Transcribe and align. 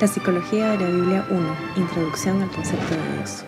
La 0.00 0.06
Psicología 0.06 0.70
de 0.70 0.78
la 0.78 0.90
Biblia 0.90 1.26
1. 1.28 1.56
Introducción 1.76 2.40
al 2.40 2.48
concepto 2.50 2.94
de 2.94 3.16
Dios. 3.16 3.44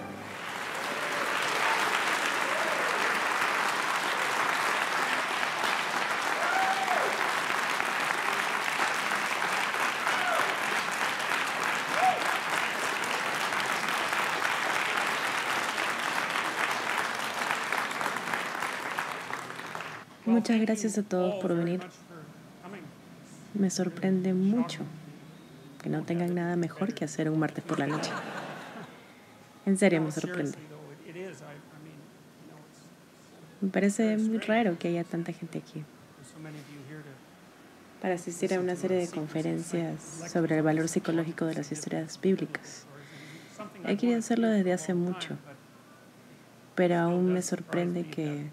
Muchas 20.26 20.60
gracias 20.60 20.98
a 20.98 21.04
todos 21.04 21.36
por 21.36 21.54
venir. 21.54 21.80
Me 23.54 23.70
sorprende 23.70 24.34
mucho 24.34 24.80
que 25.82 25.88
no 25.88 26.02
tengan 26.02 26.34
nada 26.34 26.56
mejor 26.56 26.94
que 26.94 27.04
hacer 27.04 27.30
un 27.30 27.38
martes 27.38 27.64
por 27.64 27.78
la 27.78 27.86
noche. 27.86 28.10
En 29.66 29.76
serio, 29.76 30.00
me 30.00 30.10
sorprende. 30.10 30.56
Me 33.60 33.68
parece 33.68 34.16
muy 34.16 34.38
raro 34.38 34.78
que 34.78 34.88
haya 34.88 35.04
tanta 35.04 35.32
gente 35.32 35.58
aquí 35.58 35.84
para 38.00 38.14
asistir 38.14 38.54
a 38.54 38.60
una 38.60 38.76
serie 38.76 38.96
de 38.96 39.08
conferencias 39.08 40.24
sobre 40.32 40.56
el 40.56 40.62
valor 40.62 40.88
psicológico 40.88 41.44
de 41.44 41.54
las 41.54 41.70
historias 41.70 42.18
bíblicas. 42.20 42.86
He 43.84 43.96
querido 43.96 44.18
hacerlo 44.18 44.48
desde 44.48 44.72
hace 44.72 44.94
mucho, 44.94 45.36
pero 46.74 46.96
aún 46.98 47.32
me 47.32 47.42
sorprende 47.42 48.06
que 48.06 48.50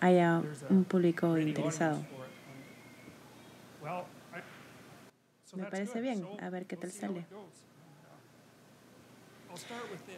haya 0.00 0.42
un 0.68 0.84
público 0.84 1.38
interesado. 1.38 2.04
Me 5.56 5.64
parece 5.64 6.00
bien, 6.00 6.26
a 6.40 6.50
ver 6.50 6.66
qué 6.66 6.76
tal 6.76 6.92
sale. 6.92 7.24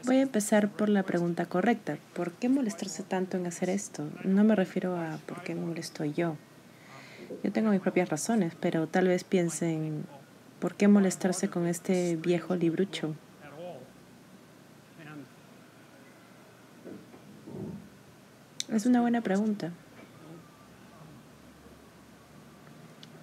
Voy 0.05 0.17
a 0.17 0.23
empezar 0.23 0.69
por 0.69 0.89
la 0.89 1.05
pregunta 1.05 1.47
correcta. 1.47 1.97
¿Por 2.15 2.33
qué 2.33 2.49
molestarse 2.49 3.05
tanto 3.05 3.37
en 3.37 3.47
hacer 3.47 3.71
esto? 3.71 4.09
No 4.25 4.43
me 4.43 4.57
refiero 4.57 4.97
a 4.97 5.19
por 5.27 5.43
qué 5.43 5.55
molesto 5.55 6.05
yo. 6.05 6.37
Yo 7.45 7.53
tengo 7.53 7.71
mis 7.71 7.81
propias 7.81 8.09
razones, 8.09 8.55
pero 8.59 8.89
tal 8.89 9.07
vez 9.07 9.23
piensen, 9.23 10.07
¿por 10.59 10.75
qué 10.75 10.89
molestarse 10.89 11.49
con 11.49 11.67
este 11.67 12.17
viejo 12.17 12.57
librucho? 12.57 13.15
Es 18.73 18.87
una 18.87 19.01
buena 19.01 19.21
pregunta. 19.21 19.71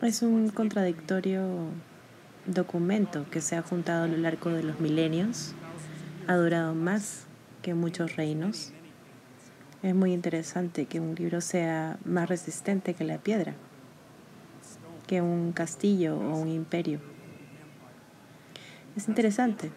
Es 0.01 0.21
un 0.21 0.49
contradictorio 0.49 1.69
documento 2.45 3.25
que 3.29 3.41
se 3.41 3.55
ha 3.55 3.61
juntado 3.61 4.05
a 4.05 4.07
lo 4.07 4.17
largo 4.17 4.51
de 4.51 4.63
los 4.63 4.79
milenios, 4.79 5.53
ha 6.27 6.35
durado 6.35 6.73
más 6.73 7.25
que 7.61 7.73
muchos 7.73 8.15
reinos. 8.15 8.71
Es 9.83 9.95
muy 9.95 10.13
interesante 10.13 10.85
que 10.85 10.99
un 10.99 11.15
libro 11.15 11.41
sea 11.41 11.97
más 12.05 12.29
resistente 12.29 12.93
que 12.93 13.03
la 13.03 13.17
piedra, 13.17 13.53
que 15.07 15.21
un 15.21 15.51
castillo 15.51 16.17
o 16.17 16.37
un 16.37 16.49
imperio. 16.49 16.99
Es 18.95 19.07
interesante 19.07 19.71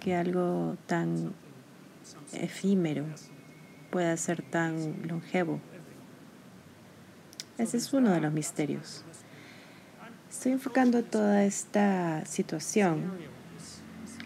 que 0.00 0.14
algo 0.16 0.76
tan 0.86 1.32
efímero 2.32 3.04
pueda 3.90 4.16
ser 4.16 4.42
tan 4.42 5.06
longevo. 5.06 5.60
Ese 7.56 7.76
es 7.76 7.92
uno 7.92 8.10
de 8.10 8.20
los 8.20 8.32
misterios. 8.32 9.04
Estoy 10.34 10.50
enfocando 10.50 11.04
toda 11.04 11.44
esta 11.44 12.26
situación, 12.26 13.04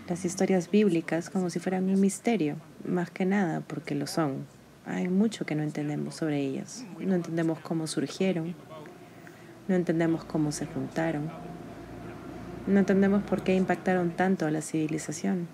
las 0.08 0.24
historias 0.24 0.70
bíblicas, 0.70 1.28
como 1.28 1.50
si 1.50 1.60
fueran 1.60 1.84
un 1.84 2.00
misterio, 2.00 2.56
más 2.84 3.10
que 3.10 3.26
nada 3.26 3.60
porque 3.60 3.94
lo 3.94 4.06
son. 4.06 4.46
Hay 4.86 5.08
mucho 5.08 5.44
que 5.44 5.54
no 5.54 5.62
entendemos 5.62 6.16
sobre 6.16 6.40
ellas. 6.40 6.86
No 6.98 7.14
entendemos 7.14 7.60
cómo 7.60 7.86
surgieron, 7.86 8.56
no 9.68 9.74
entendemos 9.74 10.24
cómo 10.24 10.50
se 10.50 10.64
juntaron, 10.64 11.30
no 12.66 12.78
entendemos 12.78 13.22
por 13.22 13.42
qué 13.42 13.54
impactaron 13.54 14.10
tanto 14.10 14.46
a 14.46 14.50
la 14.50 14.62
civilización. 14.62 15.46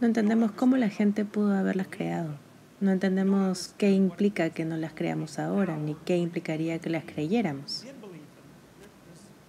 No 0.00 0.06
entendemos 0.06 0.52
cómo 0.52 0.76
la 0.76 0.90
gente 0.90 1.24
pudo 1.24 1.56
haberlas 1.56 1.88
creado. 1.88 2.43
No 2.80 2.90
entendemos 2.90 3.72
qué 3.78 3.92
implica 3.92 4.50
que 4.50 4.64
no 4.64 4.76
las 4.76 4.92
creamos 4.92 5.38
ahora, 5.38 5.76
ni 5.76 5.94
qué 5.94 6.16
implicaría 6.16 6.78
que 6.80 6.90
las 6.90 7.04
creyéramos. 7.04 7.84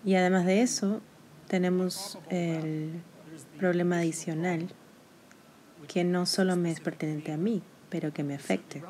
Y 0.05 0.15
además 0.15 0.45
de 0.45 0.61
eso, 0.61 1.01
tenemos 1.47 2.19
el 2.29 2.91
problema 3.57 3.97
adicional 3.97 4.69
que 5.87 6.03
no 6.03 6.25
solo 6.25 6.55
me 6.55 6.71
es 6.71 6.79
pertinente 6.79 7.31
a 7.31 7.37
mí, 7.37 7.63
pero 7.89 8.13
que 8.13 8.23
me 8.23 8.35
afecte. 8.35 8.83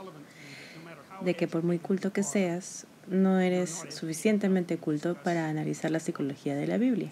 De 1.22 1.34
que 1.36 1.48
por 1.48 1.64
muy 1.64 1.80
culto 1.80 2.12
que 2.12 2.24
seas, 2.24 2.88
no 3.08 3.40
eres 3.40 3.86
suficientemente 3.90 4.78
culto 4.78 5.16
para 5.16 5.48
analizar 5.48 5.92
la 5.92 6.00
psicología 6.00 6.56
de 6.56 6.68
la 6.68 6.78
Biblia. 6.78 7.10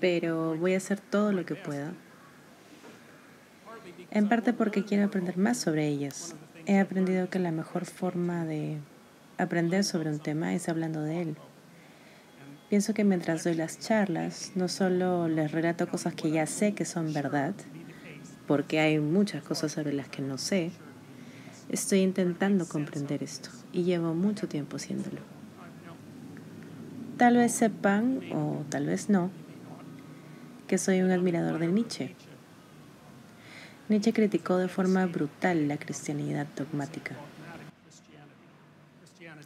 Pero 0.00 0.56
voy 0.56 0.74
a 0.74 0.78
hacer 0.78 1.00
todo 1.00 1.32
lo 1.32 1.44
que 1.44 1.54
pueda 1.54 1.92
en 4.10 4.28
parte 4.28 4.52
porque 4.52 4.84
quiero 4.84 5.04
aprender 5.04 5.36
más 5.36 5.58
sobre 5.58 5.86
ellas. 5.86 6.34
He 6.66 6.78
aprendido 6.78 7.28
que 7.28 7.38
la 7.38 7.52
mejor 7.52 7.84
forma 7.84 8.44
de 8.44 8.78
aprender 9.36 9.84
sobre 9.84 10.10
un 10.10 10.18
tema 10.18 10.54
es 10.54 10.68
hablando 10.68 11.02
de 11.02 11.22
él. 11.22 11.36
Pienso 12.68 12.92
que 12.92 13.04
mientras 13.04 13.44
doy 13.44 13.54
las 13.54 13.78
charlas, 13.78 14.52
no 14.54 14.68
solo 14.68 15.28
les 15.28 15.52
relato 15.52 15.88
cosas 15.88 16.14
que 16.14 16.30
ya 16.30 16.46
sé 16.46 16.74
que 16.74 16.84
son 16.84 17.12
verdad, 17.12 17.54
porque 18.46 18.80
hay 18.80 18.98
muchas 18.98 19.42
cosas 19.42 19.72
sobre 19.72 19.92
las 19.92 20.08
que 20.08 20.22
no 20.22 20.36
sé, 20.36 20.70
estoy 21.70 22.00
intentando 22.00 22.66
comprender 22.66 23.22
esto 23.22 23.50
y 23.72 23.84
llevo 23.84 24.14
mucho 24.14 24.48
tiempo 24.48 24.76
haciéndolo. 24.76 25.20
Tal 27.16 27.36
vez 27.36 27.52
sepan, 27.52 28.20
o 28.32 28.64
tal 28.68 28.86
vez 28.86 29.08
no, 29.08 29.30
que 30.66 30.78
soy 30.78 31.00
un 31.00 31.10
admirador 31.10 31.58
de 31.58 31.68
Nietzsche 31.68 32.14
Nietzsche 33.88 34.12
criticó 34.12 34.58
de 34.58 34.68
forma 34.68 35.06
brutal 35.06 35.66
la 35.66 35.78
cristianidad 35.78 36.46
dogmática, 36.54 37.16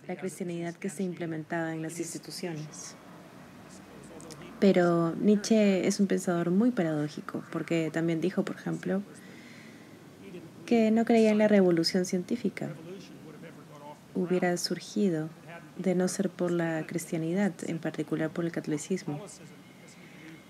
la 0.09 0.17
cristianidad 0.17 0.75
que 0.75 0.89
se 0.89 1.05
implementaba 1.05 1.73
en 1.73 1.81
las 1.81 2.01
instituciones. 2.01 2.97
Pero 4.59 5.15
Nietzsche 5.15 5.87
es 5.87 6.01
un 6.01 6.09
pensador 6.09 6.51
muy 6.51 6.73
paradójico, 6.73 7.45
porque 7.53 7.91
también 7.93 8.21
dijo, 8.21 8.45
por 8.45 8.57
ejemplo, 8.57 9.03
que 10.67 10.91
no 10.91 11.05
creía 11.05 11.31
en 11.31 11.39
la 11.39 11.47
revolución 11.47 12.05
científica. 12.05 12.69
Hubiera 14.15 14.57
surgido 14.57 15.29
de 15.79 15.95
no 15.95 16.09
ser 16.09 16.31
por 16.31 16.51
la 16.51 16.85
cristianidad, 16.87 17.53
en 17.67 17.79
particular 17.79 18.31
por 18.31 18.45
el 18.45 18.51
catolicismo, 18.51 19.21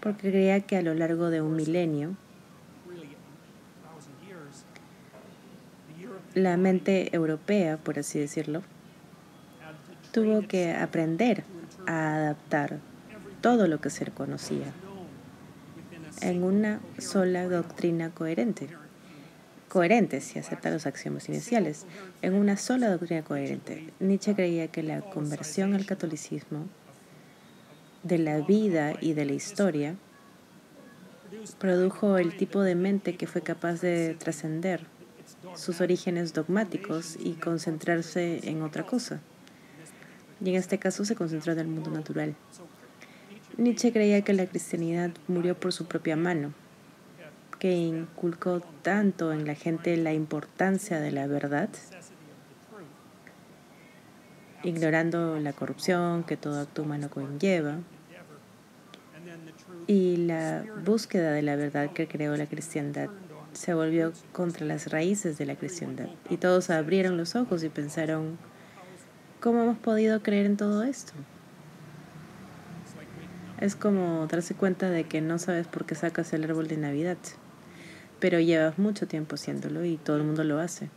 porque 0.00 0.30
creía 0.30 0.60
que 0.62 0.78
a 0.78 0.82
lo 0.82 0.94
largo 0.94 1.28
de 1.28 1.42
un 1.42 1.56
milenio 1.56 2.16
la 6.34 6.56
mente 6.56 7.14
europea, 7.14 7.76
por 7.76 7.98
así 7.98 8.18
decirlo, 8.18 8.62
tuvo 10.12 10.46
que 10.46 10.72
aprender 10.72 11.44
a 11.86 12.16
adaptar 12.16 12.78
todo 13.40 13.66
lo 13.66 13.80
que 13.80 13.90
se 13.90 14.06
conocía 14.06 14.72
en 16.20 16.44
una 16.44 16.80
sola 16.98 17.48
doctrina 17.48 18.10
coherente. 18.10 18.68
Coherente 19.68 20.20
si 20.20 20.38
acepta 20.38 20.70
los 20.70 20.86
axiomas 20.86 21.28
iniciales, 21.28 21.86
en 22.20 22.34
una 22.34 22.56
sola 22.56 22.90
doctrina 22.90 23.22
coherente. 23.22 23.90
Nietzsche 24.00 24.34
creía 24.34 24.68
que 24.68 24.82
la 24.82 25.00
conversión 25.00 25.74
al 25.74 25.86
catolicismo 25.86 26.66
de 28.02 28.18
la 28.18 28.40
vida 28.40 28.94
y 29.00 29.14
de 29.14 29.24
la 29.24 29.32
historia 29.32 29.96
produjo 31.58 32.18
el 32.18 32.36
tipo 32.36 32.62
de 32.62 32.74
mente 32.74 33.16
que 33.16 33.26
fue 33.26 33.42
capaz 33.42 33.80
de 33.80 34.14
trascender 34.14 34.86
sus 35.54 35.80
orígenes 35.80 36.32
dogmáticos 36.32 37.16
y 37.18 37.34
concentrarse 37.34 38.40
en 38.48 38.62
otra 38.62 38.84
cosa. 38.84 39.20
Y 40.44 40.50
en 40.50 40.56
este 40.56 40.78
caso 40.78 41.04
se 41.04 41.14
concentró 41.14 41.52
en 41.52 41.60
el 41.60 41.68
mundo 41.68 41.90
natural. 41.90 42.34
Nietzsche 43.56 43.92
creía 43.92 44.22
que 44.22 44.32
la 44.32 44.46
cristianidad 44.46 45.10
murió 45.28 45.54
por 45.54 45.72
su 45.72 45.86
propia 45.86 46.16
mano, 46.16 46.52
que 47.58 47.72
inculcó 47.72 48.60
tanto 48.82 49.32
en 49.32 49.46
la 49.46 49.54
gente 49.54 49.96
la 49.96 50.12
importancia 50.12 51.00
de 51.00 51.12
la 51.12 51.26
verdad, 51.26 51.68
ignorando 54.64 55.38
la 55.38 55.52
corrupción 55.52 56.24
que 56.24 56.36
todo 56.36 56.60
acto 56.60 56.82
humano 56.82 57.10
conlleva, 57.10 57.78
y 59.86 60.16
la 60.16 60.64
búsqueda 60.84 61.32
de 61.32 61.42
la 61.42 61.56
verdad 61.56 61.92
que 61.92 62.06
creó 62.08 62.36
la 62.36 62.46
cristiandad 62.46 63.10
se 63.52 63.74
volvió 63.74 64.12
contra 64.32 64.66
las 64.66 64.90
raíces 64.90 65.38
de 65.38 65.46
la 65.46 65.56
cristiandad. 65.56 66.08
Y 66.30 66.36
todos 66.36 66.70
abrieron 66.70 67.16
los 67.16 67.36
ojos 67.36 67.62
y 67.62 67.68
pensaron, 67.68 68.38
¿cómo 69.40 69.62
hemos 69.62 69.78
podido 69.78 70.22
creer 70.22 70.46
en 70.46 70.56
todo 70.56 70.82
esto? 70.82 71.12
Es 73.60 73.76
como 73.76 74.26
darse 74.26 74.54
cuenta 74.54 74.90
de 74.90 75.04
que 75.04 75.20
no 75.20 75.38
sabes 75.38 75.66
por 75.66 75.84
qué 75.84 75.94
sacas 75.94 76.32
el 76.32 76.44
árbol 76.44 76.66
de 76.66 76.76
Navidad, 76.76 77.18
pero 78.18 78.40
llevas 78.40 78.78
mucho 78.78 79.06
tiempo 79.06 79.36
haciéndolo 79.36 79.84
y 79.84 79.98
todo 79.98 80.16
el 80.16 80.24
mundo 80.24 80.42
lo 80.42 80.58
hace. 80.58 80.90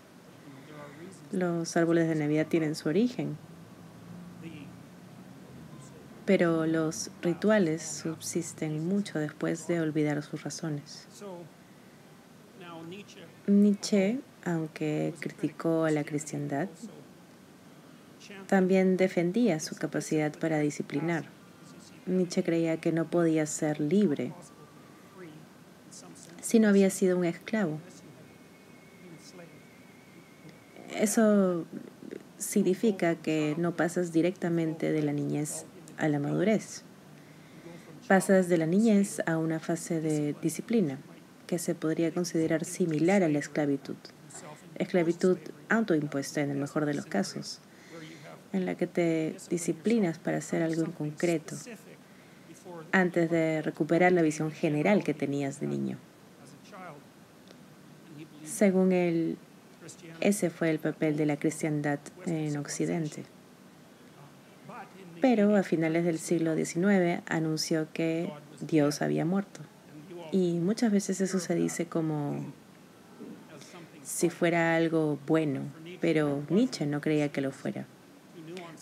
Los 1.31 1.77
árboles 1.77 2.07
de 2.07 2.15
Navidad 2.15 2.47
tienen 2.47 2.75
su 2.75 2.89
origen, 2.89 3.37
pero 6.25 6.65
los 6.65 7.11
rituales 7.21 7.83
subsisten 7.83 8.87
mucho 8.87 9.19
después 9.19 9.67
de 9.67 9.79
olvidar 9.79 10.23
sus 10.23 10.43
razones. 10.43 11.07
Nietzsche, 13.47 14.19
aunque 14.43 15.13
criticó 15.19 15.85
a 15.85 15.91
la 15.91 16.03
cristiandad, 16.03 16.67
también 18.47 18.97
defendía 18.97 19.59
su 19.59 19.75
capacidad 19.75 20.37
para 20.37 20.59
disciplinar. 20.59 21.25
Nietzsche 22.05 22.43
creía 22.43 22.77
que 22.77 22.91
no 22.91 23.09
podía 23.09 23.45
ser 23.45 23.79
libre 23.79 24.33
si 26.41 26.59
no 26.59 26.67
había 26.67 26.89
sido 26.89 27.17
un 27.17 27.25
esclavo. 27.25 27.79
Eso 30.95 31.65
significa 32.37 33.15
que 33.15 33.55
no 33.57 33.75
pasas 33.75 34.13
directamente 34.13 34.91
de 34.91 35.01
la 35.01 35.11
niñez 35.11 35.65
a 35.97 36.07
la 36.07 36.19
madurez. 36.19 36.83
Pasas 38.07 38.47
de 38.47 38.57
la 38.57 38.67
niñez 38.67 39.21
a 39.25 39.37
una 39.37 39.59
fase 39.59 39.99
de 39.99 40.35
disciplina 40.41 40.99
que 41.45 41.59
se 41.59 41.75
podría 41.75 42.11
considerar 42.11 42.65
similar 42.65 43.23
a 43.23 43.29
la 43.29 43.39
esclavitud. 43.39 43.95
Esclavitud 44.75 45.37
autoimpuesta 45.69 46.41
en 46.41 46.51
el 46.51 46.57
mejor 46.57 46.85
de 46.85 46.93
los 46.93 47.05
casos, 47.05 47.59
en 48.53 48.65
la 48.65 48.75
que 48.75 48.87
te 48.87 49.35
disciplinas 49.49 50.19
para 50.19 50.37
hacer 50.37 50.61
algo 50.63 50.83
en 50.83 50.91
concreto 50.91 51.55
antes 52.91 53.29
de 53.29 53.61
recuperar 53.61 54.11
la 54.11 54.21
visión 54.21 54.51
general 54.51 55.03
que 55.03 55.13
tenías 55.13 55.59
de 55.59 55.67
niño. 55.67 55.97
Según 58.43 58.91
él, 58.91 59.37
ese 60.21 60.49
fue 60.49 60.69
el 60.69 60.79
papel 60.79 61.17
de 61.17 61.25
la 61.25 61.37
cristiandad 61.37 61.99
en 62.25 62.57
Occidente. 62.57 63.23
Pero 65.21 65.55
a 65.55 65.63
finales 65.63 66.05
del 66.05 66.19
siglo 66.19 66.55
XIX 66.55 67.21
anunció 67.27 67.87
que 67.93 68.31
Dios 68.61 69.01
había 69.01 69.25
muerto. 69.25 69.61
Y 70.35 70.59
muchas 70.59 70.91
veces 70.91 71.21
eso 71.21 71.39
se 71.39 71.55
dice 71.55 71.85
como 71.85 72.43
si 74.03 74.29
fuera 74.29 74.75
algo 74.75 75.17
bueno, 75.25 75.61
pero 76.01 76.43
Nietzsche 76.49 76.85
no 76.85 76.99
creía 76.99 77.31
que 77.31 77.39
lo 77.39 77.53
fuera, 77.53 77.85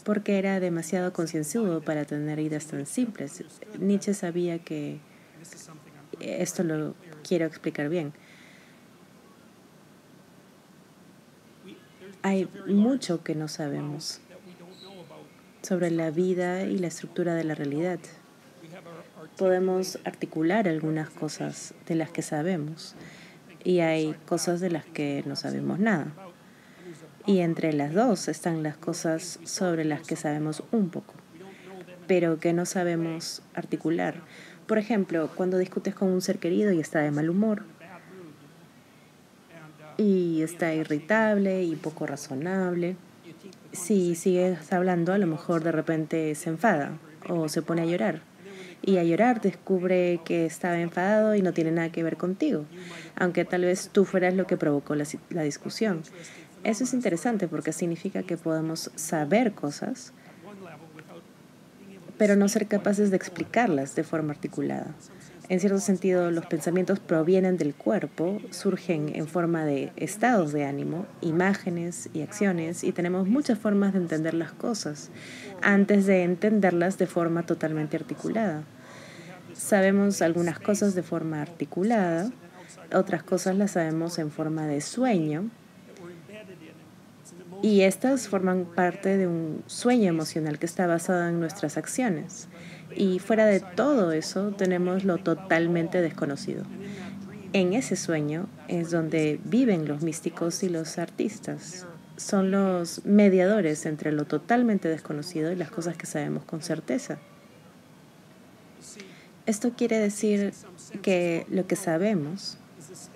porque 0.03 0.39
era 0.39 0.59
demasiado 0.59 1.13
concienzudo 1.13 1.81
para 1.81 2.05
tener 2.05 2.39
ideas 2.39 2.65
tan 2.65 2.87
simples. 2.87 3.43
Nietzsche 3.77 4.15
sabía 4.15 4.57
que, 4.57 4.97
esto 6.19 6.63
lo 6.63 6.95
quiero 7.21 7.45
explicar 7.45 7.87
bien, 7.87 8.13
hay 12.23 12.49
mucho 12.65 13.23
que 13.23 13.35
no 13.35 13.47
sabemos 13.47 14.21
sobre 15.61 15.91
la 15.91 16.09
vida 16.09 16.63
y 16.63 16.79
la 16.79 16.87
estructura 16.87 17.35
de 17.35 17.43
la 17.43 17.53
realidad 17.53 17.99
podemos 19.37 19.99
articular 20.05 20.67
algunas 20.67 21.09
cosas 21.09 21.73
de 21.87 21.95
las 21.95 22.11
que 22.11 22.21
sabemos 22.21 22.95
y 23.63 23.79
hay 23.79 24.15
cosas 24.25 24.59
de 24.59 24.69
las 24.69 24.85
que 24.85 25.23
no 25.25 25.35
sabemos 25.35 25.79
nada. 25.79 26.07
Y 27.25 27.39
entre 27.39 27.71
las 27.73 27.93
dos 27.93 28.27
están 28.27 28.63
las 28.63 28.75
cosas 28.75 29.39
sobre 29.43 29.85
las 29.85 30.05
que 30.05 30.15
sabemos 30.15 30.63
un 30.71 30.89
poco, 30.89 31.13
pero 32.07 32.39
que 32.39 32.51
no 32.53 32.65
sabemos 32.65 33.41
articular. 33.53 34.21
Por 34.67 34.77
ejemplo, 34.77 35.29
cuando 35.35 35.57
discutes 35.57 35.95
con 35.95 36.09
un 36.09 36.21
ser 36.21 36.39
querido 36.39 36.71
y 36.71 36.79
está 36.79 36.99
de 36.99 37.11
mal 37.11 37.29
humor, 37.29 37.63
y 39.95 40.41
está 40.41 40.73
irritable 40.73 41.63
y 41.63 41.75
poco 41.75 42.07
razonable, 42.07 42.97
si 43.71 44.15
sigues 44.15 44.73
hablando, 44.73 45.13
a 45.13 45.17
lo 45.17 45.27
mejor 45.27 45.63
de 45.63 45.71
repente 45.71 46.35
se 46.35 46.49
enfada 46.49 46.97
o 47.29 47.47
se 47.47 47.61
pone 47.61 47.83
a 47.83 47.85
llorar 47.85 48.32
y 48.83 48.97
a 48.97 49.03
llorar 49.03 49.41
descubre 49.41 50.19
que 50.25 50.45
estaba 50.45 50.79
enfadado 50.79 51.35
y 51.35 51.41
no 51.41 51.53
tiene 51.53 51.71
nada 51.71 51.91
que 51.91 52.03
ver 52.03 52.17
contigo, 52.17 52.65
aunque 53.15 53.45
tal 53.45 53.61
vez 53.61 53.89
tú 53.91 54.05
fueras 54.05 54.33
lo 54.33 54.45
que 54.45 54.57
provocó 54.57 54.95
la, 54.95 55.05
la 55.29 55.43
discusión. 55.43 56.03
Eso 56.63 56.83
es 56.83 56.93
interesante 56.93 57.47
porque 57.47 57.73
significa 57.73 58.23
que 58.23 58.37
podemos 58.37 58.91
saber 58.95 59.53
cosas, 59.53 60.13
pero 62.17 62.35
no 62.35 62.47
ser 62.47 62.67
capaces 62.67 63.09
de 63.09 63.17
explicarlas 63.17 63.95
de 63.95 64.03
forma 64.03 64.33
articulada. 64.33 64.93
En 65.49 65.59
cierto 65.59 65.79
sentido, 65.79 66.31
los 66.31 66.45
pensamientos 66.45 66.99
provienen 66.99 67.57
del 67.57 67.75
cuerpo, 67.75 68.39
surgen 68.49 69.11
en 69.13 69.27
forma 69.27 69.65
de 69.65 69.91
estados 69.97 70.53
de 70.53 70.63
ánimo, 70.63 71.05
imágenes 71.19 72.09
y 72.13 72.21
acciones, 72.21 72.83
y 72.83 72.93
tenemos 72.93 73.27
muchas 73.27 73.59
formas 73.59 73.91
de 73.91 73.99
entender 73.99 74.33
las 74.33 74.53
cosas 74.53 75.09
antes 75.61 76.05
de 76.05 76.23
entenderlas 76.23 76.97
de 76.97 77.07
forma 77.07 77.45
totalmente 77.45 77.97
articulada. 77.97 78.63
Sabemos 79.53 80.21
algunas 80.21 80.59
cosas 80.59 80.95
de 80.95 81.03
forma 81.03 81.41
articulada, 81.41 82.31
otras 82.93 83.21
cosas 83.23 83.57
las 83.57 83.71
sabemos 83.71 84.19
en 84.19 84.31
forma 84.31 84.65
de 84.65 84.79
sueño, 84.79 85.49
y 87.61 87.81
estas 87.81 88.27
forman 88.27 88.65
parte 88.65 89.17
de 89.17 89.27
un 89.27 89.63
sueño 89.67 90.09
emocional 90.09 90.57
que 90.57 90.65
está 90.65 90.87
basado 90.87 91.27
en 91.27 91.39
nuestras 91.39 91.77
acciones. 91.77 92.47
Y 92.95 93.19
fuera 93.19 93.45
de 93.45 93.59
todo 93.59 94.11
eso 94.11 94.51
tenemos 94.51 95.03
lo 95.03 95.17
totalmente 95.17 96.01
desconocido. 96.01 96.63
En 97.53 97.73
ese 97.73 97.95
sueño 97.95 98.47
es 98.67 98.91
donde 98.91 99.39
viven 99.43 99.87
los 99.87 100.01
místicos 100.01 100.63
y 100.63 100.69
los 100.69 100.97
artistas. 100.97 101.85
Son 102.17 102.51
los 102.51 103.05
mediadores 103.05 103.85
entre 103.85 104.11
lo 104.11 104.25
totalmente 104.25 104.87
desconocido 104.87 105.51
y 105.51 105.55
las 105.55 105.69
cosas 105.69 105.95
que 105.95 106.05
sabemos 106.05 106.45
con 106.45 106.61
certeza. 106.61 107.19
Esto 109.45 109.71
quiere 109.75 109.99
decir 109.99 110.53
que 111.01 111.45
lo 111.49 111.67
que 111.67 111.75
sabemos 111.75 112.57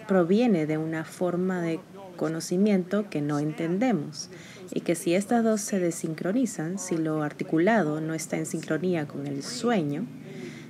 proviene 0.07 0.65
de 0.65 0.77
una 0.77 1.03
forma 1.03 1.61
de 1.61 1.79
conocimiento 2.17 3.09
que 3.09 3.21
no 3.21 3.39
entendemos 3.39 4.29
y 4.71 4.81
que 4.81 4.95
si 4.95 5.13
estas 5.13 5.43
dos 5.43 5.61
se 5.61 5.79
desincronizan, 5.79 6.79
si 6.79 6.97
lo 6.97 7.23
articulado 7.23 8.01
no 8.01 8.13
está 8.13 8.37
en 8.37 8.45
sincronía 8.45 9.07
con 9.07 9.27
el 9.27 9.43
sueño, 9.43 10.05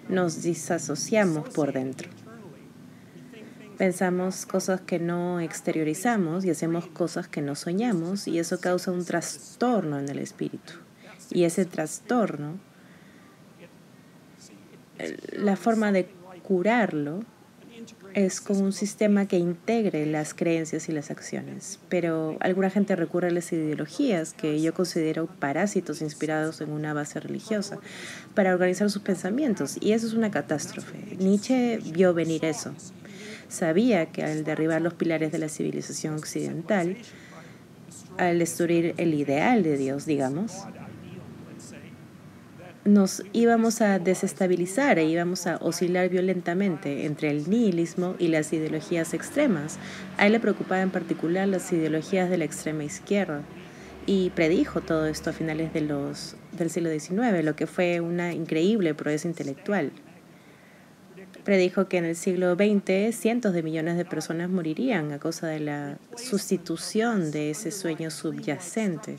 nos 0.10 0.42
disasociamos 0.42 1.50
por 1.50 1.74
dentro. 1.74 2.10
Pensamos 3.78 4.46
cosas 4.46 4.82
que 4.82 4.98
no 4.98 5.40
exteriorizamos 5.40 6.46
y 6.46 6.50
hacemos 6.50 6.88
cosas 6.88 7.28
que 7.28 7.42
no 7.42 7.56
soñamos 7.56 8.28
y 8.28 8.40
eso 8.40 8.60
causa 8.60 8.92
un 8.92 9.06
trastorno 9.06 10.00
en 10.00 10.10
el 10.10 10.18
espíritu. 10.18 10.74
Y 11.30 11.44
ese 11.44 11.66
trastorno, 11.66 12.60
la 15.32 15.56
forma 15.56 15.92
de 15.92 16.10
curarlo 16.42 17.20
es 18.18 18.42
como 18.42 18.62
un 18.62 18.74
sistema 18.74 19.28
que 19.28 19.38
integre 19.38 20.08
las 20.08 20.34
creencias 20.34 20.90
y 20.90 20.92
las 20.92 21.12
acciones, 21.12 21.78
pero 21.88 22.36
alguna 22.40 22.72
gente 22.72 22.96
recurre 22.96 23.28
a 23.28 23.32
las 23.32 23.54
ideologías 23.54 24.34
que 24.34 24.60
yo 24.60 24.74
considero 24.74 25.28
parásitos 25.28 26.02
inspirados 26.02 26.60
en 26.62 26.72
una 26.72 26.96
base 26.96 27.20
religiosa 27.20 27.78
para 28.34 28.54
organizar 28.54 28.90
sus 28.90 29.04
pensamientos 29.04 29.78
y 29.80 29.92
eso 29.92 30.08
es 30.08 30.14
una 30.14 30.32
catástrofe. 30.32 30.98
Nietzsche 31.20 31.78
vio 31.94 32.16
venir 32.16 32.44
eso. 32.44 32.74
Sabía 33.50 34.08
que 34.08 34.24
al 34.24 34.44
derribar 34.44 34.82
los 34.82 34.96
pilares 34.96 35.32
de 35.32 35.38
la 35.38 35.48
civilización 35.48 36.16
occidental, 36.16 36.98
al 38.18 38.40
destruir 38.40 38.96
el 38.98 39.14
ideal 39.14 39.62
de 39.62 39.78
Dios, 39.78 40.08
digamos, 40.08 40.54
nos 42.88 43.22
íbamos 43.34 43.82
a 43.82 44.00
desestabilizar 44.00 44.98
e 44.98 45.06
íbamos 45.06 45.46
a 45.46 45.58
oscilar 45.58 46.08
violentamente 46.10 47.06
entre 47.06 47.30
el 47.30 47.50
nihilismo 47.50 48.16
y 48.18 48.30
las 48.30 48.54
ideologías 48.54 49.14
extremas. 49.14 49.78
A 50.18 50.26
él 50.26 50.32
le 50.32 50.40
preocupaba 50.40 50.82
en 50.82 50.90
particular 50.90 51.48
las 51.50 51.72
ideologías 51.74 52.30
de 52.30 52.38
la 52.38 52.46
extrema 52.46 52.86
izquierda 52.86 53.42
y 54.06 54.30
predijo 54.30 54.80
todo 54.80 55.06
esto 55.06 55.32
a 55.32 55.34
finales 55.34 55.74
del 55.74 56.70
siglo 56.70 56.90
XIX, 56.90 57.44
lo 57.44 57.58
que 57.58 57.68
fue 57.68 58.00
una 58.00 58.34
increíble 58.34 58.94
proeza 58.94 59.28
intelectual. 59.28 59.92
Predijo 61.44 61.90
que 61.90 61.98
en 61.98 62.06
el 62.06 62.16
siglo 62.16 62.56
XX 62.56 63.14
cientos 63.14 63.54
de 63.54 63.64
millones 63.64 63.98
de 63.98 64.06
personas 64.06 64.50
morirían 64.50 65.12
a 65.12 65.20
causa 65.20 65.48
de 65.48 65.60
la 65.60 65.98
sustitución 66.16 67.32
de 67.32 67.52
ese 67.52 67.72
sueño 67.72 68.12
subyacente 68.12 69.18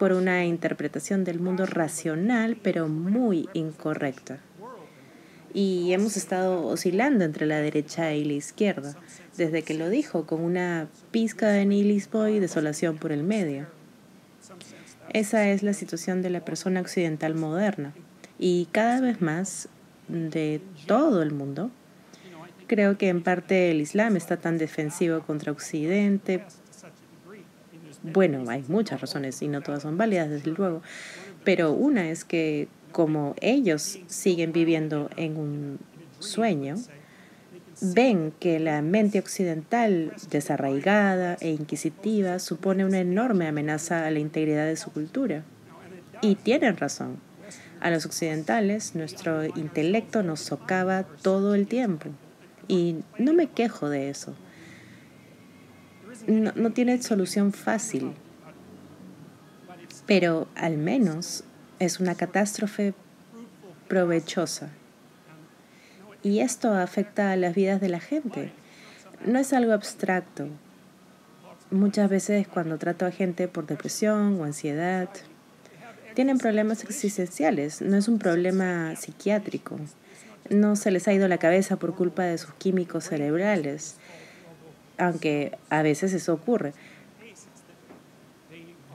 por 0.00 0.14
una 0.14 0.46
interpretación 0.46 1.24
del 1.24 1.40
mundo 1.40 1.66
racional, 1.66 2.56
pero 2.56 2.88
muy 2.88 3.50
incorrecta. 3.52 4.38
Y 5.52 5.92
hemos 5.92 6.16
estado 6.16 6.66
oscilando 6.66 7.22
entre 7.22 7.44
la 7.44 7.60
derecha 7.60 8.14
y 8.14 8.24
la 8.24 8.32
izquierda, 8.32 8.96
desde 9.36 9.62
que 9.62 9.74
lo 9.74 9.90
dijo, 9.90 10.24
con 10.24 10.40
una 10.40 10.88
pizca 11.10 11.48
de 11.48 11.66
nihilismo 11.66 12.26
y 12.28 12.38
desolación 12.38 12.96
por 12.96 13.12
el 13.12 13.24
medio. 13.24 13.66
Esa 15.12 15.50
es 15.50 15.62
la 15.62 15.74
situación 15.74 16.22
de 16.22 16.30
la 16.30 16.46
persona 16.46 16.80
occidental 16.80 17.34
moderna. 17.34 17.92
Y 18.38 18.68
cada 18.72 19.02
vez 19.02 19.20
más 19.20 19.68
de 20.08 20.62
todo 20.86 21.20
el 21.20 21.30
mundo. 21.30 21.70
Creo 22.68 22.96
que 22.96 23.08
en 23.08 23.22
parte 23.22 23.70
el 23.70 23.82
Islam 23.82 24.16
está 24.16 24.38
tan 24.38 24.56
defensivo 24.56 25.20
contra 25.20 25.52
Occidente. 25.52 26.42
Bueno, 28.02 28.44
hay 28.48 28.64
muchas 28.68 29.00
razones 29.00 29.40
y 29.42 29.48
no 29.48 29.60
todas 29.60 29.82
son 29.82 29.98
válidas, 29.98 30.30
desde 30.30 30.50
luego. 30.50 30.82
Pero 31.44 31.72
una 31.72 32.10
es 32.10 32.24
que 32.24 32.68
como 32.92 33.34
ellos 33.40 33.98
siguen 34.06 34.52
viviendo 34.52 35.10
en 35.16 35.36
un 35.36 35.78
sueño, 36.18 36.76
ven 37.80 38.32
que 38.38 38.58
la 38.58 38.82
mente 38.82 39.18
occidental 39.18 40.12
desarraigada 40.30 41.36
e 41.40 41.50
inquisitiva 41.50 42.38
supone 42.38 42.84
una 42.84 42.98
enorme 42.98 43.46
amenaza 43.46 44.06
a 44.06 44.10
la 44.10 44.18
integridad 44.18 44.66
de 44.66 44.76
su 44.76 44.92
cultura. 44.92 45.44
Y 46.22 46.34
tienen 46.34 46.76
razón. 46.76 47.18
A 47.80 47.90
los 47.90 48.04
occidentales 48.04 48.94
nuestro 48.94 49.44
intelecto 49.44 50.22
nos 50.22 50.40
socava 50.40 51.04
todo 51.04 51.54
el 51.54 51.66
tiempo. 51.66 52.10
Y 52.68 52.96
no 53.18 53.32
me 53.32 53.46
quejo 53.48 53.88
de 53.88 54.10
eso. 54.10 54.34
No, 56.26 56.52
no 56.54 56.72
tiene 56.72 57.02
solución 57.02 57.52
fácil. 57.52 58.12
Pero 60.06 60.48
al 60.54 60.76
menos 60.76 61.44
es 61.78 62.00
una 62.00 62.14
catástrofe 62.14 62.94
provechosa. 63.88 64.68
Y 66.22 66.40
esto 66.40 66.74
afecta 66.74 67.32
a 67.32 67.36
las 67.36 67.54
vidas 67.54 67.80
de 67.80 67.88
la 67.88 68.00
gente. 68.00 68.52
No 69.24 69.38
es 69.38 69.52
algo 69.52 69.72
abstracto. 69.72 70.48
Muchas 71.70 72.10
veces 72.10 72.46
cuando 72.48 72.78
trato 72.78 73.06
a 73.06 73.10
gente 73.10 73.48
por 73.48 73.66
depresión 73.66 74.40
o 74.40 74.44
ansiedad, 74.44 75.08
tienen 76.14 76.38
problemas 76.38 76.82
existenciales, 76.84 77.80
no 77.80 77.96
es 77.96 78.08
un 78.08 78.18
problema 78.18 78.96
psiquiátrico. 78.96 79.78
No 80.50 80.74
se 80.76 80.90
les 80.90 81.06
ha 81.06 81.12
ido 81.12 81.28
la 81.28 81.38
cabeza 81.38 81.76
por 81.76 81.94
culpa 81.94 82.24
de 82.24 82.38
sus 82.38 82.52
químicos 82.54 83.04
cerebrales, 83.04 83.96
aunque 85.00 85.58
a 85.70 85.82
veces 85.82 86.12
eso 86.12 86.34
ocurre 86.34 86.72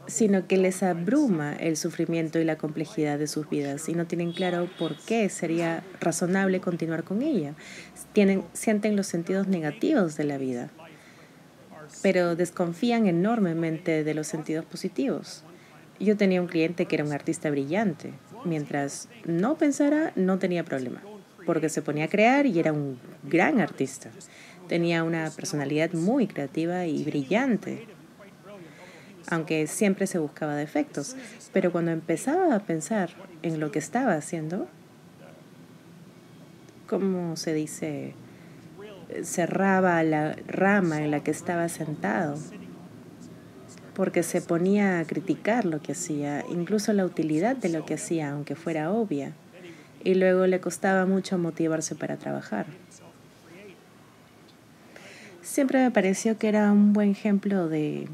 sino 0.08 0.48
que 0.48 0.58
les 0.58 0.84
abruma 0.84 1.54
el 1.56 1.78
sufrimiento 1.78 2.40
y 2.40 2.44
la 2.44 2.58
complejidad 2.58 3.18
de 3.18 3.28
sus 3.28 3.50
vidas 3.50 3.90
y 3.90 3.94
no 3.94 4.06
tienen 4.06 4.34
claro 4.34 4.70
por 4.78 4.98
qué 4.98 5.30
sería 5.30 5.84
razonable 6.00 6.60
continuar 6.60 7.04
con 7.04 7.22
ella. 7.22 7.54
Sienten 8.54 8.96
los 8.96 9.08
sentidos 9.08 9.48
negativos 9.48 10.16
de 10.16 10.24
la 10.26 10.38
vida, 10.38 10.70
pero 12.02 12.36
desconfían 12.36 13.08
enormemente 13.08 14.04
de 14.04 14.14
los 14.14 14.28
sentidos 14.28 14.66
positivos. 14.66 15.44
Yo 16.00 16.18
tenía 16.18 16.42
un 16.42 16.48
cliente 16.48 16.86
que 16.86 16.96
era 16.96 17.06
un 17.06 17.14
artista 17.14 17.50
brillante. 17.50 18.12
Mientras 18.44 19.10
no 19.26 19.56
pensara, 19.56 20.12
no 20.16 20.38
tenía 20.38 20.64
problema, 20.64 21.02
porque 21.46 21.70
se 21.70 21.82
ponía 21.82 22.06
a 22.06 22.10
crear 22.10 22.46
y 22.46 22.60
era 22.60 22.74
un 22.74 23.00
gran 23.24 23.60
artista. 23.60 24.12
Tenía 24.68 25.04
una 25.04 25.30
personalidad 25.30 25.94
muy 25.94 26.28
creativa 26.28 26.86
y 26.86 27.04
brillante 27.04 27.88
aunque 29.30 29.68
siempre 29.68 30.08
se 30.08 30.20
buscaba 30.20 30.56
defectos. 30.56 31.16
Pero 31.54 31.72
cuando 31.72 31.92
empezaba 31.92 32.56
a 32.56 32.60
pensar 32.60 33.10
en 33.42 33.60
lo 33.60 33.72
que 33.72 33.80
estaba 33.80 34.14
haciendo, 34.14 34.68
como 36.88 37.36
se 37.36 37.54
dice, 37.54 38.14
cerraba 39.24 40.04
la 40.04 40.36
rama 40.48 41.02
en 41.02 41.12
la 41.12 41.24
que 41.24 41.32
estaba 41.32 41.70
sentado, 41.70 42.38
porque 43.94 44.24
se 44.24 44.42
ponía 44.42 45.00
a 45.00 45.06
criticar 45.06 45.66
lo 45.66 45.82
que 45.82 45.94
hacía, 45.94 46.44
incluso 46.50 46.92
la 46.94 47.06
utilidad 47.06 47.56
de 47.56 47.70
lo 47.70 47.86
que 47.86 47.94
hacía, 47.94 48.32
aunque 48.32 48.56
fuera 48.56 48.92
obvia, 48.92 49.32
y 50.04 50.16
luego 50.16 50.46
le 50.46 50.60
costaba 50.60 51.06
mucho 51.06 51.38
motivarse 51.38 51.96
para 51.96 52.18
trabajar. 52.18 52.66
Siempre 55.46 55.84
me 55.84 55.92
pareció 55.92 56.40
que 56.40 56.50
era 56.50 56.72
un 56.72 56.92
buen 56.92 57.12
ejemplo 57.12 57.70
de 57.70 58.10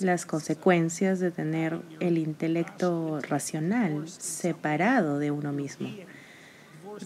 las 0.00 0.26
consecuencias 0.26 1.20
de 1.20 1.30
tener 1.30 1.80
el 2.00 2.18
intelecto 2.18 3.20
racional 3.20 4.08
separado 4.08 5.20
de 5.20 5.30
uno 5.30 5.52
mismo. 5.52 5.88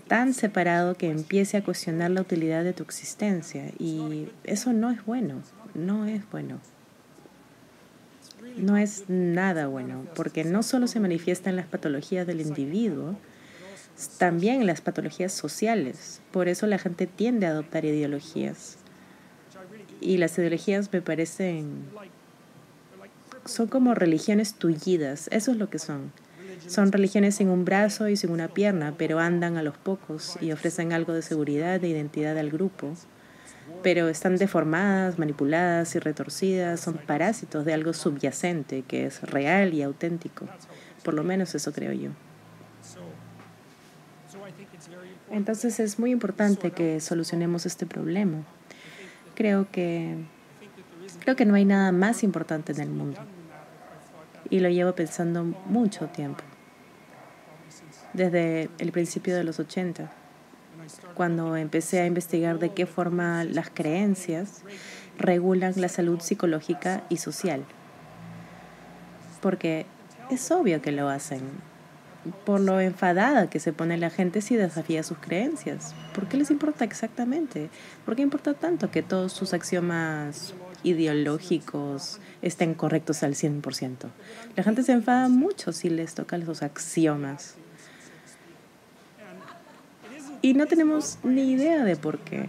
Tan 0.09 0.33
separado 0.33 0.95
que 0.95 1.11
empiece 1.11 1.59
a 1.59 1.63
cuestionar 1.63 2.11
la 2.11 2.23
utilidad 2.23 2.65
de 2.65 2.73
tu 2.73 2.85
existencia. 2.85 3.71
Y 3.79 4.29
eso 4.45 4.73
no 4.73 4.91
es 4.91 5.05
bueno, 5.05 5.43
no 5.75 6.07
es 6.07 6.23
bueno. 6.31 6.59
No 8.57 8.79
es 8.79 9.05
nada 9.09 9.67
bueno, 9.67 10.07
porque 10.17 10.43
no 10.45 10.63
solo 10.63 10.87
se 10.87 11.01
manifiesta 11.01 11.51
en 11.51 11.57
las 11.57 11.67
patologías 11.67 12.27
del 12.27 12.41
individuo, 12.41 13.17
también 14.09 14.67
las 14.67 14.81
patologías 14.81 15.33
sociales. 15.33 16.21
Por 16.31 16.49
eso 16.49 16.67
la 16.67 16.79
gente 16.79 17.07
tiende 17.07 17.47
a 17.47 17.51
adoptar 17.51 17.85
ideologías. 17.85 18.77
Y 20.01 20.17
las 20.17 20.39
ideologías 20.39 20.91
me 20.93 21.03
parecen 21.03 21.85
son 23.45 23.69
como 23.69 23.95
religiones 23.95 24.55
tullidas, 24.55 25.29
eso 25.33 25.53
es 25.53 25.57
lo 25.57 25.71
que 25.71 25.79
son. 25.79 26.13
Son 26.67 26.93
religiones 26.93 27.37
sin 27.37 27.49
un 27.49 27.65
brazo 27.65 28.09
y 28.09 28.17
sin 28.17 28.31
una 28.31 28.49
pierna, 28.49 28.95
pero 28.97 29.19
andan 29.19 29.57
a 29.57 29.63
los 29.63 29.77
pocos 29.77 30.37
y 30.41 30.53
ofrecen 30.53 30.93
algo 30.93 31.13
de 31.13 31.23
seguridad, 31.23 31.81
de 31.81 31.89
identidad 31.89 32.37
al 32.39 32.51
grupo. 32.51 32.93
Pero 33.83 34.09
están 34.09 34.37
deformadas, 34.37 35.19
manipuladas 35.19 35.95
y 35.95 36.01
retorcidas, 36.01 36.81
son 36.81 36.99
parásitos 36.99 37.65
de 37.65 37.73
algo 37.73 37.93
subyacente 37.93 38.83
que 38.83 39.07
es 39.07 39.23
real 39.23 39.73
y 39.73 39.83
auténtico. 39.83 40.47
Por 41.03 41.15
lo 41.15 41.25
menos 41.25 41.55
eso 41.55 41.73
creo 41.73 41.93
yo. 41.93 42.11
Entonces 45.31 45.81
es 45.81 45.99
muy 45.99 46.11
importante 46.11 46.73
que 46.73 47.01
solucionemos 47.01 47.67
este 47.67 47.87
problema. 47.87 48.39
Creo 49.35 49.71
que 49.71 50.17
Creo 51.19 51.37
que 51.37 51.45
no 51.45 51.55
hay 51.55 51.65
nada 51.65 51.93
más 51.93 52.23
importante 52.23 52.73
en 52.73 52.81
el 52.81 52.89
mundo. 52.89 53.21
Y 54.49 54.61
lo 54.61 54.69
llevo 54.69 54.95
pensando 54.95 55.45
mucho 55.67 56.07
tiempo. 56.07 56.43
Desde 58.13 58.71
el 58.79 58.91
principio 58.93 59.37
de 59.37 59.45
los 59.45 59.61
80, 59.61 60.11
cuando 61.15 61.57
empecé 61.57 62.01
a 62.01 62.07
investigar 62.07 62.59
de 62.59 62.71
qué 62.71 62.87
forma 62.87 63.45
las 63.45 63.71
creencias 63.71 64.63
regulan 65.19 65.75
la 65.77 65.89
salud 65.89 66.21
psicológica 66.21 67.05
y 67.09 67.19
social. 67.19 67.65
Porque 69.41 69.87
es 70.31 70.51
obvio 70.51 70.83
que 70.83 70.93
lo 70.93 71.09
hacen. 71.09 71.43
Por 72.45 72.61
lo 72.61 72.81
enfadada 72.81 73.49
que 73.49 73.61
se 73.61 73.73
pone 73.73 73.97
la 73.97 74.11
gente 74.11 74.43
si 74.43 74.57
desafía 74.57 75.03
sus 75.03 75.19
creencias. 75.19 75.95
¿Por 76.15 76.29
qué 76.29 76.37
les 76.37 76.51
importa 76.51 76.85
exactamente? 76.85 77.71
¿Por 78.05 78.15
qué 78.15 78.23
importa 78.23 78.55
tanto 78.55 78.91
que 78.91 79.03
todos 79.03 79.33
sus 79.33 79.55
axiomas 79.55 80.55
ideológicos 80.83 82.21
estén 82.43 82.75
correctos 82.75 83.23
al 83.23 83.35
100%. 83.35 84.09
La 84.57 84.63
gente 84.63 84.83
se 84.83 84.93
enfada 84.93 85.29
mucho 85.29 85.73
si 85.73 85.91
les 85.91 86.15
tocan 86.15 86.45
los 86.45 86.63
axiomas. 86.63 87.57
Y 90.43 90.55
no 90.55 90.67
tenemos 90.67 91.19
ni 91.23 91.51
idea 91.53 91.85
de 91.85 91.97
por 91.97 92.19
qué. 92.19 92.47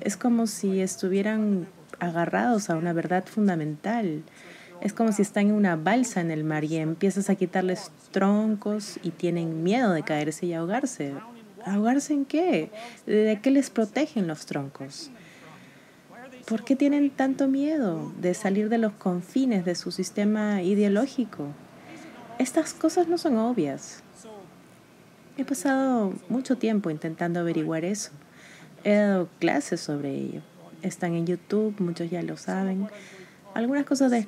Es 0.00 0.16
como 0.16 0.46
si 0.46 0.80
estuvieran 0.80 1.66
agarrados 1.98 2.70
a 2.70 2.76
una 2.76 2.92
verdad 2.92 3.24
fundamental. 3.24 4.22
Es 4.80 4.92
como 4.92 5.12
si 5.12 5.22
están 5.22 5.48
en 5.48 5.54
una 5.54 5.76
balsa 5.76 6.20
en 6.20 6.30
el 6.30 6.44
mar 6.44 6.64
y 6.64 6.76
empiezas 6.76 7.30
a 7.30 7.34
quitarles 7.34 7.90
troncos 8.12 8.98
y 9.02 9.10
tienen 9.10 9.62
miedo 9.62 9.92
de 9.92 10.04
caerse 10.04 10.46
y 10.46 10.52
ahogarse. 10.52 11.14
¿Ahogarse 11.64 12.14
en 12.14 12.24
qué? 12.24 12.70
¿De 13.04 13.40
qué 13.42 13.50
les 13.50 13.70
protegen 13.70 14.28
los 14.28 14.46
troncos? 14.46 15.10
¿Por 16.46 16.64
qué 16.64 16.76
tienen 16.76 17.10
tanto 17.10 17.48
miedo 17.48 18.12
de 18.20 18.32
salir 18.34 18.68
de 18.68 18.78
los 18.78 18.92
confines 18.92 19.64
de 19.64 19.74
su 19.74 19.90
sistema 19.90 20.62
ideológico? 20.62 21.48
Estas 22.38 22.72
cosas 22.72 23.08
no 23.08 23.18
son 23.18 23.36
obvias. 23.36 24.02
He 25.36 25.44
pasado 25.44 26.14
mucho 26.28 26.56
tiempo 26.56 26.88
intentando 26.88 27.40
averiguar 27.40 27.84
eso. 27.84 28.12
He 28.84 28.94
dado 28.94 29.28
clases 29.40 29.80
sobre 29.80 30.14
ello. 30.14 30.40
Están 30.82 31.14
en 31.14 31.26
YouTube, 31.26 31.74
muchos 31.80 32.08
ya 32.10 32.22
lo 32.22 32.36
saben. 32.36 32.88
Algunas 33.54 33.84
cosas 33.84 34.10
de, 34.10 34.26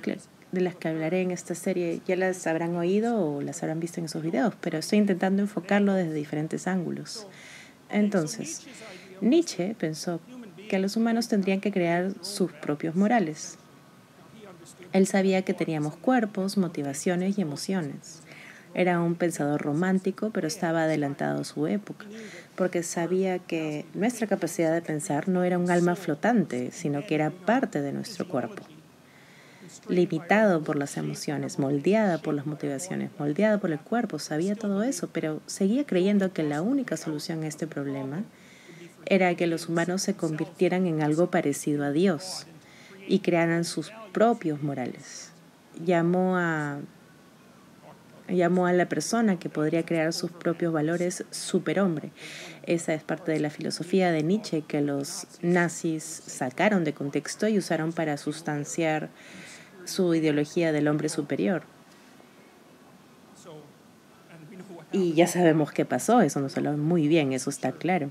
de 0.52 0.60
las 0.60 0.74
que 0.74 0.88
hablaré 0.88 1.22
en 1.22 1.30
esta 1.30 1.54
serie 1.54 2.00
ya 2.06 2.16
las 2.16 2.46
habrán 2.46 2.76
oído 2.76 3.20
o 3.20 3.42
las 3.42 3.62
habrán 3.62 3.80
visto 3.80 4.00
en 4.00 4.06
esos 4.06 4.22
videos, 4.22 4.54
pero 4.60 4.78
estoy 4.78 4.98
intentando 4.98 5.42
enfocarlo 5.42 5.94
desde 5.94 6.12
diferentes 6.14 6.66
ángulos. 6.66 7.26
Entonces, 7.88 8.66
Nietzsche 9.20 9.74
pensó 9.78 10.20
que 10.68 10.78
los 10.78 10.96
humanos 10.96 11.28
tendrían 11.28 11.60
que 11.60 11.72
crear 11.72 12.12
sus 12.20 12.52
propios 12.52 12.94
morales. 12.94 13.58
Él 14.92 15.06
sabía 15.06 15.42
que 15.42 15.54
teníamos 15.54 15.96
cuerpos, 15.96 16.56
motivaciones 16.56 17.38
y 17.38 17.42
emociones. 17.42 18.22
Era 18.72 19.00
un 19.00 19.16
pensador 19.16 19.60
romántico, 19.60 20.30
pero 20.30 20.46
estaba 20.46 20.84
adelantado 20.84 21.40
a 21.40 21.44
su 21.44 21.66
época, 21.66 22.06
porque 22.54 22.84
sabía 22.84 23.40
que 23.40 23.84
nuestra 23.94 24.28
capacidad 24.28 24.72
de 24.72 24.82
pensar 24.82 25.28
no 25.28 25.42
era 25.42 25.58
un 25.58 25.70
alma 25.70 25.96
flotante, 25.96 26.70
sino 26.70 27.04
que 27.04 27.16
era 27.16 27.30
parte 27.30 27.82
de 27.82 27.92
nuestro 27.92 28.28
cuerpo. 28.28 28.62
Limitado 29.88 30.62
por 30.62 30.76
las 30.76 30.96
emociones, 30.96 31.58
moldeada 31.58 32.18
por 32.18 32.34
las 32.34 32.46
motivaciones, 32.46 33.10
moldeada 33.18 33.58
por 33.58 33.70
el 33.70 33.80
cuerpo, 33.80 34.18
sabía 34.18 34.54
todo 34.54 34.82
eso, 34.82 35.08
pero 35.12 35.40
seguía 35.46 35.84
creyendo 35.84 36.32
que 36.32 36.42
la 36.42 36.62
única 36.62 36.96
solución 36.96 37.42
a 37.42 37.48
este 37.48 37.66
problema 37.66 38.24
era 39.06 39.34
que 39.34 39.46
los 39.46 39.68
humanos 39.68 40.02
se 40.02 40.14
convirtieran 40.14 40.86
en 40.86 41.02
algo 41.02 41.30
parecido 41.30 41.84
a 41.84 41.90
Dios 41.90 42.46
y 43.08 43.20
crearan 43.20 43.64
sus 43.64 43.92
propios 44.12 44.62
morales. 44.62 45.32
Llamó 45.84 46.36
a 46.36 46.80
llamó 48.36 48.66
a 48.66 48.72
la 48.72 48.88
persona 48.88 49.38
que 49.38 49.48
podría 49.48 49.84
crear 49.84 50.12
sus 50.12 50.30
propios 50.30 50.72
valores 50.72 51.24
superhombre. 51.30 52.10
Esa 52.62 52.94
es 52.94 53.02
parte 53.02 53.32
de 53.32 53.40
la 53.40 53.50
filosofía 53.50 54.12
de 54.12 54.22
Nietzsche 54.22 54.62
que 54.62 54.80
los 54.80 55.26
nazis 55.42 56.04
sacaron 56.04 56.84
de 56.84 56.94
contexto 56.94 57.48
y 57.48 57.58
usaron 57.58 57.92
para 57.92 58.16
sustanciar 58.16 59.08
su 59.90 60.14
ideología 60.14 60.72
del 60.72 60.88
hombre 60.88 61.08
superior. 61.08 61.62
Y 64.92 65.12
ya 65.14 65.26
sabemos 65.26 65.70
qué 65.70 65.84
pasó, 65.84 66.20
eso 66.20 66.40
nos 66.40 66.56
habla 66.56 66.72
muy 66.72 67.06
bien, 67.06 67.32
eso 67.32 67.50
está 67.50 67.72
claro. 67.72 68.10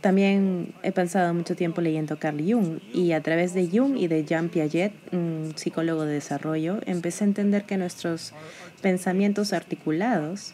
También 0.00 0.74
he 0.82 0.92
pasado 0.92 1.32
mucho 1.32 1.56
tiempo 1.56 1.80
leyendo 1.80 2.18
Carl 2.18 2.38
Jung 2.38 2.78
y 2.92 3.12
a 3.12 3.22
través 3.22 3.54
de 3.54 3.66
Jung 3.66 3.96
y 3.96 4.06
de 4.06 4.24
Jean 4.24 4.50
Piaget, 4.50 4.92
un 5.12 5.54
psicólogo 5.56 6.04
de 6.04 6.12
desarrollo, 6.12 6.80
empecé 6.84 7.24
a 7.24 7.28
entender 7.28 7.64
que 7.64 7.78
nuestros 7.78 8.34
pensamientos 8.82 9.54
articulados 9.54 10.52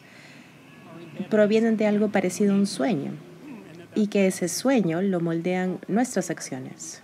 provienen 1.28 1.76
de 1.76 1.86
algo 1.86 2.10
parecido 2.10 2.52
a 2.54 2.56
un 2.56 2.68
sueño 2.68 3.12
y 3.96 4.06
que 4.06 4.28
ese 4.28 4.48
sueño 4.48 5.02
lo 5.02 5.20
moldean 5.20 5.80
nuestras 5.88 6.30
acciones. 6.30 7.02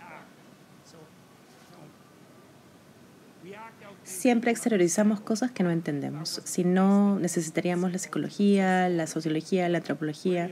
Siempre 4.26 4.50
exteriorizamos 4.50 5.20
cosas 5.20 5.52
que 5.52 5.62
no 5.62 5.70
entendemos. 5.70 6.40
Si 6.42 6.64
no, 6.64 7.16
necesitaríamos 7.20 7.92
la 7.92 7.98
psicología, 7.98 8.88
la 8.88 9.06
sociología, 9.06 9.68
la 9.68 9.78
antropología, 9.78 10.50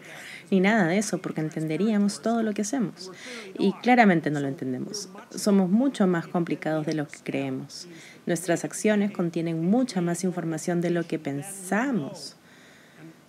ni 0.53 0.61
nada 0.61 0.87
de 0.87 0.99
eso, 0.99 1.19
porque 1.19 1.41
entenderíamos 1.41 2.23
todo 2.23 2.45
lo 2.45 2.55
que 2.55 2.63
hacemos. 2.63 3.11
Y 3.59 3.73
claramente 3.83 4.31
no 4.31 4.39
lo 4.39 4.47
entendemos. 4.47 5.09
Somos 5.35 5.71
mucho 5.71 6.07
más 6.07 6.29
complicados 6.29 6.87
de 6.87 6.95
lo 6.95 7.09
que 7.09 7.19
creemos. 7.25 7.89
Nuestras 8.27 8.65
acciones 8.65 9.11
contienen 9.11 9.69
mucha 9.69 10.01
más 10.01 10.23
información 10.23 10.81
de 10.81 10.91
lo 10.91 11.03
que 11.03 11.19
pensamos. 11.19 12.37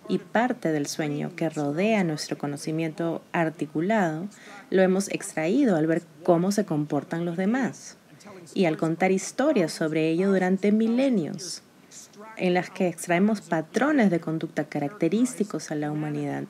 Y 0.08 0.18
parte 0.18 0.70
del 0.70 0.86
sueño 0.86 1.34
que 1.34 1.50
rodea 1.50 2.04
nuestro 2.04 2.38
conocimiento 2.38 3.24
articulado 3.32 4.28
lo 4.70 4.82
hemos 4.82 5.08
extraído 5.08 5.74
al 5.74 5.88
ver 5.88 6.04
cómo 6.22 6.52
se 6.52 6.64
comportan 6.64 7.24
los 7.24 7.36
demás 7.36 7.95
y 8.54 8.64
al 8.64 8.76
contar 8.76 9.12
historias 9.12 9.72
sobre 9.72 10.08
ello 10.10 10.30
durante 10.30 10.72
milenios, 10.72 11.62
en 12.36 12.54
las 12.54 12.70
que 12.70 12.88
extraemos 12.88 13.40
patrones 13.40 14.10
de 14.10 14.20
conducta 14.20 14.64
característicos 14.64 15.70
a 15.70 15.74
la 15.74 15.90
humanidad 15.90 16.44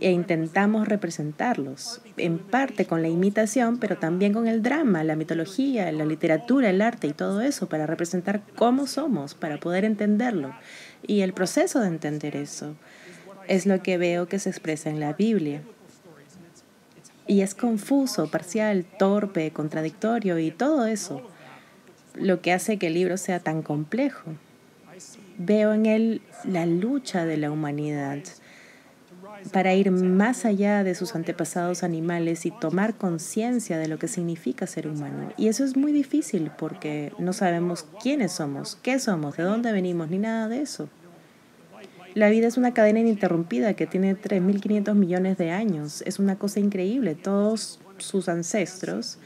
e 0.00 0.10
intentamos 0.10 0.88
representarlos, 0.88 2.02
en 2.16 2.38
parte 2.38 2.84
con 2.84 3.02
la 3.02 3.08
imitación, 3.08 3.78
pero 3.78 3.96
también 3.96 4.32
con 4.32 4.46
el 4.46 4.62
drama, 4.62 5.04
la 5.04 5.16
mitología, 5.16 5.90
la 5.92 6.04
literatura, 6.04 6.70
el 6.70 6.82
arte 6.82 7.06
y 7.06 7.12
todo 7.12 7.40
eso, 7.40 7.68
para 7.68 7.86
representar 7.86 8.42
cómo 8.56 8.86
somos, 8.86 9.34
para 9.34 9.58
poder 9.58 9.84
entenderlo. 9.84 10.54
Y 11.06 11.20
el 11.20 11.32
proceso 11.32 11.80
de 11.80 11.88
entender 11.88 12.36
eso 12.36 12.74
es 13.48 13.64
lo 13.64 13.82
que 13.82 13.96
veo 13.96 14.28
que 14.28 14.38
se 14.38 14.50
expresa 14.50 14.90
en 14.90 15.00
la 15.00 15.12
Biblia. 15.14 15.62
Y 17.26 17.40
es 17.40 17.54
confuso, 17.54 18.30
parcial, 18.30 18.84
torpe, 18.98 19.50
contradictorio 19.50 20.38
y 20.38 20.50
todo 20.50 20.86
eso, 20.86 21.22
lo 22.14 22.40
que 22.40 22.52
hace 22.52 22.78
que 22.78 22.86
el 22.86 22.94
libro 22.94 23.16
sea 23.16 23.40
tan 23.40 23.62
complejo. 23.62 24.32
Veo 25.38 25.74
en 25.74 25.86
él 25.86 26.22
la 26.44 26.66
lucha 26.66 27.24
de 27.24 27.36
la 27.36 27.50
humanidad 27.50 28.20
para 29.52 29.74
ir 29.74 29.90
más 29.90 30.44
allá 30.44 30.84
de 30.84 30.94
sus 30.94 31.14
antepasados 31.14 31.82
animales 31.82 32.46
y 32.46 32.50
tomar 32.50 32.94
conciencia 32.94 33.78
de 33.78 33.88
lo 33.88 33.98
que 33.98 34.08
significa 34.08 34.66
ser 34.66 34.88
humano. 34.88 35.32
Y 35.36 35.48
eso 35.48 35.64
es 35.64 35.76
muy 35.76 35.92
difícil 35.92 36.50
porque 36.56 37.12
no 37.18 37.32
sabemos 37.32 37.86
quiénes 38.02 38.32
somos, 38.32 38.76
qué 38.82 38.98
somos, 38.98 39.36
de 39.36 39.42
dónde 39.42 39.72
venimos, 39.72 40.10
ni 40.10 40.18
nada 40.18 40.48
de 40.48 40.62
eso. 40.62 40.88
La 42.16 42.30
vida 42.30 42.46
es 42.46 42.56
una 42.56 42.72
cadena 42.72 43.00
ininterrumpida 43.00 43.74
que 43.74 43.86
tiene 43.86 44.16
3.500 44.16 44.94
millones 44.94 45.36
de 45.36 45.50
años. 45.50 46.02
Es 46.06 46.18
una 46.18 46.38
cosa 46.38 46.60
increíble. 46.60 47.14
Todos 47.14 47.78
sus 47.98 48.30
ancestros 48.30 49.18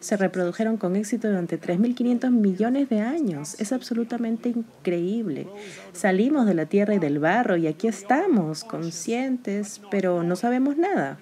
se 0.00 0.16
reprodujeron 0.16 0.78
con 0.78 0.96
éxito 0.96 1.28
durante 1.28 1.60
3.500 1.60 2.30
millones 2.30 2.88
de 2.88 3.00
años. 3.00 3.60
Es 3.60 3.74
absolutamente 3.74 4.48
increíble. 4.48 5.46
Salimos 5.92 6.46
de 6.46 6.54
la 6.54 6.64
tierra 6.64 6.94
y 6.94 6.98
del 6.98 7.18
barro 7.18 7.58
y 7.58 7.66
aquí 7.66 7.86
estamos, 7.86 8.64
conscientes, 8.64 9.82
pero 9.90 10.22
no 10.22 10.34
sabemos 10.34 10.78
nada. 10.78 11.18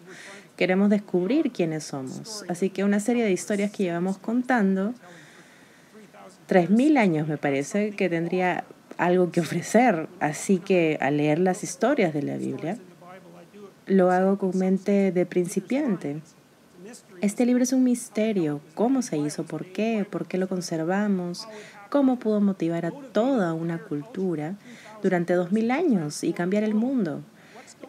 Queremos 0.56 0.90
descubrir 0.90 1.50
quiénes 1.50 1.82
somos. 1.82 2.44
Así 2.46 2.70
que 2.70 2.84
una 2.84 3.00
serie 3.00 3.24
de 3.24 3.32
historias 3.32 3.72
que 3.72 3.82
llevamos 3.82 4.18
contando, 4.18 4.94
3.000 6.48 6.96
años 6.98 7.26
me 7.26 7.36
parece, 7.36 7.90
que 7.90 8.08
tendría 8.08 8.62
algo 8.98 9.30
que 9.30 9.40
ofrecer. 9.40 10.08
Así 10.20 10.58
que 10.58 10.98
al 11.00 11.16
leer 11.18 11.38
las 11.38 11.62
historias 11.62 12.12
de 12.14 12.22
la 12.22 12.36
Biblia, 12.36 12.78
lo 13.86 14.10
hago 14.10 14.38
con 14.38 14.56
mente 14.58 15.12
de 15.12 15.26
principiante. 15.26 16.20
Este 17.20 17.46
libro 17.46 17.62
es 17.62 17.72
un 17.72 17.84
misterio. 17.84 18.60
¿Cómo 18.74 19.02
se 19.02 19.16
hizo? 19.16 19.44
¿Por 19.44 19.66
qué? 19.66 20.06
¿Por 20.08 20.26
qué 20.26 20.38
lo 20.38 20.48
conservamos? 20.48 21.48
¿Cómo 21.90 22.18
pudo 22.18 22.40
motivar 22.40 22.86
a 22.86 22.90
toda 22.90 23.54
una 23.54 23.78
cultura 23.78 24.56
durante 25.02 25.34
dos 25.34 25.52
mil 25.52 25.70
años 25.70 26.24
y 26.24 26.32
cambiar 26.32 26.64
el 26.64 26.74
mundo? 26.74 27.22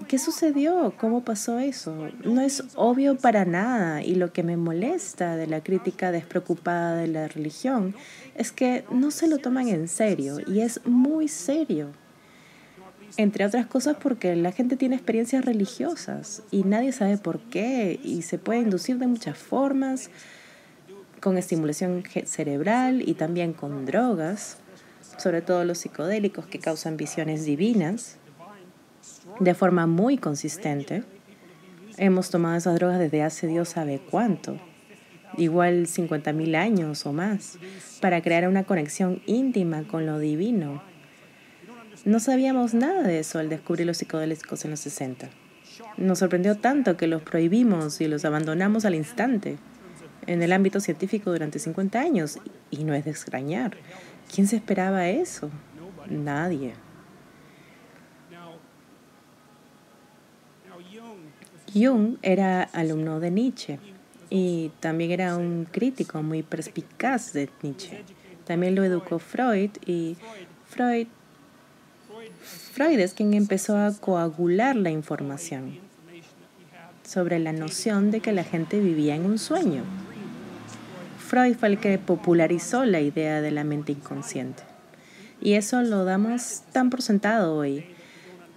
¿Qué 0.07 0.19
sucedió? 0.19 0.93
¿Cómo 0.97 1.23
pasó 1.25 1.59
eso? 1.59 2.09
No 2.23 2.41
es 2.41 2.63
obvio 2.75 3.17
para 3.17 3.43
nada 3.43 4.03
y 4.03 4.15
lo 4.15 4.31
que 4.31 4.43
me 4.43 4.55
molesta 4.55 5.35
de 5.35 5.47
la 5.47 5.61
crítica 5.61 6.11
despreocupada 6.11 6.95
de 6.95 7.07
la 7.07 7.27
religión 7.27 7.93
es 8.35 8.51
que 8.51 8.85
no 8.89 9.11
se 9.11 9.27
lo 9.27 9.39
toman 9.39 9.67
en 9.67 9.87
serio 9.87 10.37
y 10.47 10.61
es 10.61 10.85
muy 10.85 11.27
serio. 11.27 11.89
Entre 13.17 13.45
otras 13.45 13.65
cosas 13.65 13.97
porque 14.01 14.35
la 14.35 14.51
gente 14.51 14.77
tiene 14.77 14.95
experiencias 14.95 15.43
religiosas 15.43 16.43
y 16.51 16.63
nadie 16.63 16.91
sabe 16.91 17.17
por 17.17 17.39
qué 17.39 17.99
y 18.01 18.21
se 18.21 18.37
puede 18.37 18.61
inducir 18.61 18.99
de 18.99 19.07
muchas 19.07 19.37
formas, 19.37 20.09
con 21.19 21.37
estimulación 21.37 22.03
cerebral 22.25 23.01
y 23.05 23.15
también 23.15 23.51
con 23.53 23.85
drogas, 23.85 24.57
sobre 25.17 25.41
todo 25.41 25.65
los 25.65 25.79
psicodélicos 25.79 26.45
que 26.45 26.59
causan 26.59 26.95
visiones 26.95 27.43
divinas 27.43 28.17
de 29.39 29.53
forma 29.53 29.87
muy 29.87 30.17
consistente. 30.17 31.03
Hemos 31.97 32.29
tomado 32.29 32.57
esas 32.57 32.75
drogas 32.75 32.99
desde 32.99 33.23
hace 33.23 33.47
Dios 33.47 33.69
sabe 33.69 33.99
cuánto, 33.99 34.57
igual 35.37 35.87
50.000 35.87 36.55
años 36.55 37.05
o 37.05 37.13
más, 37.13 37.57
para 38.01 38.21
crear 38.21 38.47
una 38.47 38.63
conexión 38.63 39.21
íntima 39.25 39.83
con 39.83 40.05
lo 40.05 40.19
divino. 40.19 40.81
No 42.05 42.19
sabíamos 42.19 42.73
nada 42.73 43.03
de 43.03 43.19
eso 43.19 43.39
al 43.39 43.49
descubrir 43.49 43.87
los 43.87 43.97
psicodélicos 43.97 44.63
en 44.63 44.71
los 44.71 44.79
60. 44.79 45.29
Nos 45.97 46.19
sorprendió 46.19 46.55
tanto 46.55 46.95
que 46.97 47.07
los 47.07 47.21
prohibimos 47.21 47.99
y 48.01 48.07
los 48.07 48.23
abandonamos 48.25 48.85
al 48.85 48.95
instante 48.95 49.57
en 50.27 50.43
el 50.43 50.51
ámbito 50.51 50.79
científico 50.79 51.31
durante 51.31 51.59
50 51.59 51.99
años. 51.99 52.39
Y 52.69 52.83
no 52.83 52.93
es 52.93 53.05
de 53.05 53.11
extrañar. 53.11 53.77
¿Quién 54.33 54.47
se 54.47 54.57
esperaba 54.57 55.09
eso? 55.09 55.49
Nadie. 56.09 56.73
Jung 61.85 62.17
era 62.21 62.63
alumno 62.63 63.19
de 63.19 63.31
Nietzsche 63.31 63.79
y 64.29 64.71
también 64.79 65.11
era 65.11 65.37
un 65.37 65.67
crítico 65.71 66.21
muy 66.23 66.43
perspicaz 66.43 67.33
de 67.33 67.49
Nietzsche. 67.61 68.03
También 68.45 68.75
lo 68.75 68.83
educó 68.83 69.19
Freud 69.19 69.71
y 69.85 70.15
Freud, 70.67 71.07
Freud 72.71 72.99
es 72.99 73.13
quien 73.13 73.33
empezó 73.33 73.77
a 73.77 73.93
coagular 73.93 74.75
la 74.75 74.89
información 74.89 75.79
sobre 77.03 77.39
la 77.39 77.53
noción 77.53 78.11
de 78.11 78.19
que 78.19 78.33
la 78.33 78.43
gente 78.43 78.79
vivía 78.79 79.15
en 79.15 79.25
un 79.25 79.39
sueño. 79.39 79.83
Freud 81.19 81.55
fue 81.55 81.69
el 81.69 81.79
que 81.79 81.97
popularizó 81.97 82.85
la 82.85 83.01
idea 83.01 83.41
de 83.41 83.51
la 83.51 83.63
mente 83.63 83.93
inconsciente. 83.93 84.63
Y 85.41 85.53
eso 85.53 85.81
lo 85.81 86.05
damos 86.05 86.63
tan 86.71 86.89
por 86.89 87.01
sentado 87.01 87.55
hoy 87.55 87.85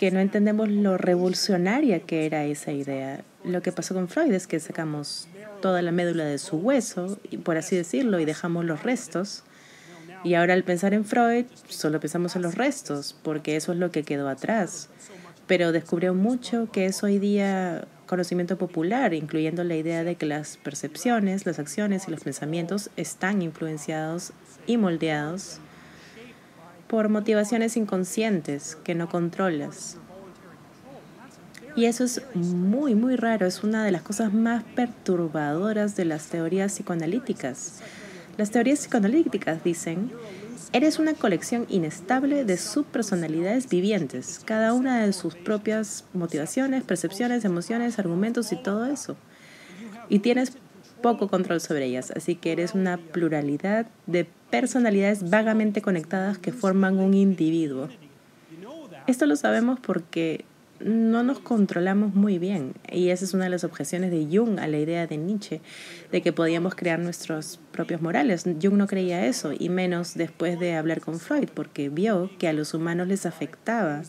que 0.00 0.10
no 0.10 0.20
entendemos 0.20 0.70
lo 0.70 0.96
revolucionaria 0.96 2.00
que 2.00 2.24
era 2.24 2.46
esa 2.46 2.72
idea. 2.72 3.22
Lo 3.44 3.60
que 3.60 3.70
pasó 3.70 3.92
con 3.92 4.08
Freud 4.08 4.32
es 4.32 4.46
que 4.46 4.58
sacamos 4.58 5.28
toda 5.60 5.82
la 5.82 5.92
médula 5.92 6.24
de 6.24 6.38
su 6.38 6.56
hueso, 6.56 7.18
por 7.44 7.58
así 7.58 7.76
decirlo, 7.76 8.18
y 8.18 8.24
dejamos 8.24 8.64
los 8.64 8.82
restos. 8.82 9.44
Y 10.24 10.32
ahora 10.32 10.54
al 10.54 10.64
pensar 10.64 10.94
en 10.94 11.04
Freud, 11.04 11.44
solo 11.68 12.00
pensamos 12.00 12.34
en 12.34 12.40
los 12.40 12.54
restos, 12.54 13.14
porque 13.22 13.56
eso 13.56 13.72
es 13.72 13.78
lo 13.78 13.90
que 13.90 14.02
quedó 14.02 14.30
atrás. 14.30 14.88
Pero 15.46 15.70
descubrió 15.70 16.14
mucho 16.14 16.70
que 16.72 16.86
es 16.86 17.02
hoy 17.02 17.18
día 17.18 17.86
conocimiento 18.06 18.56
popular, 18.56 19.12
incluyendo 19.12 19.64
la 19.64 19.76
idea 19.76 20.02
de 20.02 20.14
que 20.14 20.24
las 20.24 20.56
percepciones, 20.56 21.44
las 21.44 21.58
acciones 21.58 22.08
y 22.08 22.10
los 22.10 22.24
pensamientos 22.24 22.88
están 22.96 23.42
influenciados 23.42 24.32
y 24.66 24.78
moldeados 24.78 25.60
por 26.90 27.08
motivaciones 27.08 27.76
inconscientes 27.76 28.76
que 28.82 28.96
no 28.96 29.08
controlas. 29.08 29.96
Y 31.76 31.84
eso 31.84 32.02
es 32.02 32.20
muy, 32.34 32.96
muy 32.96 33.14
raro. 33.14 33.46
Es 33.46 33.62
una 33.62 33.84
de 33.84 33.92
las 33.92 34.02
cosas 34.02 34.34
más 34.34 34.64
perturbadoras 34.74 35.94
de 35.94 36.04
las 36.04 36.26
teorías 36.26 36.72
psicoanalíticas. 36.72 37.74
Las 38.36 38.50
teorías 38.50 38.80
psicoanalíticas 38.80 39.62
dicen, 39.62 40.10
eres 40.72 40.98
una 40.98 41.14
colección 41.14 41.64
inestable 41.68 42.44
de 42.44 42.56
subpersonalidades 42.56 43.68
vivientes, 43.68 44.40
cada 44.44 44.72
una 44.72 45.06
de 45.06 45.12
sus 45.12 45.36
propias 45.36 46.04
motivaciones, 46.12 46.82
percepciones, 46.82 47.44
emociones, 47.44 48.00
argumentos 48.00 48.50
y 48.50 48.56
todo 48.56 48.86
eso. 48.86 49.16
Y 50.08 50.18
tienes 50.18 50.54
poco 51.00 51.28
control 51.28 51.60
sobre 51.60 51.86
ellas, 51.86 52.12
así 52.14 52.34
que 52.34 52.52
eres 52.52 52.74
una 52.74 52.96
pluralidad 52.96 53.86
de 54.06 54.26
personalidades 54.50 55.28
vagamente 55.28 55.82
conectadas 55.82 56.38
que 56.38 56.52
forman 56.52 56.98
un 56.98 57.14
individuo. 57.14 57.88
Esto 59.06 59.26
lo 59.26 59.36
sabemos 59.36 59.80
porque 59.80 60.44
no 60.80 61.22
nos 61.22 61.40
controlamos 61.40 62.14
muy 62.14 62.38
bien. 62.38 62.74
Y 62.90 63.10
esa 63.10 63.24
es 63.24 63.34
una 63.34 63.44
de 63.44 63.50
las 63.50 63.64
objeciones 63.64 64.10
de 64.10 64.26
Jung 64.30 64.58
a 64.58 64.66
la 64.66 64.78
idea 64.78 65.06
de 65.06 65.16
Nietzsche, 65.16 65.60
de 66.10 66.22
que 66.22 66.32
podíamos 66.32 66.74
crear 66.74 66.98
nuestros 66.98 67.60
propios 67.72 68.00
morales. 68.00 68.44
Jung 68.44 68.74
no 68.74 68.86
creía 68.86 69.26
eso, 69.26 69.52
y 69.56 69.68
menos 69.68 70.14
después 70.14 70.58
de 70.58 70.74
hablar 70.74 71.00
con 71.00 71.18
Freud, 71.20 71.48
porque 71.52 71.88
vio 71.88 72.30
que 72.38 72.48
a 72.48 72.52
los 72.52 72.74
humanos 72.74 73.08
les 73.08 73.26
afectaba 73.26 74.02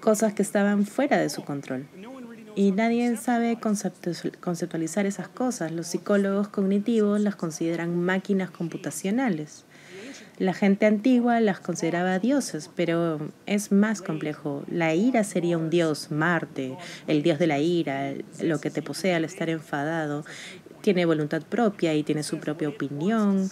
cosas 0.00 0.32
que 0.32 0.42
estaban 0.42 0.86
fuera 0.86 1.18
de 1.18 1.28
su 1.28 1.42
control. 1.44 1.86
Y 2.58 2.72
nadie 2.72 3.16
sabe 3.16 3.56
conceptualizar 3.60 5.06
esas 5.06 5.28
cosas. 5.28 5.70
Los 5.70 5.86
psicólogos 5.86 6.48
cognitivos 6.48 7.20
las 7.20 7.36
consideran 7.36 7.96
máquinas 7.96 8.50
computacionales. 8.50 9.64
La 10.38 10.52
gente 10.54 10.84
antigua 10.84 11.38
las 11.38 11.60
consideraba 11.60 12.18
dioses, 12.18 12.68
pero 12.74 13.20
es 13.46 13.70
más 13.70 14.02
complejo. 14.02 14.64
La 14.68 14.92
ira 14.92 15.22
sería 15.22 15.56
un 15.56 15.70
dios, 15.70 16.10
Marte, 16.10 16.76
el 17.06 17.22
dios 17.22 17.38
de 17.38 17.46
la 17.46 17.60
ira, 17.60 18.14
lo 18.42 18.60
que 18.60 18.70
te 18.70 18.82
posee 18.82 19.14
al 19.14 19.24
estar 19.24 19.48
enfadado. 19.48 20.24
Tiene 20.80 21.04
voluntad 21.04 21.42
propia 21.42 21.94
y 21.94 22.02
tiene 22.02 22.24
su 22.24 22.40
propia 22.40 22.70
opinión 22.70 23.48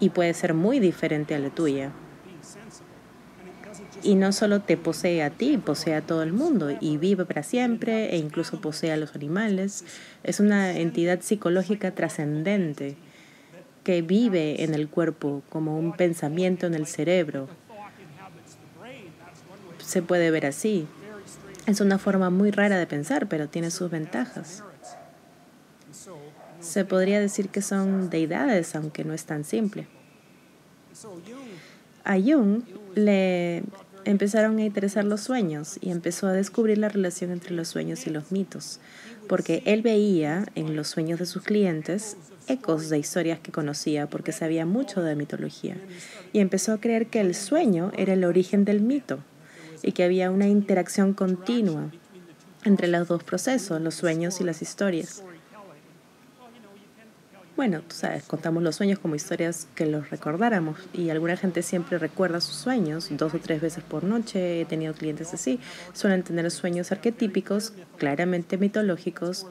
y 0.00 0.10
puede 0.10 0.34
ser 0.34 0.54
muy 0.54 0.80
diferente 0.80 1.36
a 1.36 1.38
la 1.38 1.50
tuya. 1.50 1.92
Y 4.02 4.16
no 4.16 4.32
solo 4.32 4.60
te 4.60 4.76
posee 4.76 5.22
a 5.22 5.30
ti, 5.30 5.58
posee 5.58 5.94
a 5.94 6.02
todo 6.02 6.22
el 6.22 6.32
mundo 6.32 6.76
y 6.80 6.96
vive 6.96 7.24
para 7.24 7.42
siempre 7.42 8.12
e 8.14 8.16
incluso 8.16 8.60
posee 8.60 8.92
a 8.92 8.96
los 8.96 9.14
animales. 9.14 9.84
Es 10.24 10.40
una 10.40 10.76
entidad 10.76 11.20
psicológica 11.20 11.92
trascendente 11.92 12.96
que 13.84 14.02
vive 14.02 14.64
en 14.64 14.74
el 14.74 14.88
cuerpo 14.88 15.42
como 15.48 15.78
un 15.78 15.96
pensamiento 15.96 16.66
en 16.66 16.74
el 16.74 16.86
cerebro. 16.86 17.48
Se 19.78 20.02
puede 20.02 20.30
ver 20.30 20.46
así. 20.46 20.86
Es 21.66 21.80
una 21.80 21.98
forma 21.98 22.30
muy 22.30 22.50
rara 22.50 22.78
de 22.78 22.86
pensar, 22.86 23.28
pero 23.28 23.48
tiene 23.48 23.70
sus 23.70 23.90
ventajas. 23.90 24.64
Se 26.60 26.84
podría 26.84 27.20
decir 27.20 27.48
que 27.48 27.62
son 27.62 28.10
deidades, 28.10 28.74
aunque 28.74 29.04
no 29.04 29.14
es 29.14 29.24
tan 29.24 29.44
simple. 29.44 29.86
A 32.04 32.18
Jung 32.18 32.62
le 32.94 33.62
empezaron 34.04 34.58
a 34.58 34.64
interesar 34.64 35.04
los 35.04 35.20
sueños 35.20 35.78
y 35.80 35.90
empezó 35.90 36.26
a 36.26 36.32
descubrir 36.32 36.78
la 36.78 36.88
relación 36.88 37.30
entre 37.30 37.52
los 37.52 37.68
sueños 37.68 38.06
y 38.06 38.10
los 38.10 38.32
mitos, 38.32 38.80
porque 39.28 39.62
él 39.66 39.82
veía 39.82 40.46
en 40.54 40.76
los 40.76 40.88
sueños 40.88 41.18
de 41.18 41.26
sus 41.26 41.42
clientes 41.42 42.16
ecos 42.48 42.88
de 42.88 42.98
historias 42.98 43.38
que 43.38 43.52
conocía 43.52 44.08
porque 44.08 44.32
sabía 44.32 44.66
mucho 44.66 45.02
de 45.02 45.14
mitología 45.14 45.76
y 46.32 46.40
empezó 46.40 46.72
a 46.72 46.80
creer 46.80 47.06
que 47.06 47.20
el 47.20 47.34
sueño 47.34 47.92
era 47.96 48.14
el 48.14 48.24
origen 48.24 48.64
del 48.64 48.80
mito 48.80 49.20
y 49.82 49.92
que 49.92 50.04
había 50.04 50.30
una 50.30 50.48
interacción 50.48 51.12
continua 51.12 51.90
entre 52.64 52.88
los 52.88 53.08
dos 53.08 53.24
procesos, 53.24 53.80
los 53.80 53.94
sueños 53.94 54.40
y 54.40 54.44
las 54.44 54.62
historias. 54.62 55.22
Bueno, 57.54 57.82
tú 57.82 57.94
sabes, 57.94 58.24
contamos 58.24 58.62
los 58.62 58.76
sueños 58.76 58.98
como 58.98 59.14
historias 59.14 59.68
que 59.74 59.84
los 59.84 60.08
recordáramos 60.08 60.78
y 60.94 61.10
alguna 61.10 61.36
gente 61.36 61.62
siempre 61.62 61.98
recuerda 61.98 62.40
sus 62.40 62.56
sueños 62.56 63.08
dos 63.10 63.34
o 63.34 63.38
tres 63.38 63.60
veces 63.60 63.84
por 63.84 64.04
noche. 64.04 64.62
He 64.62 64.64
tenido 64.64 64.94
clientes 64.94 65.34
así. 65.34 65.60
Suelen 65.92 66.22
tener 66.22 66.50
sueños 66.50 66.92
arquetípicos, 66.92 67.74
claramente 67.98 68.56
mitológicos, 68.56 69.46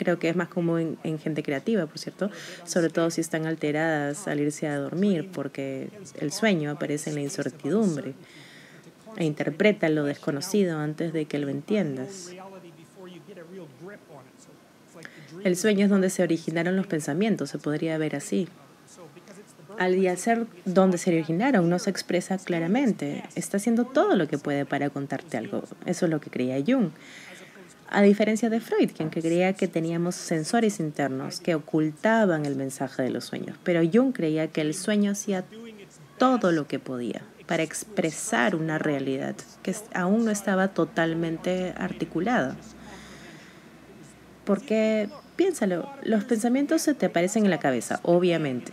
creo 0.00 0.18
que 0.18 0.30
es 0.30 0.34
más 0.34 0.48
común 0.48 0.98
en, 1.04 1.18
gente 1.18 1.42
creativa, 1.42 1.84
por 1.86 1.98
cierto, 1.98 2.30
sobre 2.64 2.88
todo 2.88 3.10
si 3.10 3.20
están 3.20 3.46
alteradas 3.46 4.26
al 4.28 4.40
irse 4.40 4.66
a 4.66 4.78
dormir, 4.78 5.30
porque 5.30 5.90
el 6.18 6.32
sueño 6.32 6.70
aparece 6.70 7.10
en 7.10 7.16
la 7.16 7.22
incertidumbre 7.22 8.14
e 9.18 9.24
interpreta 9.24 9.90
lo 9.90 10.04
desconocido 10.04 10.78
antes 10.78 11.12
de 11.12 11.26
que 11.26 11.38
lo 11.38 11.48
entiendas. 11.48 12.32
El 15.44 15.56
sueño 15.56 15.84
es 15.84 15.90
donde 15.90 16.10
se 16.10 16.22
originaron 16.22 16.76
los 16.76 16.86
pensamientos, 16.86 17.50
se 17.50 17.58
podría 17.58 17.96
ver 17.98 18.16
así. 18.16 18.48
Al 19.78 20.18
ser 20.18 20.46
donde 20.66 20.98
se 20.98 21.10
originaron, 21.10 21.70
no 21.70 21.78
se 21.78 21.88
expresa 21.88 22.36
claramente. 22.38 23.24
Está 23.34 23.56
haciendo 23.56 23.84
todo 23.84 24.14
lo 24.16 24.28
que 24.28 24.36
puede 24.36 24.66
para 24.66 24.90
contarte 24.90 25.38
algo. 25.38 25.62
Eso 25.86 26.04
es 26.06 26.10
lo 26.10 26.20
que 26.20 26.28
creía 26.28 26.62
Jung. 26.66 26.90
A 27.88 28.02
diferencia 28.02 28.50
de 28.50 28.60
Freud, 28.60 28.90
quien 28.94 29.08
creía 29.08 29.54
que 29.54 29.66
teníamos 29.66 30.14
sensores 30.14 30.78
internos 30.78 31.40
que 31.40 31.54
ocultaban 31.54 32.46
el 32.46 32.56
mensaje 32.56 33.02
de 33.02 33.10
los 33.10 33.24
sueños. 33.24 33.56
Pero 33.64 33.80
Jung 33.90 34.12
creía 34.12 34.48
que 34.48 34.60
el 34.60 34.74
sueño 34.74 35.12
hacía 35.12 35.44
todo 36.18 36.52
lo 36.52 36.68
que 36.68 36.78
podía 36.78 37.22
para 37.46 37.64
expresar 37.64 38.54
una 38.54 38.78
realidad 38.78 39.34
que 39.64 39.74
aún 39.92 40.24
no 40.24 40.30
estaba 40.30 40.68
totalmente 40.68 41.74
articulada. 41.76 42.56
Porque, 44.44 45.08
piénsalo, 45.40 45.88
los 46.02 46.24
pensamientos 46.24 46.82
se 46.82 46.92
te 46.92 47.06
aparecen 47.06 47.46
en 47.46 47.50
la 47.50 47.58
cabeza, 47.58 47.98
obviamente. 48.02 48.72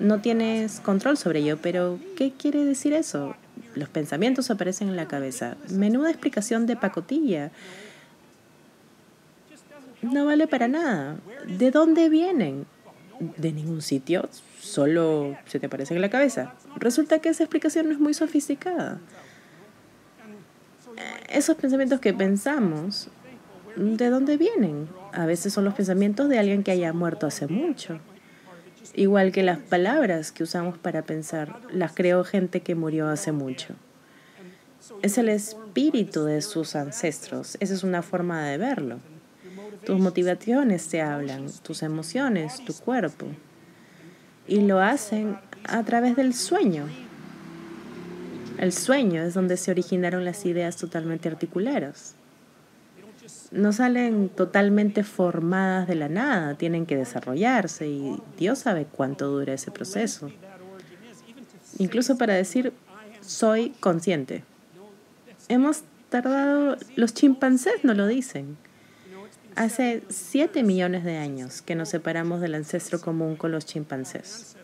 No 0.00 0.20
tienes 0.20 0.80
control 0.80 1.16
sobre 1.16 1.38
ello, 1.38 1.56
pero 1.62 2.00
¿qué 2.16 2.32
quiere 2.32 2.64
decir 2.64 2.92
eso? 2.92 3.36
Los 3.76 3.88
pensamientos 3.90 4.50
aparecen 4.50 4.88
en 4.88 4.96
la 4.96 5.06
cabeza. 5.06 5.56
Menuda 5.70 6.10
explicación 6.10 6.66
de 6.66 6.74
pacotilla 6.74 7.52
no 10.02 10.24
vale 10.24 10.48
para 10.48 10.66
nada. 10.66 11.16
¿De 11.46 11.70
dónde 11.70 12.08
vienen? 12.08 12.66
De 13.36 13.52
ningún 13.52 13.80
sitio, 13.80 14.28
solo 14.58 15.36
se 15.46 15.60
te 15.60 15.66
aparece 15.66 15.94
en 15.94 16.00
la 16.00 16.10
cabeza. 16.10 16.54
Resulta 16.74 17.20
que 17.20 17.28
esa 17.28 17.44
explicación 17.44 17.86
no 17.86 17.92
es 17.92 18.00
muy 18.00 18.14
sofisticada. 18.14 18.98
Esos 21.28 21.56
pensamientos 21.56 22.00
que 22.00 22.12
pensamos, 22.12 23.10
¿de 23.76 24.10
dónde 24.10 24.36
vienen? 24.36 24.88
A 25.12 25.26
veces 25.26 25.52
son 25.52 25.64
los 25.64 25.74
pensamientos 25.74 26.28
de 26.28 26.38
alguien 26.38 26.62
que 26.62 26.70
haya 26.70 26.92
muerto 26.92 27.26
hace 27.26 27.46
mucho. 27.46 27.98
Igual 28.94 29.32
que 29.32 29.42
las 29.42 29.58
palabras 29.58 30.30
que 30.30 30.42
usamos 30.42 30.78
para 30.78 31.02
pensar, 31.02 31.58
las 31.72 31.92
creó 31.92 32.22
gente 32.24 32.60
que 32.60 32.74
murió 32.74 33.08
hace 33.08 33.32
mucho. 33.32 33.74
Es 35.02 35.18
el 35.18 35.28
espíritu 35.28 36.24
de 36.24 36.42
sus 36.42 36.76
ancestros. 36.76 37.56
Esa 37.60 37.74
es 37.74 37.82
una 37.82 38.02
forma 38.02 38.44
de 38.46 38.58
verlo. 38.58 38.98
Tus 39.84 39.98
motivaciones 39.98 40.88
te 40.88 41.00
hablan, 41.02 41.46
tus 41.62 41.82
emociones, 41.82 42.64
tu 42.64 42.74
cuerpo. 42.74 43.26
Y 44.46 44.60
lo 44.60 44.80
hacen 44.80 45.38
a 45.64 45.82
través 45.84 46.16
del 46.16 46.34
sueño. 46.34 46.86
El 48.58 48.72
sueño 48.72 49.22
es 49.22 49.34
donde 49.34 49.56
se 49.56 49.70
originaron 49.70 50.24
las 50.24 50.46
ideas 50.46 50.76
totalmente 50.76 51.28
articuladas. 51.28 52.14
No 53.50 53.72
salen 53.72 54.28
totalmente 54.28 55.04
formadas 55.04 55.86
de 55.86 55.94
la 55.94 56.08
nada, 56.08 56.54
tienen 56.54 56.86
que 56.86 56.96
desarrollarse 56.96 57.86
y 57.88 58.20
Dios 58.36 58.60
sabe 58.60 58.86
cuánto 58.90 59.26
dura 59.28 59.54
ese 59.54 59.70
proceso. 59.70 60.30
Incluso 61.78 62.16
para 62.16 62.34
decir 62.34 62.72
soy 63.20 63.70
consciente. 63.80 64.44
Hemos 65.48 65.82
tardado, 66.10 66.76
los 66.96 67.14
chimpancés 67.14 67.84
no 67.84 67.94
lo 67.94 68.06
dicen. 68.06 68.56
Hace 69.56 70.02
7 70.08 70.62
millones 70.62 71.04
de 71.04 71.16
años 71.16 71.62
que 71.62 71.74
nos 71.74 71.88
separamos 71.88 72.40
del 72.40 72.54
ancestro 72.54 73.00
común 73.00 73.36
con 73.36 73.52
los 73.52 73.66
chimpancés. 73.66 74.56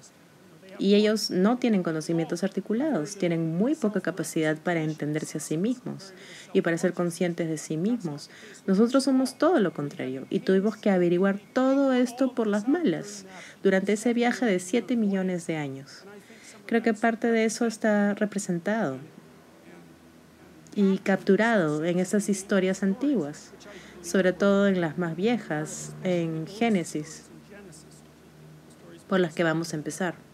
Y 0.80 0.94
ellos 0.94 1.30
no 1.30 1.58
tienen 1.58 1.82
conocimientos 1.82 2.42
articulados, 2.42 3.16
tienen 3.16 3.54
muy 3.58 3.74
poca 3.74 4.00
capacidad 4.00 4.56
para 4.56 4.82
entenderse 4.82 5.36
a 5.36 5.40
sí 5.40 5.58
mismos 5.58 6.14
y 6.54 6.62
para 6.62 6.78
ser 6.78 6.94
conscientes 6.94 7.50
de 7.50 7.58
sí 7.58 7.76
mismos. 7.76 8.30
Nosotros 8.66 9.04
somos 9.04 9.36
todo 9.36 9.60
lo 9.60 9.74
contrario 9.74 10.26
y 10.30 10.40
tuvimos 10.40 10.78
que 10.78 10.88
averiguar 10.88 11.38
todo 11.52 11.92
esto 11.92 12.34
por 12.34 12.46
las 12.46 12.66
malas 12.66 13.26
durante 13.62 13.92
ese 13.92 14.14
viaje 14.14 14.46
de 14.46 14.58
7 14.58 14.96
millones 14.96 15.46
de 15.46 15.56
años. 15.56 16.04
Creo 16.64 16.82
que 16.82 16.94
parte 16.94 17.30
de 17.30 17.44
eso 17.44 17.66
está 17.66 18.14
representado 18.14 18.96
y 20.74 20.96
capturado 20.96 21.84
en 21.84 21.98
esas 21.98 22.30
historias 22.30 22.82
antiguas, 22.82 23.52
sobre 24.00 24.32
todo 24.32 24.66
en 24.66 24.80
las 24.80 24.96
más 24.96 25.14
viejas, 25.14 25.92
en 26.04 26.46
Génesis, 26.46 27.24
por 29.08 29.20
las 29.20 29.34
que 29.34 29.44
vamos 29.44 29.74
a 29.74 29.76
empezar. 29.76 30.29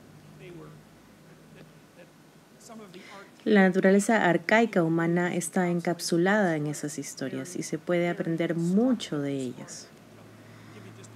La 3.47 3.63
naturaleza 3.63 4.29
arcaica 4.29 4.83
humana 4.83 5.33
está 5.33 5.69
encapsulada 5.69 6.57
en 6.57 6.67
esas 6.67 6.99
historias 6.99 7.55
y 7.55 7.63
se 7.63 7.79
puede 7.79 8.09
aprender 8.09 8.57
mucho 8.57 9.21
de 9.21 9.35
ellas. 9.35 9.87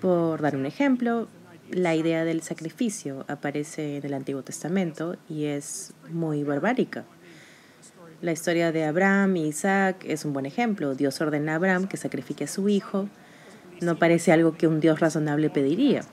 Por 0.00 0.40
dar 0.40 0.54
un 0.54 0.64
ejemplo, 0.64 1.26
la 1.72 1.96
idea 1.96 2.24
del 2.24 2.42
sacrificio 2.42 3.24
aparece 3.26 3.96
en 3.96 4.06
el 4.06 4.14
Antiguo 4.14 4.44
Testamento 4.44 5.16
y 5.28 5.46
es 5.46 5.92
muy 6.08 6.44
barbárica. 6.44 7.02
La 8.22 8.30
historia 8.30 8.70
de 8.70 8.84
Abraham 8.84 9.36
y 9.36 9.48
Isaac 9.48 10.04
es 10.06 10.24
un 10.24 10.32
buen 10.32 10.46
ejemplo. 10.46 10.94
Dios 10.94 11.20
ordena 11.20 11.54
a 11.54 11.56
Abraham 11.56 11.88
que 11.88 11.96
sacrifique 11.96 12.44
a 12.44 12.46
su 12.46 12.68
hijo. 12.68 13.08
No 13.80 13.98
parece 13.98 14.30
algo 14.30 14.56
que 14.56 14.68
un 14.68 14.78
Dios 14.78 15.00
razonable 15.00 15.50
pediría. 15.50 16.04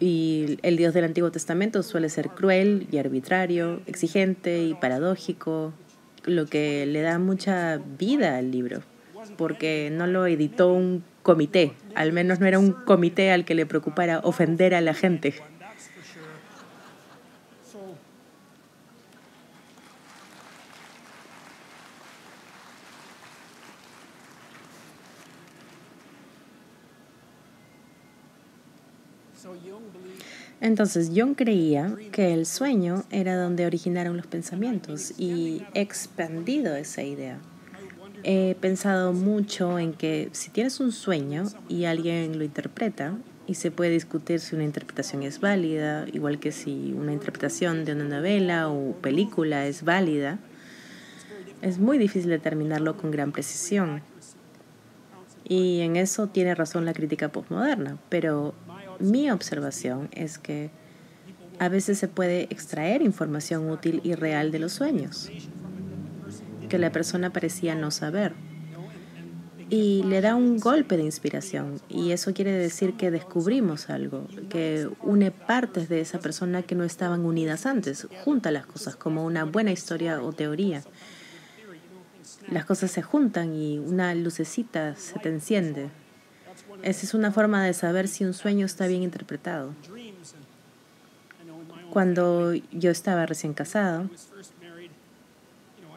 Y 0.00 0.58
el 0.62 0.78
Dios 0.78 0.94
del 0.94 1.04
Antiguo 1.04 1.30
Testamento 1.30 1.82
suele 1.82 2.08
ser 2.08 2.30
cruel 2.30 2.88
y 2.90 2.96
arbitrario, 2.96 3.82
exigente 3.86 4.64
y 4.64 4.72
paradójico, 4.72 5.74
lo 6.24 6.46
que 6.46 6.86
le 6.86 7.02
da 7.02 7.18
mucha 7.18 7.78
vida 7.98 8.38
al 8.38 8.50
libro, 8.50 8.80
porque 9.36 9.90
no 9.92 10.06
lo 10.06 10.26
editó 10.26 10.72
un 10.72 11.04
comité, 11.22 11.72
al 11.94 12.12
menos 12.12 12.40
no 12.40 12.46
era 12.46 12.58
un 12.58 12.72
comité 12.72 13.30
al 13.30 13.44
que 13.44 13.54
le 13.54 13.66
preocupara 13.66 14.20
ofender 14.20 14.74
a 14.74 14.80
la 14.80 14.94
gente. 14.94 15.34
Entonces 30.60 31.10
Jung 31.14 31.34
creía 31.34 31.96
que 32.12 32.34
el 32.34 32.44
sueño 32.44 33.04
era 33.10 33.36
donde 33.36 33.66
originaron 33.66 34.16
los 34.16 34.26
pensamientos 34.26 35.14
y 35.18 35.62
he 35.74 35.80
expandido 35.80 36.74
esa 36.76 37.02
idea. 37.02 37.38
He 38.22 38.54
pensado 38.60 39.14
mucho 39.14 39.78
en 39.78 39.94
que 39.94 40.28
si 40.32 40.50
tienes 40.50 40.78
un 40.80 40.92
sueño 40.92 41.44
y 41.68 41.84
alguien 41.84 42.38
lo 42.38 42.44
interpreta, 42.44 43.14
y 43.50 43.54
se 43.54 43.72
puede 43.72 43.90
discutir 43.90 44.38
si 44.38 44.54
una 44.54 44.62
interpretación 44.62 45.24
es 45.24 45.40
válida, 45.40 46.06
igual 46.12 46.38
que 46.38 46.52
si 46.52 46.94
una 46.96 47.12
interpretación 47.12 47.84
de 47.84 47.94
una 47.94 48.04
novela 48.04 48.68
o 48.68 48.92
película 48.92 49.66
es 49.66 49.82
válida, 49.82 50.38
es 51.60 51.80
muy 51.80 51.98
difícil 51.98 52.30
determinarlo 52.30 52.96
con 52.96 53.10
gran 53.10 53.32
precisión. 53.32 54.02
Y 55.42 55.80
en 55.80 55.96
eso 55.96 56.28
tiene 56.28 56.54
razón 56.54 56.84
la 56.84 56.92
crítica 56.92 57.30
postmoderna, 57.30 57.98
pero 58.08 58.54
mi 59.00 59.30
observación 59.30 60.08
es 60.12 60.38
que 60.38 60.70
a 61.58 61.68
veces 61.68 61.98
se 61.98 62.08
puede 62.08 62.44
extraer 62.44 63.02
información 63.02 63.70
útil 63.70 64.00
y 64.02 64.14
real 64.14 64.50
de 64.50 64.58
los 64.58 64.72
sueños, 64.72 65.30
que 66.68 66.78
la 66.78 66.90
persona 66.90 67.32
parecía 67.32 67.74
no 67.74 67.90
saber. 67.90 68.32
Y 69.68 70.02
le 70.02 70.20
da 70.20 70.34
un 70.34 70.58
golpe 70.58 70.96
de 70.96 71.04
inspiración, 71.04 71.80
y 71.88 72.10
eso 72.10 72.32
quiere 72.34 72.52
decir 72.52 72.94
que 72.94 73.10
descubrimos 73.10 73.88
algo, 73.88 74.26
que 74.48 74.88
une 75.02 75.30
partes 75.30 75.88
de 75.88 76.00
esa 76.00 76.18
persona 76.18 76.62
que 76.62 76.74
no 76.74 76.82
estaban 76.82 77.24
unidas 77.24 77.66
antes, 77.66 78.08
junta 78.24 78.50
las 78.50 78.66
cosas 78.66 78.96
como 78.96 79.24
una 79.24 79.44
buena 79.44 79.70
historia 79.70 80.22
o 80.22 80.32
teoría. 80.32 80.82
Las 82.50 82.64
cosas 82.64 82.90
se 82.90 83.02
juntan 83.02 83.54
y 83.54 83.78
una 83.78 84.14
lucecita 84.14 84.96
se 84.96 85.20
te 85.20 85.28
enciende 85.28 85.90
esa 86.82 87.06
es 87.06 87.14
una 87.14 87.32
forma 87.32 87.64
de 87.64 87.74
saber 87.74 88.08
si 88.08 88.24
un 88.24 88.34
sueño 88.34 88.66
está 88.66 88.86
bien 88.86 89.02
interpretado. 89.02 89.74
Cuando 91.90 92.54
yo 92.54 92.90
estaba 92.90 93.26
recién 93.26 93.52
casado, 93.52 94.08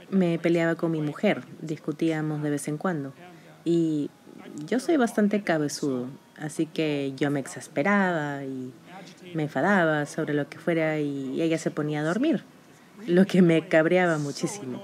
me 0.09 0.39
peleaba 0.39 0.75
con 0.75 0.91
mi 0.91 1.01
mujer, 1.01 1.43
discutíamos 1.61 2.41
de 2.43 2.49
vez 2.49 2.67
en 2.67 2.77
cuando. 2.77 3.13
Y 3.63 4.09
yo 4.67 4.79
soy 4.79 4.97
bastante 4.97 5.43
cabezudo, 5.43 6.07
así 6.37 6.65
que 6.65 7.13
yo 7.15 7.31
me 7.31 7.39
exasperaba 7.39 8.43
y 8.43 8.71
me 9.33 9.43
enfadaba 9.43 10.05
sobre 10.05 10.33
lo 10.33 10.47
que 10.49 10.57
fuera 10.57 10.99
y 10.99 11.41
ella 11.41 11.57
se 11.57 11.71
ponía 11.71 12.01
a 12.01 12.03
dormir, 12.03 12.43
lo 13.07 13.25
que 13.25 13.41
me 13.41 13.67
cabreaba 13.67 14.17
muchísimo. 14.17 14.83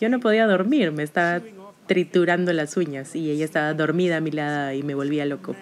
Yo 0.00 0.08
no 0.08 0.18
podía 0.18 0.46
dormir, 0.46 0.92
me 0.92 1.02
estaba 1.02 1.40
triturando 1.90 2.52
las 2.52 2.76
uñas 2.76 3.16
y 3.16 3.32
ella 3.32 3.44
estaba 3.44 3.74
dormida 3.74 4.18
a 4.18 4.20
mi 4.20 4.30
lado 4.30 4.72
y 4.72 4.84
me 4.84 4.94
volvía 4.94 5.26
loco. 5.26 5.56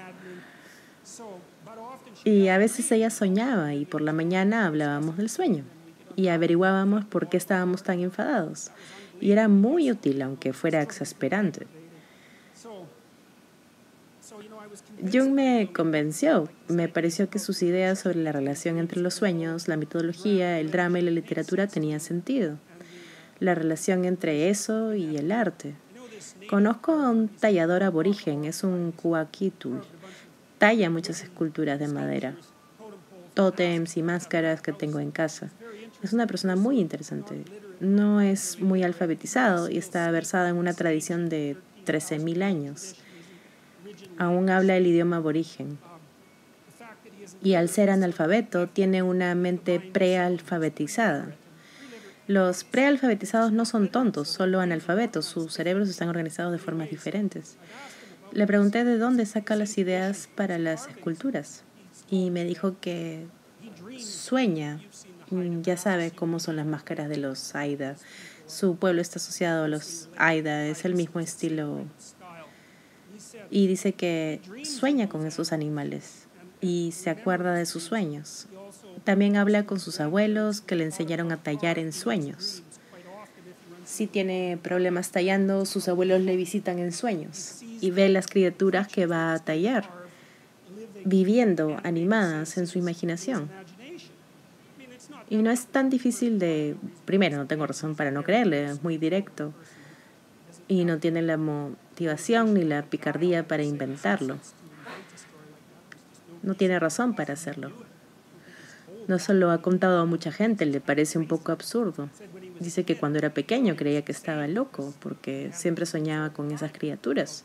Y 2.23 2.49
a 2.49 2.59
veces 2.59 2.93
ella 2.93 3.09
soñaba 3.09 3.73
y 3.73 3.87
por 3.87 4.03
la 4.03 4.13
mañana 4.13 4.67
hablábamos 4.67 5.17
del 5.17 5.31
sueño 5.31 5.65
y 6.17 6.29
averiguábamos 6.29 7.07
por 7.07 7.31
qué 7.31 7.39
estábamos 7.39 7.83
tan 7.83 8.01
enfadados. 8.01 8.71
Y 9.23 9.33
era 9.33 9.49
muy 9.49 9.91
útil, 9.91 10.21
aunque 10.21 10.53
fuera 10.53 10.83
exasperante. 10.83 11.67
Jung 15.11 15.31
me 15.33 15.71
convenció. 15.73 16.51
Me 16.69 16.91
pareció 16.91 17.31
que 17.31 17.39
sus 17.39 17.63
ideas 17.63 18.01
sobre 18.01 18.19
la 18.19 18.33
relación 18.33 18.77
entre 18.77 19.01
los 19.01 19.15
sueños, 19.15 19.67
la 19.67 19.79
mitología, 19.79 20.61
el 20.61 20.71
drama 20.71 20.99
y 20.99 21.03
la 21.03 21.11
literatura 21.11 21.69
tenían 21.69 22.01
sentido. 22.01 22.59
La 23.41 23.55
relación 23.55 24.05
entre 24.05 24.51
eso 24.51 24.95
y 24.95 25.17
el 25.17 25.33
arte. 25.33 25.75
Conozco 26.49 26.93
a 26.93 27.11
un 27.11 27.29
tallador 27.29 27.83
aborigen, 27.83 28.45
es 28.45 28.65
un 28.65 28.93
kuakitu. 28.93 29.83
Talla 30.57 30.89
muchas 30.89 31.23
esculturas 31.23 31.79
de 31.79 31.89
madera, 31.89 32.35
tótems 33.35 33.99
y 33.99 34.03
máscaras 34.03 34.63
que 34.63 34.73
tengo 34.73 34.99
en 34.99 35.11
casa. 35.11 35.51
Es 36.03 36.15
una 36.15 36.27
persona 36.27 36.57
muy 36.57 36.81
interesante. 36.81 37.45
No 37.81 38.23
es 38.23 38.61
muy 38.61 38.83
alfabetizado 38.83 39.69
y 39.69 39.77
está 39.77 40.11
versado 40.11 40.49
en 40.49 40.57
una 40.57 40.73
tradición 40.73 41.29
de 41.29 41.57
13.000 41.87 42.43
años. 42.43 42.95
Aún 44.17 44.49
habla 44.49 44.77
el 44.79 44.87
idioma 44.87 45.17
aborigen. 45.17 45.79
Y 47.43 47.55
al 47.55 47.69
ser 47.69 47.91
analfabeto, 47.91 48.69
tiene 48.69 49.03
una 49.03 49.35
mente 49.35 49.81
prealfabetizada. 49.81 51.35
Los 52.29 52.63
prealfabetizados 52.63 53.53
no 53.53 53.65
son 53.65 53.89
tontos, 53.89 54.29
solo 54.29 54.61
analfabetos. 54.61 55.25
Sus 55.25 55.55
cerebros 55.55 55.89
están 55.89 56.11
organizados 56.11 56.53
de 56.53 56.59
formas 56.59 56.91
diferentes. 56.91 57.57
Le 58.33 58.47
pregunté 58.47 58.85
de 58.85 58.99
dónde 58.99 59.25
saca 59.25 59.57
las 59.57 59.79
ideas 59.79 60.29
para 60.35 60.59
las 60.59 60.89
esculturas 60.89 61.65
y 62.11 62.31
me 62.31 62.45
dijo 62.45 62.77
que 62.81 63.27
sueña. 63.99 64.79
Ya 65.63 65.79
sabe 65.79 66.11
cómo 66.11 66.39
son 66.39 66.57
las 66.57 66.67
máscaras 66.67 67.09
de 67.09 67.17
los 67.17 67.55
Aida. 67.55 67.97
Su 68.47 68.77
pueblo 68.77 69.01
está 69.01 69.19
asociado 69.19 69.65
a 69.65 69.69
los 69.69 70.11
Aida, 70.19 70.67
es 70.67 70.85
el 70.85 70.95
mismo 70.95 71.21
estilo. 71.21 71.87
Y 73.51 73.69
dice 73.69 73.95
que 73.95 74.43
sueña 74.65 75.09
con 75.09 75.27
esos 75.27 75.53
animales 75.53 76.29
y 76.61 76.93
se 76.93 77.09
acuerda 77.09 77.55
de 77.55 77.65
sus 77.65 77.85
sueños. 77.85 78.49
También 79.05 79.37
habla 79.37 79.65
con 79.65 79.81
sus 79.81 80.01
abuelos 80.01 80.61
que 80.61 80.77
le 80.77 80.85
enseñaron 80.85 81.33
a 81.33 81.37
tallar 81.37 81.79
en 81.79 81.93
sueños. 81.93 82.63
Si 83.85 84.07
tiene 84.07 84.59
problemas 84.63 85.11
tallando, 85.11 85.65
sus 85.65 85.89
abuelos 85.89 86.21
le 86.21 86.37
visitan 86.37 86.79
en 86.79 86.93
sueños 86.93 87.63
y 87.81 87.91
ve 87.91 88.09
las 88.09 88.27
criaturas 88.27 88.87
que 88.89 89.07
va 89.07 89.33
a 89.33 89.39
tallar, 89.39 89.89
viviendo 91.05 91.79
animadas 91.85 92.59
en 92.59 92.67
su 92.67 92.79
imaginación. 92.79 93.49
Y 95.31 95.37
no 95.39 95.51
es 95.51 95.67
tan 95.67 95.91
difícil 95.91 96.39
de, 96.39 96.77
primero, 97.05 97.37
no 97.37 97.47
tengo 97.47 97.67
razón 97.67 97.95
para 97.95 98.11
no 98.11 98.25
creerle, 98.25 98.67
es 98.71 98.83
muy 98.83 98.99
directo 98.99 99.53
y 100.69 100.85
no 100.85 100.99
tiene 100.99 101.23
la 101.23 101.37
motivación 101.37 102.55
ni 102.55 102.65
la 102.65 102.83
picardía 102.83 103.49
para 103.49 103.63
inventarlo. 103.63 104.39
No 106.43 106.55
tiene 106.55 106.79
razón 106.79 107.15
para 107.15 107.35
hacerlo. 107.35 107.73
No 109.09 109.19
solo 109.19 109.51
ha 109.51 109.63
contado 109.63 110.01
a 110.01 110.05
mucha 110.05 110.31
gente, 110.31 110.67
le 110.67 110.81
parece 110.83 111.19
un 111.19 111.27
poco 111.27 111.51
absurdo. 111.51 112.11
Dice 112.61 112.85
que 112.85 112.97
cuando 112.97 113.19
era 113.19 113.33
pequeño 113.33 113.75
creía 113.75 114.03
que 114.03 114.13
estaba 114.13 114.47
loco 114.47 114.95
porque 115.01 115.51
siempre 115.55 115.87
soñaba 115.87 116.35
con 116.35 116.51
esas 116.51 116.73
criaturas. 116.73 117.45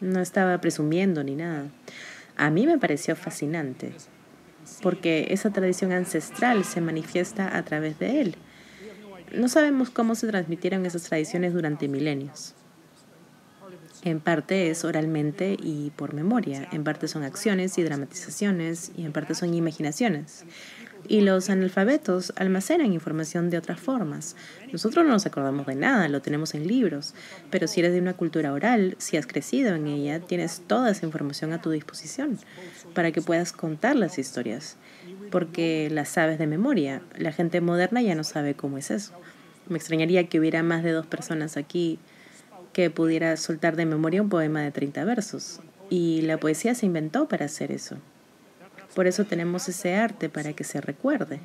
No 0.00 0.20
estaba 0.20 0.58
presumiendo 0.58 1.22
ni 1.22 1.36
nada. 1.36 1.66
A 2.36 2.48
mí 2.48 2.66
me 2.66 2.78
pareció 2.78 3.14
fascinante 3.14 3.92
porque 4.82 5.28
esa 5.30 5.50
tradición 5.50 5.92
ancestral 5.92 6.64
se 6.64 6.80
manifiesta 6.80 7.56
a 7.56 7.62
través 7.62 7.98
de 7.98 8.22
él. 8.22 8.36
No 9.34 9.48
sabemos 9.48 9.90
cómo 9.90 10.14
se 10.14 10.28
transmitieron 10.28 10.86
esas 10.86 11.02
tradiciones 11.02 11.52
durante 11.52 11.88
milenios. 11.88 12.54
En 14.06 14.20
parte 14.20 14.70
es 14.70 14.84
oralmente 14.84 15.56
y 15.60 15.90
por 15.96 16.14
memoria, 16.14 16.68
en 16.70 16.84
parte 16.84 17.08
son 17.08 17.24
acciones 17.24 17.76
y 17.76 17.82
dramatizaciones 17.82 18.92
y 18.96 19.04
en 19.04 19.10
parte 19.10 19.34
son 19.34 19.52
imaginaciones. 19.52 20.44
Y 21.08 21.22
los 21.22 21.50
analfabetos 21.50 22.32
almacenan 22.36 22.92
información 22.92 23.50
de 23.50 23.58
otras 23.58 23.80
formas. 23.80 24.36
Nosotros 24.70 25.04
no 25.04 25.10
nos 25.10 25.26
acordamos 25.26 25.66
de 25.66 25.74
nada, 25.74 26.06
lo 26.08 26.22
tenemos 26.22 26.54
en 26.54 26.68
libros, 26.68 27.14
pero 27.50 27.66
si 27.66 27.80
eres 27.80 27.94
de 27.94 28.00
una 28.00 28.12
cultura 28.12 28.52
oral, 28.52 28.94
si 28.98 29.16
has 29.16 29.26
crecido 29.26 29.74
en 29.74 29.88
ella, 29.88 30.20
tienes 30.20 30.62
toda 30.68 30.92
esa 30.92 31.04
información 31.04 31.52
a 31.52 31.60
tu 31.60 31.70
disposición 31.70 32.38
para 32.94 33.10
que 33.10 33.22
puedas 33.22 33.52
contar 33.52 33.96
las 33.96 34.20
historias, 34.20 34.76
porque 35.32 35.88
las 35.90 36.10
sabes 36.10 36.38
de 36.38 36.46
memoria. 36.46 37.02
La 37.18 37.32
gente 37.32 37.60
moderna 37.60 38.02
ya 38.02 38.14
no 38.14 38.22
sabe 38.22 38.54
cómo 38.54 38.78
es 38.78 38.92
eso. 38.92 39.14
Me 39.68 39.78
extrañaría 39.78 40.28
que 40.28 40.38
hubiera 40.38 40.62
más 40.62 40.84
de 40.84 40.92
dos 40.92 41.08
personas 41.08 41.56
aquí 41.56 41.98
que 42.76 42.90
pudiera 42.90 43.38
soltar 43.38 43.74
de 43.74 43.86
memoria 43.86 44.20
un 44.20 44.28
poema 44.28 44.60
de 44.60 44.70
30 44.70 45.02
versos. 45.06 45.60
Y 45.88 46.20
la 46.20 46.36
poesía 46.36 46.74
se 46.74 46.84
inventó 46.84 47.26
para 47.26 47.46
hacer 47.46 47.72
eso. 47.72 47.96
Por 48.94 49.06
eso 49.06 49.24
tenemos 49.24 49.66
ese 49.70 49.94
arte 49.94 50.28
para 50.28 50.52
que 50.52 50.62
se 50.62 50.82
recuerde 50.82 51.40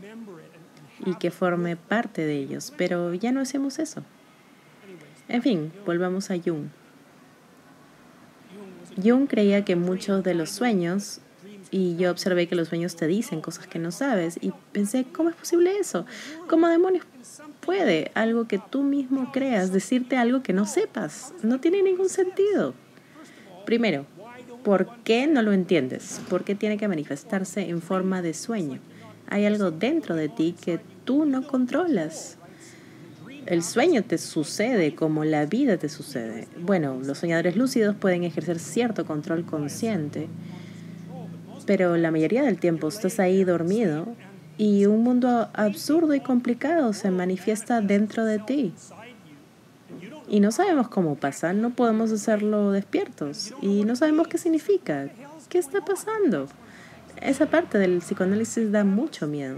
y 1.06 1.16
que 1.16 1.32
forme 1.32 1.78
parte 1.78 2.26
de 2.26 2.36
ellos, 2.36 2.74
pero 2.76 3.14
ya 3.14 3.32
no 3.32 3.40
hacemos 3.40 3.80
eso. 3.80 4.04
En 5.30 5.42
fin, 5.42 5.72
volvamos 5.86 6.30
a 6.32 6.36
Jung. 6.38 6.66
Jung 9.02 9.26
creía 9.28 9.64
que 9.64 9.78
muchos 9.78 10.26
de 10.26 10.34
los 10.34 10.50
sueños, 10.50 11.22
y 11.72 11.96
yo 11.96 12.12
observé 12.12 12.50
que 12.50 12.56
los 12.56 12.68
sueños 12.68 12.98
te 12.98 13.08
dicen 13.08 13.40
cosas 13.40 13.68
que 13.68 13.80
no 13.80 13.92
sabes, 13.92 14.38
y 14.42 14.52
pensé, 14.74 15.06
¿cómo 15.06 15.30
es 15.30 15.36
posible 15.38 15.78
eso? 15.78 16.06
¿Cómo 16.50 16.68
demonios 16.68 17.06
puede 17.62 18.12
algo 18.16 18.48
que 18.48 18.60
tú 18.60 18.84
mismo 18.84 19.32
creas 19.32 19.72
decirte 19.72 20.18
algo 20.18 20.44
que 20.44 20.54
no 20.54 20.66
sepas? 20.66 21.34
No 21.44 21.60
tiene 21.60 21.82
ningún 21.82 22.10
sentido. 22.10 22.74
Primero, 23.66 24.06
¿Por 24.64 24.88
qué 25.04 25.26
no 25.26 25.42
lo 25.42 25.54
entiendes? 25.54 26.22
¿Por 26.30 26.44
qué 26.44 26.54
tiene 26.54 26.78
que 26.78 26.88
manifestarse 26.88 27.68
en 27.68 27.82
forma 27.82 28.22
de 28.22 28.36
sueño? 28.36 28.80
Hay 29.28 29.46
algo 29.46 29.72
dentro 29.72 30.16
de 30.16 30.30
ti 30.30 30.54
que 30.60 30.80
tú 31.04 31.26
no 31.26 31.48
controlas. 31.48 32.38
El 33.48 33.64
sueño 33.64 34.04
te 34.04 34.20
sucede 34.20 34.94
como 34.94 35.26
la 35.26 35.48
vida 35.48 35.78
te 35.78 35.90
sucede. 35.90 36.48
Bueno, 36.60 37.00
los 37.04 37.18
soñadores 37.18 37.56
lúcidos 37.56 37.96
pueden 37.96 38.24
ejercer 38.24 38.60
cierto 38.60 39.04
control 39.04 39.46
consciente, 39.46 40.28
pero 41.66 41.98
la 41.98 42.12
mayoría 42.12 42.44
del 42.44 42.60
tiempo 42.60 42.88
estás 42.88 43.20
ahí 43.20 43.44
dormido 43.44 44.16
y 44.62 44.86
un 44.86 45.02
mundo 45.02 45.50
absurdo 45.54 46.14
y 46.14 46.20
complicado 46.20 46.94
se 46.94 47.10
manifiesta 47.10 47.82
dentro 47.82 48.26
de 48.26 48.38
ti. 48.38 48.76
Y 50.30 50.40
no 50.40 50.52
sabemos 50.52 50.88
cómo 50.88 51.16
pasa, 51.16 51.52
no 51.52 51.72
podemos 51.72 52.12
hacerlo 52.12 52.72
despiertos 52.72 53.56
y 53.60 53.86
no 53.86 53.96
sabemos 53.96 54.28
qué 54.28 54.38
significa, 54.38 55.10
qué 55.50 55.58
está 55.58 55.84
pasando. 55.84 56.48
Esa 57.20 57.48
parte 57.48 57.80
del 57.80 58.02
psicoanálisis 58.02 58.72
da 58.72 58.84
mucho 58.84 59.26
miedo. 59.26 59.58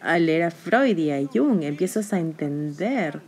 Al 0.00 0.26
leer 0.26 0.44
a 0.44 0.52
Freud 0.52 0.96
y 0.96 1.10
a 1.10 1.20
Jung 1.26 1.64
empiezas 1.64 2.12
a 2.12 2.20
entender 2.20 3.20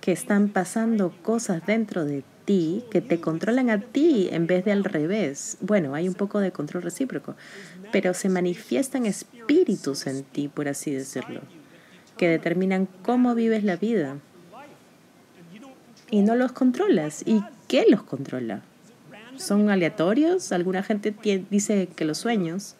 que 0.00 0.12
están 0.12 0.48
pasando 0.48 1.14
cosas 1.22 1.66
dentro 1.66 2.06
de 2.06 2.24
ti 2.44 2.84
que 2.90 3.00
te 3.00 3.20
controlan 3.20 3.70
a 3.70 3.80
ti 3.80 4.28
en 4.30 4.46
vez 4.46 4.64
de 4.64 4.72
al 4.72 4.84
revés. 4.84 5.56
Bueno, 5.60 5.94
hay 5.94 6.08
un 6.08 6.14
poco 6.14 6.40
de 6.40 6.52
control 6.52 6.82
recíproco, 6.82 7.36
pero 7.94 8.12
se 8.12 8.28
manifiestan 8.28 9.06
espíritus 9.06 10.08
en 10.08 10.24
ti, 10.24 10.48
por 10.48 10.66
así 10.66 10.90
decirlo, 10.90 11.42
que 12.16 12.28
determinan 12.28 12.88
cómo 13.04 13.36
vives 13.36 13.62
la 13.62 13.76
vida 13.76 14.16
y 16.10 16.22
no 16.22 16.34
los 16.34 16.50
controlas. 16.50 17.22
¿Y 17.24 17.44
qué 17.68 17.86
los 17.88 18.02
controla? 18.02 18.62
¿Son 19.36 19.70
aleatorios? 19.70 20.50
Alguna 20.50 20.82
gente 20.82 21.14
dice 21.52 21.88
que 21.94 22.04
los 22.04 22.18
sueños 22.18 22.74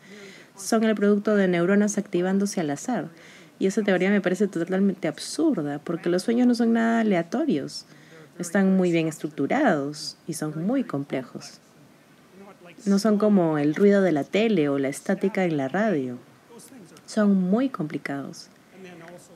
son 0.57 0.83
el 0.83 0.97
producto 0.97 1.37
de 1.37 1.47
neuronas 1.47 1.97
activándose 1.97 2.61
al 2.61 2.71
azar. 2.71 3.07
Y 3.61 3.69
esa 3.69 3.83
teoría 3.83 4.11
me 4.11 4.21
parece 4.21 4.49
totalmente 4.49 5.07
absurda, 5.07 5.79
porque 5.79 6.09
los 6.09 6.25
sueños 6.25 6.49
no 6.49 6.57
son 6.57 6.73
nada 6.73 6.99
aleatorios. 6.99 7.87
Están 8.41 8.77
muy 8.77 8.91
bien 8.91 9.07
estructurados 9.07 10.17
y 10.27 10.33
son 10.33 10.67
muy 10.67 10.83
complejos. 10.83 11.61
No 12.87 12.99
son 12.99 13.19
como 13.19 13.59
el 13.59 13.75
ruido 13.75 14.03
de 14.03 14.13
la 14.13 14.25
tele 14.25 14.69
o 14.69 14.79
la 14.79 14.89
estática 14.89 15.45
en 15.45 15.57
la 15.57 15.69
radio. 15.69 16.19
Son 17.07 17.35
muy 17.35 17.71
complicados. 17.71 18.49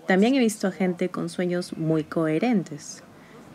También 0.06 0.34
he 0.34 0.38
visto 0.38 0.66
a 0.66 0.72
gente 0.72 1.08
con 1.08 1.28
sueños 1.28 1.76
muy 1.76 2.04
coherentes, 2.04 3.02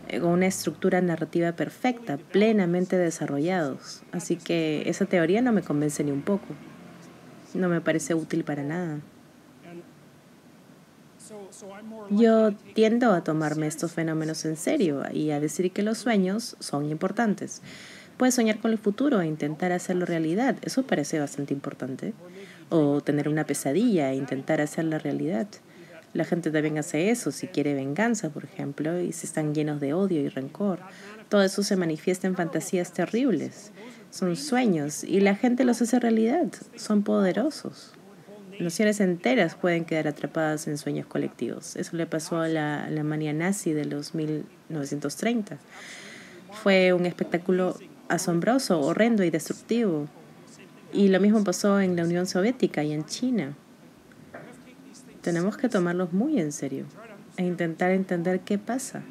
eh, 0.08 0.20
con 0.20 0.32
una 0.32 0.48
estructura 0.48 1.02
narrativa 1.02 1.52
perfecta, 1.52 2.18
plenamente 2.18 2.98
desarrollados. 2.98 4.04
Así 4.12 4.36
que 4.36 4.84
esa 4.88 5.06
teoría 5.06 5.42
no 5.42 5.52
me 5.52 5.62
convence 5.62 6.04
ni 6.04 6.12
un 6.12 6.22
poco. 6.22 6.48
No 7.54 7.70
me 7.70 7.82
parece 7.82 8.16
útil 8.16 8.44
para 8.44 8.64
nada. 8.64 9.00
Yo 12.10 12.52
tiendo 12.74 13.14
a 13.14 13.24
tomarme 13.24 13.68
estos 13.68 13.94
fenómenos 13.94 14.44
en 14.46 14.58
serio 14.58 15.04
y 15.12 15.32
a 15.32 15.40
decir 15.40 15.72
que 15.72 15.84
los 15.84 16.00
sueños 16.00 16.56
son 16.60 16.90
importantes. 16.90 17.62
Puedes 18.18 18.36
soñar 18.36 18.60
con 18.60 18.72
el 18.72 18.78
futuro 18.78 19.22
e 19.22 19.28
intentar 19.28 19.72
hacerlo 19.72 20.06
realidad. 20.06 20.56
Eso 20.62 20.84
parece 20.84 21.20
bastante 21.20 21.54
importante. 21.54 22.14
O 22.70 23.02
tener 23.02 23.28
una 23.28 23.46
pesadilla 23.46 24.12
e 24.12 24.16
intentar 24.16 24.62
hacerla 24.62 25.00
realidad. 25.00 25.48
La 26.14 26.26
gente 26.26 26.52
también 26.52 26.78
hace 26.78 27.10
eso 27.10 27.32
si 27.32 27.48
quiere 27.48 27.74
venganza, 27.74 28.30
por 28.30 28.44
ejemplo, 28.44 29.02
y 29.02 29.12
si 29.14 29.26
están 29.26 29.56
llenos 29.56 29.82
de 29.82 29.94
odio 29.94 30.22
y 30.22 30.30
rencor. 30.30 30.80
Todo 31.28 31.42
eso 31.42 31.64
se 31.64 31.76
manifiesta 31.76 32.28
en 32.28 32.36
fantasías 32.36 32.94
terribles. 32.94 33.72
Son 34.12 34.36
sueños 34.36 35.04
y 35.04 35.22
la 35.22 35.36
gente 35.36 35.64
los 35.64 35.82
hace 35.82 36.00
realidad. 36.00 36.48
Son 36.76 37.02
poderosos. 37.02 37.94
Naciones 38.60 39.00
enteras 39.00 39.56
pueden 39.56 39.86
quedar 39.86 40.08
atrapadas 40.08 40.68
en 40.68 40.78
sueños 40.78 41.08
colectivos. 41.08 41.76
Eso 41.76 41.98
le 41.98 42.06
pasó 42.06 42.38
a 42.38 42.48
la 42.48 42.84
Alemania 42.84 43.34
nazi 43.34 43.74
de 43.74 43.86
los 43.86 44.14
1930. 44.14 45.58
Fue 46.62 46.94
un 46.94 47.08
espectáculo 47.08 47.76
asombroso, 48.14 48.80
horrendo 48.80 49.24
y 49.24 49.30
destructivo. 49.30 50.08
Y 50.92 51.10
lo 51.10 51.20
mismo 51.20 51.44
pasó 51.44 51.80
en 51.80 51.96
la 51.96 52.04
Unión 52.04 52.28
Soviética 52.28 52.84
y 52.84 52.94
en 52.94 53.06
China 53.06 53.56
tenemos 55.24 55.56
que 55.58 55.70
tomarlos 55.70 56.14
muy 56.14 56.40
en 56.40 56.52
serio 56.52 56.86
e 57.38 57.46
intentar 57.46 57.92
entender 57.92 58.42
qué 58.42 58.60
pasa. 58.60 59.02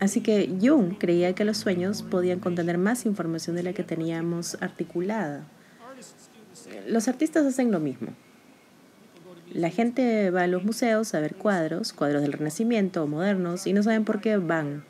Así 0.00 0.22
que 0.22 0.56
Jung 0.60 0.96
creía 0.98 1.34
que 1.34 1.44
los 1.44 1.58
sueños 1.58 2.02
podían 2.02 2.40
contener 2.40 2.78
más 2.78 3.04
información 3.04 3.54
de 3.54 3.62
la 3.62 3.74
que 3.74 3.84
teníamos 3.84 4.56
articulada. 4.62 5.44
Los 6.88 7.06
artistas 7.06 7.44
hacen 7.44 7.70
lo 7.70 7.80
mismo. 7.80 8.08
La 9.52 9.68
gente 9.68 10.30
va 10.30 10.42
a 10.42 10.46
los 10.46 10.64
museos 10.64 11.14
a 11.14 11.20
ver 11.20 11.34
cuadros, 11.34 11.92
cuadros 11.92 12.22
del 12.22 12.32
Renacimiento 12.32 13.04
o 13.04 13.06
modernos, 13.06 13.66
y 13.66 13.74
no 13.74 13.82
saben 13.82 14.04
por 14.04 14.22
qué 14.22 14.38
van. 14.38 14.84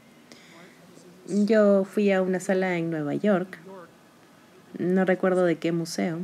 Yo 1.33 1.85
fui 1.85 2.11
a 2.11 2.23
una 2.23 2.41
sala 2.41 2.77
en 2.77 2.91
Nueva 2.91 3.15
York, 3.15 3.59
no 4.79 5.05
recuerdo 5.05 5.45
de 5.45 5.59
qué 5.59 5.71
museo, 5.71 6.19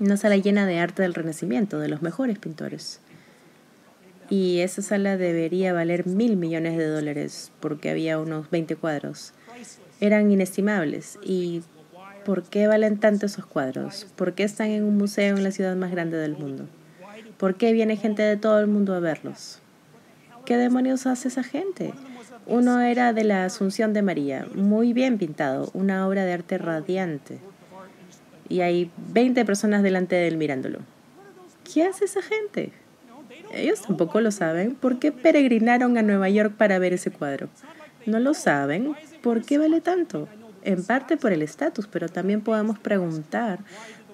una 0.00 0.18
sala 0.18 0.36
llena 0.36 0.66
de 0.66 0.78
arte 0.78 1.00
del 1.00 1.14
Renacimiento, 1.14 1.78
de 1.78 1.88
los 1.88 2.02
mejores 2.02 2.38
pintores. 2.38 3.00
Y 4.28 4.58
esa 4.58 4.82
sala 4.82 5.16
debería 5.16 5.72
valer 5.72 6.06
mil 6.06 6.36
millones 6.36 6.76
de 6.76 6.86
dólares 6.86 7.52
porque 7.60 7.88
había 7.88 8.18
unos 8.18 8.50
20 8.50 8.76
cuadros. 8.76 9.32
Eran 9.98 10.30
inestimables. 10.30 11.18
¿Y 11.22 11.62
por 12.26 12.42
qué 12.42 12.66
valen 12.66 12.98
tanto 12.98 13.24
esos 13.24 13.46
cuadros? 13.46 14.06
¿Por 14.14 14.34
qué 14.34 14.42
están 14.42 14.68
en 14.68 14.84
un 14.84 14.98
museo 14.98 15.38
en 15.38 15.42
la 15.42 15.52
ciudad 15.52 15.74
más 15.74 15.90
grande 15.90 16.18
del 16.18 16.36
mundo? 16.36 16.66
¿Por 17.38 17.54
qué 17.54 17.72
viene 17.72 17.96
gente 17.96 18.20
de 18.20 18.36
todo 18.36 18.60
el 18.60 18.66
mundo 18.66 18.94
a 18.94 19.00
verlos? 19.00 19.60
¿Qué 20.44 20.58
demonios 20.58 21.06
hace 21.06 21.28
esa 21.28 21.42
gente? 21.42 21.94
Uno 22.48 22.80
era 22.80 23.12
de 23.12 23.24
la 23.24 23.44
Asunción 23.44 23.92
de 23.92 24.02
María, 24.02 24.46
muy 24.54 24.92
bien 24.94 25.18
pintado, 25.18 25.70
una 25.74 26.08
obra 26.08 26.24
de 26.24 26.32
arte 26.32 26.58
radiante 26.58 27.38
y 28.48 28.60
hay 28.62 28.90
20 29.12 29.44
personas 29.44 29.82
delante 29.82 30.16
de 30.16 30.28
él 30.28 30.36
mirándolo. 30.36 30.78
¿Qué 31.70 31.84
hace 31.84 32.06
esa 32.06 32.22
gente? 32.22 32.72
Ellos 33.52 33.82
tampoco 33.82 34.20
lo 34.20 34.30
saben. 34.30 34.74
¿Por 34.74 34.98
qué 34.98 35.12
peregrinaron 35.12 35.98
a 35.98 36.02
Nueva 36.02 36.28
York 36.28 36.54
para 36.56 36.78
ver 36.78 36.94
ese 36.94 37.10
cuadro? 37.10 37.48
No 38.06 38.18
lo 38.18 38.34
saben. 38.34 38.94
¿Por 39.22 39.44
qué 39.44 39.58
vale 39.58 39.80
tanto? 39.80 40.28
En 40.62 40.82
parte 40.84 41.16
por 41.16 41.32
el 41.32 41.42
estatus, 41.42 41.86
pero 41.86 42.08
también 42.08 42.40
podemos 42.40 42.78
preguntar 42.78 43.58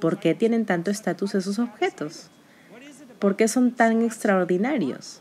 por 0.00 0.18
qué 0.18 0.34
tienen 0.34 0.66
tanto 0.66 0.90
estatus 0.90 1.34
esos 1.34 1.58
objetos. 1.58 2.30
¿Por 3.18 3.36
qué 3.36 3.48
son 3.48 3.70
tan 3.72 4.02
extraordinarios? 4.02 5.20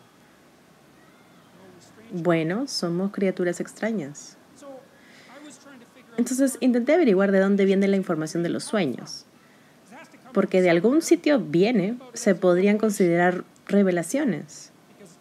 Bueno, 2.13 2.67
somos 2.67 3.11
criaturas 3.11 3.59
extrañas. 3.59 4.37
Entonces 6.15 6.57
intenté 6.59 6.93
averiguar 6.93 7.31
de 7.31 7.39
dónde 7.39 7.65
viene 7.65 7.87
la 7.87 7.97
información 7.97 8.43
de 8.43 8.49
los 8.49 8.63
sueños. 8.63 9.25
Porque 10.31 10.61
de 10.61 10.69
algún 10.69 11.01
sitio 11.01 11.39
viene, 11.39 11.97
se 12.13 12.35
podrían 12.35 12.77
considerar 12.77 13.43
revelaciones. 13.65 14.71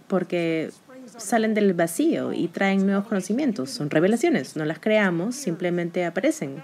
Porque 0.06 0.70
salen 1.16 1.54
del 1.54 1.72
vacío 1.72 2.34
y 2.34 2.48
traen 2.48 2.84
nuevos 2.84 3.06
conocimientos. 3.06 3.70
Son 3.70 3.88
revelaciones, 3.88 4.54
no 4.56 4.66
las 4.66 4.78
creamos, 4.78 5.34
simplemente 5.34 6.04
aparecen. 6.04 6.62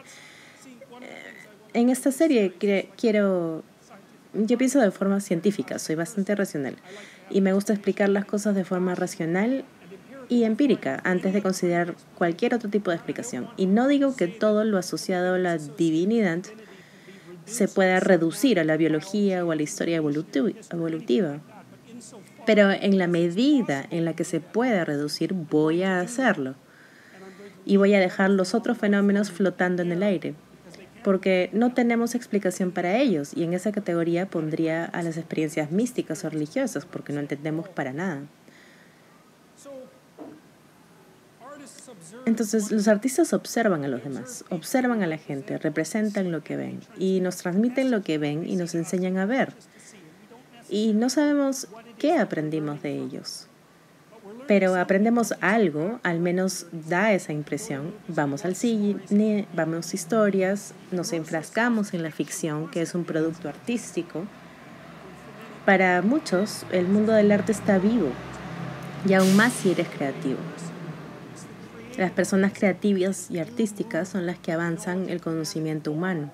En 1.73 1.89
esta 1.89 2.13
serie 2.13 2.53
quiero 2.99 3.65
Yo 4.35 4.59
pienso 4.59 4.79
de 4.79 4.91
forma 4.91 5.21
científica, 5.21 5.79
soy 5.79 5.95
bastante 5.95 6.35
racional 6.35 6.77
y 7.31 7.41
me 7.41 7.55
gusta 7.55 7.73
explicar 7.73 8.11
las 8.11 8.27
cosas 8.27 8.55
de 8.55 8.65
forma 8.65 8.95
racional 8.95 9.65
y 10.29 10.45
empírica 10.45 11.01
antes 11.05 11.33
de 11.33 11.43
considerar 11.43 11.95
cualquier 12.17 12.55
otro 12.55 12.69
tipo 12.69 12.91
de 12.91 12.97
explicación. 12.97 13.49
Y 13.57 13.67
no 13.67 13.89
digo 13.89 14.15
que 14.15 14.29
todo 14.29 14.65
lo 14.65 14.79
asociado 14.79 15.35
a 15.35 15.39
la 15.39 15.59
divinidad 15.59 16.41
se 17.45 17.69
pueda 17.69 18.01
reducir 18.01 18.61
a 18.61 18.65
la 18.65 18.77
biología 18.77 19.45
o 19.45 19.53
a 19.53 19.57
la 19.57 19.63
historia 19.63 19.97
evolutiva. 19.97 21.41
Pero 22.47 22.71
en 22.71 22.99
la 22.99 23.07
medida 23.07 23.87
en 23.91 24.05
la 24.05 24.15
que 24.15 24.25
se 24.25 24.41
pueda 24.41 24.85
reducir, 24.85 25.33
voy 25.33 25.83
a 25.83 26.01
hacerlo. 26.01 26.55
Y 27.65 27.77
voy 27.77 27.95
a 27.95 28.01
dejar 28.01 28.31
los 28.31 28.55
otros 28.55 28.79
fenómenos 28.79 29.31
flotando 29.31 29.83
en 29.83 29.93
el 29.93 30.03
aire. 30.03 30.35
Porque 31.05 31.51
no 31.53 31.73
tenemos 31.75 32.15
explicación 32.15 32.71
para 32.71 32.97
ellos. 32.97 33.33
Y 33.35 33.45
en 33.45 33.55
esa 33.55 33.73
categoría 33.73 34.27
pondría 34.27 34.85
a 34.85 35.03
las 35.03 35.17
experiencias 35.17 35.71
místicas 35.71 36.25
o 36.25 36.31
religiosas, 36.31 36.87
porque 36.87 37.13
no 37.13 37.21
entendemos 37.21 37.69
para 37.69 37.93
nada. 37.93 38.23
Entonces 42.27 42.71
los 42.71 42.89
artistas 42.89 43.33
observan 43.33 43.85
a 43.85 43.89
los 43.89 44.05
demás, 44.05 44.45
observan 44.51 45.03
a 45.03 45.07
la 45.07 45.19
gente, 45.19 45.59
representan 45.59 46.31
lo 46.31 46.43
que 46.43 46.57
ven 46.57 46.81
y 46.99 47.21
nos 47.21 47.37
transmiten 47.37 47.91
lo 47.91 48.03
que 48.03 48.19
ven 48.19 48.47
y 48.49 48.57
nos 48.57 48.75
enseñan 48.75 49.17
a 49.19 49.27
ver. 49.27 49.55
Y 50.69 50.93
no 50.93 51.09
sabemos 51.09 51.69
qué 51.99 52.19
aprendimos 52.19 52.83
de 52.83 52.99
ellos, 53.03 53.47
pero 54.47 54.75
aprendemos 54.77 55.35
algo, 55.41 56.01
al 56.03 56.21
menos 56.21 56.67
da 56.73 57.13
esa 57.13 57.33
impresión. 57.33 57.95
Vamos 58.09 58.45
al 58.45 58.55
cine, 58.55 59.47
vamos 59.55 59.95
historias, 59.95 60.75
nos 60.91 61.13
enfrascamos 61.13 61.95
en 61.95 62.03
la 62.03 62.11
ficción, 62.11 62.71
que 62.71 62.83
es 62.83 62.95
un 62.95 63.05
producto 63.05 63.49
artístico. 63.49 64.25
Para 65.65 66.01
muchos, 66.03 66.65
el 66.73 66.89
mundo 66.89 67.13
del 67.13 67.31
arte 67.31 67.53
está 67.53 67.79
vivo, 67.79 68.11
y 69.07 69.13
aún 69.13 69.37
más 69.37 69.53
si 69.53 69.71
eres 69.71 69.89
creativo. 69.89 70.39
Las 71.99 72.13
personas 72.13 72.53
creativas 72.53 73.29
y 73.29 73.41
artísticas 73.41 74.09
son 74.09 74.25
las 74.25 74.39
que 74.39 74.53
avanzan 74.53 75.09
el 75.09 75.21
conocimiento 75.21 75.91
humano. 75.91 76.31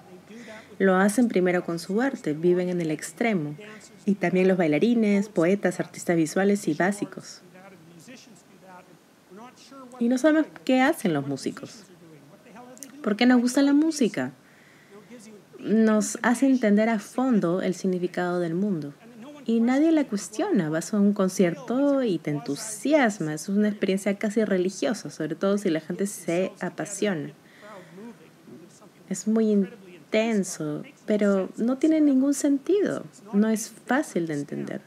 Lo 0.79 0.97
hacen 0.97 1.29
primero 1.29 1.65
con 1.65 1.79
su 1.79 2.03
arte, 2.03 2.35
viven 2.35 2.69
en 2.69 2.83
el 2.83 2.91
extremo. 2.91 3.57
Y 4.05 4.17
también 4.17 4.47
los 4.47 4.59
bailarines, 4.59 5.31
poetas, 5.31 5.81
artistas 5.81 6.17
visuales 6.17 6.69
y 6.69 6.75
básicos. 6.75 7.41
Y 9.99 10.09
no 10.09 10.19
sabemos 10.19 10.49
qué 10.67 10.83
hacen 10.83 11.15
los 11.15 11.27
músicos. 11.27 11.85
¿Por 13.03 13.17
qué 13.17 13.25
nos 13.25 13.41
gusta 13.41 13.63
la 13.63 13.73
música? 13.73 14.33
Nos 15.61 16.19
hace 16.21 16.45
entender 16.45 16.91
a 16.91 16.99
fondo 16.99 17.63
el 17.63 17.75
significado 17.75 18.39
del 18.39 18.55
mundo 18.55 18.93
y 19.45 19.61
nadie 19.61 19.93
la 19.93 20.05
cuestiona. 20.05 20.71
Vas 20.71 20.95
a 20.95 21.01
un 21.01 21.13
concierto 21.13 22.03
y 22.03 22.19
te 22.19 22.31
entusiasma. 22.31 23.35
Es 23.35 23.49
una 23.49 23.69
experiencia 23.69 24.19
casi 24.19 24.45
religiosa, 24.45 25.11
sobre 25.11 25.35
todo 25.35 25.59
si 25.59 25.71
la 25.71 25.81
gente 25.81 26.07
se 26.07 26.53
apasiona. 26.61 27.31
Es 29.09 29.29
muy 29.29 29.51
intenso, 29.51 30.83
pero 31.07 31.51
no 31.57 31.79
tiene 31.79 32.01
ningún 32.01 32.35
sentido. 32.35 33.05
No 33.33 33.49
es 33.49 33.71
fácil 33.87 34.27
de 34.27 34.35
entender. 34.35 34.81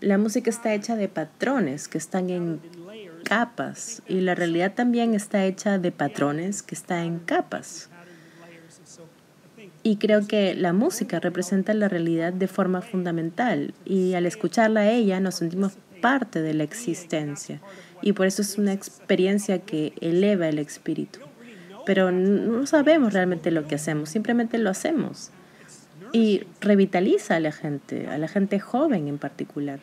La 0.00 0.18
música 0.18 0.50
está 0.50 0.74
hecha 0.74 0.96
de 0.96 1.08
patrones 1.08 1.86
que 1.86 1.98
están 1.98 2.28
en 2.30 2.60
capas 3.22 4.02
y 4.08 4.20
la 4.20 4.34
realidad 4.34 4.74
también 4.74 5.14
está 5.14 5.44
hecha 5.44 5.78
de 5.78 5.92
patrones 5.92 6.62
que 6.62 6.74
están 6.74 7.04
en 7.04 7.18
capas. 7.20 7.88
Y 9.82 9.96
creo 9.96 10.26
que 10.26 10.54
la 10.54 10.72
música 10.72 11.18
representa 11.18 11.74
la 11.74 11.88
realidad 11.88 12.32
de 12.32 12.46
forma 12.46 12.82
fundamental 12.82 13.74
y 13.84 14.14
al 14.14 14.26
escucharla 14.26 14.80
a 14.80 14.90
ella 14.90 15.18
nos 15.18 15.36
sentimos 15.36 15.72
parte 16.00 16.40
de 16.40 16.54
la 16.54 16.62
existencia 16.64 17.60
y 18.02 18.12
por 18.12 18.26
eso 18.26 18.42
es 18.42 18.58
una 18.58 18.72
experiencia 18.72 19.60
que 19.60 19.94
eleva 20.00 20.48
el 20.48 20.58
espíritu. 20.58 21.20
Pero 21.86 22.12
no 22.12 22.66
sabemos 22.66 23.12
realmente 23.12 23.50
lo 23.50 23.66
que 23.66 23.76
hacemos, 23.76 24.10
simplemente 24.10 24.58
lo 24.58 24.70
hacemos. 24.70 25.30
Y 26.12 26.42
revitaliza 26.60 27.36
a 27.36 27.40
la 27.40 27.52
gente, 27.52 28.06
a 28.08 28.18
la 28.18 28.28
gente 28.28 28.60
joven 28.60 29.08
en 29.08 29.18
particular. 29.18 29.80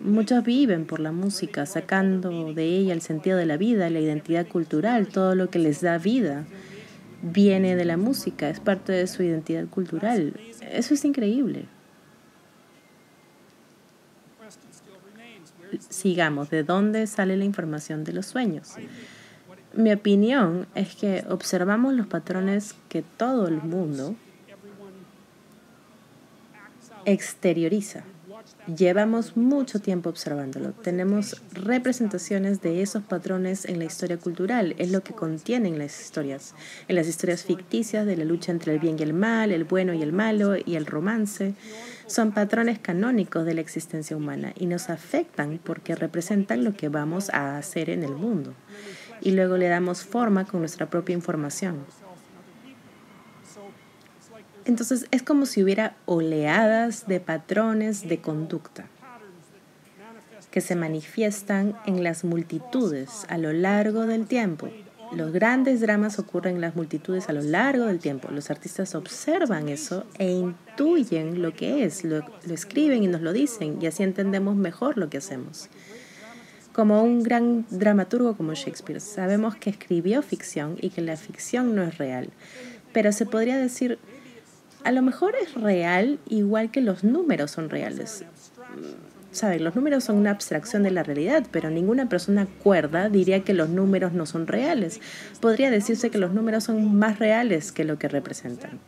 Muchos 0.00 0.44
viven 0.44 0.86
por 0.86 1.00
la 1.00 1.12
música, 1.12 1.66
sacando 1.66 2.52
de 2.52 2.64
ella 2.64 2.92
el 2.92 3.00
sentido 3.00 3.36
de 3.36 3.46
la 3.46 3.56
vida, 3.56 3.90
la 3.90 4.00
identidad 4.00 4.46
cultural, 4.46 5.08
todo 5.08 5.34
lo 5.34 5.50
que 5.50 5.58
les 5.58 5.80
da 5.80 5.98
vida 5.98 6.44
viene 7.24 7.74
de 7.74 7.84
la 7.84 7.96
música, 7.96 8.50
es 8.50 8.60
parte 8.60 8.92
de 8.92 9.06
su 9.06 9.22
identidad 9.22 9.66
cultural. 9.66 10.38
Eso 10.70 10.94
es 10.94 11.04
increíble. 11.04 11.64
Sigamos, 15.88 16.50
¿de 16.50 16.62
dónde 16.62 17.06
sale 17.06 17.36
la 17.36 17.44
información 17.44 18.04
de 18.04 18.12
los 18.12 18.26
sueños? 18.26 18.74
Mi 19.72 19.92
opinión 19.92 20.66
es 20.74 20.94
que 20.94 21.24
observamos 21.28 21.94
los 21.94 22.06
patrones 22.06 22.74
que 22.88 23.02
todo 23.02 23.48
el 23.48 23.60
mundo 23.62 24.14
exterioriza. 27.06 28.04
Llevamos 28.66 29.36
mucho 29.36 29.78
tiempo 29.78 30.08
observándolo. 30.08 30.72
Tenemos 30.72 31.42
representaciones 31.52 32.62
de 32.62 32.80
esos 32.80 33.02
patrones 33.02 33.66
en 33.66 33.78
la 33.78 33.84
historia 33.84 34.16
cultural. 34.16 34.74
Es 34.78 34.90
lo 34.90 35.02
que 35.02 35.12
contienen 35.12 35.78
las 35.78 36.00
historias. 36.00 36.54
En 36.88 36.96
las 36.96 37.06
historias 37.06 37.42
ficticias 37.42 38.06
de 38.06 38.16
la 38.16 38.24
lucha 38.24 38.52
entre 38.52 38.72
el 38.72 38.78
bien 38.78 38.96
y 38.98 39.02
el 39.02 39.12
mal, 39.12 39.52
el 39.52 39.64
bueno 39.64 39.92
y 39.92 40.02
el 40.02 40.14
malo 40.14 40.56
y 40.56 40.76
el 40.76 40.86
romance. 40.86 41.52
Son 42.06 42.32
patrones 42.32 42.78
canónicos 42.78 43.44
de 43.44 43.52
la 43.52 43.60
existencia 43.60 44.16
humana 44.16 44.54
y 44.58 44.64
nos 44.64 44.88
afectan 44.88 45.60
porque 45.62 45.94
representan 45.94 46.64
lo 46.64 46.74
que 46.74 46.88
vamos 46.88 47.28
a 47.30 47.58
hacer 47.58 47.90
en 47.90 48.02
el 48.02 48.14
mundo. 48.14 48.54
Y 49.20 49.32
luego 49.32 49.58
le 49.58 49.68
damos 49.68 50.04
forma 50.04 50.46
con 50.46 50.60
nuestra 50.60 50.88
propia 50.88 51.12
información. 51.12 51.84
Entonces 54.64 55.06
es 55.10 55.22
como 55.22 55.46
si 55.46 55.62
hubiera 55.62 55.96
oleadas 56.06 57.06
de 57.06 57.20
patrones 57.20 58.08
de 58.08 58.20
conducta 58.20 58.86
que 60.54 60.60
se 60.60 60.76
manifiestan 60.76 61.76
en 61.84 62.04
las 62.04 62.22
multitudes 62.22 63.26
a 63.28 63.38
lo 63.38 63.52
largo 63.52 64.06
del 64.06 64.26
tiempo. 64.26 64.70
Los 65.12 65.32
grandes 65.32 65.80
dramas 65.80 66.20
ocurren 66.20 66.54
en 66.54 66.60
las 66.60 66.76
multitudes 66.76 67.28
a 67.28 67.32
lo 67.32 67.42
largo 67.42 67.86
del 67.86 67.98
tiempo. 67.98 68.28
Los 68.30 68.50
artistas 68.50 68.94
observan 68.94 69.68
eso 69.68 70.06
e 70.16 70.30
intuyen 70.30 71.42
lo 71.42 71.52
que 71.54 71.84
es, 71.84 72.04
lo, 72.04 72.24
escriben 72.48 73.02
y 73.02 73.08
nos 73.08 73.20
lo 73.20 73.32
dicen 73.32 73.78
y 73.80 73.86
así 73.86 74.04
entendemos 74.04 74.54
mejor 74.54 74.96
lo 74.96 75.10
que 75.10 75.18
hacemos. 75.18 75.68
Como 76.72 77.02
un 77.02 77.24
gran 77.24 77.66
dramaturgo 77.70 78.36
como 78.36 78.54
Shakespeare, 78.54 79.00
sabemos 79.00 79.56
que 79.56 79.70
escribió 79.70 80.22
ficción 80.22 80.76
y 80.80 80.90
que 80.90 81.00
la 81.00 81.16
ficción 81.16 81.74
no 81.74 81.82
es 81.82 81.98
real, 81.98 82.30
pero 82.92 83.10
se 83.10 83.26
podría 83.26 83.56
decir 83.56 83.98
a 84.84 84.92
lo 84.92 85.02
mejor 85.02 85.34
es 85.40 85.54
real 85.54 86.18
igual 86.28 86.70
que 86.70 86.80
los 86.80 87.04
números 87.04 87.50
son 87.50 87.70
reales. 87.70 88.24
Saben, 89.32 89.64
los 89.64 89.74
números 89.74 90.04
son 90.04 90.16
una 90.16 90.30
abstracción 90.30 90.84
de 90.84 90.92
la 90.92 91.02
realidad, 91.02 91.44
pero 91.50 91.68
ninguna 91.68 92.08
persona 92.08 92.46
cuerda 92.62 93.08
diría 93.08 93.42
que 93.42 93.52
los 93.52 93.68
números 93.68 94.12
no 94.12 94.26
son 94.26 94.46
reales. 94.46 95.00
Podría 95.40 95.72
decirse 95.72 96.10
que 96.10 96.18
los 96.18 96.32
números 96.32 96.64
son 96.64 96.94
más 96.94 97.18
reales 97.18 97.72
que 97.72 97.82
lo 97.82 97.98
que 97.98 98.06
representan, 98.06 98.78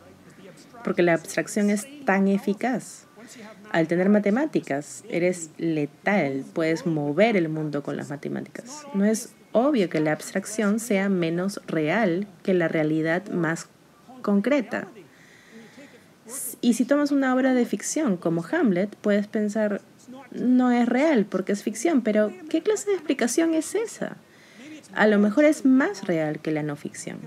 porque 0.84 1.02
la 1.02 1.14
abstracción 1.14 1.70
es 1.70 1.88
tan 2.04 2.28
eficaz. 2.28 3.06
Al 3.72 3.88
tener 3.88 4.08
matemáticas, 4.08 5.02
eres 5.08 5.50
letal, 5.58 6.44
puedes 6.52 6.86
mover 6.86 7.36
el 7.36 7.48
mundo 7.48 7.82
con 7.82 7.96
las 7.96 8.10
matemáticas. 8.10 8.86
No 8.94 9.04
es 9.04 9.30
obvio 9.50 9.90
que 9.90 9.98
la 9.98 10.12
abstracción 10.12 10.78
sea 10.78 11.08
menos 11.08 11.60
real 11.66 12.28
que 12.44 12.54
la 12.54 12.68
realidad 12.68 13.26
más 13.30 13.66
concreta. 14.22 14.86
Y 16.60 16.74
si 16.74 16.84
tomas 16.84 17.12
una 17.12 17.34
obra 17.34 17.54
de 17.54 17.64
ficción 17.64 18.16
como 18.16 18.44
Hamlet, 18.44 18.96
puedes 18.96 19.26
pensar, 19.26 19.80
no 20.32 20.70
es 20.70 20.88
real 20.88 21.26
porque 21.26 21.52
es 21.52 21.62
ficción, 21.62 22.02
pero 22.02 22.32
¿qué 22.48 22.62
clase 22.62 22.90
de 22.90 22.96
explicación 22.96 23.54
es 23.54 23.74
esa? 23.74 24.16
A 24.94 25.06
lo 25.06 25.18
mejor 25.18 25.44
es 25.44 25.64
más 25.64 26.06
real 26.06 26.40
que 26.40 26.50
la 26.50 26.62
no 26.62 26.74
ficción, 26.74 27.18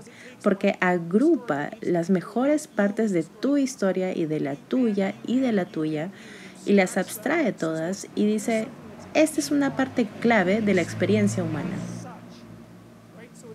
porque 0.42 0.76
agrupa 0.80 1.70
las 1.80 2.10
mejores 2.10 2.66
partes 2.66 3.12
de 3.12 3.22
tu 3.22 3.56
historia 3.56 4.16
y 4.16 4.26
de 4.26 4.40
la 4.40 4.56
tuya 4.56 5.14
y 5.26 5.40
de 5.40 5.52
la 5.52 5.66
tuya 5.66 6.10
y 6.66 6.72
las 6.72 6.96
abstrae 6.96 7.52
todas 7.52 8.08
y 8.14 8.26
dice, 8.26 8.66
esta 9.14 9.40
es 9.40 9.50
una 9.50 9.76
parte 9.76 10.08
clave 10.20 10.60
de 10.60 10.74
la 10.74 10.82
experiencia 10.82 11.44
humana. 11.44 11.76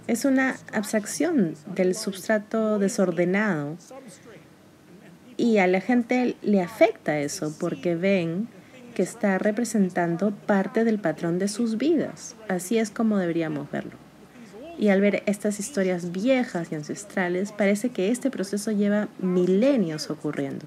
Es 0.07 0.23
una 0.23 0.55
abstracción 0.71 1.55
del 1.73 1.95
substrato 1.95 2.77
desordenado 2.77 3.77
y 5.37 5.57
a 5.57 5.67
la 5.67 5.81
gente 5.81 6.35
le 6.41 6.61
afecta 6.61 7.19
eso 7.19 7.53
porque 7.59 7.95
ven 7.95 8.47
que 8.93 9.03
está 9.03 9.37
representando 9.37 10.31
parte 10.31 10.83
del 10.83 10.99
patrón 10.99 11.37
de 11.37 11.47
sus 11.47 11.77
vidas. 11.77 12.35
Así 12.47 12.77
es 12.77 12.89
como 12.89 13.17
deberíamos 13.17 13.69
verlo. 13.69 13.91
Y 14.77 14.89
al 14.89 15.01
ver 15.01 15.23
estas 15.25 15.59
historias 15.59 16.11
viejas 16.11 16.71
y 16.71 16.75
ancestrales, 16.75 17.51
parece 17.51 17.89
que 17.89 18.09
este 18.09 18.31
proceso 18.31 18.71
lleva 18.71 19.07
milenios 19.19 20.09
ocurriendo. 20.09 20.65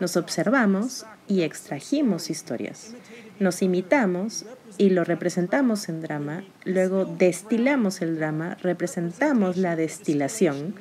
Nos 0.00 0.16
observamos 0.16 1.06
y 1.28 1.42
extrajimos 1.42 2.30
historias. 2.30 2.94
Nos 3.38 3.62
imitamos 3.62 4.44
y 4.78 4.90
lo 4.90 5.04
representamos 5.04 5.88
en 5.88 6.00
drama. 6.00 6.44
Luego 6.64 7.04
destilamos 7.04 8.00
el 8.00 8.16
drama, 8.16 8.56
representamos 8.62 9.56
la 9.56 9.76
destilación 9.76 10.74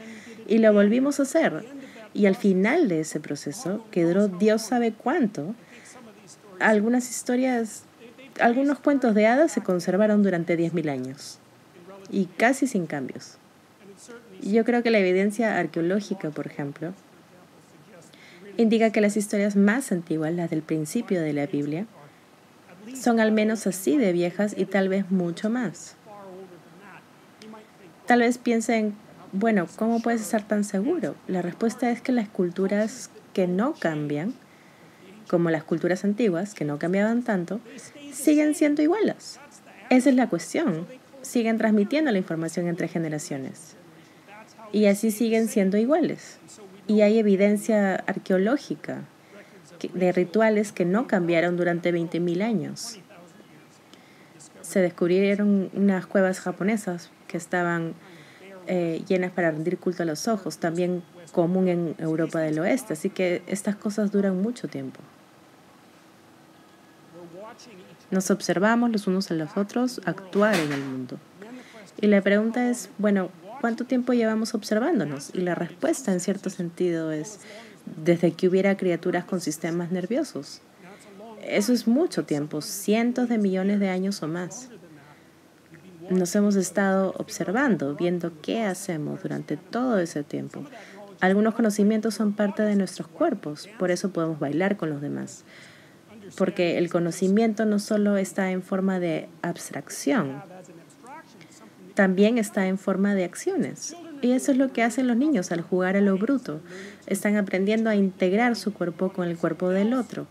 y 0.48 0.60
lo 0.60 0.74
volvimos 0.74 1.20
a 1.20 1.24
hacer. 1.24 1.66
Y 2.14 2.26
al 2.26 2.36
final 2.36 2.88
de 2.88 3.02
ese 3.02 3.20
proceso, 3.20 3.86
que 3.92 4.04
duró 4.04 4.28
Dios 4.28 4.62
sabe 4.62 4.92
cuánto, 4.94 5.54
algunas 6.60 7.10
historias, 7.10 7.84
algunos 8.40 8.80
cuentos 8.80 9.16
de 9.16 9.28
hadas 9.28 9.52
se 9.52 9.62
conservaron 9.62 10.24
durante 10.24 10.58
10.000 10.58 10.90
años 10.90 11.40
y 12.10 12.26
casi 12.26 12.68
sin 12.68 12.88
cambios. 12.88 13.38
Yo 14.42 14.64
creo 14.66 14.84
que 14.84 14.90
la 14.90 15.00
evidencia 15.00 15.58
arqueológica, 15.60 16.30
por 16.30 16.48
ejemplo, 16.48 16.94
indica 18.58 18.92
que 18.92 19.02
las 19.02 19.18
historias 19.18 19.56
más 19.56 19.92
antiguas, 19.92 20.34
las 20.34 20.50
del 20.50 20.62
principio 20.62 21.22
de 21.22 21.34
la 21.34 21.46
Biblia, 21.46 21.86
son 22.96 23.20
al 23.20 23.32
menos 23.32 23.68
así 23.68 23.98
de 23.98 24.12
viejas 24.12 24.54
y 24.58 24.66
tal 24.66 24.90
vez 24.90 25.12
mucho 25.12 25.50
más. 25.50 25.96
Tal 28.06 28.22
vez 28.22 28.38
piensen, 28.38 28.96
bueno, 29.32 29.68
¿cómo 29.76 30.02
puedes 30.02 30.22
estar 30.22 30.48
tan 30.48 30.64
seguro? 30.64 31.16
La 31.28 31.42
respuesta 31.42 31.92
es 31.92 32.02
que 32.02 32.12
las 32.12 32.30
culturas 32.30 33.10
que 33.34 33.48
no 33.48 33.74
cambian, 33.74 34.34
como 35.28 35.50
las 35.50 35.64
culturas 35.64 36.04
antiguas, 36.04 36.54
que 36.54 36.66
no 36.66 36.80
cambiaban 36.80 37.24
tanto, 37.24 37.60
siguen 38.12 38.56
siendo 38.56 38.82
iguales. 38.82 39.40
Esa 39.90 40.10
es 40.10 40.16
la 40.16 40.30
cuestión. 40.30 40.88
Siguen 41.22 41.58
transmitiendo 41.58 42.12
la 42.12 42.18
información 42.18 42.68
entre 42.68 42.88
generaciones. 42.88 43.76
Y 44.72 44.86
así 44.86 45.12
siguen 45.12 45.48
siendo 45.48 45.78
iguales. 45.78 46.40
Y 46.88 47.02
hay 47.02 47.20
evidencia 47.20 47.96
arqueológica 47.96 49.04
de 49.94 50.12
rituales 50.12 50.72
que 50.72 50.86
no 50.86 51.08
cambiaron 51.08 51.56
durante 51.56 51.94
20.000 51.94 52.42
años. 52.42 53.00
Se 54.62 54.82
descubrieron 54.82 55.70
unas 55.74 56.06
cuevas 56.08 56.40
japonesas 56.40 57.12
que 57.28 57.38
estaban 57.38 57.94
eh, 58.72 59.04
llenas 59.08 59.32
para 59.32 59.50
rendir 59.50 59.80
culto 59.80 60.04
a 60.04 60.06
los 60.06 60.28
ojos, 60.28 60.60
también 60.60 61.02
común 61.32 61.68
en 61.68 61.96
Europa 61.98 62.40
del 62.40 62.60
Oeste, 62.60 62.94
así 62.94 63.10
que 63.10 63.42
estas 63.48 63.76
cosas 63.76 64.12
duran 64.12 64.40
mucho 64.40 64.68
tiempo. 64.68 65.00
Nos 68.12 68.30
observamos 68.30 68.92
los 68.92 69.08
unos 69.08 69.32
a 69.32 69.34
los 69.34 69.58
otros 69.58 70.02
actuar 70.06 70.54
en 70.54 70.72
el 70.72 70.84
mundo. 70.84 71.18
Y 72.00 72.08
la 72.08 72.22
pregunta 72.22 72.70
es, 72.70 72.92
bueno, 73.00 73.30
¿cuánto 73.60 73.86
tiempo 73.86 74.14
llevamos 74.14 74.54
observándonos? 74.54 75.32
Y 75.34 75.42
la 75.42 75.56
respuesta 75.56 76.14
en 76.14 76.20
cierto 76.20 76.52
sentido 76.52 77.12
es, 77.12 77.40
desde 78.04 78.34
que 78.34 78.48
hubiera 78.48 78.78
criaturas 78.78 79.26
con 79.26 79.42
sistemas 79.42 79.92
nerviosos. 79.92 80.62
Eso 81.44 81.74
es 81.74 81.88
mucho 81.88 82.24
tiempo, 82.24 82.62
cientos 82.62 83.30
de 83.30 83.40
millones 83.40 83.80
de 83.80 83.90
años 83.90 84.22
o 84.22 84.28
más. 84.28 84.70
Nos 86.10 86.36
hemos 86.36 86.56
estado 86.56 87.14
observando, 87.18 87.96
viendo 87.96 88.32
qué 88.42 88.64
hacemos 88.64 89.22
durante 89.22 89.58
todo 89.58 90.00
ese 90.00 90.24
tiempo. 90.24 90.64
Algunos 91.20 91.54
conocimientos 91.54 92.16
son 92.16 92.34
parte 92.34 92.64
de 92.64 92.76
nuestros 92.76 93.08
cuerpos, 93.08 93.70
por 93.78 93.92
eso 93.92 94.12
podemos 94.12 94.40
bailar 94.40 94.76
con 94.76 94.90
los 94.90 95.02
demás. 95.02 95.44
Porque 96.36 96.78
el 96.78 96.90
conocimiento 96.90 97.66
no 97.66 97.78
solo 97.78 98.18
está 98.18 98.52
en 98.52 98.64
forma 98.64 99.00
de 99.00 99.30
abstracción, 99.42 100.42
también 101.94 102.38
está 102.38 102.68
en 102.68 102.78
forma 102.78 103.14
de 103.14 103.26
acciones. 103.26 103.96
Y 104.22 104.32
eso 104.32 104.52
es 104.52 104.58
lo 104.58 104.74
que 104.74 104.84
hacen 104.84 105.08
los 105.08 105.18
niños 105.18 105.52
al 105.52 105.62
jugar 105.62 105.96
a 105.96 106.02
lo 106.02 106.18
bruto. 106.18 106.60
Están 107.06 107.36
aprendiendo 107.36 107.90
a 107.90 107.96
integrar 107.96 108.56
su 108.56 108.74
cuerpo 108.74 109.14
con 109.14 109.28
el 109.28 109.38
cuerpo 109.38 109.70
del 109.70 109.94
otro, 109.94 110.28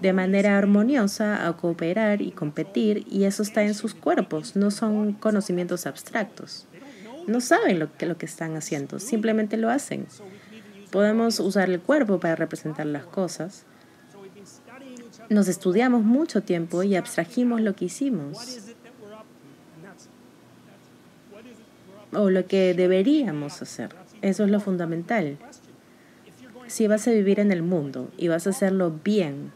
de 0.00 0.12
manera 0.12 0.56
armoniosa, 0.56 1.46
a 1.46 1.56
cooperar 1.56 2.22
y 2.22 2.30
competir, 2.30 3.06
y 3.10 3.24
eso 3.24 3.42
está 3.42 3.62
en 3.62 3.74
sus 3.74 3.94
cuerpos, 3.94 4.56
no 4.56 4.70
son 4.70 5.12
conocimientos 5.12 5.86
abstractos. 5.86 6.66
No 7.26 7.40
saben 7.40 7.78
lo 7.78 7.92
que, 7.96 8.06
lo 8.06 8.16
que 8.16 8.26
están 8.26 8.56
haciendo, 8.56 8.98
simplemente 8.98 9.56
lo 9.56 9.70
hacen. 9.70 10.06
Podemos 10.90 11.38
usar 11.38 11.70
el 11.70 11.80
cuerpo 11.80 12.18
para 12.18 12.34
representar 12.34 12.86
las 12.86 13.04
cosas. 13.04 13.64
Nos 15.28 15.46
estudiamos 15.46 16.02
mucho 16.02 16.42
tiempo 16.42 16.82
y 16.82 16.96
abstrajimos 16.96 17.60
lo 17.60 17.76
que 17.76 17.84
hicimos. 17.84 18.70
o 22.12 22.30
lo 22.30 22.46
que 22.46 22.74
deberíamos 22.74 23.62
hacer. 23.62 23.90
Eso 24.22 24.44
es 24.44 24.50
lo 24.50 24.60
fundamental. 24.60 25.38
Si 26.66 26.86
vas 26.86 27.06
a 27.08 27.10
vivir 27.10 27.40
en 27.40 27.52
el 27.52 27.62
mundo 27.62 28.10
y 28.16 28.28
vas 28.28 28.46
a 28.46 28.50
hacerlo 28.50 28.92
bien, 29.04 29.52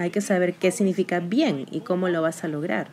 hay 0.00 0.10
que 0.10 0.20
saber 0.20 0.54
qué 0.54 0.70
significa 0.70 1.20
bien 1.20 1.66
y 1.70 1.80
cómo 1.80 2.08
lo 2.08 2.22
vas 2.22 2.44
a 2.44 2.48
lograr. 2.48 2.88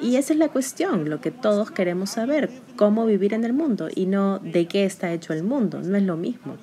Y 0.00 0.16
esa 0.16 0.32
es 0.32 0.38
la 0.38 0.48
cuestión, 0.48 1.10
lo 1.10 1.20
que 1.20 1.30
todos 1.30 1.70
queremos 1.70 2.10
saber, 2.10 2.50
cómo 2.76 3.04
vivir 3.04 3.34
en 3.34 3.44
el 3.44 3.52
mundo 3.52 3.88
y 3.92 4.06
no 4.06 4.38
de 4.38 4.66
qué 4.66 4.84
está 4.84 5.12
hecho 5.12 5.32
el 5.32 5.42
mundo, 5.42 5.80
no 5.82 5.96
es 5.96 6.04
lo 6.04 6.16
mismo, 6.16 6.56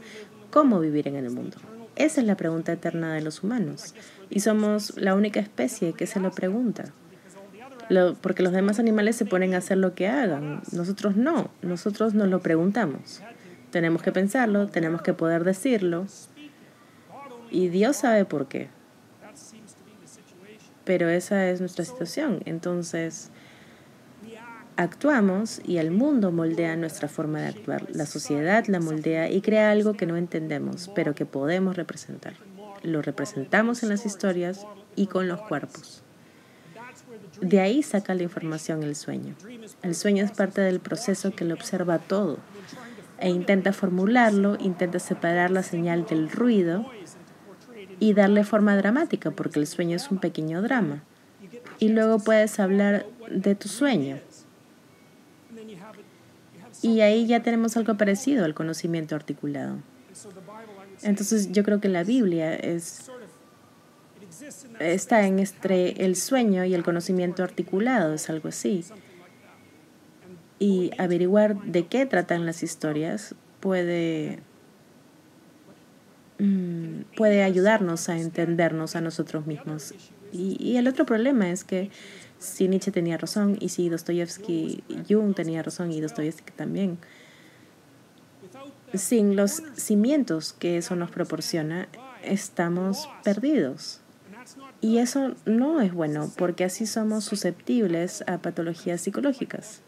cómo 0.52 0.80
vivir 0.80 1.08
en 1.08 1.16
el 1.16 1.30
mundo. 1.32 1.58
Esa 1.96 2.22
es 2.22 2.28
la 2.28 2.38
pregunta 2.38 2.74
eterna 2.74 3.14
de 3.14 3.22
los 3.22 3.44
humanos 3.44 3.94
y 4.30 4.40
somos 4.40 4.96
la 4.98 5.16
única 5.16 5.40
especie 5.40 5.94
que 5.94 6.08
se 6.08 6.20
lo 6.20 6.32
pregunta 6.32 6.94
porque 8.22 8.44
los 8.44 8.54
demás 8.54 8.80
animales 8.80 9.16
se 9.16 9.26
ponen 9.26 9.54
a 9.54 9.58
hacer 9.58 9.78
lo 9.78 9.94
que 9.94 10.08
hagan. 10.08 10.62
Nosotros 10.72 11.16
no, 11.16 11.52
nosotros 11.62 12.14
nos 12.14 12.30
lo 12.30 12.40
preguntamos. 12.40 13.22
Tenemos 13.72 14.02
que 14.02 14.12
pensarlo, 14.12 14.68
tenemos 14.68 15.02
que 15.02 15.14
poder 15.14 15.44
decirlo. 15.44 16.08
Y 17.52 17.70
Dios 17.70 17.98
sabe 17.98 18.26
por 18.26 18.48
qué. 18.48 18.70
Pero 20.84 21.10
esa 21.10 21.50
es 21.50 21.60
nuestra 21.60 21.84
situación. 21.86 22.42
Entonces, 22.46 23.32
actuamos 24.78 25.62
y 25.66 25.78
el 25.78 25.92
mundo 25.92 26.32
moldea 26.32 26.76
nuestra 26.76 27.08
forma 27.08 27.42
de 27.42 27.48
actuar. 27.48 27.88
La 27.90 28.06
sociedad 28.06 28.66
la 28.68 28.80
moldea 28.80 29.30
y 29.30 29.42
crea 29.42 29.72
algo 29.72 29.94
que 29.94 30.06
no 30.06 30.18
entendemos, 30.18 30.92
pero 30.94 31.16
que 31.16 31.26
podemos 31.26 31.76
representar. 31.76 32.34
Lo 32.84 33.02
representamos 33.02 33.82
en 33.84 33.90
las 33.90 34.06
historias 34.06 34.66
y 34.96 35.08
con 35.08 35.28
los 35.28 35.42
cuerpos. 35.42 36.04
De 37.42 37.60
ahí 37.60 37.84
saca 37.84 38.14
la 38.14 38.24
información 38.24 38.84
el 38.84 38.96
sueño. 38.96 39.36
El 39.82 39.96
sueño 39.96 40.24
es 40.24 40.32
parte 40.32 40.62
del 40.62 40.80
proceso 40.80 41.32
que 41.32 41.46
lo 41.46 41.56
observa 41.56 42.00
todo 42.00 42.38
e 43.20 43.30
intenta 43.30 43.72
formularlo, 43.74 44.58
intenta 44.60 45.00
separar 45.00 45.52
la 45.52 45.64
señal 45.64 46.06
del 46.06 46.30
ruido 46.30 46.86
y 48.00 48.14
darle 48.14 48.44
forma 48.44 48.76
dramática, 48.76 49.32
porque 49.32 49.60
el 49.60 49.68
sueño 49.68 49.96
es 49.96 50.12
un 50.12 50.20
pequeño 50.20 50.62
drama. 50.62 51.04
Y 51.80 51.90
luego 51.90 52.20
puedes 52.20 52.60
hablar 52.60 53.06
de 53.30 53.56
tu 53.56 53.68
sueño. 53.68 54.20
Y 56.82 57.02
ahí 57.02 57.26
ya 57.26 57.42
tenemos 57.42 57.78
algo 57.78 57.96
parecido 57.96 58.46
al 58.46 58.54
conocimiento 58.54 59.16
articulado. 59.16 59.78
Entonces 61.02 61.52
yo 61.52 61.64
creo 61.64 61.82
que 61.82 61.90
la 61.90 62.04
Biblia 62.04 62.56
es 62.56 63.10
está 64.80 65.26
en 65.26 65.40
entre 65.40 66.06
el 66.06 66.16
sueño 66.16 66.66
y 66.66 66.74
el 66.74 66.84
conocimiento 66.84 67.44
articulado, 67.44 68.14
es 68.14 68.30
algo 68.30 68.50
así. 68.50 68.84
Y 70.60 70.92
averiguar 70.98 71.62
de 71.64 71.88
qué 71.88 72.06
tratan 72.06 72.46
las 72.46 72.64
historias 72.64 73.36
puede, 73.60 74.40
mm, 76.40 77.16
puede 77.16 77.44
ayudarnos 77.44 78.10
a 78.10 78.18
entendernos 78.20 78.96
a 78.96 79.02
nosotros 79.02 79.46
mismos. 79.46 79.94
Y, 80.32 80.58
y, 80.60 80.78
el 80.78 80.88
otro 80.88 81.06
problema 81.06 81.50
es 81.50 81.64
que 81.64 81.90
si 82.40 82.68
Nietzsche 82.68 82.92
tenía 82.92 83.18
razón 83.18 83.58
y 83.60 83.70
si 83.70 83.90
Dostoyevsky, 83.90 84.84
Jung 85.10 85.34
tenía 85.34 85.64
razón 85.64 85.92
y 85.92 86.02
Dostoyevsky 86.02 86.52
también, 86.54 86.98
sin 88.94 89.36
los 89.36 89.62
cimientos 89.76 90.54
que 90.54 90.78
eso 90.78 90.96
nos 90.96 91.12
proporciona, 91.12 91.88
estamos 92.24 93.10
perdidos. 93.24 94.02
Y 94.82 95.00
eso 95.00 95.36
no 95.46 95.82
es 95.82 95.94
bueno 95.94 96.32
porque 96.38 96.64
así 96.64 96.86
somos 96.86 97.24
susceptibles 97.24 98.24
a 98.28 98.38
patologías 98.40 99.02
psicológicas. 99.02 99.82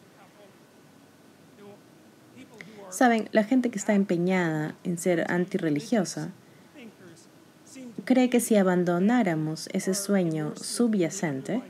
Saben, 2.97 3.29
la 3.31 3.43
gente 3.43 3.69
que 3.69 3.77
está 3.77 3.93
empeñada 3.93 4.73
en 4.83 4.97
ser 4.97 5.31
antirreligiosa 5.31 6.31
cree 8.05 8.31
que 8.31 8.39
si 8.39 8.55
abandonáramos 8.55 9.69
ese 9.71 9.93
sueño 9.93 10.53
subyacente, 10.55 11.61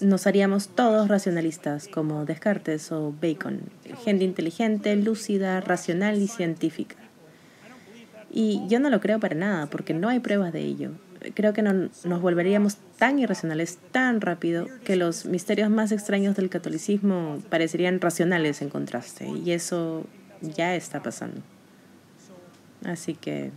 nos 0.00 0.26
haríamos 0.26 0.68
todos 0.68 1.06
racionalistas 1.08 1.86
como 1.86 2.24
Descartes 2.24 2.90
o 2.92 3.12
Bacon, 3.20 3.60
gente 4.02 4.24
inteligente, 4.24 4.96
lúcida, 4.96 5.60
racional 5.60 6.16
y 6.22 6.28
científica. 6.28 6.96
Y 8.32 8.62
yo 8.68 8.80
no 8.80 8.88
lo 8.88 9.00
creo 9.00 9.20
para 9.20 9.34
nada 9.34 9.66
porque 9.66 9.92
no 9.92 10.08
hay 10.08 10.20
pruebas 10.20 10.54
de 10.54 10.62
ello 10.62 10.92
creo 11.34 11.52
que 11.52 11.62
no, 11.62 11.72
nos 11.72 12.20
volveríamos 12.20 12.76
tan 12.98 13.18
irracionales 13.18 13.78
tan 13.90 14.20
rápido 14.20 14.66
que 14.84 14.96
los 14.96 15.26
misterios 15.26 15.70
más 15.70 15.92
extraños 15.92 16.36
del 16.36 16.50
catolicismo 16.50 17.38
parecerían 17.48 18.00
racionales 18.00 18.62
en 18.62 18.70
contraste. 18.70 19.28
Y 19.28 19.52
eso 19.52 20.06
ya 20.40 20.74
está 20.74 21.02
pasando. 21.02 21.40
Así 22.84 23.14
que... 23.14 23.50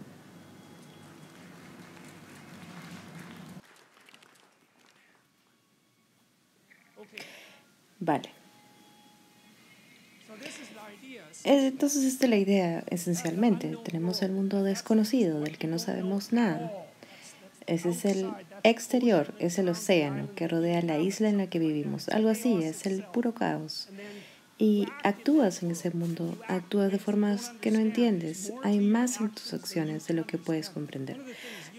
Vale. 7.99 8.29
Entonces 11.45 12.03
esta 12.03 12.25
es 12.25 12.29
la 12.29 12.37
idea, 12.37 12.83
esencialmente. 12.89 13.75
Tenemos 13.83 14.21
el 14.21 14.31
mundo 14.31 14.63
desconocido, 14.63 15.41
del 15.41 15.57
que 15.57 15.67
no 15.67 15.79
sabemos 15.79 16.31
nada. 16.31 16.71
Ese 17.67 17.89
es 17.89 18.05
el 18.05 18.29
exterior, 18.63 19.33
es 19.39 19.57
el 19.57 19.69
océano 19.69 20.27
que 20.35 20.47
rodea 20.47 20.81
la 20.81 20.99
isla 20.99 21.29
en 21.29 21.37
la 21.37 21.47
que 21.47 21.59
vivimos. 21.59 22.09
Algo 22.09 22.29
así, 22.29 22.63
es 22.63 22.85
el 22.85 23.03
puro 23.03 23.33
caos. 23.33 23.89
Y 24.57 24.87
actúas 25.03 25.63
en 25.63 25.71
ese 25.71 25.91
mundo, 25.91 26.37
actúas 26.47 26.91
de 26.91 26.99
formas 26.99 27.49
que 27.61 27.71
no 27.71 27.79
entiendes. 27.79 28.53
Hay 28.63 28.79
más 28.79 29.19
en 29.19 29.29
tus 29.29 29.53
acciones 29.53 30.07
de 30.07 30.13
lo 30.13 30.27
que 30.27 30.37
puedes 30.37 30.69
comprender. 30.69 31.19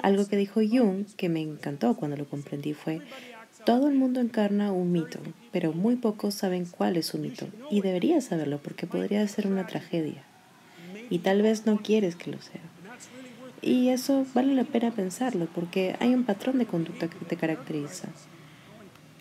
Algo 0.02 0.26
que 0.26 0.36
dijo 0.36 0.60
Jung, 0.60 1.06
que 1.16 1.28
me 1.28 1.40
encantó 1.40 1.94
cuando 1.94 2.16
lo 2.16 2.28
comprendí, 2.28 2.74
fue, 2.74 3.00
todo 3.64 3.88
el 3.88 3.94
mundo 3.94 4.20
encarna 4.20 4.72
un 4.72 4.92
mito, 4.92 5.18
pero 5.50 5.72
muy 5.72 5.96
pocos 5.96 6.34
saben 6.34 6.66
cuál 6.66 6.96
es 6.96 7.06
su 7.06 7.18
mito. 7.18 7.46
Y 7.70 7.80
deberías 7.80 8.24
saberlo 8.24 8.58
porque 8.58 8.86
podría 8.86 9.26
ser 9.28 9.46
una 9.46 9.66
tragedia. 9.66 10.22
Y 11.08 11.20
tal 11.20 11.42
vez 11.42 11.64
no 11.64 11.78
quieres 11.78 12.16
que 12.16 12.30
lo 12.30 12.42
sea. 12.42 12.60
Y 13.64 13.88
eso 13.88 14.26
vale 14.34 14.54
la 14.54 14.64
pena 14.64 14.90
pensarlo 14.90 15.48
porque 15.54 15.96
hay 15.98 16.12
un 16.12 16.24
patrón 16.24 16.58
de 16.58 16.66
conducta 16.66 17.08
que 17.08 17.24
te 17.24 17.36
caracteriza. 17.36 18.08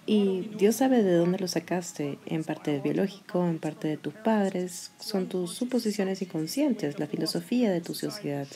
Y 0.06 0.50
Dios 0.58 0.76
sabe 0.76 1.02
de 1.02 1.16
dónde 1.16 1.39
lo 1.39 1.48
sacaste, 1.48 2.20
en 2.26 2.44
parte 2.44 2.82
biológico, 2.82 3.48
en 3.48 3.58
parte 3.58 3.88
de 3.88 3.96
tus 3.96 4.14
padres, 4.14 4.91
son 5.00 5.30
tus 5.30 5.54
suposiciones 5.54 6.22
inconscientes, 6.22 7.00
la 7.00 7.08
filosofía 7.08 7.72
de 7.72 7.80
tu 7.80 7.94
sociedad. 7.94 8.48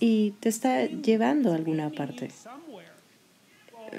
Y 0.00 0.32
te 0.40 0.50
está 0.50 0.84
llevando 0.84 1.52
a 1.52 1.54
alguna 1.54 1.88
parte. 1.88 2.28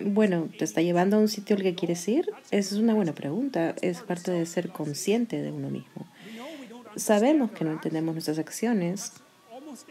Bueno, 0.06 0.49
¿te 0.56 0.66
está 0.66 0.84
llevando 0.84 1.18
a 1.18 1.20
un 1.20 1.30
sitio 1.30 1.56
al 1.56 1.64
que 1.64 1.74
quieres 1.74 2.08
ir? 2.08 2.30
Esa 2.52 2.76
es 2.76 2.80
una 2.80 2.93
buena 2.93 3.14
pregunta. 3.14 3.74
Es 3.82 4.02
parte 4.02 4.30
de 4.30 4.45
ser 4.45 4.70
consciente 4.70 5.41
de 5.41 5.52
uno 5.52 5.72
mismo. 5.72 6.06
Sabemos 6.95 7.49
que 7.52 7.66
no 7.66 7.72
entendemos 7.72 8.14
nuestras 8.14 8.38
acciones 8.38 9.14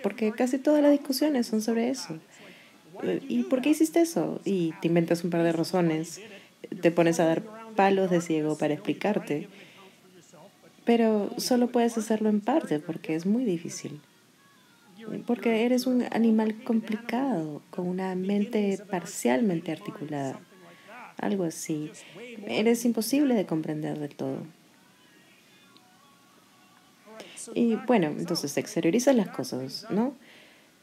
porque 0.02 0.32
casi 0.32 0.58
todas 0.58 0.82
las 0.82 0.92
discusiones 0.92 1.46
son 1.46 1.62
sobre 1.62 1.90
eso. 1.90 2.18
¿Y 3.28 3.44
por 3.44 3.62
qué 3.62 3.70
hiciste 3.70 4.00
eso? 4.00 4.40
Y 4.44 4.72
te 4.80 4.88
inventas 4.88 5.24
un 5.24 5.30
par 5.30 5.42
de 5.42 5.52
razones, 5.52 6.20
te 6.80 6.90
pones 6.90 7.20
a 7.20 7.24
dar 7.24 7.42
palos 7.76 8.10
de 8.10 8.20
ciego 8.20 8.58
para 8.58 8.74
explicarte, 8.74 9.48
pero 10.84 11.30
solo 11.38 11.68
puedes 11.68 11.96
hacerlo 11.96 12.28
en 12.28 12.40
parte 12.40 12.78
porque 12.78 13.14
es 13.14 13.26
muy 13.26 13.44
difícil 13.44 14.00
porque 15.26 15.64
eres 15.64 15.86
un 15.86 16.04
animal 16.10 16.62
complicado, 16.64 17.62
con 17.70 17.86
una 17.86 18.14
mente 18.14 18.78
parcialmente 18.90 19.72
articulada, 19.72 20.40
algo 21.16 21.44
así. 21.44 21.90
Eres 22.46 22.84
imposible 22.84 23.34
de 23.34 23.46
comprender 23.46 23.98
del 23.98 24.14
todo. 24.14 24.38
Y 27.54 27.76
bueno, 27.86 28.08
entonces 28.08 28.56
exteriorizas 28.56 29.14
las 29.14 29.28
cosas, 29.28 29.86
¿no? 29.90 30.14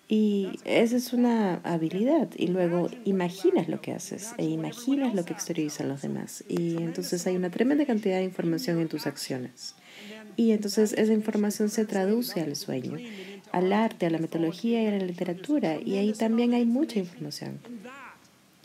Y 0.09 0.59
esa 0.63 0.95
es 0.95 1.11
una 1.11 1.55
habilidad. 1.63 2.29
Y 2.37 2.47
luego 2.47 2.89
imaginas 3.03 3.67
lo 3.67 3.81
que 3.81 3.91
haces 3.91 4.33
e 4.37 4.45
imaginas 4.45 5.13
lo 5.13 5.25
que 5.25 5.33
exteriorizan 5.33 5.89
los 5.89 6.01
demás. 6.01 6.43
Y 6.47 6.77
entonces 6.77 7.27
hay 7.27 7.35
una 7.35 7.49
tremenda 7.49 7.85
cantidad 7.85 8.17
de 8.17 8.23
información 8.23 8.79
en 8.79 8.87
tus 8.87 9.05
acciones. 9.05 9.75
Y 10.37 10.51
entonces 10.51 10.93
esa 10.93 11.13
información 11.13 11.69
se 11.69 11.85
traduce 11.85 12.39
al 12.41 12.55
sueño 12.55 12.97
al 13.51 13.73
arte, 13.73 14.05
a 14.05 14.09
la 14.09 14.19
metodología 14.19 14.83
y 14.83 14.87
a 14.87 14.91
la 14.91 15.05
literatura, 15.05 15.77
y 15.83 15.97
ahí 15.97 16.13
también 16.13 16.53
hay 16.53 16.65
mucha 16.65 16.99
información. 16.99 17.59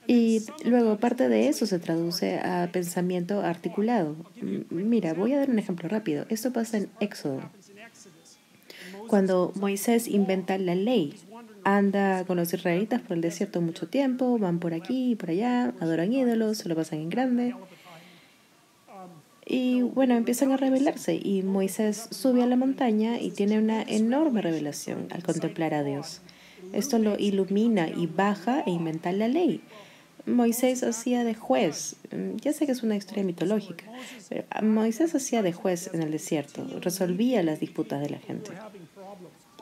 Y 0.07 0.43
luego 0.64 0.99
parte 0.99 1.28
de 1.28 1.49
eso 1.49 1.64
se 1.66 1.78
traduce 1.78 2.38
a 2.38 2.68
pensamiento 2.72 3.40
articulado. 3.40 4.16
Mira, 4.70 5.14
voy 5.14 5.32
a 5.32 5.38
dar 5.38 5.49
un 5.49 5.61
ejemplo 5.61 5.88
rápido. 5.88 6.26
Esto 6.28 6.53
pasa 6.53 6.78
en 6.78 6.88
Éxodo. 6.99 7.40
Cuando 9.13 9.53
Moisés 9.57 10.09
inventa 10.09 10.57
la 10.57 10.75
ley, 10.75 11.13
anda 11.65 12.25
con 12.25 12.39
los 12.39 12.55
israelitas 12.55 13.03
por 13.03 13.19
el 13.19 13.21
desierto 13.21 13.61
mucho 13.61 13.87
tiempo, 13.87 14.39
van 14.39 14.59
por 14.59 14.73
aquí 14.73 15.11
y 15.11 15.17
por 15.17 15.29
allá, 15.29 15.75
adoran 15.81 16.15
ídolos, 16.15 16.57
se 16.57 16.69
lo 16.71 16.75
pasan 16.75 17.01
en 17.01 17.11
grande. 17.11 17.55
Y 19.45 19.83
bueno, 19.83 20.15
empiezan 20.15 20.51
a 20.51 20.57
rebelarse 20.57 21.21
y 21.23 21.43
Moisés 21.43 22.09
sube 22.11 22.43
a 22.43 22.47
la 22.47 22.57
montaña 22.57 23.21
y 23.21 23.33
tiene 23.33 23.59
una 23.59 23.83
enorme 23.83 24.41
revelación 24.41 25.09
al 25.11 25.23
contemplar 25.23 25.75
a 25.75 25.85
Dios. 25.85 26.23
Esto 26.73 26.99
lo 26.99 27.19
ilumina 27.19 27.91
y 27.91 28.07
baja 28.07 28.63
e 28.65 28.71
inventa 28.71 29.13
la 29.13 29.29
ley. 29.29 29.61
Moisés 30.25 30.85
hacía 30.85 31.25
de 31.25 31.35
juez, 31.35 31.97
ya 32.37 32.53
sé 32.53 32.65
que 32.65 32.73
es 32.73 32.83
una 32.83 32.97
historia 32.97 33.25
mitológica, 33.25 33.85
pero 34.29 34.45
Moisés 34.63 35.15
hacía 35.15 35.43
de 35.43 35.53
juez 35.53 35.91
en 35.93 36.01
el 36.01 36.13
desierto, 36.13 36.65
resolvía 36.81 37.43
las 37.43 37.61
disputas 37.61 38.01
de 38.01 38.09
la 38.09 38.19
gente. 38.19 38.53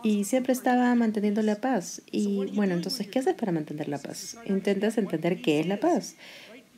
Y 0.03 0.25
siempre 0.25 0.53
estaba 0.53 0.95
manteniendo 0.95 1.43
la 1.43 1.57
paz. 1.57 2.03
Y 2.11 2.47
bueno, 2.55 2.75
entonces, 2.75 3.07
¿qué 3.07 3.19
haces 3.19 3.35
para 3.35 3.53
mantener 3.53 3.89
la 3.89 3.99
paz? 3.99 4.37
Intentas 4.47 4.99
entender 4.99 5.43
qué 5.43 5.61
es 5.61 5.67
la 5.67 5.79
paz 5.79 6.17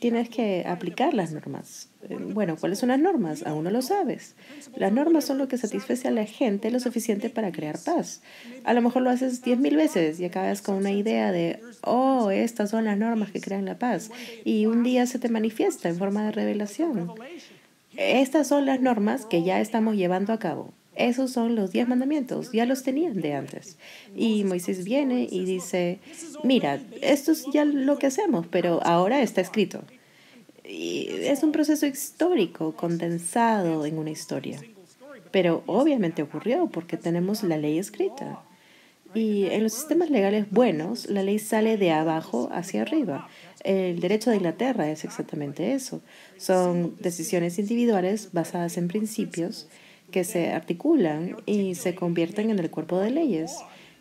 tienes 0.02 0.28
que 0.28 0.64
aplicar 0.66 1.14
las 1.14 1.30
normas. 1.30 1.88
Eh, 2.08 2.16
bueno, 2.18 2.56
¿cuáles 2.56 2.80
son 2.80 2.88
las 2.88 2.98
normas? 2.98 3.44
Aún 3.46 3.62
no 3.62 3.70
lo 3.70 3.82
sabes. 3.82 4.34
Las 4.74 4.92
normas 4.92 5.24
son 5.24 5.38
lo 5.38 5.46
que 5.46 5.56
satisface 5.56 6.08
a 6.08 6.10
la 6.10 6.24
gente 6.24 6.72
lo 6.72 6.80
suficiente 6.80 7.30
para 7.30 7.52
crear 7.52 7.78
paz. 7.78 8.20
A 8.64 8.74
lo 8.74 8.82
mejor 8.82 9.02
lo 9.02 9.10
haces 9.10 9.42
diez 9.42 9.60
mil 9.60 9.76
veces 9.76 10.18
y 10.18 10.24
acabas 10.24 10.60
con 10.60 10.74
una 10.74 10.90
idea 10.90 11.30
de, 11.30 11.60
oh, 11.82 12.32
estas 12.32 12.70
son 12.70 12.84
las 12.84 12.98
normas 12.98 13.30
que 13.30 13.40
crean 13.40 13.64
la 13.64 13.78
paz. 13.78 14.10
Y 14.44 14.66
un 14.66 14.82
día 14.82 15.06
se 15.06 15.20
te 15.20 15.28
manifiesta 15.28 15.88
en 15.88 15.96
forma 15.96 16.24
de 16.24 16.32
revelación. 16.32 17.12
Estas 17.96 18.48
son 18.48 18.66
las 18.66 18.80
normas 18.80 19.24
que 19.24 19.44
ya 19.44 19.60
estamos 19.60 19.94
llevando 19.94 20.32
a 20.32 20.40
cabo. 20.40 20.72
Esos 20.94 21.30
son 21.32 21.54
los 21.54 21.72
diez 21.72 21.88
mandamientos, 21.88 22.52
ya 22.52 22.66
los 22.66 22.82
tenían 22.82 23.20
de 23.20 23.34
antes. 23.34 23.78
Y 24.14 24.44
Moisés 24.44 24.84
viene 24.84 25.26
y 25.30 25.44
dice, 25.44 26.00
mira, 26.44 26.80
esto 27.00 27.32
es 27.32 27.46
ya 27.52 27.64
lo 27.64 27.98
que 27.98 28.08
hacemos, 28.08 28.46
pero 28.46 28.82
ahora 28.84 29.22
está 29.22 29.40
escrito. 29.40 29.84
Es 30.64 31.42
un 31.42 31.52
proceso 31.52 31.86
histórico 31.86 32.76
condensado 32.76 33.86
en 33.86 33.98
una 33.98 34.10
historia. 34.10 34.60
Pero 35.30 35.62
obviamente 35.66 36.22
ocurrió 36.22 36.68
porque 36.68 36.98
tenemos 36.98 37.42
la 37.42 37.56
ley 37.56 37.78
escrita. 37.78 38.42
Y 39.14 39.46
en 39.46 39.62
los 39.62 39.72
sistemas 39.74 40.10
legales 40.10 40.50
buenos, 40.50 41.08
la 41.08 41.22
ley 41.22 41.38
sale 41.38 41.76
de 41.76 41.90
abajo 41.90 42.48
hacia 42.52 42.82
arriba. 42.82 43.28
El 43.64 44.00
derecho 44.00 44.30
de 44.30 44.36
Inglaterra 44.36 44.90
es 44.90 45.04
exactamente 45.04 45.72
eso. 45.72 46.02
Son 46.36 46.96
decisiones 47.00 47.58
individuales 47.58 48.30
basadas 48.32 48.76
en 48.76 48.88
principios 48.88 49.68
que 50.12 50.22
se 50.22 50.52
articulan 50.52 51.36
y 51.46 51.74
se 51.74 51.96
convierten 51.96 52.50
en 52.50 52.60
el 52.60 52.70
cuerpo 52.70 53.00
de 53.00 53.10
leyes. 53.10 53.56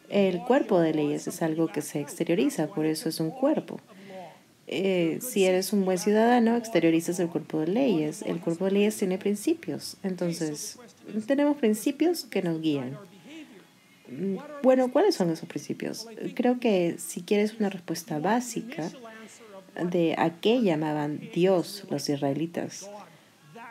El 0.09 0.39
cuerpo 0.41 0.79
de 0.79 0.93
leyes 0.93 1.25
es 1.27 1.41
algo 1.41 1.67
que 1.67 1.81
se 1.81 1.99
exterioriza, 1.99 2.67
por 2.67 2.85
eso 2.85 3.09
es 3.09 3.19
un 3.19 3.31
cuerpo. 3.31 3.79
Eh, 4.67 5.19
si 5.21 5.45
eres 5.45 5.73
un 5.73 5.83
buen 5.83 5.97
ciudadano, 5.97 6.55
exteriorizas 6.55 7.19
el 7.19 7.27
cuerpo 7.27 7.59
de 7.59 7.67
leyes. 7.67 8.21
El 8.21 8.39
cuerpo 8.39 8.65
de 8.65 8.71
leyes 8.71 8.95
tiene 8.95 9.17
principios. 9.17 9.97
Entonces, 10.01 10.77
tenemos 11.27 11.57
principios 11.57 12.23
que 12.23 12.41
nos 12.41 12.61
guían. 12.61 12.97
Mm, 14.07 14.37
bueno, 14.63 14.91
¿cuáles 14.91 15.15
son 15.15 15.29
esos 15.29 15.47
principios? 15.47 16.07
Creo 16.35 16.59
que 16.59 16.95
si 16.99 17.21
quieres 17.21 17.59
una 17.59 17.69
respuesta 17.69 18.19
básica 18.19 18.89
de 19.91 20.15
a 20.17 20.39
qué 20.39 20.61
llamaban 20.61 21.19
Dios 21.33 21.85
los 21.89 22.07
israelitas, 22.07 22.89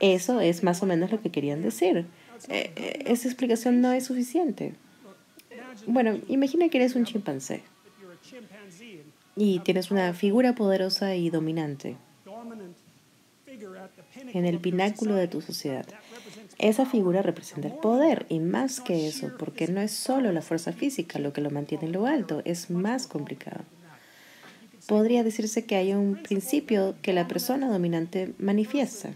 eso 0.00 0.40
es 0.40 0.62
más 0.62 0.82
o 0.82 0.86
menos 0.86 1.10
lo 1.10 1.20
que 1.22 1.30
querían 1.30 1.62
decir. 1.62 2.06
Eh, 2.48 2.72
eh, 2.76 3.02
esa 3.06 3.28
explicación 3.28 3.80
no 3.80 3.92
es 3.92 4.04
suficiente. 4.04 4.74
Bueno, 5.86 6.18
imagina 6.28 6.68
que 6.68 6.78
eres 6.78 6.94
un 6.94 7.04
chimpancé 7.04 7.62
y 9.36 9.60
tienes 9.60 9.90
una 9.90 10.12
figura 10.14 10.54
poderosa 10.54 11.14
y 11.14 11.30
dominante 11.30 11.96
en 14.32 14.44
el 14.44 14.58
pináculo 14.58 15.14
de 15.14 15.28
tu 15.28 15.40
sociedad. 15.40 15.86
Esa 16.58 16.86
figura 16.86 17.22
representa 17.22 17.68
el 17.68 17.74
poder 17.74 18.26
y 18.28 18.38
más 18.38 18.80
que 18.80 19.08
eso, 19.08 19.32
porque 19.38 19.68
no 19.68 19.80
es 19.80 19.92
solo 19.92 20.32
la 20.32 20.42
fuerza 20.42 20.72
física 20.72 21.18
lo 21.18 21.32
que 21.32 21.40
lo 21.40 21.50
mantiene 21.50 21.86
en 21.86 21.92
lo 21.92 22.06
alto, 22.06 22.42
es 22.44 22.70
más 22.70 23.06
complicado. 23.06 23.64
Podría 24.86 25.22
decirse 25.24 25.64
que 25.64 25.76
hay 25.76 25.94
un 25.94 26.16
principio 26.16 26.94
que 27.02 27.12
la 27.12 27.28
persona 27.28 27.68
dominante 27.68 28.34
manifiesta. 28.38 29.10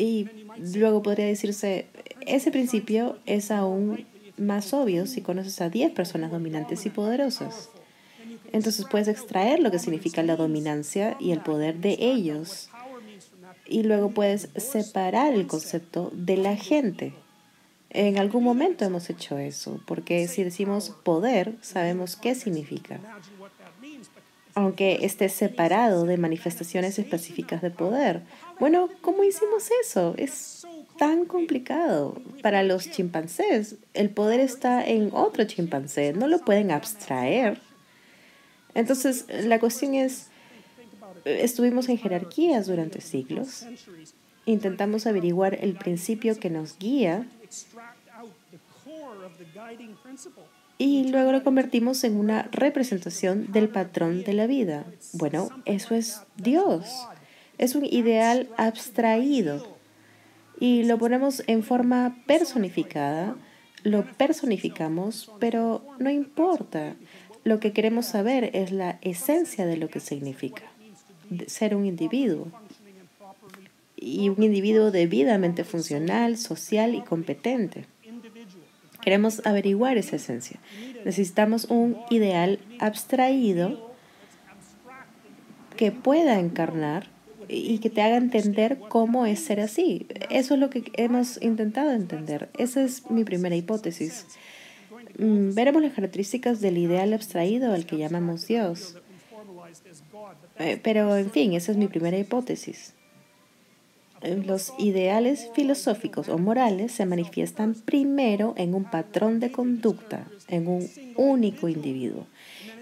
Y 0.00 0.30
luego 0.74 1.02
podría 1.02 1.26
decirse, 1.26 1.86
ese 2.26 2.50
principio 2.50 3.18
es 3.26 3.50
aún 3.50 4.06
más 4.38 4.72
obvio 4.72 5.04
si 5.04 5.20
conoces 5.20 5.60
a 5.60 5.68
10 5.68 5.92
personas 5.92 6.30
dominantes 6.30 6.86
y 6.86 6.90
poderosas. 6.90 7.68
Entonces 8.50 8.86
puedes 8.90 9.08
extraer 9.08 9.60
lo 9.60 9.70
que 9.70 9.78
significa 9.78 10.22
la 10.22 10.36
dominancia 10.36 11.18
y 11.20 11.32
el 11.32 11.42
poder 11.42 11.80
de 11.80 11.98
ellos. 12.00 12.70
Y 13.66 13.82
luego 13.82 14.10
puedes 14.10 14.48
separar 14.56 15.34
el 15.34 15.46
concepto 15.46 16.10
de 16.14 16.38
la 16.38 16.56
gente. 16.56 17.12
En 17.90 18.16
algún 18.16 18.42
momento 18.42 18.86
hemos 18.86 19.10
hecho 19.10 19.36
eso, 19.36 19.82
porque 19.86 20.28
si 20.28 20.44
decimos 20.44 20.96
poder, 21.04 21.56
sabemos 21.60 22.16
qué 22.16 22.34
significa. 22.34 23.00
aunque 24.54 25.04
esté 25.06 25.28
separado 25.28 26.06
de 26.06 26.16
manifestaciones 26.16 26.98
específicas 26.98 27.62
de 27.62 27.70
poder. 27.70 28.22
Bueno, 28.60 28.90
¿cómo 29.00 29.24
hicimos 29.24 29.70
eso? 29.82 30.14
Es 30.18 30.66
tan 30.98 31.24
complicado. 31.24 32.20
Para 32.42 32.62
los 32.62 32.90
chimpancés, 32.90 33.76
el 33.94 34.10
poder 34.10 34.38
está 34.38 34.86
en 34.86 35.08
otro 35.12 35.44
chimpancé, 35.44 36.12
no 36.12 36.28
lo 36.28 36.40
pueden 36.40 36.70
abstraer. 36.70 37.58
Entonces, 38.74 39.24
la 39.44 39.58
cuestión 39.58 39.94
es, 39.94 40.28
estuvimos 41.24 41.88
en 41.88 41.96
jerarquías 41.96 42.66
durante 42.66 43.00
siglos, 43.00 43.64
intentamos 44.44 45.06
averiguar 45.06 45.58
el 45.60 45.74
principio 45.74 46.38
que 46.38 46.50
nos 46.50 46.78
guía 46.78 47.26
y 50.76 51.10
luego 51.10 51.32
lo 51.32 51.42
convertimos 51.42 52.04
en 52.04 52.16
una 52.16 52.42
representación 52.52 53.52
del 53.52 53.70
patrón 53.70 54.22
de 54.22 54.34
la 54.34 54.46
vida. 54.46 54.84
Bueno, 55.14 55.48
eso 55.64 55.94
es 55.94 56.22
Dios. 56.36 57.06
Es 57.60 57.74
un 57.74 57.84
ideal 57.84 58.48
abstraído 58.56 59.76
y 60.58 60.84
lo 60.84 60.96
ponemos 60.96 61.42
en 61.46 61.62
forma 61.62 62.16
personificada, 62.26 63.36
lo 63.82 64.06
personificamos, 64.16 65.30
pero 65.40 65.84
no 65.98 66.08
importa. 66.08 66.96
Lo 67.44 67.60
que 67.60 67.74
queremos 67.74 68.06
saber 68.06 68.48
es 68.54 68.72
la 68.72 68.98
esencia 69.02 69.66
de 69.66 69.76
lo 69.76 69.88
que 69.88 70.00
significa 70.00 70.62
ser 71.48 71.76
un 71.76 71.84
individuo 71.84 72.48
y 73.94 74.30
un 74.30 74.42
individuo 74.42 74.90
debidamente 74.90 75.62
funcional, 75.62 76.38
social 76.38 76.94
y 76.94 77.02
competente. 77.02 77.84
Queremos 79.02 79.44
averiguar 79.44 79.98
esa 79.98 80.16
esencia. 80.16 80.58
Necesitamos 81.04 81.66
un 81.66 81.98
ideal 82.08 82.58
abstraído 82.78 83.92
que 85.76 85.92
pueda 85.92 86.40
encarnar 86.40 87.19
y 87.52 87.78
que 87.78 87.90
te 87.90 88.00
haga 88.00 88.16
entender 88.16 88.78
cómo 88.88 89.26
es 89.26 89.40
ser 89.40 89.60
así. 89.60 90.06
Eso 90.30 90.54
es 90.54 90.60
lo 90.60 90.70
que 90.70 90.84
hemos 90.94 91.42
intentado 91.42 91.90
entender. 91.90 92.48
Esa 92.56 92.82
es 92.82 93.10
mi 93.10 93.24
primera 93.24 93.56
hipótesis. 93.56 94.26
Mm, 95.18 95.54
veremos 95.54 95.82
las 95.82 95.92
características 95.92 96.60
del 96.60 96.78
ideal 96.78 97.12
abstraído 97.12 97.72
al 97.72 97.86
que 97.86 97.98
llamamos 97.98 98.46
Dios. 98.46 98.96
Eh, 100.58 100.78
pero, 100.82 101.16
en 101.16 101.30
fin, 101.30 101.54
esa 101.54 101.72
es 101.72 101.78
mi 101.78 101.88
primera 101.88 102.18
hipótesis. 102.18 102.94
Los 104.22 104.74
ideales 104.78 105.48
filosóficos 105.54 106.28
o 106.28 106.36
morales 106.36 106.92
se 106.92 107.06
manifiestan 107.06 107.74
primero 107.74 108.52
en 108.58 108.74
un 108.74 108.84
patrón 108.84 109.40
de 109.40 109.50
conducta, 109.50 110.26
en 110.48 110.68
un 110.68 110.90
único 111.16 111.68
individuo, 111.68 112.26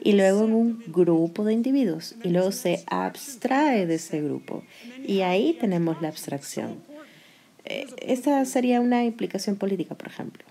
y 0.02 0.12
luego 0.12 0.44
en 0.44 0.52
un 0.52 0.84
grupo 0.88 1.44
de 1.44 1.52
individuos, 1.52 2.14
y 2.22 2.30
luego 2.30 2.52
se 2.52 2.84
abstrae 2.86 3.86
de 3.86 3.96
ese 3.96 4.20
grupo. 4.22 4.62
Y 5.06 5.20
ahí 5.20 5.56
tenemos 5.60 6.00
la 6.02 6.08
abstracción. 6.08 6.76
Eh, 7.64 7.86
esta 8.00 8.44
sería 8.44 8.80
una 8.80 9.04
implicación 9.04 9.56
política, 9.56 9.94
por 9.94 10.08
ejemplo. 10.08 10.44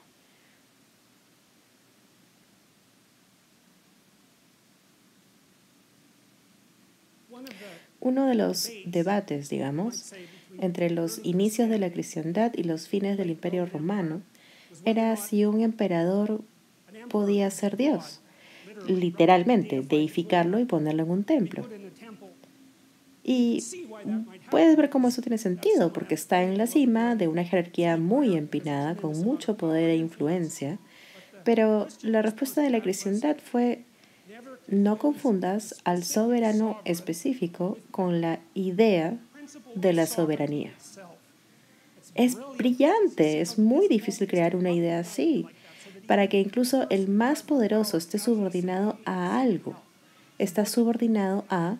Uno 8.00 8.28
de 8.28 8.36
los 8.36 8.70
debates, 8.86 9.50
digamos, 9.50 10.14
entre 10.60 10.90
los 10.90 11.20
inicios 11.24 11.70
de 11.70 11.80
la 11.80 11.92
cristiandad 11.92 12.54
y 12.56 12.64
los 12.64 12.88
fines 12.88 13.18
del 13.18 13.32
imperio 13.32 13.66
romano 13.66 14.22
era 14.86 15.16
si 15.18 15.46
un 15.46 15.62
emperador 15.62 16.42
podía 17.10 17.50
ser 17.52 17.78
Dios, 17.78 18.22
literalmente, 18.88 19.82
deificarlo 19.82 20.60
y 20.60 20.66
ponerlo 20.66 21.04
en 21.04 21.10
un 21.10 21.24
templo. 21.24 21.66
Y 23.24 23.62
puedes 24.50 24.78
ver 24.78 24.90
cómo 24.90 25.10
eso 25.10 25.22
tiene 25.22 25.38
sentido, 25.38 25.92
porque 25.92 26.16
está 26.16 26.44
en 26.44 26.58
la 26.58 26.66
cima 26.66 27.16
de 27.16 27.28
una 27.28 27.44
jerarquía 27.44 27.98
muy 27.98 28.38
empinada, 28.38 28.96
con 28.96 29.20
mucho 29.20 29.58
poder 29.58 29.90
e 29.90 29.98
influencia. 29.98 30.80
Pero 31.44 31.88
la 32.04 32.22
respuesta 32.22 32.62
de 32.62 32.70
la 32.70 32.82
cristiandad 32.82 33.36
fue, 33.44 33.84
no 34.68 34.98
confundas 34.98 35.76
al 35.84 36.04
soberano 36.04 36.80
específico 36.86 37.78
con 37.92 38.22
la 38.22 38.40
idea 38.54 39.18
de 39.76 39.94
la 39.94 40.06
soberanía. 40.06 40.72
Es 42.16 42.38
brillante, 42.58 43.42
es 43.42 43.60
muy 43.60 43.88
difícil 43.88 44.28
crear 44.28 44.56
una 44.56 44.72
idea 44.72 45.00
así, 45.00 45.46
para 46.08 46.28
que 46.28 46.40
incluso 46.40 46.88
el 46.90 47.08
más 47.08 47.44
poderoso 47.44 47.98
esté 47.98 48.18
subordinado 48.18 48.98
a 49.06 49.40
algo. 49.40 49.76
Está 50.40 50.66
subordinado 50.66 51.46
a, 51.50 51.78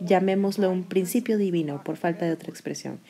llamémoslo 0.00 0.70
un 0.70 0.84
principio 0.84 1.38
divino, 1.38 1.82
por 1.82 1.96
falta 1.96 2.26
de 2.26 2.32
otra 2.32 2.50
expresión. 2.50 3.00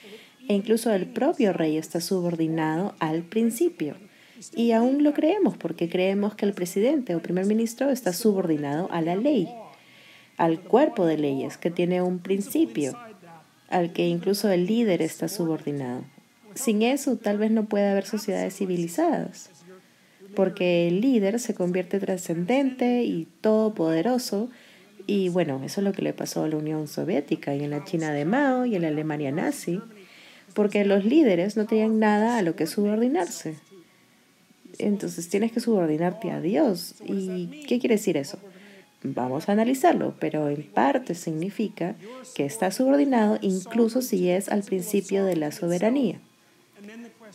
E 0.49 0.55
incluso 0.55 0.93
el 0.93 1.07
propio 1.07 1.53
rey 1.53 1.77
está 1.77 2.01
subordinado 2.01 2.95
al 2.99 3.23
principio. 3.23 3.97
Y 4.55 4.73
aún 4.73 5.05
lo 5.05 5.13
creemos 5.13 5.57
porque 5.57 5.89
creemos 5.89 6.35
que 6.35 6.47
el 6.47 6.53
presidente 6.53 7.15
o 7.15 7.23
primer 7.23 7.47
ministro 7.47 7.91
está 7.91 8.13
subordinado 8.13 8.91
a 8.91 9.01
la 9.01 9.17
ley, 9.17 9.49
al 10.37 10.61
cuerpo 10.61 11.07
de 11.07 11.19
leyes 11.19 11.57
que 11.59 11.71
tiene 11.71 12.03
un 12.03 12.19
principio 12.19 12.97
al 13.73 13.93
que 13.93 14.07
incluso 14.07 14.51
el 14.51 14.67
líder 14.67 15.01
está 15.01 15.29
subordinado. 15.29 16.05
Sin 16.55 16.83
eso, 16.83 17.17
tal 17.17 17.39
vez 17.39 17.51
no 17.51 17.65
puede 17.65 17.89
haber 17.89 18.05
sociedades 18.05 18.55
civilizadas, 18.55 19.49
porque 20.35 20.89
el 20.89 21.01
líder 21.01 21.39
se 21.41 21.55
convierte 21.55 22.01
trascendente 22.01 23.03
y 23.05 23.29
todopoderoso, 23.41 24.49
y 25.07 25.29
bueno, 25.29 25.61
eso 25.65 25.81
es 25.81 25.85
lo 25.85 25.93
que 25.93 26.03
le 26.03 26.13
pasó 26.13 26.45
a 26.45 26.49
la 26.49 26.57
Unión 26.57 26.87
Soviética 26.89 27.55
y 27.55 27.65
en 27.65 27.71
la 27.71 27.85
China 27.85 28.13
de 28.13 28.25
Mao 28.25 28.67
y 28.67 28.77
en 28.77 28.83
la 28.83 28.89
Alemania 28.89 29.33
nazi, 29.33 29.81
porque 30.55 30.85
los 30.85 31.05
líderes 31.05 31.57
no 31.57 31.67
tenían 31.67 31.99
nada 31.99 32.39
a 32.39 32.43
lo 32.43 32.55
que 32.55 32.67
subordinarse. 32.67 33.57
Entonces 34.79 35.29
tienes 35.29 35.53
que 35.53 35.61
subordinarte 35.61 36.31
a 36.31 36.41
Dios. 36.41 36.95
¿Y 37.05 37.65
qué 37.67 37.79
quiere 37.79 37.97
decir 37.97 38.17
eso? 38.17 38.39
Vamos 39.03 39.49
a 39.49 39.53
analizarlo, 39.53 40.15
pero 40.21 40.49
en 40.49 40.63
parte 40.63 41.15
significa 41.15 41.97
que 42.35 42.45
está 42.45 42.71
subordinado 42.71 43.39
incluso 43.43 44.01
si 44.01 44.31
es 44.31 44.49
al 44.49 44.63
principio 44.63 45.25
de 45.25 45.37
la 45.37 45.51
soberanía. 45.51 46.21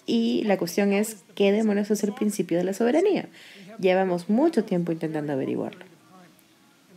Y 0.05 0.43
la 0.43 0.57
cuestión 0.57 0.93
es, 0.93 1.23
¿qué 1.35 1.51
demonios 1.51 1.91
es 1.91 2.03
el 2.03 2.13
principio 2.13 2.57
de 2.57 2.63
la 2.63 2.73
soberanía? 2.73 3.27
Llevamos 3.79 4.29
mucho 4.29 4.63
tiempo 4.63 4.91
intentando 4.91 5.33
averiguarlo. 5.33 5.85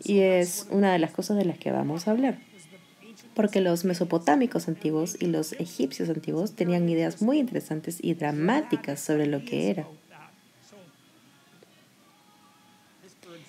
Y 0.03 0.21
es 0.21 0.67
una 0.71 0.93
de 0.93 0.99
las 0.99 1.13
cosas 1.13 1.37
de 1.37 1.45
las 1.45 1.59
que 1.59 1.73
vamos 1.73 2.07
a 2.07 2.13
hablar. 2.13 2.39
Porque 3.35 3.61
los 3.61 3.85
mesopotámicos 3.85 4.69
antiguos 4.69 5.17
y 5.21 5.27
los 5.27 5.53
egipcios 5.53 6.09
antiguos 6.09 6.53
tenían 6.53 6.89
ideas 6.89 7.23
muy 7.23 7.39
interesantes 7.39 7.99
y 8.01 8.15
dramáticas 8.15 9.01
sobre 9.01 9.27
lo 9.27 9.45
que 9.45 9.71
era. 9.71 9.87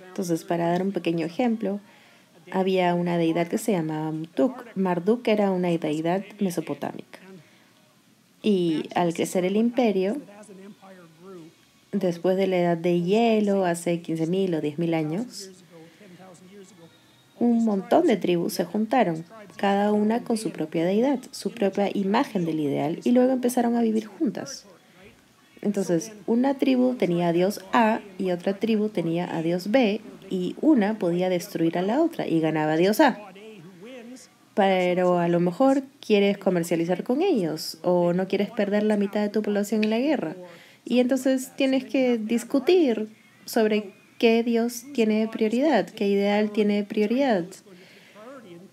Entonces, 0.07 0.43
para 0.43 0.67
dar 0.67 0.81
un 0.81 0.91
pequeño 0.91 1.25
ejemplo, 1.25 1.79
había 2.51 2.93
una 2.95 3.17
deidad 3.17 3.47
que 3.47 3.57
se 3.57 3.71
llamaba 3.71 4.11
Marduk. 4.11 4.65
Marduk 4.75 5.27
era 5.27 5.51
una 5.51 5.69
deidad 5.69 6.23
mesopotámica. 6.39 7.20
Y 8.43 8.89
al 8.95 9.13
crecer 9.13 9.45
el 9.45 9.55
imperio, 9.55 10.17
después 11.91 12.37
de 12.37 12.47
la 12.47 12.57
edad 12.57 12.77
de 12.77 13.01
hielo, 13.01 13.65
hace 13.65 14.01
15.000 14.01 14.57
o 14.57 14.61
10.000 14.61 14.93
años, 14.95 15.51
un 17.39 17.65
montón 17.65 18.05
de 18.05 18.17
tribus 18.17 18.53
se 18.53 18.65
juntaron, 18.65 19.25
cada 19.57 19.91
una 19.91 20.23
con 20.23 20.37
su 20.37 20.51
propia 20.51 20.85
deidad, 20.85 21.19
su 21.31 21.51
propia 21.51 21.89
imagen 21.93 22.45
del 22.45 22.59
ideal, 22.59 22.99
y 23.03 23.11
luego 23.11 23.31
empezaron 23.31 23.75
a 23.75 23.81
vivir 23.81 24.05
juntas. 24.05 24.65
Entonces, 25.61 26.11
una 26.25 26.55
tribu 26.55 26.95
tenía 26.95 27.27
a 27.27 27.33
Dios 27.33 27.63
A 27.71 28.01
y 28.17 28.31
otra 28.31 28.57
tribu 28.57 28.89
tenía 28.89 29.35
a 29.35 29.43
Dios 29.43 29.69
B 29.69 30.01
y 30.29 30.55
una 30.61 30.97
podía 30.97 31.29
destruir 31.29 31.77
a 31.77 31.83
la 31.83 32.01
otra 32.01 32.27
y 32.27 32.39
ganaba 32.39 32.77
Dios 32.77 32.99
A. 32.99 33.30
Pero 34.61 35.17
a 35.17 35.27
lo 35.27 35.39
mejor 35.39 35.81
quieres 36.05 36.37
comercializar 36.37 37.03
con 37.03 37.23
ellos 37.23 37.79
o 37.81 38.13
no 38.13 38.27
quieres 38.27 38.51
perder 38.51 38.83
la 38.83 38.95
mitad 38.95 39.21
de 39.21 39.29
tu 39.29 39.41
población 39.41 39.83
en 39.83 39.89
la 39.89 39.97
guerra. 39.97 40.35
Y 40.85 40.99
entonces 40.99 41.51
tienes 41.55 41.83
que 41.83 42.19
discutir 42.19 43.09
sobre 43.45 43.95
qué 44.19 44.43
Dios 44.43 44.83
tiene 44.93 45.27
prioridad, 45.27 45.89
qué 45.89 46.07
ideal 46.07 46.51
tiene 46.51 46.83
prioridad. 46.83 47.45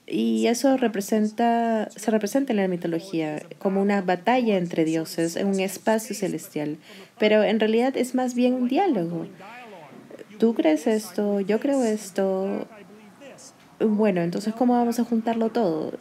Y 0.06 0.46
eso 0.48 0.76
representa, 0.76 1.88
se 1.96 2.10
representa 2.10 2.52
en 2.52 2.58
la 2.58 2.68
mitología 2.68 3.40
como 3.58 3.80
una 3.80 4.02
batalla 4.02 4.58
entre 4.58 4.84
dioses 4.84 5.36
en 5.36 5.46
un 5.46 5.58
espacio 5.58 6.14
celestial, 6.14 6.76
pero 7.18 7.42
en 7.44 7.60
realidad 7.60 7.96
es 7.96 8.14
más 8.14 8.34
bien 8.34 8.52
un 8.52 8.68
diálogo. 8.68 9.26
Tú 10.38 10.52
crees 10.52 10.86
esto, 10.86 11.40
yo 11.40 11.60
creo 11.60 11.82
esto. 11.82 12.68
Bueno, 13.80 14.22
entonces 14.22 14.54
¿cómo 14.54 14.74
vamos 14.74 14.98
a 14.98 15.04
juntarlo 15.04 15.50
todo? 15.50 15.92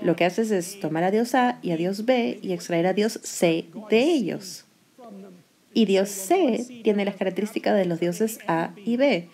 Lo 0.00 0.16
que 0.16 0.24
haces 0.24 0.50
es 0.50 0.80
tomar 0.80 1.04
a 1.04 1.10
Dios 1.10 1.34
A 1.34 1.58
y 1.62 1.70
a 1.70 1.76
Dios 1.76 2.04
B 2.04 2.38
y 2.42 2.52
extraer 2.52 2.86
a 2.86 2.92
Dios 2.92 3.20
C 3.22 3.66
de 3.90 4.00
ellos. 4.02 4.64
Y 5.74 5.86
Dios 5.86 6.10
C 6.10 6.82
tiene 6.82 7.04
las 7.04 7.16
características 7.16 7.76
de 7.76 7.86
los 7.86 8.00
dioses 8.00 8.40
A 8.46 8.74
y 8.84 8.96
B. 8.96 9.28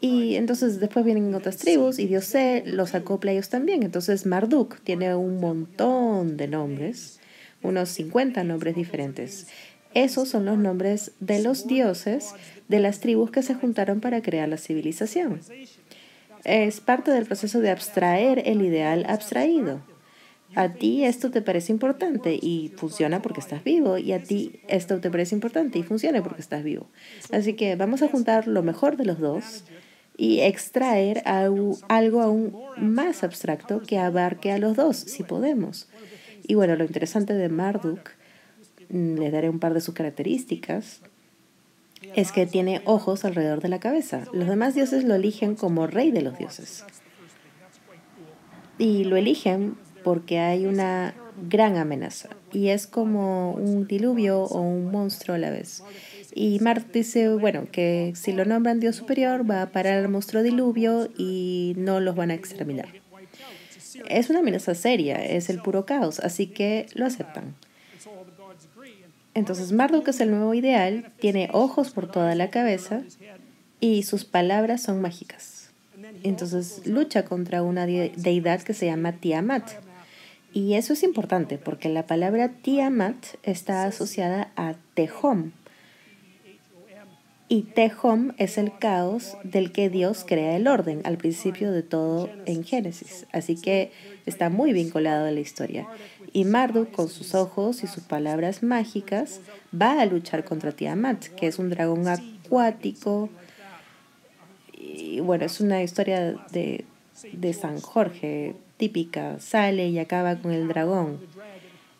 Y 0.00 0.34
entonces 0.36 0.80
después 0.80 1.04
vienen 1.04 1.34
otras 1.34 1.58
tribus 1.58 1.98
y 1.98 2.06
Dios 2.06 2.24
C 2.24 2.64
los 2.66 2.94
acopla 2.94 3.30
a 3.30 3.34
ellos 3.34 3.50
también. 3.50 3.82
Entonces 3.82 4.26
Marduk 4.26 4.80
tiene 4.80 5.14
un 5.14 5.38
montón 5.38 6.36
de 6.36 6.48
nombres, 6.48 7.20
unos 7.62 7.90
50 7.90 8.42
nombres 8.44 8.74
diferentes. 8.74 9.46
Esos 9.94 10.28
son 10.28 10.44
los 10.44 10.58
nombres 10.58 11.12
de 11.20 11.42
los 11.42 11.66
dioses 11.66 12.34
de 12.68 12.80
las 12.80 13.00
tribus 13.00 13.30
que 13.30 13.42
se 13.42 13.54
juntaron 13.54 14.00
para 14.00 14.22
crear 14.22 14.48
la 14.48 14.58
civilización. 14.58 15.40
Es 16.46 16.80
parte 16.80 17.10
del 17.10 17.26
proceso 17.26 17.60
de 17.60 17.70
abstraer 17.70 18.42
el 18.46 18.62
ideal 18.62 19.04
abstraído. 19.08 19.80
A 20.54 20.72
ti 20.72 21.04
esto 21.04 21.30
te 21.30 21.42
parece 21.42 21.72
importante 21.72 22.38
y 22.40 22.72
funciona 22.76 23.20
porque 23.20 23.40
estás 23.40 23.64
vivo, 23.64 23.98
y 23.98 24.12
a 24.12 24.22
ti 24.22 24.60
esto 24.68 25.00
te 25.00 25.10
parece 25.10 25.34
importante 25.34 25.78
y 25.78 25.82
funciona 25.82 26.22
porque 26.22 26.40
estás 26.40 26.62
vivo. 26.62 26.86
Así 27.32 27.54
que 27.54 27.76
vamos 27.76 28.02
a 28.02 28.08
juntar 28.08 28.46
lo 28.46 28.62
mejor 28.62 28.96
de 28.96 29.04
los 29.04 29.18
dos 29.18 29.64
y 30.16 30.40
extraer 30.40 31.22
algo, 31.26 31.76
aún 32.22 32.56
más 32.78 33.22
abstracto 33.24 33.82
que 33.82 33.98
abarque 33.98 34.52
a 34.52 34.58
los 34.58 34.76
dos, 34.76 34.96
si 34.96 35.24
podemos. 35.24 35.88
Y 36.46 36.54
bueno, 36.54 36.76
lo 36.76 36.84
interesante 36.84 37.34
de 37.34 37.48
Marduk 37.48 38.12
Mm, 38.88 39.18
le 39.18 39.30
daré 39.30 39.48
un 39.48 39.58
par 39.58 39.74
de 39.74 39.80
sus 39.80 39.94
características, 39.94 41.00
es 42.14 42.32
que 42.32 42.46
tiene 42.46 42.82
ojos 42.84 43.24
alrededor 43.24 43.60
de 43.60 43.68
la 43.68 43.80
cabeza. 43.80 44.24
Los 44.32 44.48
demás 44.48 44.74
dioses 44.74 45.04
lo 45.04 45.14
eligen 45.14 45.54
como 45.54 45.86
rey 45.86 46.10
de 46.10 46.22
los 46.22 46.38
dioses. 46.38 46.84
Y 48.78 49.04
lo 49.04 49.16
eligen 49.16 49.76
porque 50.04 50.38
hay 50.38 50.66
una 50.66 51.14
gran 51.48 51.76
amenaza. 51.76 52.30
Y 52.52 52.68
es 52.68 52.86
como 52.86 53.52
un 53.52 53.86
diluvio 53.86 54.42
o 54.42 54.60
un 54.60 54.90
monstruo 54.90 55.36
a 55.36 55.38
la 55.38 55.50
vez. 55.50 55.82
Y 56.34 56.60
Marte 56.60 56.98
dice, 56.98 57.28
bueno, 57.34 57.66
que 57.70 58.12
si 58.14 58.32
lo 58.32 58.44
nombran 58.44 58.80
Dios 58.80 58.96
superior, 58.96 59.50
va 59.50 59.62
a 59.62 59.72
parar 59.72 59.98
el 59.98 60.08
monstruo 60.08 60.42
diluvio 60.42 61.08
y 61.16 61.74
no 61.76 62.00
los 62.00 62.14
van 62.14 62.30
a 62.30 62.34
exterminar. 62.34 62.88
Es 64.08 64.28
una 64.28 64.40
amenaza 64.40 64.74
seria, 64.74 65.24
es 65.24 65.48
el 65.48 65.62
puro 65.62 65.86
caos, 65.86 66.20
así 66.20 66.46
que 66.46 66.86
lo 66.94 67.06
aceptan. 67.06 67.54
Entonces 69.36 69.70
Marduk 69.70 70.08
es 70.08 70.20
el 70.20 70.30
nuevo 70.30 70.54
ideal, 70.54 71.12
tiene 71.20 71.50
ojos 71.52 71.90
por 71.90 72.10
toda 72.10 72.34
la 72.34 72.48
cabeza 72.48 73.02
y 73.80 74.02
sus 74.04 74.24
palabras 74.24 74.82
son 74.82 75.02
mágicas. 75.02 75.68
Entonces 76.22 76.86
lucha 76.86 77.26
contra 77.26 77.62
una 77.62 77.84
deidad 77.84 78.62
que 78.62 78.72
se 78.72 78.86
llama 78.86 79.12
Tiamat. 79.12 79.72
Y 80.54 80.72
eso 80.72 80.94
es 80.94 81.02
importante 81.02 81.58
porque 81.58 81.90
la 81.90 82.06
palabra 82.06 82.48
Tiamat 82.48 83.26
está 83.42 83.84
asociada 83.84 84.52
a 84.56 84.74
Tehom. 84.94 85.52
Y 87.48 87.62
Tehom 87.62 88.32
es 88.38 88.56
el 88.56 88.76
caos 88.78 89.36
del 89.44 89.70
que 89.70 89.90
Dios 89.90 90.24
crea 90.26 90.56
el 90.56 90.66
orden 90.66 91.02
al 91.04 91.18
principio 91.18 91.72
de 91.72 91.82
todo 91.82 92.30
en 92.46 92.64
Génesis. 92.64 93.26
Así 93.32 93.54
que 93.54 93.92
está 94.24 94.48
muy 94.48 94.72
vinculado 94.72 95.26
a 95.26 95.30
la 95.30 95.40
historia. 95.40 95.86
Y 96.32 96.44
Marduk, 96.44 96.90
con 96.90 97.08
sus 97.08 97.34
ojos 97.34 97.82
y 97.82 97.86
sus 97.86 98.02
palabras 98.02 98.62
mágicas, 98.62 99.40
va 99.74 100.00
a 100.00 100.06
luchar 100.06 100.44
contra 100.44 100.72
Tiamat, 100.72 101.24
que 101.24 101.46
es 101.46 101.58
un 101.58 101.70
dragón 101.70 102.06
acuático. 102.08 103.28
Y 104.72 105.20
bueno, 105.20 105.44
es 105.44 105.60
una 105.60 105.82
historia 105.82 106.36
de, 106.50 106.84
de 107.32 107.52
San 107.52 107.80
Jorge, 107.80 108.54
típica. 108.76 109.38
Sale 109.40 109.88
y 109.88 109.98
acaba 109.98 110.36
con 110.36 110.52
el 110.52 110.68
dragón. 110.68 111.20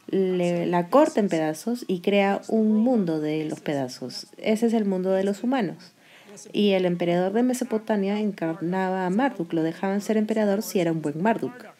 Le, 0.08 0.66
la 0.66 0.88
corta 0.88 1.20
en 1.20 1.28
pedazos 1.28 1.84
y 1.88 2.00
crea 2.00 2.40
un 2.48 2.76
mundo 2.76 3.20
de 3.20 3.44
los 3.44 3.60
pedazos. 3.60 4.28
Ese 4.36 4.66
es 4.66 4.72
el 4.72 4.84
mundo 4.84 5.10
de 5.10 5.24
los 5.24 5.42
humanos. 5.42 5.92
Y 6.52 6.72
el 6.72 6.84
emperador 6.84 7.32
de 7.32 7.42
Mesopotamia 7.42 8.20
encarnaba 8.20 9.06
a 9.06 9.10
Marduk, 9.10 9.52
lo 9.52 9.62
dejaban 9.62 10.00
ser 10.00 10.16
emperador 10.16 10.62
si 10.62 10.80
era 10.80 10.92
un 10.92 11.02
buen 11.02 11.22
Marduk. 11.22 11.75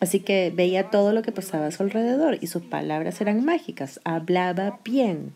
Así 0.00 0.20
que 0.20 0.52
veía 0.54 0.90
todo 0.90 1.12
lo 1.12 1.22
que 1.22 1.32
pasaba 1.32 1.66
a 1.66 1.70
su 1.70 1.82
alrededor 1.82 2.38
y 2.40 2.48
sus 2.48 2.62
palabras 2.62 3.20
eran 3.20 3.44
mágicas, 3.44 4.00
hablaba 4.04 4.80
bien. 4.84 5.32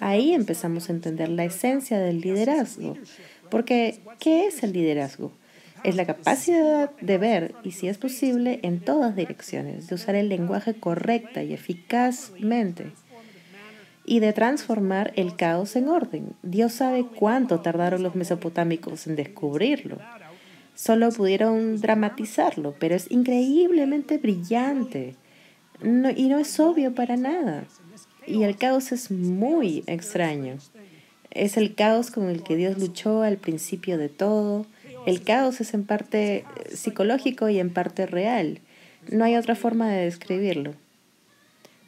Ahí 0.00 0.32
empezamos 0.32 0.88
a 0.88 0.92
entender 0.92 1.28
la 1.28 1.44
esencia 1.44 1.98
del 1.98 2.20
liderazgo. 2.20 2.96
Porque, 3.48 4.00
¿qué 4.18 4.46
es 4.46 4.62
el 4.62 4.72
liderazgo? 4.72 5.32
Es 5.84 5.94
la 5.94 6.04
capacidad 6.04 6.90
de 7.00 7.18
ver, 7.18 7.54
y 7.62 7.70
si 7.70 7.86
es 7.86 7.96
posible, 7.96 8.58
en 8.62 8.80
todas 8.80 9.14
direcciones, 9.14 9.86
de 9.86 9.94
usar 9.94 10.16
el 10.16 10.28
lenguaje 10.28 10.74
correcta 10.74 11.44
y 11.44 11.52
eficazmente 11.52 12.92
y 14.06 14.20
de 14.20 14.32
transformar 14.32 15.12
el 15.16 15.36
caos 15.36 15.76
en 15.76 15.88
orden. 15.88 16.34
Dios 16.42 16.72
sabe 16.72 17.04
cuánto 17.04 17.60
tardaron 17.60 18.02
los 18.02 18.14
mesopotámicos 18.14 19.06
en 19.06 19.16
descubrirlo. 19.16 19.98
Solo 20.76 21.10
pudieron 21.10 21.80
dramatizarlo, 21.80 22.74
pero 22.78 22.94
es 22.94 23.10
increíblemente 23.10 24.18
brillante 24.18 25.16
y 25.82 26.28
no 26.28 26.38
es 26.38 26.60
obvio 26.60 26.94
para 26.94 27.16
nada. 27.16 27.64
Y 28.26 28.42
el 28.42 28.56
caos 28.58 28.92
es 28.92 29.10
muy 29.10 29.84
extraño. 29.86 30.58
Es 31.30 31.56
el 31.56 31.74
caos 31.74 32.10
con 32.10 32.28
el 32.28 32.42
que 32.42 32.56
Dios 32.56 32.78
luchó 32.78 33.22
al 33.22 33.38
principio 33.38 33.96
de 33.96 34.10
todo. 34.10 34.66
El 35.06 35.22
caos 35.22 35.62
es 35.62 35.72
en 35.72 35.84
parte 35.84 36.44
psicológico 36.74 37.48
y 37.48 37.58
en 37.58 37.72
parte 37.72 38.04
real. 38.04 38.60
No 39.10 39.24
hay 39.24 39.36
otra 39.36 39.54
forma 39.54 39.88
de 39.90 40.04
describirlo. 40.04 40.74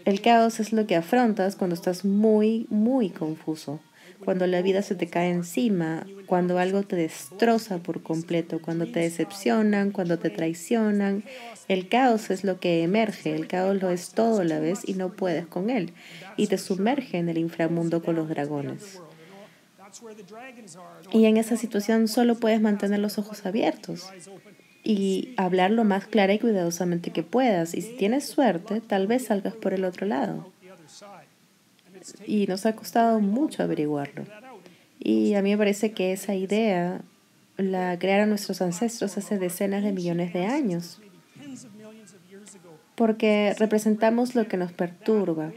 El 0.07 0.23
caos 0.23 0.61
es 0.61 0.73
lo 0.73 0.87
que 0.87 0.97
afrontas 0.97 1.57
cuando 1.57 1.75
estás 1.75 2.07
muy, 2.07 2.67
muy 2.71 3.11
confuso 3.11 3.81
cuando 4.25 4.47
la 4.47 4.63
vida 4.63 4.83
se 4.83 4.95
te 4.95 5.07
cae 5.07 5.31
encima, 5.31 6.07
cuando 6.27 6.59
algo 6.59 6.83
te 6.83 6.97
destroza 6.97 7.79
por 7.79 8.03
completo, 8.03 8.61
cuando 8.61 8.87
te 8.87 9.01
decepcionan, 9.01 9.91
cuando 9.91 10.19
te 10.19 10.31
traicionan. 10.31 11.25
El 11.69 11.89
caos 11.89 12.31
es 12.31 12.45
lo 12.45 12.61
que 12.61 12.83
emerge, 12.83 13.35
el 13.35 13.47
caos 13.47 13.81
lo 13.81 13.91
es 13.91 14.11
todo 14.11 14.41
a 14.41 14.45
la 14.45 14.59
vez 14.59 14.81
y 14.87 14.95
no 14.95 15.13
puedes 15.13 15.47
con 15.47 15.71
él, 15.71 15.93
y 16.37 16.49
te 16.49 16.59
sumerge 16.59 17.19
en 17.19 17.29
el 17.29 17.39
inframundo 17.39 18.03
con 18.03 18.17
los 18.17 18.29
dragones. 18.29 19.01
Y 21.13 21.25
en 21.25 21.37
esa 21.37 21.57
situación 21.57 22.09
solo 22.09 22.35
puedes 22.35 22.61
mantener 22.61 22.99
los 22.99 23.19
ojos 23.19 23.47
abiertos 23.47 24.11
y 24.85 25.35
hablar 25.37 25.71
lo 25.71 25.85
más 25.85 26.07
clara 26.07 26.35
y 26.35 26.39
cuidadosamente 26.39 27.11
que 27.11 27.23
puedas. 27.23 27.75
Y 27.75 27.83
si 27.83 27.97
tienes 27.97 28.27
suerte, 28.27 28.81
tal 28.81 29.07
vez 29.07 29.27
salgas 29.27 29.55
por 29.55 29.73
el 29.73 29.85
otro 29.85 30.07
lado 30.07 30.53
y 32.27 32.47
nos 32.47 32.67
ha 32.67 32.75
costado 32.75 33.21
mucho 33.21 33.63
averiguarlo. 33.63 34.25
Y 34.99 35.35
a 35.35 35.43
mí 35.43 35.51
me 35.51 35.59
parece 35.59 35.93
que 35.93 36.13
esa 36.13 36.35
idea 36.35 37.03
la 37.57 37.99
crearon 37.99 38.29
nuestros 38.29 38.63
ancestros 38.63 39.17
hace 39.19 39.39
decenas 39.39 39.83
de 39.83 39.93
millones 39.93 40.33
de 40.33 40.47
años, 40.47 41.01
porque 42.95 43.55
representamos 43.59 44.35
lo 44.35 44.49
que 44.49 44.57
nos 44.57 44.73
perturba 44.73 45.53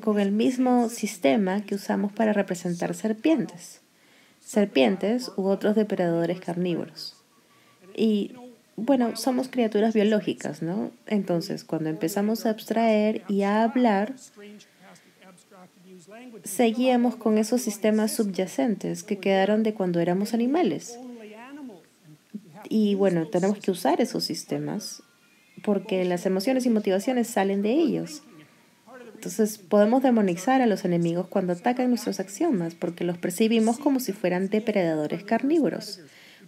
con 0.00 0.18
el 0.18 0.32
mismo 0.32 0.88
sistema 0.88 1.62
que 1.62 1.74
usamos 1.74 2.12
para 2.12 2.32
representar 2.32 2.94
serpientes, 2.94 3.82
serpientes 4.40 5.30
u 5.36 5.46
otros 5.48 5.74
depredadores 5.74 6.40
carnívoros. 6.40 7.16
Y 7.94 8.34
bueno, 8.84 9.14
somos 9.16 9.48
criaturas 9.48 9.94
biológicas, 9.94 10.60
¿no? 10.60 10.90
Entonces, 11.06 11.62
cuando 11.62 11.88
empezamos 11.88 12.46
a 12.46 12.50
abstraer 12.50 13.22
y 13.28 13.42
a 13.42 13.62
hablar, 13.62 14.14
seguíamos 16.42 17.14
con 17.14 17.38
esos 17.38 17.62
sistemas 17.62 18.12
subyacentes 18.12 19.04
que 19.04 19.18
quedaron 19.18 19.62
de 19.62 19.74
cuando 19.74 20.00
éramos 20.00 20.34
animales. 20.34 20.98
Y 22.68 22.96
bueno, 22.96 23.28
tenemos 23.28 23.58
que 23.58 23.70
usar 23.70 24.00
esos 24.00 24.24
sistemas 24.24 25.02
porque 25.62 26.04
las 26.04 26.26
emociones 26.26 26.66
y 26.66 26.70
motivaciones 26.70 27.28
salen 27.28 27.62
de 27.62 27.72
ellos. 27.72 28.24
Entonces 29.14 29.58
podemos 29.58 30.02
demonizar 30.02 30.60
a 30.60 30.66
los 30.66 30.84
enemigos 30.84 31.28
cuando 31.28 31.52
atacan 31.52 31.88
nuestros 31.88 32.18
axiomas 32.18 32.74
porque 32.74 33.04
los 33.04 33.18
percibimos 33.18 33.78
como 33.78 34.00
si 34.00 34.12
fueran 34.12 34.48
depredadores 34.48 35.22
carnívoros. 35.22 36.00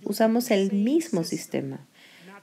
Usamos 0.02 0.50
el 0.50 0.72
mismo 0.72 1.22
sistema. 1.22 1.86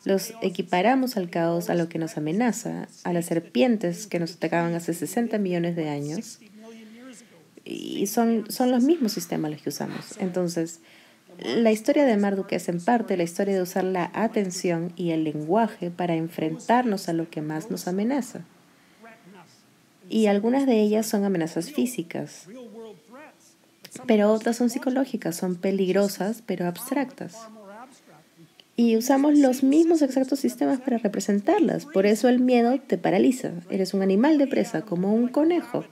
Los 0.03 0.33
equiparamos 0.41 1.15
al 1.15 1.29
caos, 1.29 1.69
a 1.69 1.75
lo 1.75 1.87
que 1.87 1.99
nos 1.99 2.17
amenaza, 2.17 2.87
a 3.03 3.13
las 3.13 3.25
serpientes 3.25 4.07
que 4.07 4.19
nos 4.19 4.35
atacaban 4.35 4.73
hace 4.73 4.93
60 4.93 5.37
millones 5.37 5.75
de 5.75 5.89
años. 5.89 6.39
Y 7.63 8.07
son, 8.07 8.49
son 8.49 8.71
los 8.71 8.83
mismos 8.83 9.11
sistemas 9.11 9.51
los 9.51 9.61
que 9.61 9.69
usamos. 9.69 10.17
Entonces, 10.19 10.79
la 11.37 11.71
historia 11.71 12.05
de 12.05 12.17
Marduk 12.17 12.51
es 12.51 12.67
en 12.67 12.79
parte 12.79 13.15
la 13.15 13.23
historia 13.23 13.55
de 13.55 13.61
usar 13.61 13.83
la 13.83 14.11
atención 14.13 14.91
y 14.95 15.11
el 15.11 15.23
lenguaje 15.23 15.91
para 15.91 16.15
enfrentarnos 16.15 17.07
a 17.07 17.13
lo 17.13 17.29
que 17.29 17.41
más 17.41 17.69
nos 17.69 17.87
amenaza. 17.87 18.41
Y 20.09 20.25
algunas 20.25 20.65
de 20.65 20.81
ellas 20.81 21.05
son 21.05 21.23
amenazas 21.25 21.71
físicas, 21.71 22.47
pero 24.07 24.31
otras 24.33 24.57
son 24.57 24.69
psicológicas, 24.69 25.35
son 25.35 25.55
peligrosas 25.55 26.43
pero 26.45 26.65
abstractas 26.65 27.37
y 28.81 28.97
usamos 28.97 29.37
los 29.37 29.61
mismos 29.61 30.01
exactos 30.01 30.39
sistemas 30.39 30.79
para 30.79 30.97
representarlas. 30.97 31.85
Por 31.85 32.07
eso 32.07 32.29
el 32.29 32.39
miedo 32.39 32.79
te 32.79 32.97
paraliza. 32.97 33.51
Eres 33.69 33.93
un 33.93 34.01
animal 34.01 34.39
de 34.39 34.47
presa, 34.47 34.81
como 34.81 35.13
un 35.13 35.27
conejo. 35.27 35.85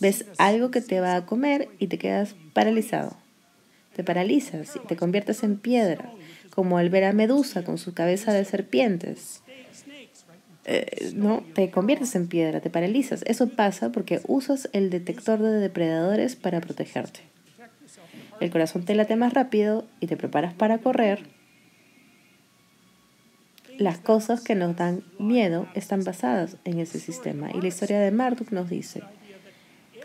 Ves 0.00 0.24
algo 0.36 0.72
que 0.72 0.80
te 0.80 0.98
va 0.98 1.14
a 1.14 1.24
comer 1.24 1.68
y 1.78 1.86
te 1.86 1.98
quedas 1.98 2.34
paralizado. 2.52 3.16
Te 3.94 4.02
paralizas 4.02 4.74
y 4.74 4.84
te 4.88 4.96
conviertes 4.96 5.44
en 5.44 5.56
piedra, 5.56 6.12
como 6.50 6.78
al 6.78 6.90
ver 6.90 7.04
a 7.04 7.12
Medusa 7.12 7.62
con 7.62 7.78
su 7.78 7.94
cabeza 7.94 8.32
de 8.32 8.44
serpientes. 8.44 9.42
Eh, 10.64 11.12
no, 11.14 11.44
te 11.54 11.70
conviertes 11.70 12.16
en 12.16 12.26
piedra, 12.26 12.60
te 12.60 12.70
paralizas. 12.70 13.22
Eso 13.26 13.50
pasa 13.50 13.92
porque 13.92 14.20
usas 14.26 14.68
el 14.72 14.90
detector 14.90 15.38
de 15.38 15.60
depredadores 15.60 16.34
para 16.34 16.60
protegerte. 16.60 17.20
El 18.40 18.50
corazón 18.50 18.84
te 18.84 18.96
late 18.96 19.14
más 19.14 19.32
rápido 19.32 19.86
y 20.00 20.08
te 20.08 20.16
preparas 20.16 20.54
para 20.54 20.78
correr. 20.78 21.35
Las 23.78 23.98
cosas 23.98 24.40
que 24.40 24.54
nos 24.54 24.76
dan 24.76 25.04
miedo 25.18 25.66
están 25.74 26.02
basadas 26.02 26.56
en 26.64 26.78
ese 26.78 26.98
sistema. 26.98 27.50
Y 27.52 27.60
la 27.60 27.68
historia 27.68 28.00
de 28.00 28.10
Marduk 28.10 28.50
nos 28.50 28.70
dice 28.70 29.02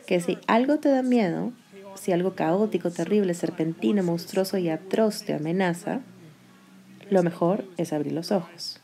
que 0.05 0.19
si 0.19 0.38
algo 0.47 0.80
te 0.80 0.89
da 0.89 1.03
miedo, 1.03 1.53
si 1.95 2.11
algo 2.11 2.36
caótico, 2.36 2.91
terrible, 2.91 3.34
serpentino, 3.34 4.03
monstruoso 4.03 4.57
y 4.57 4.69
atroz 4.69 5.24
te 5.24 5.34
amenaza, 5.34 6.01
lo 7.09 7.24
mejor 7.24 7.65
es 7.78 7.93
abrir 7.93 8.13
los 8.13 8.32
ojos, 8.32 8.82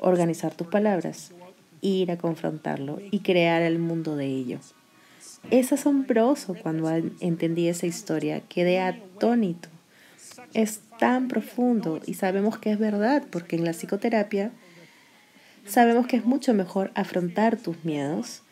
organizar 0.00 0.54
tus 0.54 0.68
palabras, 0.68 1.32
ir 1.80 2.10
a 2.10 2.18
confrontarlo 2.18 3.00
y 3.10 3.20
crear 3.20 3.62
el 3.62 3.78
mundo 3.78 4.14
de 4.16 4.26
ello. 4.26 4.58
Es 5.50 5.72
asombroso 5.72 6.54
cuando 6.62 6.90
entendí 7.20 7.68
esa 7.68 7.86
historia, 7.86 8.40
quedé 8.48 8.80
atónito. 8.80 9.68
Es 10.54 10.80
tan 10.98 11.28
profundo 11.28 12.00
y 12.06 12.14
sabemos 12.14 12.58
que 12.58 12.70
es 12.70 12.78
verdad 12.78 13.24
porque 13.30 13.56
en 13.56 13.64
la 13.64 13.72
psicoterapia 13.72 14.50
sabemos 15.66 16.06
que 16.06 16.16
es 16.16 16.24
mucho 16.24 16.54
mejor 16.54 16.90
afrontar 16.94 17.56
tus 17.56 17.84
miedos 17.84 18.42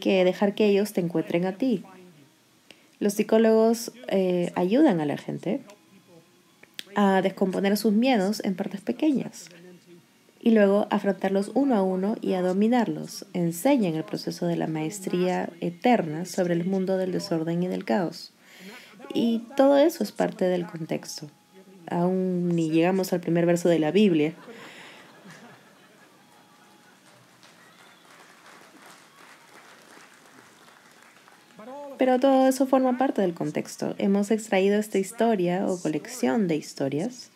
que 0.00 0.24
dejar 0.24 0.54
que 0.54 0.66
ellos 0.66 0.92
te 0.92 1.00
encuentren 1.00 1.44
a 1.46 1.56
ti. 1.56 1.84
Los 2.98 3.14
psicólogos 3.14 3.92
eh, 4.08 4.52
ayudan 4.56 5.00
a 5.00 5.06
la 5.06 5.16
gente 5.16 5.60
a 6.94 7.22
descomponer 7.22 7.76
sus 7.76 7.92
miedos 7.92 8.42
en 8.44 8.56
partes 8.56 8.80
pequeñas 8.80 9.48
y 10.40 10.50
luego 10.50 10.86
afrontarlos 10.90 11.52
uno 11.54 11.76
a 11.76 11.82
uno 11.82 12.16
y 12.20 12.32
a 12.32 12.42
dominarlos. 12.42 13.26
Enseñan 13.34 13.94
el 13.94 14.04
proceso 14.04 14.46
de 14.46 14.56
la 14.56 14.66
maestría 14.66 15.50
eterna 15.60 16.24
sobre 16.24 16.54
el 16.54 16.64
mundo 16.64 16.96
del 16.96 17.12
desorden 17.12 17.62
y 17.62 17.68
del 17.68 17.84
caos. 17.84 18.32
Y 19.12 19.44
todo 19.56 19.76
eso 19.76 20.02
es 20.02 20.12
parte 20.12 20.46
del 20.46 20.66
contexto. 20.66 21.28
Aún 21.90 22.48
ni 22.48 22.70
llegamos 22.70 23.12
al 23.12 23.20
primer 23.20 23.46
verso 23.46 23.68
de 23.68 23.78
la 23.78 23.90
Biblia, 23.90 24.34
Pero 32.00 32.18
todo 32.18 32.48
eso 32.48 32.66
forma 32.66 32.96
parte 32.96 33.20
del 33.20 33.34
contexto. 33.34 33.94
Hemos 33.98 34.30
extraído 34.30 34.78
esta 34.78 34.96
historia 34.96 35.66
o 35.66 35.78
colección 35.78 36.48
de 36.48 36.56
historias 36.56 37.28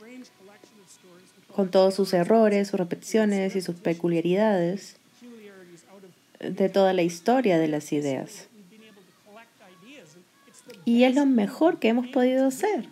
con 1.55 1.71
todos 1.71 1.95
sus 1.95 2.15
errores, 2.15 2.69
sus 2.69 2.81
repeticiones 2.81 3.57
y 3.57 3.61
sus 3.61 3.77
peculiaridades 3.77 4.97
de 6.41 6.71
toda 6.71 6.95
la 6.95 7.03
historia 7.03 7.59
de 7.59 7.69
las 7.69 7.93
ideas. 7.93 8.49
Y 10.87 11.05
es 11.05 11.15
lo 11.15 11.27
mejor 11.27 11.79
que 11.79 11.89
hemos 11.89 12.07
podido 12.07 12.47
hacer. 12.47 12.89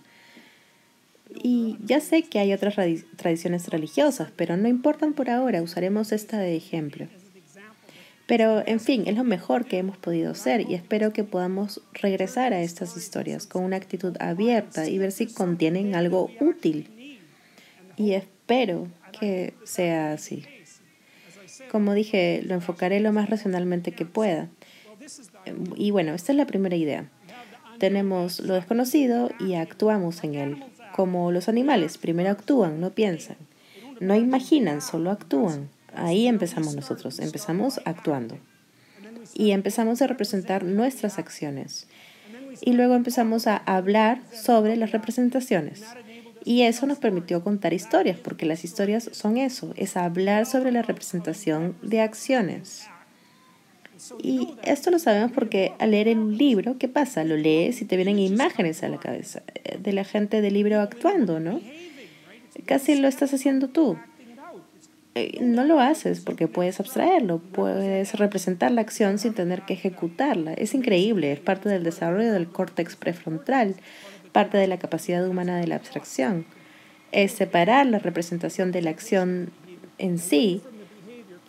Y 1.43 1.79
ya 1.85 2.01
sé 2.01 2.23
que 2.25 2.39
hay 2.39 2.53
otras 2.53 2.75
tradiciones 3.17 3.69
religiosas, 3.69 4.31
pero 4.37 4.57
no 4.57 4.69
importan 4.69 5.13
por 5.13 5.31
ahora, 5.31 5.63
usaremos 5.63 6.13
esta 6.13 6.39
de 6.39 6.57
ejemplo. 6.57 7.09
Pero, 8.27 8.63
en 8.67 8.81
fin, 8.81 9.05
es 9.07 9.17
lo 9.17 9.25
mejor 9.25 9.67
que 9.67 9.79
hemos 9.79 9.99
podido 9.99 10.31
hacer 10.31 10.63
y 10.69 10.75
espero 10.75 11.13
que 11.13 11.25
podamos 11.25 11.83
regresar 11.93 12.53
a 12.53 12.63
estas 12.63 12.97
historias 12.97 13.47
con 13.47 13.65
una 13.65 13.77
actitud 13.77 14.17
abierta 14.21 14.89
y 14.89 14.99
ver 14.99 15.13
si 15.13 15.27
contienen 15.27 15.95
algo 15.95 16.31
útil. 16.41 17.19
Y 17.97 18.13
espero 18.13 18.89
que 19.19 19.55
sea 19.65 20.13
así. 20.13 20.45
Como 21.71 21.95
dije, 21.95 22.43
lo 22.45 22.55
enfocaré 22.55 23.01
lo 23.01 23.13
más 23.13 23.29
racionalmente 23.29 23.93
que 23.93 24.07
pueda. 24.07 24.49
Y 25.77 25.91
bueno, 25.91 26.15
esta 26.15 26.33
es 26.33 26.39
la 26.39 26.47
primera 26.47 26.77
idea. 26.77 27.11
Tenemos 27.79 28.41
lo 28.41 28.55
desconocido 28.55 29.31
y 29.41 29.55
actuamos 29.55 30.23
en 30.25 30.35
él. 30.37 30.65
Como 30.95 31.33
los 31.33 31.49
animales, 31.49 31.99
primero 31.99 32.31
actúan, 32.31 32.81
no 32.81 32.91
piensan. 32.91 33.37
No 34.01 34.15
imaginan, 34.15 34.83
solo 34.83 35.11
actúan. 35.11 35.69
Ahí 35.95 36.27
empezamos 36.27 36.75
nosotros, 36.75 37.19
empezamos 37.19 37.81
actuando. 37.85 38.39
Y 39.35 39.53
empezamos 39.53 40.03
a 40.03 40.07
representar 40.07 40.65
nuestras 40.65 41.19
acciones. 41.19 41.87
Y 42.61 42.73
luego 42.73 42.95
empezamos 42.95 43.47
a 43.47 43.57
hablar 43.57 44.21
sobre 44.33 44.77
las 44.77 44.93
representaciones. 44.93 45.83
Y 46.45 46.63
eso 46.63 46.87
nos 46.87 46.99
permitió 46.99 47.43
contar 47.45 47.73
historias, 47.73 48.19
porque 48.19 48.47
las 48.47 48.65
historias 48.65 49.09
son 49.13 49.37
eso, 49.37 49.73
es 49.77 49.97
hablar 49.97 50.47
sobre 50.47 50.73
la 50.73 50.83
representación 50.83 51.77
de 51.83 52.01
acciones. 52.01 52.89
Y 54.23 54.55
esto 54.65 54.91
lo 54.91 54.99
sabemos 54.99 55.33
porque 55.33 55.73
al 55.79 55.93
leer 55.93 56.09
el 56.09 56.37
libro, 56.37 56.77
¿qué 56.79 56.89
pasa? 56.89 57.25
Lo 57.25 57.37
lees 57.37 57.83
y 57.83 57.85
te 57.85 57.97
vienen 57.97 58.19
imágenes 58.19 58.83
a 58.83 58.89
la 58.89 58.99
cabeza 58.99 59.43
eh, 59.55 59.79
de 59.79 59.93
la 59.93 60.05
gente 60.05 60.41
del 60.41 60.55
libro 60.55 60.81
actuando, 60.81 61.41
¿no? 61.41 61.61
Casi 62.67 62.97
lo 62.97 63.09
estás 63.09 63.33
haciendo 63.33 63.69
tú. 63.69 63.97
Eh, 65.15 65.39
no 65.43 65.65
lo 65.65 65.79
haces 65.79 66.21
porque 66.21 66.49
puedes 66.49 66.81
abstraerlo, 66.81 67.39
puedes 67.39 68.15
representar 68.15 68.71
la 68.71 68.81
acción 68.81 69.19
sin 69.19 69.35
tener 69.35 69.63
que 69.63 69.75
ejecutarla. 69.75 70.55
Es 70.55 70.75
increíble, 70.75 71.33
es 71.33 71.41
parte 71.41 71.69
del 71.69 71.85
desarrollo 71.85 72.33
del 72.33 72.49
córtex 72.49 72.97
prefrontal, 72.97 73.77
parte 74.33 74.57
de 74.57 74.67
la 74.67 74.79
capacidad 74.79 75.27
humana 75.29 75.59
de 75.59 75.67
la 75.67 75.77
abstracción. 75.77 76.47
Es 77.13 77.33
separar 77.33 77.87
la 77.87 77.99
representación 77.99 78.73
de 78.73 78.83
la 78.83 78.91
acción 78.91 79.51
en 79.99 80.19
sí 80.19 80.63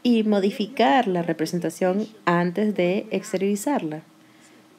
y 0.03 0.23
modificar 0.23 1.07
la 1.07 1.23
representación 1.23 2.07
antes 2.25 2.75
de 2.75 3.07
exteriorizarla. 3.09 4.01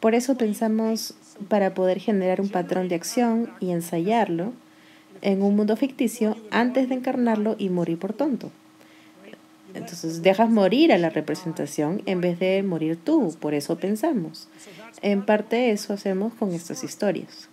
Por 0.00 0.14
eso 0.14 0.36
pensamos 0.36 1.14
para 1.48 1.72
poder 1.72 1.98
generar 1.98 2.42
un 2.42 2.50
patrón 2.50 2.88
de 2.88 2.94
acción 2.94 3.50
y 3.58 3.70
ensayarlo 3.70 4.52
en 5.22 5.42
un 5.42 5.56
mundo 5.56 5.76
ficticio 5.76 6.36
antes 6.50 6.90
de 6.90 6.96
encarnarlo 6.96 7.56
y 7.58 7.70
morir 7.70 7.98
por 7.98 8.12
tonto. 8.12 8.50
Entonces 9.72 10.22
dejas 10.22 10.50
morir 10.50 10.92
a 10.92 10.98
la 10.98 11.10
representación 11.10 12.02
en 12.06 12.20
vez 12.20 12.38
de 12.38 12.62
morir 12.62 12.98
tú, 13.02 13.34
por 13.40 13.54
eso 13.54 13.76
pensamos. 13.78 14.48
En 15.02 15.24
parte 15.24 15.70
eso 15.70 15.94
hacemos 15.94 16.34
con 16.34 16.52
estas 16.52 16.84
historias. 16.84 17.48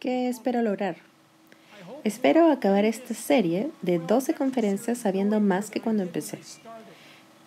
¿Qué 0.00 0.28
espero 0.28 0.62
lograr? 0.62 1.11
Espero 2.04 2.50
acabar 2.50 2.84
esta 2.84 3.14
serie 3.14 3.70
de 3.80 4.00
12 4.00 4.34
conferencias 4.34 4.98
sabiendo 4.98 5.38
más 5.38 5.70
que 5.70 5.80
cuando 5.80 6.02
empecé. 6.02 6.40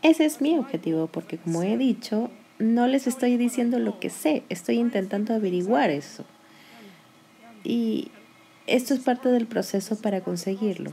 Ese 0.02 0.24
es 0.24 0.40
mi 0.40 0.58
objetivo 0.58 1.08
porque 1.08 1.38
como 1.38 1.62
he 1.64 1.76
dicho, 1.78 2.30
no 2.58 2.88
les 2.88 3.06
estoy 3.06 3.36
diciendo 3.36 3.80
lo 3.80 4.00
que 4.00 4.10
sé, 4.10 4.44
estoy 4.48 4.78
intentando 4.78 5.34
averiguar 5.34 5.90
eso. 5.90 6.24
Y 7.66 8.12
esto 8.66 8.94
es 8.94 9.02
parte 9.02 9.28
del 9.28 9.46
proceso 9.46 9.98
para 9.98 10.22
conseguirlo. 10.22 10.92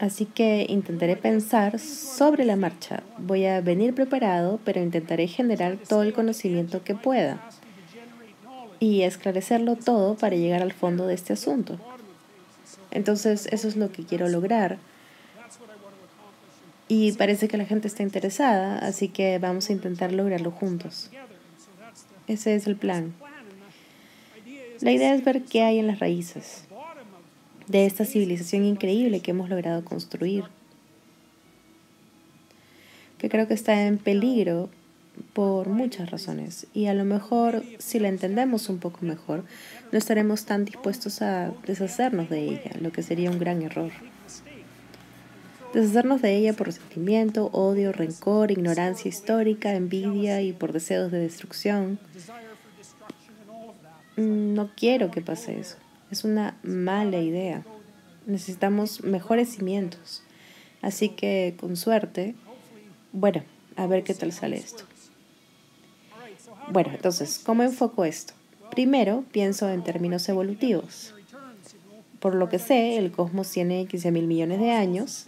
Así 0.00 0.24
que 0.24 0.64
intentaré 0.68 1.16
pensar 1.16 1.78
sobre 1.78 2.46
la 2.46 2.56
marcha. 2.56 3.02
Voy 3.18 3.44
a 3.44 3.60
venir 3.60 3.94
preparado, 3.94 4.60
pero 4.64 4.80
intentaré 4.80 5.28
generar 5.28 5.76
todo 5.76 6.02
el 6.02 6.14
conocimiento 6.14 6.82
que 6.82 6.94
pueda 6.94 7.50
y 8.80 9.02
esclarecerlo 9.02 9.76
todo 9.76 10.16
para 10.16 10.36
llegar 10.36 10.62
al 10.62 10.72
fondo 10.72 11.06
de 11.06 11.14
este 11.14 11.34
asunto. 11.34 11.78
Entonces, 12.94 13.48
eso 13.50 13.68
es 13.68 13.76
lo 13.76 13.92
que 13.92 14.04
quiero 14.04 14.28
lograr. 14.28 14.78
Y 16.88 17.12
parece 17.12 17.48
que 17.48 17.56
la 17.56 17.64
gente 17.64 17.88
está 17.88 18.02
interesada, 18.02 18.78
así 18.78 19.08
que 19.08 19.38
vamos 19.38 19.68
a 19.68 19.72
intentar 19.72 20.12
lograrlo 20.12 20.50
juntos. 20.50 21.10
Ese 22.26 22.54
es 22.54 22.66
el 22.66 22.76
plan. 22.76 23.14
La 24.80 24.92
idea 24.92 25.14
es 25.14 25.24
ver 25.24 25.42
qué 25.42 25.62
hay 25.62 25.78
en 25.78 25.86
las 25.86 25.98
raíces 25.98 26.64
de 27.66 27.86
esta 27.86 28.04
civilización 28.04 28.64
increíble 28.64 29.20
que 29.20 29.30
hemos 29.30 29.48
logrado 29.48 29.84
construir, 29.84 30.44
que 33.18 33.28
creo 33.28 33.48
que 33.48 33.54
está 33.54 33.86
en 33.86 33.98
peligro 33.98 34.68
por 35.32 35.68
muchas 35.68 36.10
razones 36.10 36.66
y 36.74 36.86
a 36.86 36.94
lo 36.94 37.04
mejor 37.04 37.62
si 37.78 37.98
la 37.98 38.08
entendemos 38.08 38.68
un 38.68 38.78
poco 38.78 38.98
mejor 39.02 39.44
no 39.94 39.98
estaremos 39.98 40.44
tan 40.44 40.64
dispuestos 40.64 41.22
a 41.22 41.52
deshacernos 41.68 42.28
de 42.28 42.42
ella, 42.42 42.72
lo 42.80 42.90
que 42.90 43.04
sería 43.04 43.30
un 43.30 43.38
gran 43.38 43.62
error. 43.62 43.92
Deshacernos 45.72 46.20
de 46.20 46.34
ella 46.34 46.52
por 46.52 46.66
resentimiento, 46.66 47.46
odio, 47.52 47.92
rencor, 47.92 48.50
ignorancia 48.50 49.08
histórica, 49.08 49.72
envidia 49.72 50.42
y 50.42 50.52
por 50.52 50.72
deseos 50.72 51.12
de 51.12 51.20
destrucción. 51.20 52.00
Mm, 54.16 54.54
no 54.54 54.72
quiero 54.74 55.12
que 55.12 55.20
pase 55.20 55.60
eso. 55.60 55.76
Es 56.10 56.24
una 56.24 56.56
mala 56.64 57.20
idea. 57.20 57.62
Necesitamos 58.26 59.04
mejores 59.04 59.54
cimientos. 59.54 60.24
Así 60.82 61.10
que, 61.10 61.54
con 61.56 61.76
suerte, 61.76 62.34
bueno, 63.12 63.44
A 63.76 63.86
ver 63.86 64.02
qué 64.02 64.14
tal 64.14 64.32
sale 64.32 64.56
esto. 64.56 64.82
Bueno, 66.70 66.90
entonces, 66.92 67.40
¿cómo 67.44 67.62
enfoco 67.62 68.04
esto? 68.04 68.34
Primero, 68.74 69.22
pienso 69.30 69.70
en 69.70 69.84
términos 69.84 70.28
evolutivos. 70.28 71.14
Por 72.18 72.34
lo 72.34 72.48
que 72.48 72.58
sé, 72.58 72.96
el 72.96 73.12
cosmos 73.12 73.48
tiene 73.48 73.86
15 73.86 74.10
mil 74.10 74.26
millones 74.26 74.58
de 74.58 74.72
años 74.72 75.26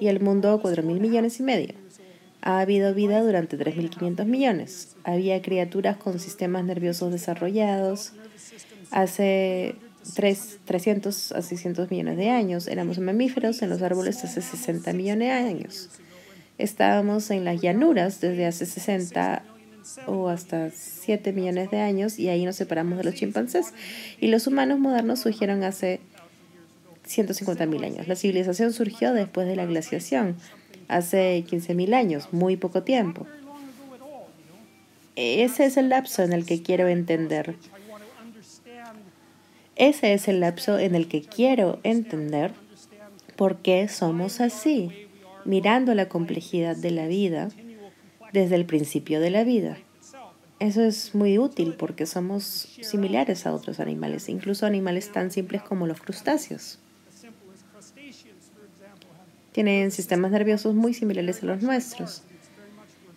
y 0.00 0.06
el 0.06 0.20
mundo 0.20 0.58
4 0.62 0.82
mil 0.82 1.00
millones 1.00 1.38
y 1.40 1.42
medio. 1.42 1.74
Ha 2.40 2.60
habido 2.60 2.94
vida 2.94 3.22
durante 3.22 3.58
3.500 3.58 4.24
millones. 4.24 4.96
Había 5.04 5.42
criaturas 5.42 5.98
con 5.98 6.18
sistemas 6.18 6.64
nerviosos 6.64 7.12
desarrollados. 7.12 8.14
Hace 8.90 9.74
300 10.14 11.32
a 11.32 11.42
600 11.42 11.90
millones 11.90 12.16
de 12.16 12.30
años 12.30 12.68
éramos 12.68 12.98
mamíferos 13.00 13.60
en 13.60 13.68
los 13.68 13.82
árboles 13.82 14.24
hace 14.24 14.40
60 14.40 14.94
millones 14.94 15.28
de 15.28 15.30
años. 15.30 15.90
Estábamos 16.56 17.30
en 17.30 17.44
las 17.44 17.60
llanuras 17.60 18.22
desde 18.22 18.46
hace 18.46 18.64
60 18.64 19.42
o 20.06 20.28
hasta 20.28 20.70
7 20.70 21.32
millones 21.32 21.70
de 21.70 21.80
años 21.80 22.18
y 22.18 22.28
ahí 22.28 22.44
nos 22.44 22.56
separamos 22.56 22.98
de 22.98 23.04
los 23.04 23.14
chimpancés. 23.14 23.72
Y 24.20 24.28
los 24.28 24.46
humanos 24.46 24.78
modernos 24.78 25.20
surgieron 25.20 25.62
hace 25.64 26.00
150 27.04 27.66
mil 27.66 27.84
años. 27.84 28.08
La 28.08 28.16
civilización 28.16 28.72
surgió 28.72 29.12
después 29.12 29.46
de 29.46 29.56
la 29.56 29.66
glaciación, 29.66 30.36
hace 30.88 31.44
15 31.48 31.74
mil 31.74 31.94
años, 31.94 32.28
muy 32.32 32.56
poco 32.56 32.82
tiempo. 32.82 33.26
Ese 35.16 35.66
es 35.66 35.76
el 35.76 35.90
lapso 35.90 36.22
en 36.22 36.32
el 36.32 36.44
que 36.44 36.62
quiero 36.62 36.88
entender. 36.88 37.54
Ese 39.76 40.14
es 40.14 40.28
el 40.28 40.40
lapso 40.40 40.78
en 40.78 40.94
el 40.94 41.08
que 41.08 41.22
quiero 41.22 41.80
entender 41.82 42.52
por 43.36 43.58
qué 43.58 43.88
somos 43.88 44.40
así, 44.40 44.90
mirando 45.44 45.94
la 45.94 46.08
complejidad 46.08 46.76
de 46.76 46.90
la 46.90 47.06
vida 47.06 47.48
desde 48.34 48.56
el 48.56 48.66
principio 48.66 49.20
de 49.20 49.30
la 49.30 49.44
vida. 49.44 49.78
Eso 50.58 50.82
es 50.82 51.14
muy 51.14 51.38
útil 51.38 51.74
porque 51.78 52.04
somos 52.04 52.44
similares 52.82 53.46
a 53.46 53.54
otros 53.54 53.78
animales, 53.78 54.28
incluso 54.28 54.66
animales 54.66 55.12
tan 55.12 55.30
simples 55.30 55.62
como 55.62 55.86
los 55.86 56.00
crustáceos. 56.00 56.80
Tienen 59.52 59.92
sistemas 59.92 60.32
nerviosos 60.32 60.74
muy 60.74 60.94
similares 60.94 61.42
a 61.42 61.46
los 61.46 61.62
nuestros 61.62 62.22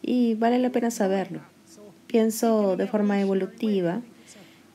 y 0.03 0.36
vale 0.36 0.59
la 0.59 0.70
pena 0.70 0.91
saberlo. 0.91 1.41
Pienso 2.05 2.78
de 2.78 2.86
forma 2.86 3.20
evolutiva, 3.20 4.01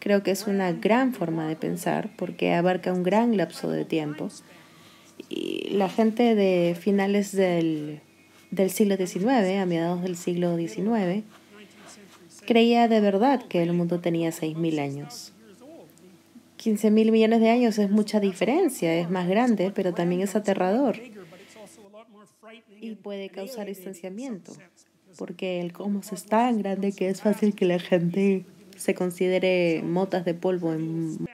creo 0.00 0.24
que 0.24 0.32
es 0.32 0.48
una 0.48 0.72
gran 0.72 1.14
forma 1.14 1.46
de 1.46 1.54
pensar 1.54 2.10
porque 2.16 2.52
abarca 2.52 2.92
un 2.92 3.04
gran 3.04 3.36
lapso 3.36 3.70
de 3.70 3.84
tiempo. 3.84 4.28
Y 5.28 5.68
la 5.70 5.88
gente 5.88 6.34
de 6.34 6.76
finales 6.78 7.30
del 7.30 8.00
del 8.52 8.70
siglo 8.70 8.96
XIX, 8.96 9.58
a 9.58 9.66
mediados 9.66 10.02
del 10.02 10.16
siglo 10.16 10.56
XIX, 10.56 11.24
creía 12.46 12.86
de 12.86 13.00
verdad 13.00 13.42
que 13.42 13.62
el 13.62 13.72
mundo 13.72 13.98
tenía 14.00 14.30
6.000 14.30 14.78
años. 14.78 15.32
15.000 16.58 17.10
millones 17.10 17.40
de 17.40 17.50
años 17.50 17.78
es 17.78 17.90
mucha 17.90 18.20
diferencia, 18.20 18.94
es 18.94 19.10
más 19.10 19.26
grande, 19.26 19.72
pero 19.74 19.94
también 19.94 20.20
es 20.20 20.36
aterrador 20.36 20.96
y 22.80 22.94
puede 22.94 23.30
causar 23.30 23.66
distanciamiento, 23.66 24.52
porque 25.16 25.60
el 25.60 25.72
cosmos 25.72 26.12
es 26.12 26.24
tan 26.26 26.58
grande 26.58 26.92
que 26.92 27.08
es 27.08 27.22
fácil 27.22 27.54
que 27.54 27.64
la 27.64 27.78
gente 27.78 28.44
se 28.76 28.94
considere 28.94 29.82
motas 29.82 30.24
de 30.24 30.34
polvo 30.34 30.72
en, 30.72 31.26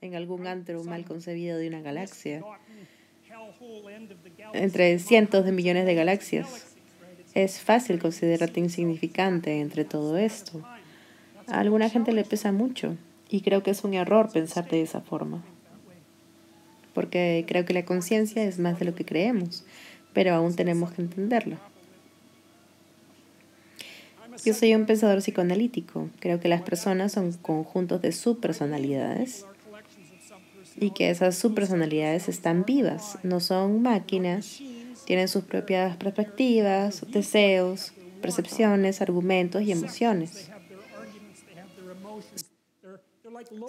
en 0.00 0.14
algún 0.14 0.46
antro 0.46 0.84
mal 0.84 1.04
concebido 1.04 1.58
de 1.58 1.68
una 1.68 1.80
galaxia 1.80 2.42
entre 4.52 4.98
cientos 4.98 5.44
de 5.44 5.52
millones 5.52 5.86
de 5.86 5.94
galaxias. 5.94 6.66
Es 7.34 7.60
fácil 7.60 7.98
considerarte 7.98 8.60
insignificante 8.60 9.60
entre 9.60 9.84
todo 9.84 10.16
esto. 10.16 10.62
A 11.46 11.60
alguna 11.60 11.90
gente 11.90 12.12
le 12.12 12.24
pesa 12.24 12.52
mucho 12.52 12.96
y 13.28 13.42
creo 13.42 13.62
que 13.62 13.70
es 13.70 13.84
un 13.84 13.94
error 13.94 14.30
pensar 14.32 14.68
de 14.68 14.82
esa 14.82 15.00
forma. 15.00 15.44
Porque 16.94 17.44
creo 17.46 17.64
que 17.64 17.74
la 17.74 17.84
conciencia 17.84 18.42
es 18.44 18.58
más 18.58 18.78
de 18.78 18.86
lo 18.86 18.94
que 18.94 19.04
creemos, 19.04 19.64
pero 20.12 20.34
aún 20.34 20.56
tenemos 20.56 20.92
que 20.92 21.02
entenderlo. 21.02 21.58
Yo 24.44 24.54
soy 24.54 24.74
un 24.74 24.86
pensador 24.86 25.18
psicoanalítico. 25.18 26.08
Creo 26.20 26.40
que 26.40 26.48
las 26.48 26.62
personas 26.62 27.12
son 27.12 27.32
conjuntos 27.32 28.00
de 28.02 28.12
subpersonalidades 28.12 29.46
y 30.78 30.90
que 30.90 31.10
esas 31.10 31.36
subpersonalidades 31.36 32.28
están 32.28 32.64
vivas, 32.64 33.18
no 33.22 33.40
son 33.40 33.82
máquinas, 33.82 34.60
tienen 35.04 35.28
sus 35.28 35.44
propias 35.44 35.96
perspectivas, 35.96 37.04
deseos, 37.10 37.92
percepciones, 38.20 39.00
argumentos 39.00 39.62
y 39.62 39.72
emociones. 39.72 40.50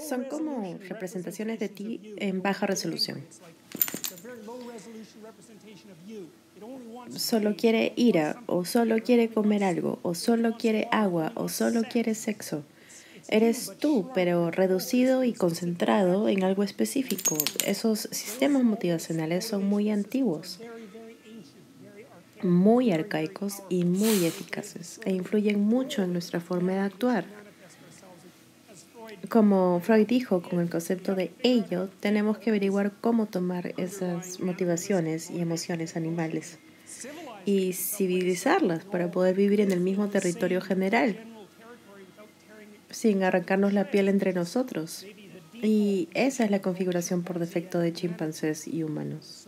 Son 0.07 0.23
como 0.25 0.77
representaciones 0.89 1.59
de 1.59 1.69
ti 1.69 2.15
en 2.17 2.41
baja 2.41 2.65
resolución. 2.65 3.23
Solo 7.15 7.55
quiere 7.55 7.93
ira, 7.95 8.41
o 8.47 8.65
solo 8.65 8.97
quiere 9.03 9.29
comer 9.29 9.63
algo, 9.63 9.99
o 10.03 10.15
solo 10.15 10.57
quiere 10.57 10.87
agua, 10.91 11.31
o 11.35 11.49
solo 11.49 11.83
quiere 11.83 12.15
sexo. 12.15 12.63
Eres 13.29 13.73
tú, 13.77 14.09
pero 14.13 14.51
reducido 14.51 15.25
y 15.25 15.33
concentrado 15.33 16.29
en 16.29 16.43
algo 16.43 16.63
específico. 16.63 17.37
Esos 17.65 18.07
sistemas 18.11 18.63
motivacionales 18.63 19.45
son 19.45 19.65
muy 19.65 19.89
antiguos, 19.89 20.61
muy 22.41 22.91
arcaicos 22.91 23.63
y 23.67 23.83
muy 23.83 24.25
eficaces 24.25 25.01
e 25.03 25.11
influyen 25.11 25.59
mucho 25.59 26.03
en 26.03 26.13
nuestra 26.13 26.39
forma 26.39 26.71
de 26.71 26.79
actuar. 26.79 27.25
Como 29.27 29.81
Freud 29.81 30.07
dijo 30.07 30.41
con 30.41 30.61
el 30.61 30.69
concepto 30.69 31.13
de 31.13 31.31
ello, 31.43 31.89
tenemos 31.99 32.37
que 32.37 32.51
averiguar 32.51 32.93
cómo 33.01 33.25
tomar 33.25 33.73
esas 33.75 34.39
motivaciones 34.39 35.29
y 35.31 35.41
emociones 35.41 35.97
animales 35.97 36.59
y 37.45 37.73
civilizarlas 37.73 38.85
para 38.85 39.11
poder 39.11 39.35
vivir 39.35 39.59
en 39.59 39.73
el 39.73 39.81
mismo 39.81 40.07
territorio 40.07 40.61
general 40.61 41.17
sin 42.89 43.23
arrancarnos 43.23 43.73
la 43.73 43.91
piel 43.91 44.09
entre 44.09 44.33
nosotros. 44.33 45.05
Y 45.53 46.09
esa 46.13 46.45
es 46.45 46.51
la 46.51 46.61
configuración 46.61 47.23
por 47.23 47.39
defecto 47.39 47.79
de 47.79 47.93
chimpancés 47.93 48.67
y 48.67 48.83
humanos. 48.83 49.47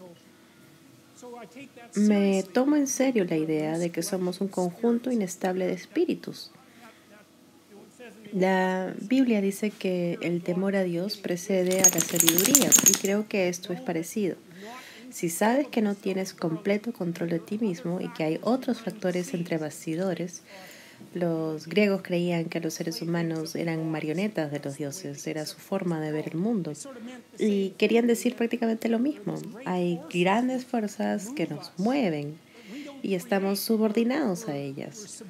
Me 1.96 2.44
tomo 2.44 2.76
en 2.76 2.88
serio 2.88 3.26
la 3.26 3.38
idea 3.38 3.78
de 3.78 3.92
que 3.92 4.04
somos 4.04 4.42
un 4.42 4.48
conjunto 4.48 5.12
inestable 5.12 5.68
de 5.68 5.74
espíritus. 5.74 6.52
La 8.34 8.94
Biblia 9.00 9.42
dice 9.42 9.72
que 9.72 10.20
el 10.22 10.44
temor 10.44 10.76
a 10.76 10.84
Dios 10.84 11.18
precede 11.18 11.82
a 11.82 11.90
la 11.90 12.00
sabiduría 12.00 12.70
y 12.88 12.92
creo 12.94 13.28
que 13.28 13.50
esto 13.50 13.74
es 13.74 13.82
parecido. 13.82 14.36
Si 15.10 15.30
sabes 15.30 15.68
que 15.68 15.82
no 15.82 15.96
tienes 15.96 16.34
completo 16.34 16.94
control 16.94 17.30
de 17.30 17.40
ti 17.40 17.58
mismo 17.58 18.00
y 18.00 18.10
que 18.10 18.24
hay 18.24 18.40
otros 18.44 18.82
factores 18.82 19.34
entre 19.34 19.58
bastidores, 19.58 20.44
los 21.14 21.68
griegos 21.68 22.02
creían 22.04 22.46
que 22.46 22.60
los 22.60 22.76
seres 22.76 23.02
humanos 23.02 23.56
eran 23.56 23.90
marionetas 23.90 24.52
de 24.52 24.60
los 24.60 24.78
dioses, 24.78 25.26
era 25.26 25.46
su 25.46 25.58
forma 25.58 26.00
de 26.00 26.12
ver 26.12 26.30
el 26.30 26.38
mundo. 26.38 26.74
Y 27.38 27.72
querían 27.72 28.08
decir 28.08 28.36
prácticamente 28.36 28.90
lo 28.90 29.00
mismo. 29.00 29.36
Hay 29.66 30.00
grandes 30.12 30.66
fuerzas 30.66 31.30
que 31.36 31.48
nos 31.48 31.72
mueven 31.78 32.38
y 33.02 33.16
estamos 33.16 33.60
subordinados 33.60 34.48
a 34.48 34.56
ellas. 34.56 35.24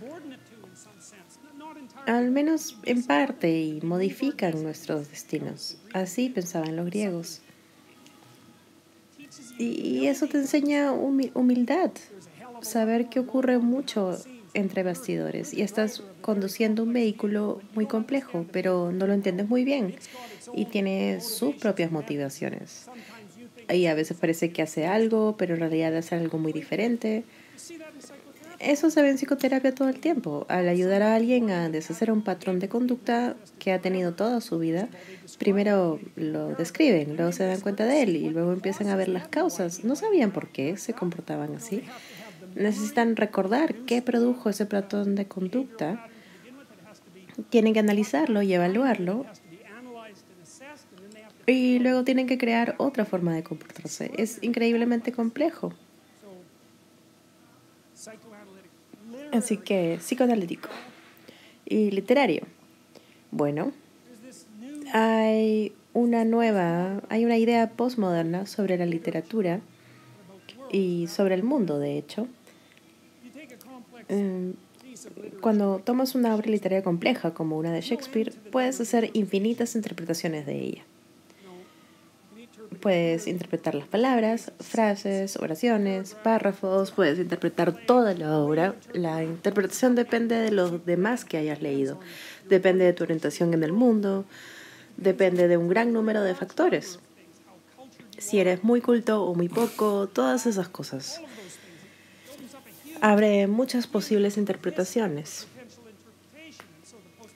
Al 2.06 2.31
menos 2.31 2.77
en 2.85 3.03
parte 3.03 3.61
y 3.61 3.81
modifican 3.81 4.64
nuestros 4.64 5.10
destinos. 5.10 5.77
Así 5.93 6.30
pensaban 6.30 6.76
los 6.76 6.88
griegos. 6.88 7.41
Y 9.57 10.07
eso 10.07 10.27
te 10.27 10.38
enseña 10.38 10.93
humildad, 10.93 11.91
saber 12.61 13.10
que 13.10 13.19
ocurre 13.19 13.57
mucho 13.60 14.18
entre 14.54 14.84
bastidores 14.84 15.54
y 15.54 15.62
estás 15.62 16.04
conduciendo 16.22 16.84
un 16.84 16.94
vehículo 16.94 17.62
muy 17.76 17.86
complejo, 17.86 18.46
pero 18.52 18.92
no 18.92 19.08
lo 19.08 19.14
entiendes 19.14 19.48
muy 19.48 19.64
bien 19.64 19.96
y 20.54 20.66
tiene 20.66 21.22
sus 21.22 21.56
propias 21.56 21.92
motivaciones. 21.92 22.88
Y 23.72 23.86
a 23.86 23.94
veces 23.94 24.18
parece 24.18 24.52
que 24.52 24.62
hace 24.62 24.88
algo, 24.88 25.36
pero 25.38 25.54
en 25.54 25.60
realidad 25.60 25.96
hace 25.96 26.16
algo 26.16 26.40
muy 26.40 26.54
diferente. 26.54 27.24
Eso 28.60 28.90
se 28.90 29.02
ve 29.02 29.10
en 29.10 29.18
psicoterapia 29.18 29.74
todo 29.74 29.88
el 29.88 30.00
tiempo. 30.00 30.46
Al 30.50 30.68
ayudar 30.68 31.02
a 31.02 31.16
alguien 31.16 31.50
a 31.50 31.70
deshacer 31.70 32.12
un 32.12 32.24
patrón 32.24 32.60
de 32.60 32.68
conducta 32.68 33.38
que 33.58 33.72
ha 33.72 33.80
tenido 33.80 34.16
toda 34.16 34.42
su 34.42 34.60
vida, 34.60 34.90
primero 35.38 36.00
lo 36.18 36.50
describen, 36.56 37.16
luego 37.16 37.32
se 37.32 37.46
dan 37.46 37.62
cuenta 37.62 37.86
de 37.86 38.02
él 38.02 38.16
y 38.18 38.30
luego 38.30 38.52
empiezan 38.52 38.90
a 38.90 38.98
ver 38.98 39.08
las 39.08 39.30
causas. 39.30 39.86
No 39.86 39.96
sabían 39.96 40.32
por 40.32 40.50
qué 40.50 40.76
se 40.76 40.94
comportaban 40.94 41.56
así 41.56 41.84
necesitan 42.56 43.16
recordar 43.16 43.76
qué 43.86 44.02
produjo 44.02 44.50
ese 44.50 44.66
patrón 44.66 45.16
de 45.16 45.28
conducta, 45.28 46.08
tienen 47.50 47.74
que 47.74 47.80
analizarlo 47.80 48.42
y 48.42 48.54
evaluarlo 48.54 49.26
y 51.48 51.80
luego 51.80 52.04
tienen 52.04 52.28
que 52.28 52.38
crear 52.38 52.76
otra 52.78 53.06
forma 53.06 53.34
de 53.34 53.44
comportarse. 53.44 54.12
Es 54.18 54.40
increíblemente 54.44 55.12
complejo. 55.12 55.74
Así 59.32 59.58
que 59.58 59.98
psicoanalítico 60.00 60.70
y 61.66 61.92
literario. 61.92 62.44
Bueno, 63.32 63.72
hay 64.94 65.74
una 65.94 66.26
nueva, 66.26 67.02
hay 67.10 67.26
una 67.26 67.38
idea 67.38 67.70
postmoderna 67.72 68.46
sobre 68.46 68.78
la 68.78 68.86
literatura 68.86 69.60
y 70.72 71.08
sobre 71.08 71.36
el 71.36 71.44
mundo, 71.44 71.80
de 71.80 71.98
hecho. 71.98 72.28
Em, 74.08 74.54
cuando 75.42 75.82
tomas 75.84 76.16
una 76.16 76.36
obra 76.36 76.50
literaria 76.50 76.84
compleja 76.84 77.34
como 77.34 77.58
una 77.58 77.72
de 77.72 77.82
Shakespeare, 77.82 78.34
puedes 78.52 78.80
hacer 78.82 79.12
infinitas 79.14 79.76
interpretaciones 79.76 80.46
de 80.46 80.60
ella. 80.60 80.84
Puedes 82.82 83.28
interpretar 83.28 83.76
las 83.76 83.88
palabras, 83.88 84.52
frases, 84.60 85.38
oraciones, 85.38 86.16
párrafos, 86.24 86.92
puedes 86.92 87.20
interpretar 87.20 87.74
toda 87.74 88.14
la 88.14 88.38
obra. 88.38 88.76
La 88.94 89.24
interpretación 89.24 89.96
depende 89.96 90.36
de 90.36 90.52
los 90.52 90.86
demás 90.86 91.26
que 91.26 91.38
hayas 91.38 91.62
leído, 91.62 92.00
depende 92.48 92.86
de 92.86 92.94
tu 92.94 93.04
orientación 93.04 93.54
en 93.54 93.64
el 93.64 93.74
mundo, 93.74 94.24
depende 94.98 95.48
de 95.48 95.58
un 95.58 95.68
gran 95.68 95.92
número 95.92 96.22
de 96.22 96.36
factores. 96.36 97.00
Si 98.18 98.40
eres 98.40 98.64
muy 98.64 98.82
culto 98.82 99.24
o 99.24 99.34
muy 99.34 99.50
poco, 99.50 100.08
todas 100.08 100.46
esas 100.46 100.70
cosas. 100.70 101.22
Abre 103.02 103.48
muchas 103.48 103.88
posibles 103.88 104.38
interpretaciones. 104.38 105.48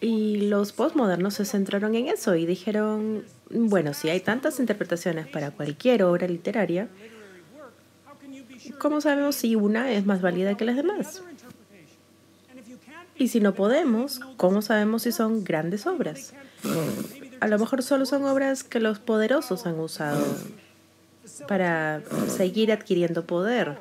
Y 0.02 0.48
los 0.48 0.74
postmodernos 0.74 1.36
se 1.36 1.46
centraron 1.46 1.96
en 1.96 2.08
eso 2.08 2.36
y 2.36 2.46
dijeron, 2.46 3.24
bueno, 3.50 3.94
si 3.94 4.10
hay 4.10 4.20
tantas 4.20 4.60
interpretaciones 4.60 5.28
para 5.28 5.52
cualquier 5.52 6.04
obra 6.04 6.28
literaria, 6.28 6.90
¿cómo 8.80 9.00
sabemos 9.00 9.36
si 9.38 9.56
una 9.56 9.92
es 9.94 10.06
más 10.06 10.22
válida 10.22 10.58
que 10.58 10.66
las 10.66 10.76
demás? 10.76 11.24
Y 13.18 13.30
si 13.30 13.40
no 13.40 13.54
podemos, 13.54 14.20
¿cómo 14.36 14.62
sabemos 14.62 15.04
si 15.04 15.14
son 15.14 15.46
grandes 15.46 15.88
obras? 15.88 16.34
A 17.40 17.48
lo 17.48 17.58
mejor 17.58 17.84
solo 17.84 18.06
son 18.06 18.26
obras 18.26 18.64
que 18.64 18.80
los 18.82 19.00
poderosos 19.00 19.66
han 19.66 19.80
usado 19.80 20.26
para 21.48 22.02
seguir 22.28 22.72
adquiriendo 22.72 23.26
poder. 23.26 23.78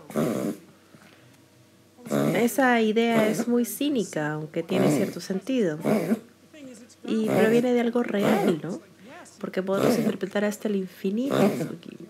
Esa 2.34 2.80
idea 2.80 3.28
es 3.28 3.48
muy 3.48 3.64
cínica, 3.64 4.32
aunque 4.32 4.62
tiene 4.62 4.90
cierto 4.90 5.20
sentido. 5.20 5.78
Y 7.04 7.26
proviene 7.26 7.72
de 7.72 7.80
algo 7.80 8.02
real, 8.02 8.60
¿no? 8.62 8.80
Porque 9.38 9.62
podemos 9.62 9.98
interpretar 9.98 10.44
hasta 10.44 10.68
el 10.68 10.76
infinito. 10.76 11.36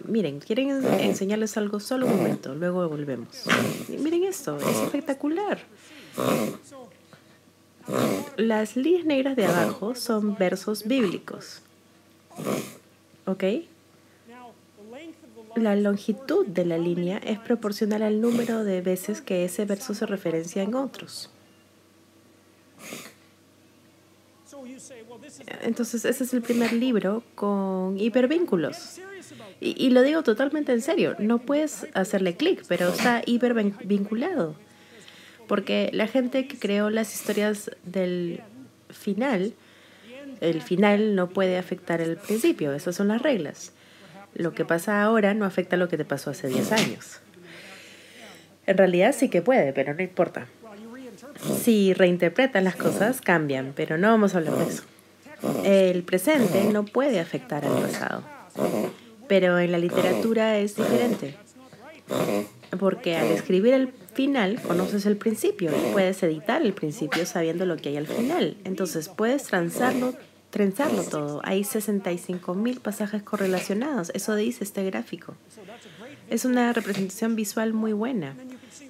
Miren, 0.06 0.40
quieren 0.40 0.84
enseñarles 1.00 1.56
algo 1.56 1.80
solo 1.80 2.06
un 2.06 2.16
momento, 2.16 2.54
luego 2.54 2.86
volvemos. 2.88 3.44
miren 3.88 4.24
esto, 4.24 4.58
es 4.58 4.78
espectacular. 4.78 5.58
Las 8.36 8.76
líneas 8.76 9.06
negras 9.06 9.36
de 9.36 9.46
abajo 9.46 9.94
son 9.94 10.36
versos 10.36 10.86
bíblicos. 10.86 11.62
¿Ok? 13.26 13.44
La 15.54 15.76
longitud 15.76 16.46
de 16.46 16.64
la 16.64 16.78
línea 16.78 17.18
es 17.18 17.38
proporcional 17.38 18.02
al 18.02 18.20
número 18.20 18.64
de 18.64 18.80
veces 18.80 19.20
que 19.20 19.44
ese 19.44 19.64
verso 19.66 19.92
se 19.94 20.06
referencia 20.06 20.62
en 20.62 20.74
otros. 20.74 21.30
Entonces, 25.62 26.04
ese 26.04 26.24
es 26.24 26.32
el 26.32 26.42
primer 26.42 26.72
libro 26.72 27.22
con 27.34 27.98
hipervínculos. 27.98 28.98
Y, 29.60 29.90
lo 29.90 30.02
digo 30.02 30.22
totalmente 30.22 30.72
en 30.72 30.80
serio. 30.80 31.14
No 31.18 31.38
puedes 31.38 31.86
hacerle 31.94 32.36
clic, 32.36 32.64
pero 32.66 32.88
está 32.88 33.22
hipervinculado. 33.26 34.56
Porque 35.46 35.90
la 35.92 36.06
gente 36.06 36.48
que 36.48 36.58
creó 36.58 36.90
las 36.90 37.14
historias 37.14 37.70
del 37.84 38.40
final, 38.88 39.52
el 40.40 40.62
final 40.62 41.14
no 41.14 41.28
puede 41.28 41.58
afectar 41.58 42.00
el 42.00 42.16
principio. 42.16 42.72
Esas 42.72 42.96
son 42.96 43.08
las 43.08 43.20
reglas 43.22 43.72
lo 44.34 44.54
que 44.54 44.64
pasa 44.64 45.02
ahora 45.02 45.34
no 45.34 45.44
afecta 45.44 45.76
a 45.76 45.78
lo 45.78 45.88
que 45.88 45.96
te 45.96 46.04
pasó 46.04 46.30
hace 46.30 46.48
10 46.48 46.72
años. 46.72 47.20
En 48.66 48.76
realidad 48.76 49.14
sí 49.16 49.28
que 49.28 49.42
puede, 49.42 49.72
pero 49.72 49.94
no 49.94 50.02
importa. 50.02 50.46
Si 51.62 51.92
reinterpretan 51.94 52.64
las 52.64 52.76
cosas, 52.76 53.20
cambian, 53.20 53.72
pero 53.74 53.98
no 53.98 54.08
vamos 54.08 54.34
a 54.34 54.38
hablar 54.38 54.54
de 54.54 54.64
eso. 54.68 54.84
El 55.64 56.04
presente 56.04 56.64
no 56.64 56.84
puede 56.84 57.18
afectar 57.18 57.64
al 57.64 57.82
pasado, 57.82 58.22
pero 59.28 59.58
en 59.58 59.72
la 59.72 59.78
literatura 59.78 60.58
es 60.58 60.76
diferente. 60.76 61.34
Porque 62.78 63.16
al 63.16 63.26
escribir 63.26 63.74
el 63.74 63.92
final 64.14 64.60
conoces 64.62 65.06
el 65.06 65.16
principio 65.16 65.70
y 65.70 65.92
puedes 65.92 66.22
editar 66.22 66.62
el 66.62 66.72
principio 66.72 67.26
sabiendo 67.26 67.66
lo 67.66 67.76
que 67.76 67.90
hay 67.90 67.96
al 67.96 68.06
final. 68.06 68.56
Entonces 68.64 69.08
puedes 69.08 69.44
transarlo 69.44 70.14
trenzarlo 70.52 71.02
todo. 71.02 71.40
Hay 71.44 71.64
65 71.64 72.54
mil 72.54 72.78
pasajes 72.80 73.22
correlacionados. 73.22 74.10
Eso 74.14 74.36
dice 74.36 74.62
este 74.62 74.84
gráfico. 74.84 75.34
Es 76.28 76.44
una 76.44 76.72
representación 76.72 77.34
visual 77.34 77.72
muy 77.72 77.94
buena. 77.94 78.36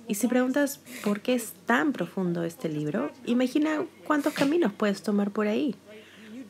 Y 0.09 0.16
si 0.16 0.26
preguntas 0.26 0.80
por 1.05 1.20
qué 1.20 1.34
es 1.34 1.52
tan 1.64 1.93
profundo 1.93 2.43
este 2.43 2.68
libro, 2.68 3.12
imagina 3.26 3.86
cuántos 4.06 4.34
caminos 4.34 4.72
puedes 4.72 5.02
tomar 5.02 5.30
por 5.30 5.47
ahí. 5.47 5.76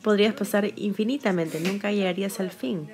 Podrías 0.01 0.33
pasar 0.33 0.73
infinitamente, 0.75 1.59
nunca 1.59 1.91
llegarías 1.91 2.39
al 2.39 2.49
fin. 2.49 2.89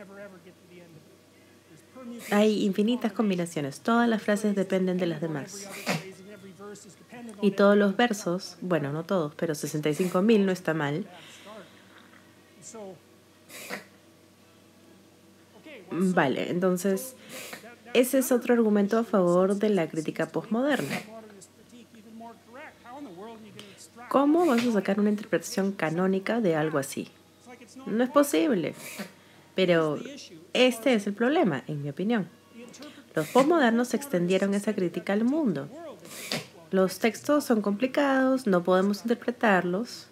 Hay 2.32 2.66
infinitas 2.66 3.14
combinaciones, 3.14 3.80
todas 3.80 4.10
las 4.10 4.22
frases 4.22 4.56
dependen 4.56 4.98
de 4.98 5.08
las 5.08 5.22
demás. 5.22 5.70
Y 7.42 7.52
todos 7.52 7.78
los 7.78 7.96
versos, 7.96 8.58
bueno, 8.60 8.92
no 8.92 9.04
todos, 9.04 9.34
pero 9.36 9.54
65.000 9.54 10.46
no 10.46 10.52
está 10.52 10.74
mal, 10.74 11.08
Vale, 15.92 16.50
entonces 16.52 17.16
ese 17.94 18.20
es 18.20 18.32
otro 18.32 18.54
argumento 18.54 18.98
a 18.98 19.04
favor 19.04 19.56
de 19.56 19.70
la 19.70 19.88
crítica 19.88 20.28
postmoderna. 20.28 21.02
¿Cómo 24.10 24.46
vas 24.46 24.66
a 24.66 24.72
sacar 24.72 25.00
una 25.00 25.10
interpretación 25.10 25.72
canónica 25.72 26.42
de 26.42 26.56
algo 26.56 26.78
así? 26.78 27.10
No 27.86 28.04
es 28.04 28.10
posible. 28.10 28.74
Pero 29.56 30.00
este 30.54 30.94
es 30.94 31.06
el 31.08 31.14
problema, 31.14 31.64
en 31.68 31.82
mi 31.82 31.90
opinión. 31.90 32.28
Los 33.16 33.28
postmodernos 33.28 33.94
extendieron 33.94 34.54
esa 34.54 34.74
crítica 34.74 35.14
al 35.14 35.24
mundo. 35.24 35.68
Los 36.72 37.00
textos 37.00 37.44
son 37.44 37.62
complicados, 37.62 38.48
no 38.48 38.64
podemos 38.64 39.02
interpretarlos. 39.02 40.08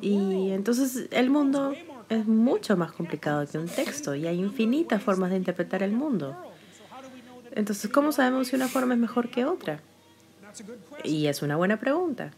Y 0.00 0.50
entonces 0.50 1.08
el 1.10 1.30
mundo 1.30 1.74
es 2.08 2.26
mucho 2.26 2.76
más 2.76 2.92
complicado 2.92 3.46
que 3.46 3.58
un 3.58 3.68
texto 3.68 4.14
y 4.14 4.26
hay 4.26 4.38
infinitas 4.38 5.02
formas 5.02 5.30
de 5.30 5.36
interpretar 5.36 5.82
el 5.82 5.92
mundo. 5.92 6.36
Entonces, 7.52 7.90
¿cómo 7.90 8.12
sabemos 8.12 8.48
si 8.48 8.56
una 8.56 8.68
forma 8.68 8.94
es 8.94 9.00
mejor 9.00 9.28
que 9.28 9.44
otra? 9.44 9.80
Y 11.04 11.26
es 11.26 11.42
una 11.42 11.56
buena 11.56 11.78
pregunta. 11.78 12.32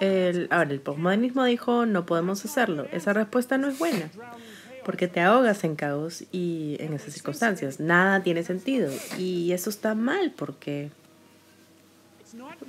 El, 0.00 0.48
ahora, 0.50 0.70
el 0.70 0.80
postmodernismo 0.80 1.44
dijo, 1.44 1.86
no 1.86 2.06
podemos 2.06 2.44
hacerlo. 2.44 2.86
Esa 2.92 3.12
respuesta 3.12 3.58
no 3.58 3.68
es 3.68 3.78
buena, 3.78 4.10
porque 4.84 5.08
te 5.08 5.20
ahogas 5.20 5.64
en 5.64 5.76
caos 5.76 6.24
y 6.32 6.76
en 6.80 6.94
esas 6.94 7.12
circunstancias. 7.14 7.80
Nada 7.80 8.22
tiene 8.22 8.42
sentido. 8.42 8.90
Y 9.18 9.52
eso 9.52 9.70
está 9.70 9.94
mal 9.94 10.32
porque 10.36 10.90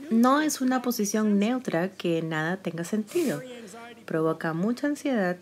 no 0.10 0.42
es 0.42 0.62
una 0.62 0.82
posición 0.82 1.40
neutra 1.40 1.90
que 1.90 2.22
nada 2.22 2.58
tenga 2.58 2.84
sentido 2.84 3.42
provoca 4.12 4.54
mucha 4.54 4.88
ansiedad, 4.88 5.38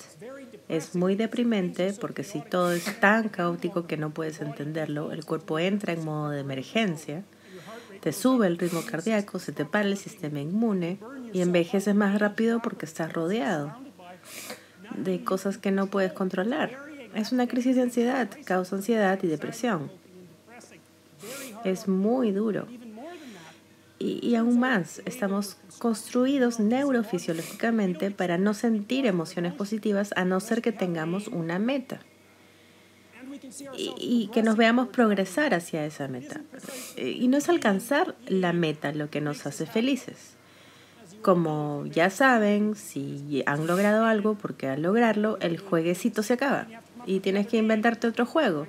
es 0.68 0.94
muy 0.94 1.16
deprimente 1.16 1.94
porque 2.00 2.24
si 2.24 2.40
todo 2.40 2.72
es 2.72 3.00
tan 3.00 3.30
caótico 3.30 3.88
que 3.88 3.98
no 3.98 4.12
puedes 4.12 4.42
entenderlo, 4.42 5.12
el 5.12 5.26
cuerpo 5.26 5.58
entra 5.58 5.94
en 5.94 6.06
modo 6.06 6.30
de 6.30 6.42
emergencia, 6.42 7.24
te 8.02 8.14
sube 8.14 8.46
el 8.46 8.60
ritmo 8.60 8.84
cardíaco, 8.86 9.40
se 9.40 9.52
te 9.52 9.66
para 9.66 9.88
el 9.88 9.98
sistema 9.98 10.40
inmune 10.40 11.00
y 11.34 11.42
envejeces 11.42 11.96
más 11.96 12.20
rápido 12.20 12.62
porque 12.62 12.86
estás 12.86 13.12
rodeado 13.12 13.76
de 14.96 15.24
cosas 15.24 15.58
que 15.58 15.72
no 15.72 15.88
puedes 15.88 16.14
controlar. 16.14 16.78
Es 17.16 17.32
una 17.32 17.48
crisis 17.48 17.76
de 17.76 17.82
ansiedad, 17.82 18.30
causa 18.46 18.76
ansiedad 18.76 19.20
y 19.24 19.28
depresión. 19.28 19.92
Es 21.64 21.88
muy 21.88 22.32
duro. 22.32 22.68
Y, 24.00 24.26
y 24.26 24.36
aún 24.36 24.60
más, 24.60 25.02
estamos 25.06 25.58
construidos 25.78 26.60
neurofisiológicamente 26.60 28.12
para 28.12 28.38
no 28.38 28.54
sentir 28.54 29.06
emociones 29.06 29.54
positivas 29.54 30.14
a 30.16 30.24
no 30.26 30.40
ser 30.40 30.62
que 30.62 30.72
tengamos 30.72 31.28
una 31.28 31.60
meta 31.60 32.00
y, 33.98 34.30
que 34.34 34.44
nos 34.44 34.58
veamos 34.58 34.88
progresar 34.88 35.54
hacia 35.54 35.86
esa 35.86 36.08
meta. 36.08 36.42
Y 36.98 37.28
no 37.28 37.38
es 37.38 37.50
alcanzar 37.50 38.16
la 38.28 38.54
meta 38.54 38.92
lo 38.92 39.10
que 39.10 39.22
nos 39.22 39.46
hace 39.46 39.66
felices. 39.66 40.36
Como 41.22 41.86
ya 41.88 42.10
saben, 42.10 42.76
si 42.76 43.44
han 43.46 43.68
logrado 43.68 44.06
algo, 44.06 44.36
porque 44.36 44.68
al 44.68 44.82
lograrlo 44.82 45.38
el 45.42 45.60
jueguecito 45.60 46.24
se 46.24 46.34
acaba 46.34 46.68
y 47.06 47.20
tienes 47.20 47.48
que 47.48 47.58
inventarte 47.58 48.08
otro 48.08 48.26
juego. 48.26 48.68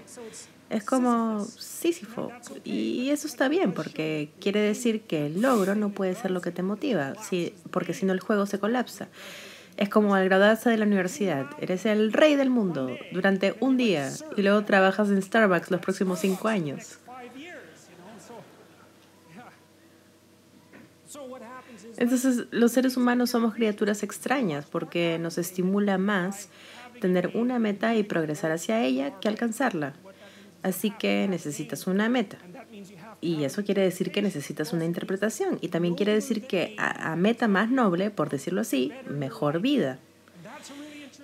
Es 0.70 0.84
como 0.84 1.44
Sísifo. 1.44 2.30
Y 2.64 3.10
eso 3.10 3.26
está 3.26 3.48
bien, 3.48 3.72
porque 3.72 4.30
quiere 4.40 4.60
decir 4.60 5.02
que 5.02 5.26
el 5.26 5.42
logro 5.42 5.74
no 5.74 5.90
puede 5.90 6.14
ser 6.14 6.30
lo 6.30 6.40
que 6.40 6.52
te 6.52 6.62
motiva, 6.62 7.14
porque 7.72 7.92
si 7.92 8.06
no 8.06 8.12
el 8.12 8.20
juego 8.20 8.46
se 8.46 8.60
colapsa. 8.60 9.08
Es 9.76 9.88
como 9.88 10.14
al 10.14 10.26
graduarse 10.26 10.70
de 10.70 10.76
la 10.76 10.86
universidad. 10.86 11.46
Eres 11.60 11.86
el 11.86 12.12
rey 12.12 12.36
del 12.36 12.50
mundo 12.50 12.96
durante 13.12 13.56
un 13.58 13.76
día 13.76 14.10
y 14.36 14.42
luego 14.42 14.64
trabajas 14.64 15.08
en 15.08 15.20
Starbucks 15.20 15.72
los 15.72 15.80
próximos 15.80 16.20
cinco 16.20 16.46
años. 16.46 16.98
Entonces, 21.96 22.46
los 22.52 22.70
seres 22.70 22.96
humanos 22.96 23.30
somos 23.30 23.54
criaturas 23.54 24.04
extrañas 24.04 24.66
porque 24.66 25.18
nos 25.18 25.36
estimula 25.36 25.98
más 25.98 26.48
tener 27.00 27.32
una 27.34 27.58
meta 27.58 27.96
y 27.96 28.04
progresar 28.04 28.52
hacia 28.52 28.84
ella 28.84 29.18
que 29.18 29.28
alcanzarla. 29.28 29.94
Así 30.62 30.90
que 30.90 31.26
necesitas 31.28 31.86
una 31.86 32.08
meta. 32.08 32.38
Y 33.20 33.44
eso 33.44 33.64
quiere 33.64 33.82
decir 33.82 34.12
que 34.12 34.22
necesitas 34.22 34.72
una 34.72 34.84
interpretación. 34.84 35.58
Y 35.60 35.68
también 35.68 35.94
quiere 35.94 36.12
decir 36.12 36.46
que 36.46 36.74
a, 36.78 37.16
meta 37.16 37.48
más 37.48 37.70
noble, 37.70 38.10
por 38.10 38.28
decirlo 38.28 38.60
así, 38.60 38.92
mejor 39.08 39.60
vida. 39.60 39.98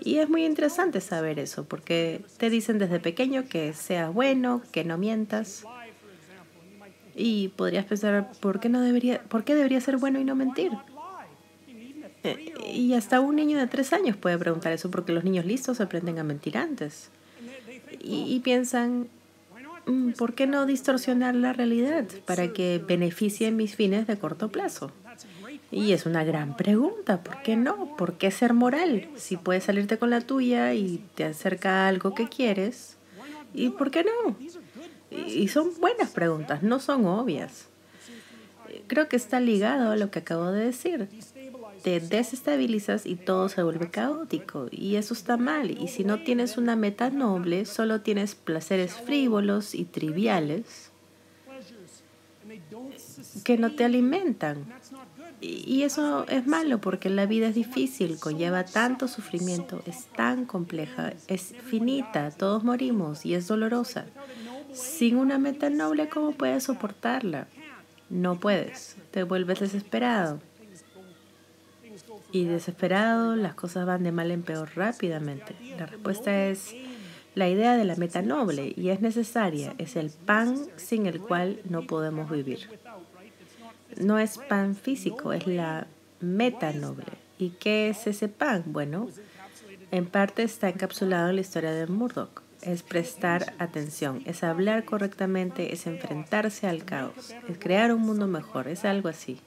Y 0.01 0.19
es 0.19 0.29
muy 0.29 0.45
interesante 0.45 1.01
saber 1.01 1.39
eso, 1.39 1.65
porque 1.65 2.23
te 2.37 2.51
dicen 2.51 2.79
desde 2.79 3.01
pequeño 3.01 3.49
que 3.49 3.73
seas 3.73 4.13
bueno, 4.13 4.63
que 4.73 4.85
no 4.85 4.99
mientas. 4.99 5.65
Y 7.15 7.49
podrías 7.49 7.87
pensar, 7.87 8.31
¿por 8.41 8.61
qué, 8.61 8.69
no 8.69 8.81
debería, 8.83 9.23
¿por 9.23 9.45
qué 9.45 9.55
debería 9.55 9.81
ser 9.81 9.97
bueno 9.97 10.21
y 10.21 10.25
no 10.25 10.35
mentir? 10.35 10.73
Eh, 12.25 12.53
y 12.75 12.93
hasta 12.93 13.21
un 13.21 13.37
niño 13.37 13.59
de 13.59 13.67
tres 13.67 13.95
años 13.95 14.17
puede 14.17 14.37
preguntar 14.37 14.73
eso, 14.73 14.91
porque 14.91 15.13
los 15.13 15.25
niños 15.25 15.47
listos 15.47 15.81
aprenden 15.81 16.19
a 16.19 16.25
mentir 16.25 16.59
antes. 16.59 17.11
y 18.01 18.39
piensan, 18.41 19.09
¿por 20.17 20.35
qué 20.35 20.47
no 20.47 20.67
distorsionar 20.67 21.35
la 21.35 21.53
realidad 21.53 22.07
para 22.25 22.53
que 22.53 22.83
beneficie 22.87 23.51
mis 23.51 23.77
fines 23.77 24.07
de 24.07 24.19
corto 24.19 24.49
plazo? 24.49 24.93
Y 25.71 25.93
es 25.93 26.07
una 26.07 26.25
gran 26.25 26.57
pregunta, 26.57 27.23
¿por 27.23 27.43
qué 27.43 27.57
no? 27.57 27.97
¿Por 27.97 28.15
qué 28.15 28.31
ser 28.31 28.53
moral? 28.55 29.09
Si 29.17 29.37
puedes 29.37 29.65
salirte 29.65 29.99
con 29.99 30.11
la 30.11 30.21
tuya 30.21 30.75
y 30.75 31.03
te 31.15 31.25
acerca 31.25 31.85
a 31.85 31.89
algo 31.89 32.15
que 32.15 32.29
quieres, 32.29 32.97
¿y 33.53 33.71
por 33.71 33.91
qué 33.91 34.05
no? 34.05 34.37
Y 35.11 35.49
son 35.49 35.71
buenas 35.81 36.11
preguntas, 36.11 36.63
no 36.63 36.79
son 36.79 37.07
obvias. 37.07 37.69
Creo 38.87 39.09
que 39.09 39.17
está 39.17 39.41
ligado 39.41 39.91
a 39.91 39.97
lo 39.97 40.11
que 40.11 40.21
acabo 40.21 40.51
de 40.51 40.65
decir 40.65 41.09
te 41.83 42.01
desestabilizas 42.01 43.07
y 43.07 43.17
todo 43.17 43.49
se 43.49 43.63
vuelve 43.63 43.91
caótico. 43.91 44.69
Y 44.71 44.97
eso 44.97 45.15
está 45.15 45.37
mal. 45.37 45.71
Y 45.71 45.89
si 45.89 46.05
no 46.05 46.23
tienes 46.23 46.57
una 46.57 46.77
meta 46.77 47.11
noble, 47.11 47.65
solo 47.65 48.01
tienes 48.01 48.35
placeres 48.35 48.95
frívolos 48.95 49.75
y 49.75 49.85
triviales 49.85 50.91
que 53.45 53.59
no 53.59 53.75
te 53.75 53.85
alimentan. 53.85 54.67
Y 55.41 55.83
eso 55.83 56.27
es 56.29 56.47
malo 56.47 56.81
porque 56.81 57.11
la 57.11 57.27
vida 57.27 57.49
es 57.49 57.55
difícil, 57.55 58.19
conlleva 58.19 58.65
tanto 58.65 59.07
sufrimiento, 59.07 59.83
es 59.87 60.07
tan 60.07 60.47
compleja, 60.47 61.13
es 61.29 61.55
finita, 61.65 62.31
todos 62.31 62.65
morimos 62.65 63.27
y 63.27 63.35
es 63.35 63.47
dolorosa. 63.47 64.07
Sin 64.73 65.17
una 65.17 65.39
meta 65.39 65.69
noble, 65.69 66.09
¿cómo 66.09 66.33
puedes 66.33 66.65
soportarla? 66.65 67.49
No 68.09 68.41
puedes, 68.41 68.97
te 69.11 69.25
vuelves 69.25 69.61
desesperado 69.61 70.41
y 72.37 72.45
desesperado, 72.45 73.35
las 73.35 73.55
cosas 73.55 73.87
van 73.87 74.03
de 74.03 74.13
mal 74.13 74.31
en 74.31 74.43
peor 74.43 74.71
rápidamente. 74.75 75.57
La 75.79 75.87
respuesta 75.87 76.47
es 76.47 76.75
la 77.35 77.49
idea 77.49 77.77
de 77.77 77.85
la 77.85 77.97
meta 77.97 78.21
noble 78.23 78.75
y 78.77 78.91
es 78.91 79.01
necesaria, 79.01 79.75
es 79.79 79.97
el 79.97 80.11
pan 80.11 80.59
sin 80.77 81.07
el 81.07 81.21
cual 81.21 81.61
no 81.69 81.87
podemos 81.87 82.31
vivir. 82.31 82.69
No 83.97 84.19
es 84.19 84.39
pan 84.39 84.77
físico, 84.77 85.33
es 85.33 85.47
la 85.47 85.87
meta 86.21 86.73
noble. 86.73 87.07
¿Y 87.39 87.51
qué 87.51 87.89
es 87.89 88.07
ese 88.07 88.29
pan? 88.29 88.65
Bueno, 88.67 89.09
en 89.91 90.07
parte 90.07 90.43
está 90.43 90.69
encapsulado 90.69 91.31
en 91.31 91.37
la 91.37 91.41
historia 91.41 91.73
de 91.73 91.87
Murdoch. 91.87 92.43
Es 92.61 92.83
prestar 92.83 93.55
atención, 93.59 94.23
es 94.27 94.43
hablar 94.43 94.85
correctamente, 94.85 95.73
es 95.73 95.87
enfrentarse 95.87 96.67
al 96.67 96.85
caos, 96.85 97.33
es 97.49 97.59
crear 97.59 97.93
un 97.93 98.03
mundo 98.03 98.27
mejor, 98.27 98.67
es 98.67 98.85
algo 98.85 99.09
así. 99.09 99.39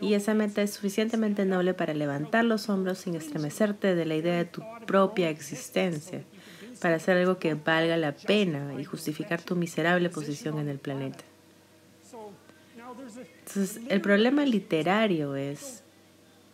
Y 0.00 0.14
esa 0.14 0.34
meta 0.34 0.62
es 0.62 0.72
suficientemente 0.72 1.44
noble 1.44 1.74
para 1.74 1.94
levantar 1.94 2.44
los 2.44 2.68
hombros 2.68 2.98
sin 2.98 3.14
estremecerte 3.16 3.94
de 3.94 4.04
la 4.06 4.16
idea 4.16 4.36
de 4.36 4.44
tu 4.44 4.62
propia 4.86 5.30
existencia, 5.30 6.22
para 6.80 6.96
hacer 6.96 7.16
algo 7.18 7.38
que 7.38 7.54
valga 7.54 7.96
la 7.96 8.12
pena 8.12 8.74
y 8.80 8.84
justificar 8.84 9.42
tu 9.42 9.56
miserable 9.56 10.08
posición 10.08 10.58
en 10.58 10.68
el 10.68 10.78
planeta. 10.78 11.24
Entonces, 13.38 13.80
el 13.88 14.00
problema 14.00 14.44
literario 14.44 15.34
es, 15.34 15.82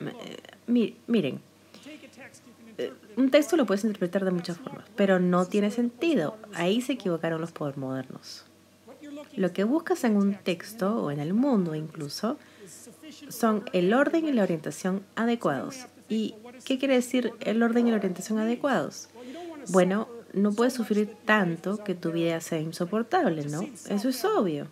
eh, 0.01 0.95
miren, 1.07 1.41
eh, 2.79 2.93
un 3.17 3.31
texto 3.31 3.57
lo 3.57 3.67
puedes 3.67 3.85
interpretar 3.85 4.25
de 4.25 4.31
muchas 4.31 4.59
formas, 4.59 4.85
pero 4.97 5.19
no 5.19 5.47
tiene 5.47 5.71
sentido. 5.71 6.37
Ahí 6.55 6.81
se 6.81 6.95
equivocaron 6.95 7.41
los 7.41 7.53
modernos. 7.77 8.45
Lo 9.35 9.53
que 9.53 9.65
buscas 9.65 10.05
en 10.05 10.17
un 10.17 10.35
texto 10.35 11.03
o 11.03 11.11
en 11.11 11.21
el 11.21 11.35
mundo 11.35 11.75
incluso 11.75 12.39
son 13.29 13.65
el 13.73 13.93
orden 13.95 14.27
y 14.27 14.33
la 14.33 14.43
orientación 14.43 15.03
adecuados. 15.15 15.87
¿Y 16.09 16.35
qué 16.65 16.79
quiere 16.79 16.95
decir 16.95 17.33
el 17.41 17.63
orden 17.63 17.89
y 17.89 17.91
la 17.91 17.97
orientación 17.97 18.39
adecuados? 18.39 19.09
Bueno, 19.69 20.09
no 20.33 20.53
puedes 20.53 20.75
sufrir 20.75 21.17
tanto 21.25 21.83
que 21.83 21.95
tu 21.95 22.13
vida 22.13 22.41
sea 22.41 22.61
insoportable, 22.61 23.47
¿no? 23.47 23.63
Eso 23.89 24.09
es 24.09 24.25
obvio. 24.25 24.69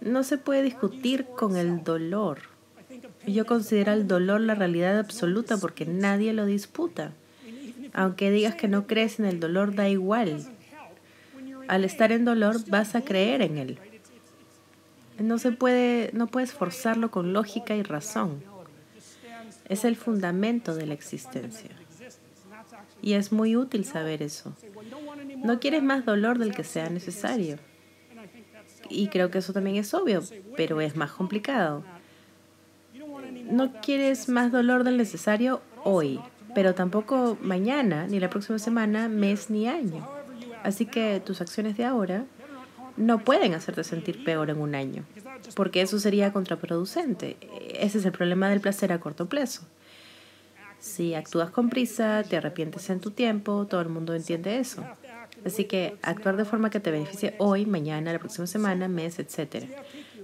No 0.00 0.22
se 0.22 0.38
puede 0.38 0.62
discutir 0.62 1.26
con 1.36 1.56
el 1.56 1.82
dolor. 1.82 2.38
Yo 3.26 3.44
considero 3.44 3.92
el 3.92 4.06
dolor 4.06 4.40
la 4.40 4.54
realidad 4.54 4.98
absoluta 4.98 5.56
porque 5.56 5.84
nadie 5.84 6.32
lo 6.32 6.46
disputa. 6.46 7.12
Aunque 7.92 8.30
digas 8.30 8.54
que 8.54 8.68
no 8.68 8.86
crees 8.86 9.18
en 9.18 9.24
el 9.24 9.40
dolor, 9.40 9.74
da 9.74 9.88
igual. 9.88 10.46
Al 11.68 11.84
estar 11.84 12.12
en 12.12 12.24
dolor 12.24 12.56
vas 12.68 12.94
a 12.94 13.02
creer 13.02 13.42
en 13.42 13.58
él. 13.58 13.78
No 15.18 15.38
se 15.38 15.52
puede, 15.52 16.10
no 16.12 16.26
puedes 16.26 16.52
forzarlo 16.52 17.10
con 17.10 17.32
lógica 17.32 17.74
y 17.74 17.82
razón. 17.82 18.42
Es 19.68 19.84
el 19.84 19.96
fundamento 19.96 20.74
de 20.74 20.86
la 20.86 20.94
existencia. 20.94 21.70
Y 23.02 23.14
es 23.14 23.32
muy 23.32 23.56
útil 23.56 23.84
saber 23.84 24.22
eso. 24.22 24.54
No 25.36 25.60
quieres 25.60 25.82
más 25.82 26.04
dolor 26.04 26.38
del 26.38 26.54
que 26.54 26.64
sea 26.64 26.88
necesario. 26.90 27.58
Y 28.88 29.08
creo 29.08 29.30
que 29.30 29.38
eso 29.38 29.52
también 29.52 29.76
es 29.76 29.92
obvio, 29.94 30.22
pero 30.56 30.80
es 30.80 30.96
más 30.96 31.12
complicado. 31.12 31.84
No 33.44 33.72
quieres 33.80 34.28
más 34.28 34.50
dolor 34.52 34.84
del 34.84 34.96
necesario 34.96 35.62
hoy, 35.84 36.20
pero 36.54 36.74
tampoco 36.74 37.38
mañana, 37.40 38.06
ni 38.06 38.18
la 38.18 38.30
próxima 38.30 38.58
semana, 38.58 39.08
mes 39.08 39.50
ni 39.50 39.68
año. 39.68 40.06
Así 40.62 40.86
que 40.86 41.20
tus 41.20 41.40
acciones 41.40 41.76
de 41.76 41.84
ahora 41.84 42.24
no 42.96 43.24
pueden 43.24 43.54
hacerte 43.54 43.84
sentir 43.84 44.24
peor 44.24 44.50
en 44.50 44.58
un 44.58 44.74
año, 44.74 45.04
porque 45.54 45.82
eso 45.82 45.98
sería 45.98 46.32
contraproducente. 46.32 47.36
Ese 47.70 47.98
es 47.98 48.04
el 48.04 48.12
problema 48.12 48.48
del 48.48 48.60
placer 48.60 48.92
a 48.92 49.00
corto 49.00 49.26
plazo. 49.26 49.62
Si 50.78 51.14
actúas 51.14 51.50
con 51.50 51.68
prisa, 51.68 52.22
te 52.28 52.36
arrepientes 52.36 52.90
en 52.90 53.00
tu 53.00 53.10
tiempo, 53.10 53.66
todo 53.66 53.80
el 53.80 53.88
mundo 53.88 54.14
entiende 54.14 54.58
eso. 54.58 54.84
Así 55.44 55.64
que 55.64 55.96
actuar 56.02 56.36
de 56.36 56.44
forma 56.44 56.70
que 56.70 56.80
te 56.80 56.90
beneficie 56.90 57.34
hoy, 57.38 57.66
mañana, 57.66 58.12
la 58.12 58.18
próxima 58.18 58.46
semana, 58.46 58.88
mes, 58.88 59.18
etc. 59.18 59.66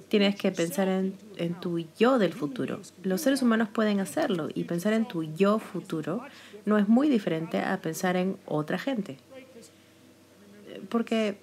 Tienes 0.08 0.36
que 0.36 0.50
pensar 0.52 0.88
en, 0.88 1.14
en 1.36 1.54
tu 1.60 1.84
yo 1.98 2.18
del 2.18 2.32
futuro. 2.32 2.80
Los 3.02 3.20
seres 3.20 3.42
humanos 3.42 3.68
pueden 3.68 4.00
hacerlo 4.00 4.48
y 4.54 4.64
pensar 4.64 4.92
en 4.92 5.06
tu 5.06 5.22
yo 5.22 5.58
futuro 5.58 6.22
no 6.64 6.78
es 6.78 6.88
muy 6.88 7.08
diferente 7.08 7.58
a 7.60 7.80
pensar 7.80 8.16
en 8.16 8.36
otra 8.46 8.78
gente. 8.78 9.18
Porque 10.88 11.38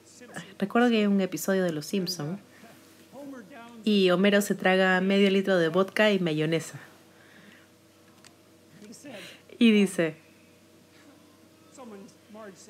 recuerdo 0.58 0.90
que 0.90 0.98
hay 0.98 1.06
un 1.06 1.22
episodio 1.22 1.64
de 1.64 1.72
Los 1.72 1.86
Simpson 1.86 2.40
y 3.84 4.10
Homero 4.12 4.42
se 4.42 4.56
traga 4.56 5.00
medio 5.02 5.30
litro 5.30 5.58
de 5.58 5.70
vodka 5.70 6.12
y 6.12 6.20
mayonesa. 6.20 6.80
Y 9.58 9.72
dice, 9.72 10.16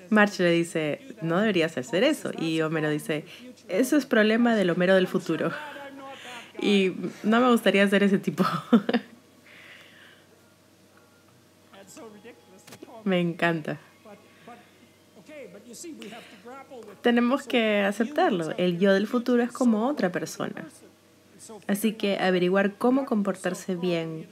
March 0.10 0.40
le 0.40 0.52
dice, 0.52 1.02
no 1.22 1.40
deberías 1.40 1.78
hacer 1.78 2.04
eso. 2.04 2.32
Y 2.38 2.62
Homero 2.62 2.90
dice, 2.90 3.26
eso 3.68 3.98
es 3.98 4.06
problema 4.06 4.56
del 4.56 4.70
Homero 4.72 4.96
del 4.96 5.08
futuro. 5.08 5.52
Y 6.62 6.94
no 7.24 7.40
me 7.40 7.50
gustaría 7.52 7.88
ser 7.88 8.04
ese 8.04 8.18
tipo. 8.18 8.44
me 13.04 13.20
encanta 13.20 13.80
tenemos 17.02 17.44
que 17.44 17.82
aceptarlo. 17.82 18.52
El 18.58 18.80
yo 18.80 18.94
del 18.94 19.08
futuro 19.08 19.44
es 19.44 19.52
como 19.52 19.88
otra 19.88 20.12
persona. 20.12 20.66
Así 21.68 21.94
que 21.94 22.18
averiguar 22.20 22.76
cómo 22.76 23.06
comportarse 23.06 23.76
bien 23.76 24.28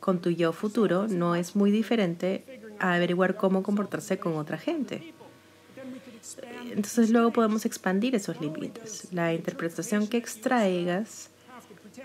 con 0.00 0.20
tu 0.20 0.30
yo 0.30 0.52
futuro 0.52 1.08
no 1.08 1.34
es 1.34 1.56
muy 1.56 1.70
diferente 1.70 2.44
a 2.78 2.94
averiguar 2.94 3.36
cómo 3.36 3.62
comportarse 3.62 4.18
con 4.18 4.36
otra 4.36 4.58
gente. 4.58 5.12
entonces 6.70 7.10
luego 7.10 7.32
podemos 7.32 7.64
expandir 7.64 8.14
esos 8.14 8.40
límites. 8.40 9.08
La 9.12 9.34
interpretación 9.34 10.06
que 10.06 10.16
extraigas 10.16 11.30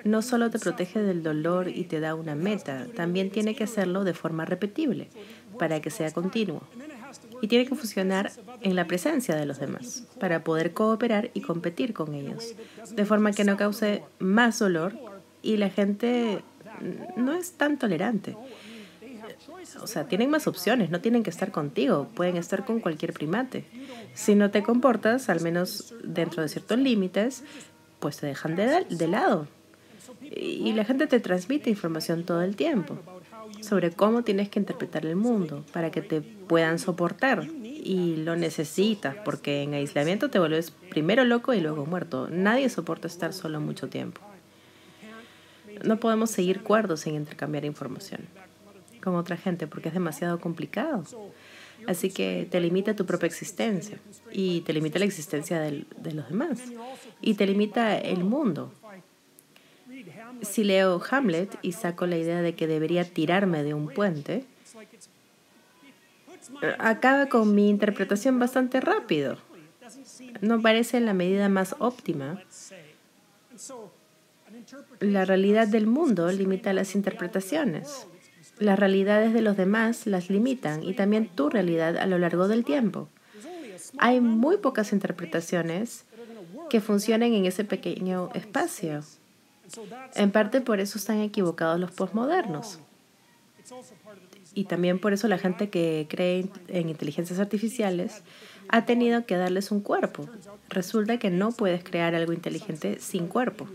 no 0.04 0.22
solo 0.22 0.50
te 0.50 0.60
protege 0.60 1.00
del 1.00 1.22
dolor 1.24 1.68
y 1.68 1.84
te 1.84 2.00
da 2.00 2.16
una 2.16 2.36
meta, 2.36 2.88
también 2.96 3.30
tiene 3.30 3.56
que 3.56 3.66
hacerlo 3.66 4.04
de 4.04 4.14
forma 4.14 4.46
repetible 4.46 5.10
para 5.60 5.82
que 5.82 5.90
sea 5.90 6.12
continuo. 6.12 6.64
Y 7.42 7.48
tiene 7.48 7.66
que 7.66 7.76
funcionar 7.76 8.32
en 8.62 8.76
la 8.76 8.86
presencia 8.86 9.36
de 9.36 9.46
los 9.46 9.60
demás 9.60 10.04
para 10.20 10.44
poder 10.44 10.74
cooperar 10.74 11.32
y 11.34 11.42
competir 11.42 11.94
con 11.94 12.14
ellos, 12.14 12.56
de 12.92 13.06
forma 13.06 13.32
que 13.32 13.44
no 13.44 13.58
cause 13.58 14.04
más 14.20 14.60
dolor 14.60 14.94
y 15.42 15.58
la 15.58 15.70
gente 15.70 16.44
no 17.16 17.34
es 17.34 17.54
tan 17.54 17.78
tolerante. 17.78 18.38
O 19.82 19.88
sea, 19.88 20.08
tienen 20.08 20.30
más 20.30 20.48
opciones, 20.48 20.90
no 20.90 21.02
tienen 21.02 21.24
que 21.24 21.30
estar 21.30 21.52
contigo, 21.52 22.10
pueden 22.14 22.38
estar 22.38 22.66
con 22.66 22.80
cualquier 22.80 23.14
primate. 23.14 23.66
Si 24.14 24.36
no 24.36 24.52
te 24.52 24.64
comportas, 24.64 25.30
al 25.30 25.42
menos 25.42 25.94
dentro 26.04 26.44
de 26.44 26.50
ciertos 26.50 26.78
límites, 26.78 27.44
pues 28.00 28.18
te 28.18 28.28
dejan 28.28 28.56
de, 28.56 28.86
de 28.90 29.08
lado. 29.08 29.48
Y 30.22 30.74
la 30.74 30.86
gente 30.86 31.08
te 31.08 31.20
transmite 31.20 31.70
información 31.70 32.24
todo 32.24 32.42
el 32.42 32.56
tiempo 32.56 33.00
sobre 33.62 33.92
cómo 33.92 34.24
tienes 34.24 34.50
que 34.50 34.60
interpretar 34.60 35.06
el 35.06 35.16
mundo 35.16 35.64
para 35.74 35.92
que 35.92 36.02
te 36.02 36.22
puedan 36.22 36.80
soportar. 36.80 37.48
Y 37.64 38.18
lo 38.18 38.36
necesitas 38.36 39.16
porque 39.26 39.64
en 39.64 39.74
aislamiento 39.74 40.30
te 40.30 40.40
vuelves 40.40 40.72
primero 40.72 41.26
loco 41.26 41.54
y 41.54 41.62
luego 41.62 41.86
muerto. 41.86 42.28
Nadie 42.30 42.70
soporta 42.70 43.08
estar 43.08 43.34
solo 43.34 43.60
mucho 43.60 43.90
tiempo. 43.90 44.22
No 45.84 46.00
podemos 46.00 46.30
seguir 46.30 46.62
cuerdos 46.62 47.02
sin 47.02 47.16
intercambiar 47.16 47.66
información 47.66 48.22
con 49.02 49.16
otra 49.16 49.36
gente 49.36 49.68
porque 49.68 49.90
es 49.90 49.94
demasiado 49.94 50.40
complicado. 50.40 51.04
Así 51.88 52.12
que 52.12 52.48
te 52.50 52.60
limita 52.60 52.96
tu 52.96 53.06
propia 53.06 53.26
existencia 53.26 53.98
y 54.32 54.62
te 54.62 54.74
limita 54.74 55.00
la 55.00 55.06
existencia 55.06 55.60
de 55.60 56.14
los 56.14 56.30
demás 56.30 56.62
y 57.22 57.34
te 57.34 57.48
limita 57.48 57.98
el 57.98 58.24
mundo. 58.24 58.72
Si 60.42 60.64
leo 60.64 61.02
Hamlet 61.10 61.58
y 61.62 61.74
saco 61.74 62.06
la 62.06 62.18
idea 62.18 62.42
de 62.42 62.56
que 62.56 62.68
debería 62.68 63.06
tirarme 63.06 63.64
de 63.64 63.74
un 63.74 63.88
puente, 63.88 64.46
acaba 66.80 67.28
con 67.28 67.54
mi 67.54 67.70
interpretación 67.70 68.40
bastante 68.40 68.82
rápido. 68.82 69.38
No 70.42 70.62
parece 70.62 71.00
la 71.00 71.14
medida 71.14 71.50
más 71.50 71.76
óptima. 71.80 72.42
La 75.00 75.26
realidad 75.26 75.68
del 75.68 75.88
mundo 75.88 76.32
limita 76.32 76.74
las 76.74 76.96
interpretaciones. 76.96 78.08
Las 78.60 78.78
realidades 78.78 79.34
de 79.34 79.42
los 79.42 79.58
demás 79.58 80.06
las 80.06 80.30
limitan 80.30 80.84
y 80.84 80.94
también 80.94 81.28
tu 81.28 81.50
realidad 81.50 81.98
a 81.98 82.06
lo 82.06 82.18
largo 82.18 82.48
del 82.48 82.64
tiempo. 82.64 83.10
Hay 83.98 84.22
muy 84.22 84.58
pocas 84.58 84.94
interpretaciones 84.94 86.06
que 86.70 86.82
funcionen 86.82 87.34
en 87.34 87.46
ese 87.46 87.64
pequeño 87.66 88.30
espacio. 88.34 89.04
En 90.16 90.32
parte 90.32 90.62
por 90.62 90.80
eso 90.80 90.98
están 90.98 91.20
equivocados 91.22 91.80
los 91.80 91.92
postmodernos. 91.92 92.80
Y 94.54 94.66
también 94.66 95.00
por 95.00 95.14
eso 95.14 95.28
la 95.28 95.38
gente 95.38 95.70
que 95.70 96.08
cree 96.10 96.50
en 96.68 96.90
inteligencias 96.90 97.40
artificiales 97.40 98.22
ha 98.68 98.86
tenido 98.86 99.26
que 99.26 99.38
darles 99.38 99.72
un 99.72 99.82
cuerpo. 99.82 100.28
Resulta 100.70 101.18
que 101.20 101.30
no 101.30 101.52
puedes 101.52 101.84
crear 101.84 102.16
algo 102.16 102.34
inteligente 102.34 103.00
sin 103.00 103.28
cuerpo. 103.28 103.68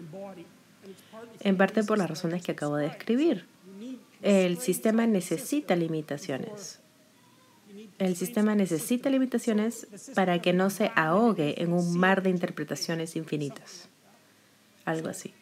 En 1.41 1.57
parte 1.57 1.85
por 1.85 1.99
las 1.99 2.09
razones 2.09 2.43
que 2.43 2.53
acabo 2.53 2.77
de 2.77 2.89
describir. 2.89 3.47
El 4.23 4.59
sistema 4.59 5.07
necesita 5.07 5.77
limitaciones. 5.77 6.81
El 7.99 8.17
sistema 8.17 8.55
necesita 8.55 9.09
limitaciones 9.09 9.87
para 10.15 10.43
que 10.43 10.53
no 10.53 10.69
se 10.69 10.91
ahogue 10.95 11.63
en 11.63 11.73
un 11.73 11.97
mar 11.97 12.23
de 12.23 12.31
interpretaciones 12.31 13.17
infinitas. 13.17 13.89
Algo 14.85 15.09
así. 15.09 15.33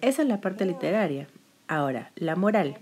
Esa 0.00 0.22
es 0.22 0.28
la 0.28 0.40
parte 0.40 0.64
literaria. 0.64 1.28
Ahora, 1.68 2.10
la 2.16 2.36
moral. 2.36 2.78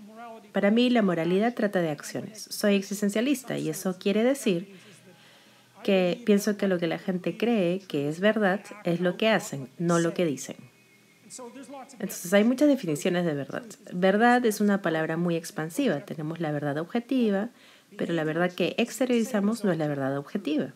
Para 0.51 0.71
mí 0.71 0.89
la 0.89 1.01
moralidad 1.01 1.53
trata 1.53 1.81
de 1.81 1.89
acciones. 1.89 2.47
Soy 2.49 2.75
existencialista 2.75 3.57
y 3.57 3.69
eso 3.69 3.97
quiere 3.99 4.23
decir 4.23 4.73
que 5.83 6.21
pienso 6.25 6.57
que 6.57 6.67
lo 6.67 6.79
que 6.79 6.87
la 6.87 6.97
gente 6.97 7.37
cree 7.37 7.79
que 7.79 8.09
es 8.09 8.19
verdad 8.19 8.61
es 8.83 8.99
lo 8.99 9.15
que 9.17 9.29
hacen, 9.29 9.69
no 9.77 9.99
lo 9.99 10.13
que 10.13 10.25
dicen. 10.25 10.57
Entonces 11.93 12.33
hay 12.33 12.43
muchas 12.43 12.67
definiciones 12.67 13.25
de 13.25 13.33
verdad. 13.33 13.63
Verdad 13.93 14.45
es 14.45 14.61
una 14.61 14.81
palabra 14.81 15.17
muy 15.17 15.35
expansiva. 15.35 15.99
Tenemos 16.01 16.39
la 16.39 16.51
verdad 16.51 16.77
objetiva, 16.77 17.49
pero 17.97 18.13
la 18.13 18.23
verdad 18.23 18.51
que 18.51 18.75
exteriorizamos 18.77 19.63
no 19.63 19.71
es 19.71 19.77
la 19.77 19.87
verdad 19.87 20.17
objetiva. 20.17 20.73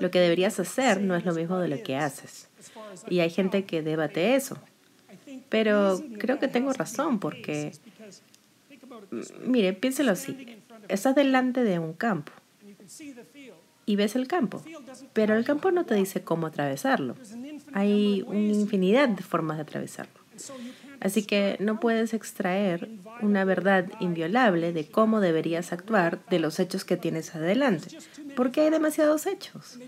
Lo 0.00 0.10
que 0.10 0.20
deberías 0.20 0.60
hacer 0.60 1.00
no 1.00 1.16
es 1.16 1.24
lo 1.24 1.32
mismo 1.32 1.58
de 1.58 1.68
lo 1.68 1.82
que 1.82 1.96
haces. 1.96 2.48
Y 3.08 3.20
hay 3.20 3.30
gente 3.30 3.64
que 3.64 3.82
debate 3.82 4.34
eso. 4.34 4.58
Pero 5.48 6.00
creo 6.18 6.38
que 6.38 6.48
tengo 6.48 6.72
razón 6.72 7.18
porque, 7.18 7.72
mire, 9.44 9.72
piénselo 9.72 10.12
así. 10.12 10.60
Estás 10.88 11.14
delante 11.14 11.64
de 11.64 11.78
un 11.78 11.92
campo 11.92 12.32
y 13.86 13.96
ves 13.96 14.16
el 14.16 14.28
campo, 14.28 14.62
pero 15.12 15.34
el 15.34 15.44
campo 15.44 15.70
no 15.70 15.84
te 15.84 15.94
dice 15.94 16.22
cómo 16.22 16.46
atravesarlo. 16.46 17.16
Hay 17.72 18.22
una 18.26 18.38
infinidad 18.38 19.08
de 19.08 19.22
formas 19.22 19.56
de 19.56 19.62
atravesarlo. 19.62 20.20
Así 21.00 21.24
que 21.24 21.56
no 21.60 21.80
puedes 21.80 22.12
extraer 22.12 22.88
una 23.22 23.44
verdad 23.44 23.90
inviolable 24.00 24.72
de 24.72 24.86
cómo 24.86 25.20
deberías 25.20 25.72
actuar 25.72 26.20
de 26.28 26.38
los 26.38 26.60
hechos 26.60 26.84
que 26.84 26.96
tienes 26.96 27.34
adelante, 27.34 27.98
porque 28.36 28.60
hay 28.60 28.70
demasiados 28.70 29.26
hechos 29.26 29.78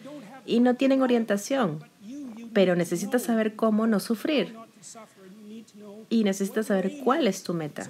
y 0.46 0.60
no 0.60 0.74
tienen 0.74 1.02
orientación, 1.02 1.84
pero 2.52 2.76
necesitas 2.76 3.22
saber 3.22 3.56
cómo 3.56 3.86
no 3.86 4.00
sufrir 4.00 4.56
y 6.08 6.24
necesitas 6.24 6.66
saber 6.66 6.92
cuál 7.04 7.26
es 7.26 7.42
tu 7.42 7.54
meta 7.54 7.88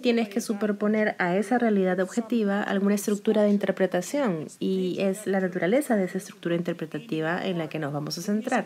tienes 0.00 0.28
que 0.28 0.40
superponer 0.40 1.16
a 1.18 1.36
esa 1.36 1.58
realidad 1.58 2.00
objetiva 2.00 2.62
alguna 2.62 2.94
estructura 2.94 3.42
de 3.42 3.50
interpretación 3.50 4.48
y 4.58 4.96
es 5.00 5.26
la 5.26 5.40
naturaleza 5.40 5.96
de 5.96 6.04
esa 6.04 6.18
estructura 6.18 6.56
interpretativa 6.56 7.44
en 7.44 7.58
la 7.58 7.68
que 7.68 7.78
nos 7.78 7.92
vamos 7.92 8.18
a 8.18 8.22
centrar. 8.22 8.64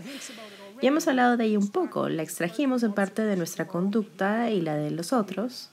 Ya 0.81 0.89
hemos 0.89 1.09
hablado 1.09 1.36
de 1.36 1.44
ella 1.47 1.59
un 1.59 1.69
poco, 1.69 2.09
la 2.09 2.23
extrajimos 2.23 2.82
en 2.82 2.93
parte 2.93 3.23
de 3.23 3.36
nuestra 3.36 3.66
conducta 3.66 4.51
y 4.51 4.60
la 4.60 4.77
de 4.77 4.90
los 4.90 5.12
otros 5.12 5.70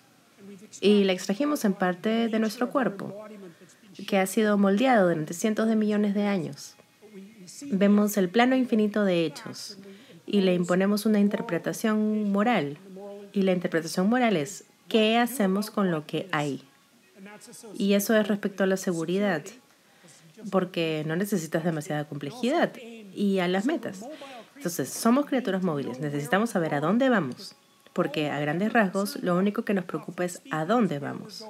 y 0.81 1.03
la 1.03 1.13
extrajimos 1.13 1.63
en 1.65 1.73
parte 1.73 2.27
de 2.27 2.39
nuestro 2.39 2.69
cuerpo, 2.69 3.13
que 4.07 4.17
ha 4.17 4.25
sido 4.25 4.57
moldeado 4.57 5.07
durante 5.07 5.33
cientos 5.33 5.67
de 5.67 5.75
millones 5.75 6.15
de 6.15 6.23
años. 6.23 6.75
Vemos 7.71 8.17
el 8.17 8.29
plano 8.29 8.55
infinito 8.55 9.05
de 9.05 9.25
hechos 9.25 9.77
y 10.25 10.41
le 10.41 10.55
imponemos 10.55 11.05
una 11.05 11.19
interpretación 11.19 12.31
moral. 12.31 12.79
Y 13.35 13.41
la 13.41 13.51
interpretación 13.51 14.07
moral 14.09 14.37
es 14.37 14.63
qué 14.87 15.17
hacemos 15.17 15.69
con 15.69 15.91
lo 15.91 16.07
que 16.07 16.29
hay. 16.31 16.63
Y 17.77 17.93
eso 17.93 18.15
es 18.15 18.29
respecto 18.29 18.63
a 18.63 18.67
la 18.67 18.77
seguridad, 18.77 19.43
porque 20.49 21.03
no 21.05 21.17
necesitas 21.17 21.65
demasiada 21.65 22.05
complejidad 22.05 22.71
y 23.13 23.39
a 23.39 23.49
las 23.49 23.65
metas. 23.65 24.05
Entonces, 24.55 24.89
somos 24.89 25.25
criaturas 25.25 25.63
móviles, 25.63 25.99
necesitamos 25.99 26.51
saber 26.51 26.75
a 26.75 26.79
dónde 26.79 27.09
vamos, 27.09 27.55
porque 27.91 28.29
a 28.29 28.39
grandes 28.39 28.71
rasgos 28.71 29.21
lo 29.21 29.35
único 29.35 29.65
que 29.65 29.73
nos 29.73 29.83
preocupa 29.83 30.23
es 30.23 30.41
a 30.49 30.63
dónde 30.63 30.99
vamos. 30.99 31.45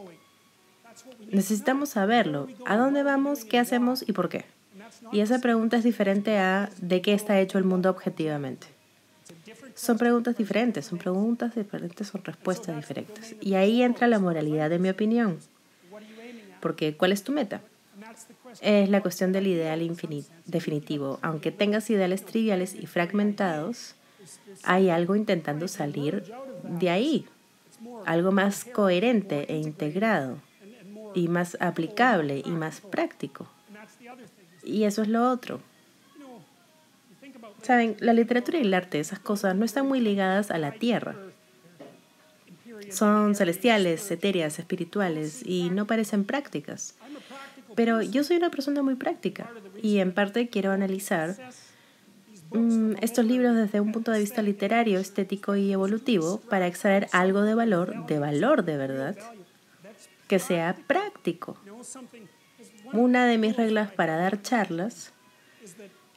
Necesitamos 1.30 1.90
saberlo, 1.90 2.48
a 2.66 2.78
dónde 2.78 3.04
vamos, 3.04 3.46
qué 3.46 3.60
hacemos 3.60 4.04
y 4.08 4.14
por 4.14 4.28
qué. 4.30 4.46
Y 5.12 5.20
esa 5.20 5.40
pregunta 5.40 5.78
es 5.78 5.84
diferente 5.84 6.40
a 6.40 6.72
de 6.82 7.04
qué 7.04 7.14
está 7.14 7.40
hecho 7.40 7.60
el 7.60 7.64
mundo 7.64 7.92
objetivamente. 7.92 8.75
Son 9.76 9.98
preguntas 9.98 10.38
diferentes, 10.38 10.86
son 10.86 10.98
preguntas 10.98 11.54
diferentes, 11.54 12.08
son 12.08 12.24
respuestas 12.24 12.76
diferentes. 12.76 13.36
Y 13.42 13.56
ahí 13.56 13.84
entra 13.84 14.08
la 14.08 14.20
moralidad, 14.20 14.70
de 14.70 14.80
mi 14.80 14.90
opinión. 14.90 15.38
Porque, 16.62 16.96
¿cuál 16.96 17.12
es 17.12 17.24
tu 17.24 17.34
meta? 17.34 17.62
Es 18.62 18.90
la 18.90 19.02
cuestión 19.02 19.34
del 19.34 19.48
ideal 19.48 19.86
definitivo. 20.46 21.20
Aunque 21.22 21.52
tengas 21.52 21.90
ideales 21.90 22.24
triviales 22.24 22.74
y 22.74 22.86
fragmentados, 22.88 23.96
hay 24.64 24.90
algo 24.90 25.16
intentando 25.18 25.68
salir 25.68 26.24
de 26.64 26.90
ahí. 26.90 27.26
Algo 28.06 28.32
más 28.32 28.64
coherente 28.64 29.52
e 29.52 29.58
integrado, 29.58 30.38
y 31.14 31.28
más 31.28 31.58
aplicable 31.60 32.42
y 32.46 32.52
más 32.52 32.80
práctico. 32.80 33.48
Y 34.64 34.86
eso 34.86 35.02
es 35.02 35.10
lo 35.10 35.30
otro. 35.30 35.60
Saben, 37.66 37.98
la 38.00 38.14
literatura 38.14 38.60
y 38.60 38.62
el 38.62 38.76
arte, 38.76 39.00
esas 39.00 39.18
cosas, 39.18 39.56
no 39.56 39.66
están 39.66 39.88
muy 39.88 40.00
ligadas 40.00 40.52
a 40.52 40.60
la 40.60 40.74
tierra. 40.74 41.16
Son 42.92 43.34
celestiales, 43.34 44.12
etéreas, 44.12 44.60
espirituales 44.60 45.42
y 45.44 45.72
no 45.72 45.88
parecen 45.88 46.26
prácticas. 46.26 46.94
Pero 47.76 48.04
yo 48.04 48.24
soy 48.24 48.38
una 48.38 48.52
persona 48.52 48.84
muy 48.84 48.94
práctica 48.94 49.50
y 49.82 49.98
en 49.98 50.14
parte 50.14 50.48
quiero 50.48 50.74
analizar 50.74 51.36
mm, 52.52 52.98
estos 53.02 53.26
libros 53.26 53.56
desde 53.56 53.80
un 53.82 53.92
punto 53.92 54.12
de 54.12 54.20
vista 54.20 54.44
literario, 54.44 55.00
estético 55.00 55.56
y 55.56 55.72
evolutivo 55.72 56.42
para 56.42 56.68
extraer 56.68 57.08
algo 57.14 57.42
de 57.42 57.56
valor, 57.56 58.06
de 58.06 58.20
valor 58.20 58.64
de 58.64 58.78
verdad, 58.78 59.18
que 60.28 60.38
sea 60.38 60.78
práctico. 60.86 61.58
Una 62.94 63.26
de 63.26 63.40
mis 63.40 63.58
reglas 63.58 63.92
para 63.92 64.18
dar 64.18 64.44
charlas 64.44 65.14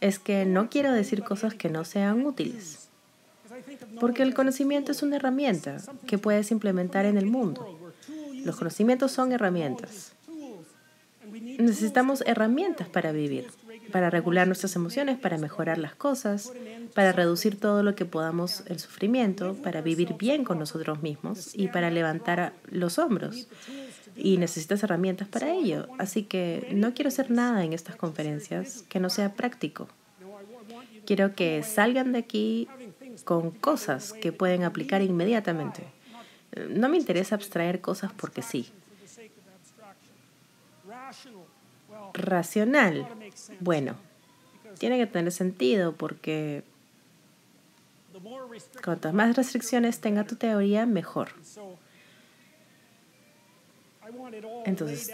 es 0.00 0.18
que 0.18 0.44
no 0.44 0.70
quiero 0.70 0.92
decir 0.92 1.22
cosas 1.22 1.54
que 1.54 1.68
no 1.68 1.84
sean 1.84 2.24
útiles. 2.24 2.88
Porque 4.00 4.22
el 4.22 4.34
conocimiento 4.34 4.92
es 4.92 5.02
una 5.02 5.16
herramienta 5.16 5.78
que 6.06 6.18
puedes 6.18 6.50
implementar 6.50 7.04
en 7.06 7.18
el 7.18 7.26
mundo. 7.26 7.78
Los 8.44 8.56
conocimientos 8.56 9.12
son 9.12 9.32
herramientas. 9.32 10.12
Necesitamos 11.58 12.22
herramientas 12.26 12.88
para 12.88 13.12
vivir, 13.12 13.48
para 13.92 14.10
regular 14.10 14.46
nuestras 14.46 14.76
emociones, 14.76 15.18
para 15.18 15.38
mejorar 15.38 15.78
las 15.78 15.94
cosas, 15.94 16.52
para 16.94 17.12
reducir 17.12 17.58
todo 17.58 17.82
lo 17.82 17.94
que 17.94 18.04
podamos 18.04 18.62
el 18.66 18.78
sufrimiento, 18.78 19.54
para 19.54 19.80
vivir 19.80 20.14
bien 20.14 20.44
con 20.44 20.58
nosotros 20.58 21.02
mismos 21.02 21.50
y 21.54 21.68
para 21.68 21.90
levantar 21.90 22.52
los 22.70 22.98
hombros. 22.98 23.48
Y 24.16 24.36
necesitas 24.36 24.82
herramientas 24.82 25.28
para 25.28 25.52
ello. 25.52 25.86
Así 25.98 26.24
que 26.24 26.68
no 26.72 26.92
quiero 26.92 27.08
hacer 27.08 27.30
nada 27.30 27.64
en 27.64 27.72
estas 27.72 27.96
conferencias 27.96 28.84
que 28.88 29.00
no 29.00 29.10
sea 29.10 29.34
práctico. 29.34 29.88
Quiero 31.06 31.34
que 31.34 31.62
salgan 31.62 32.12
de 32.12 32.18
aquí 32.18 32.68
con 33.24 33.50
cosas 33.50 34.12
que 34.12 34.32
pueden 34.32 34.64
aplicar 34.64 35.02
inmediatamente. 35.02 35.84
No 36.68 36.88
me 36.88 36.96
interesa 36.96 37.34
abstraer 37.34 37.80
cosas 37.80 38.12
porque 38.12 38.42
sí. 38.42 38.70
Racional. 42.14 43.06
Bueno, 43.60 43.96
tiene 44.78 44.98
que 44.98 45.06
tener 45.06 45.32
sentido 45.32 45.92
porque 45.92 46.62
cuantas 48.84 49.14
más 49.14 49.36
restricciones 49.36 50.00
tenga 50.00 50.24
tu 50.24 50.36
teoría, 50.36 50.86
mejor. 50.86 51.30
Entonces, 54.64 55.12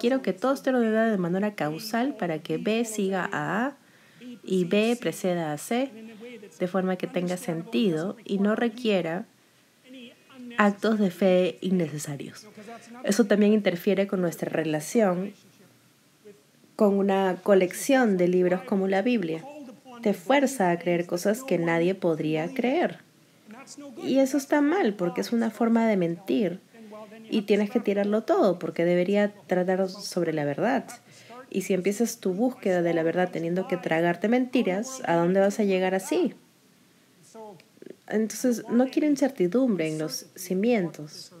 quiero 0.00 0.22
que 0.22 0.32
todo 0.32 0.52
esté 0.52 0.70
ordenado 0.70 1.10
de 1.10 1.18
manera 1.18 1.54
causal 1.54 2.14
para 2.14 2.40
que 2.40 2.58
B 2.58 2.84
siga 2.84 3.28
a 3.32 3.66
A 3.66 3.76
y 4.42 4.64
B 4.64 4.96
preceda 5.00 5.52
a 5.52 5.58
C, 5.58 5.90
de 6.58 6.68
forma 6.68 6.96
que 6.96 7.06
tenga 7.06 7.36
sentido 7.36 8.16
y 8.24 8.38
no 8.38 8.54
requiera 8.54 9.26
actos 10.56 10.98
de 10.98 11.10
fe 11.10 11.58
innecesarios. 11.60 12.46
Eso 13.04 13.24
también 13.26 13.52
interfiere 13.52 14.06
con 14.06 14.20
nuestra 14.20 14.50
relación 14.50 15.32
con 16.78 16.94
una 16.96 17.40
colección 17.42 18.16
de 18.16 18.28
libros 18.28 18.62
como 18.62 18.86
la 18.86 19.02
Biblia. 19.02 19.44
Te 20.00 20.14
fuerza 20.14 20.70
a 20.70 20.78
creer 20.78 21.06
cosas 21.06 21.42
que 21.42 21.58
nadie 21.58 21.96
podría 21.96 22.54
creer. 22.54 22.98
Y 24.04 24.20
eso 24.20 24.36
está 24.36 24.60
mal 24.60 24.94
porque 24.94 25.20
es 25.20 25.32
una 25.32 25.50
forma 25.50 25.88
de 25.88 25.96
mentir 25.96 26.60
y 27.28 27.42
tienes 27.42 27.68
que 27.70 27.80
tirarlo 27.80 28.22
todo 28.22 28.60
porque 28.60 28.84
debería 28.84 29.32
tratar 29.48 29.88
sobre 29.88 30.32
la 30.32 30.44
verdad. 30.44 30.84
Y 31.50 31.62
si 31.62 31.74
empiezas 31.74 32.18
tu 32.18 32.32
búsqueda 32.32 32.80
de 32.80 32.94
la 32.94 33.02
verdad 33.02 33.28
teniendo 33.32 33.66
que 33.66 33.76
tragarte 33.76 34.28
mentiras, 34.28 35.02
¿a 35.04 35.16
dónde 35.16 35.40
vas 35.40 35.58
a 35.58 35.64
llegar 35.64 35.96
así? 35.96 36.34
Entonces, 38.06 38.62
no 38.70 38.86
quiero 38.86 39.08
incertidumbre 39.08 39.88
en 39.88 39.98
los 39.98 40.26
cimientos. 40.36 41.32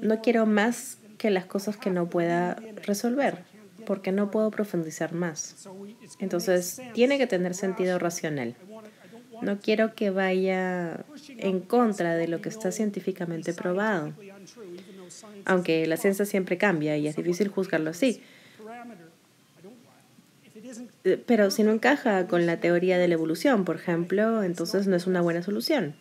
No 0.00 0.20
quiero 0.20 0.46
más 0.46 0.98
que 1.16 1.30
las 1.30 1.46
cosas 1.46 1.76
que 1.76 1.90
no 1.90 2.10
pueda 2.10 2.56
resolver, 2.84 3.44
porque 3.88 4.12
no 4.12 4.30
puedo 4.30 4.50
profundizar 4.50 5.14
más. 5.14 5.66
Entonces, 6.18 6.82
tiene 6.92 7.16
que 7.16 7.26
tener 7.26 7.54
sentido 7.54 7.98
racional. 7.98 8.54
No 9.40 9.60
quiero 9.60 9.94
que 9.94 10.10
vaya 10.10 11.06
en 11.38 11.60
contra 11.60 12.14
de 12.14 12.28
lo 12.28 12.42
que 12.42 12.50
está 12.50 12.70
científicamente 12.70 13.54
probado, 13.54 14.12
aunque 15.46 15.86
la 15.86 15.96
ciencia 15.96 16.26
siempre 16.26 16.58
cambia 16.58 16.98
y 16.98 17.08
es 17.08 17.16
difícil 17.16 17.48
juzgarlo 17.48 17.88
así. 17.88 18.20
Eh, 21.04 21.24
pero 21.26 21.50
si 21.50 21.62
no 21.62 21.72
encaja 21.72 22.26
con 22.26 22.44
la 22.44 22.60
teoría 22.60 22.98
de 22.98 23.08
la 23.08 23.14
evolución, 23.14 23.64
por 23.64 23.76
ejemplo, 23.76 24.42
entonces 24.42 24.86
no 24.86 24.96
es 24.96 25.06
una 25.06 25.22
buena 25.22 25.42
solución. 25.42 25.94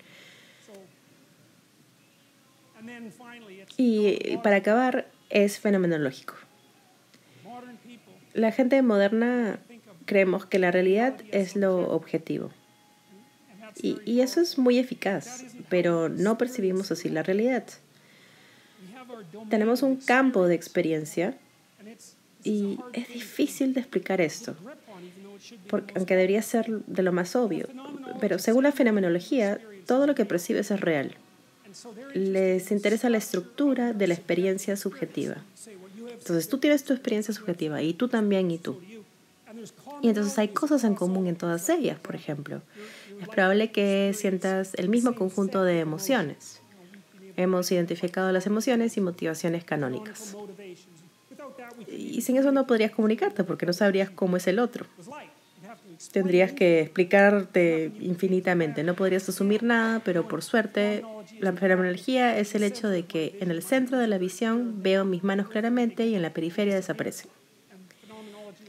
Y 3.77 4.35
para 4.43 4.57
acabar, 4.57 5.07
es 5.30 5.57
fenomenológico. 5.57 6.47
La 8.38 8.51
gente 8.51 8.80
moderna 8.84 9.59
creemos 10.05 10.45
que 10.45 10.59
la 10.59 10.69
realidad 10.69 11.15
es 11.31 11.55
lo 11.55 11.89
objetivo. 11.89 12.51
Y, 13.81 14.22
eso 14.22 14.41
es 14.41 14.59
muy 14.59 14.77
eficaz, 14.77 15.43
pero 15.69 16.07
no 16.07 16.38
percibimos 16.38 16.91
así 16.91 17.09
la 17.09 17.23
realidad. 17.23 17.64
Tenemos 19.49 19.81
un 19.81 19.95
campo 19.95 20.47
de 20.47 20.53
experiencia 20.53 21.35
y 22.43 22.77
es 22.93 23.07
difícil 23.07 23.73
de 23.73 23.80
explicar 23.80 24.22
esto, 24.22 24.55
porque, 25.68 25.93
aunque 25.95 26.15
debería 26.15 26.43
ser 26.43 26.68
de 26.69 27.01
lo 27.01 27.11
más 27.11 27.35
obvio. 27.35 27.68
Pero 28.19 28.38
según 28.38 28.65
la 28.65 28.72
fenomenología, 28.72 29.59
todo 29.88 30.05
lo 30.05 30.14
que 30.14 30.26
percibes 30.26 30.69
es 30.69 30.80
real. 30.80 31.15
Les 32.14 32.69
interesa 32.69 33.09
la 33.09 33.18
estructura 33.18 33.93
de 33.93 34.07
la 34.07 34.14
experiencia 34.14 34.77
subjetiva. 34.77 35.38
Entonces 36.27 36.49
tú 36.49 36.57
tienes 36.57 36.83
tu 36.83 36.91
experiencia 36.91 37.33
subjetiva 37.33 37.81
y 37.81 37.93
tú 37.93 38.09
también 38.09 38.51
y 38.51 38.57
tú. 38.57 38.81
Y 40.01 40.09
entonces 40.09 40.37
hay 40.37 40.49
cosas 40.49 40.83
en 40.83 40.93
común 40.93 41.27
en 41.27 41.37
todas 41.37 41.69
ellas, 41.69 41.97
por 41.99 42.15
ejemplo. 42.15 42.61
Es 43.21 43.29
probable 43.29 43.71
que 43.71 44.13
sientas 44.13 44.73
el 44.75 44.89
mismo 44.89 45.15
conjunto 45.15 45.63
de 45.63 45.79
emociones. 45.79 46.61
Hemos 47.37 47.71
identificado 47.71 48.31
las 48.33 48.45
emociones 48.45 48.97
y 48.97 49.01
motivaciones 49.01 49.63
canónicas. 49.63 50.35
Y 51.87 52.21
sin 52.21 52.35
eso 52.35 52.51
no 52.51 52.67
podrías 52.67 52.91
comunicarte 52.91 53.45
porque 53.45 53.65
no 53.65 53.71
sabrías 53.71 54.09
cómo 54.09 54.35
es 54.35 54.47
el 54.47 54.59
otro. 54.59 54.85
Tendrías 56.11 56.51
que 56.51 56.81
explicarte 56.81 57.91
infinitamente. 58.01 58.83
No 58.83 58.95
podrías 58.95 59.29
asumir 59.29 59.63
nada, 59.63 60.01
pero 60.03 60.27
por 60.27 60.43
suerte 60.43 61.03
la 61.39 61.53
fenomenología 61.53 62.38
es 62.38 62.55
el 62.55 62.64
hecho 62.64 62.89
de 62.89 63.05
que 63.05 63.38
en 63.41 63.51
el 63.51 63.61
centro 63.61 63.97
de 63.97 64.07
la 64.07 64.18
visión 64.18 64.81
veo 64.81 65.05
mis 65.05 65.23
manos 65.23 65.49
claramente 65.49 66.07
y 66.07 66.15
en 66.15 66.22
la 66.22 66.34
periferia 66.34 66.76
desaparecen. 66.76 67.30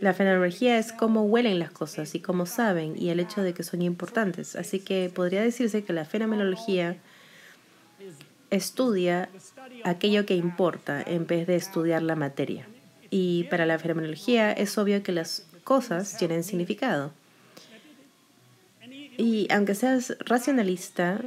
La 0.00 0.14
fenomenología 0.14 0.78
es 0.78 0.92
cómo 0.92 1.22
huelen 1.22 1.58
las 1.58 1.72
cosas 1.72 2.14
y 2.14 2.20
cómo 2.20 2.46
saben 2.46 2.94
y 2.96 3.10
el 3.10 3.18
hecho 3.18 3.42
de 3.42 3.52
que 3.52 3.64
son 3.64 3.82
importantes. 3.82 4.54
Así 4.54 4.78
que 4.78 5.10
podría 5.12 5.42
decirse 5.42 5.82
que 5.82 5.92
la 5.92 6.04
fenomenología 6.04 6.96
estudia 8.50 9.28
aquello 9.84 10.24
que 10.24 10.34
importa 10.34 11.02
en 11.02 11.26
vez 11.26 11.46
de 11.46 11.56
estudiar 11.56 12.02
la 12.02 12.14
materia. 12.14 12.66
Y 13.10 13.44
para 13.44 13.66
la 13.66 13.78
fenomenología 13.78 14.52
es 14.52 14.76
obvio 14.78 15.02
que 15.02 15.12
las 15.12 15.46
cosas 15.64 16.16
tienen 16.16 16.44
significado. 16.44 17.12
Y 19.16 19.48
aunque 19.50 19.74
seas 19.74 20.16
racionalista, 20.20 21.20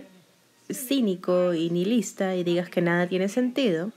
cínico 0.73 1.53
y 1.53 1.69
nihilista 1.69 2.35
y 2.35 2.43
digas 2.43 2.69
que 2.69 2.81
nada 2.81 3.07
tiene 3.07 3.29
sentido, 3.29 3.91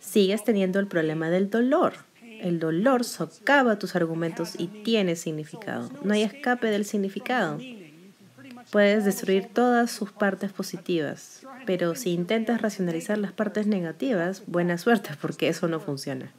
sigues 0.00 0.44
teniendo 0.44 0.78
el 0.78 0.86
problema 0.86 1.30
del 1.30 1.50
dolor. 1.50 1.94
El 2.40 2.58
dolor 2.58 3.04
socava 3.04 3.78
tus 3.78 3.96
argumentos 3.96 4.54
y 4.58 4.66
tiene 4.66 5.16
significado. 5.16 5.90
No 6.02 6.12
hay 6.14 6.22
escape 6.22 6.66
del 6.68 6.84
significado. 6.84 7.58
Puedes 8.70 9.04
destruir 9.04 9.48
todas 9.52 9.90
sus 9.90 10.12
partes 10.12 10.52
positivas, 10.52 11.46
pero 11.64 11.94
si 11.94 12.10
intentas 12.10 12.60
racionalizar 12.60 13.18
las 13.18 13.32
partes 13.32 13.66
negativas, 13.66 14.42
buena 14.46 14.78
suerte 14.78 15.10
porque 15.20 15.48
eso 15.48 15.68
no 15.68 15.80
funciona. 15.80 16.32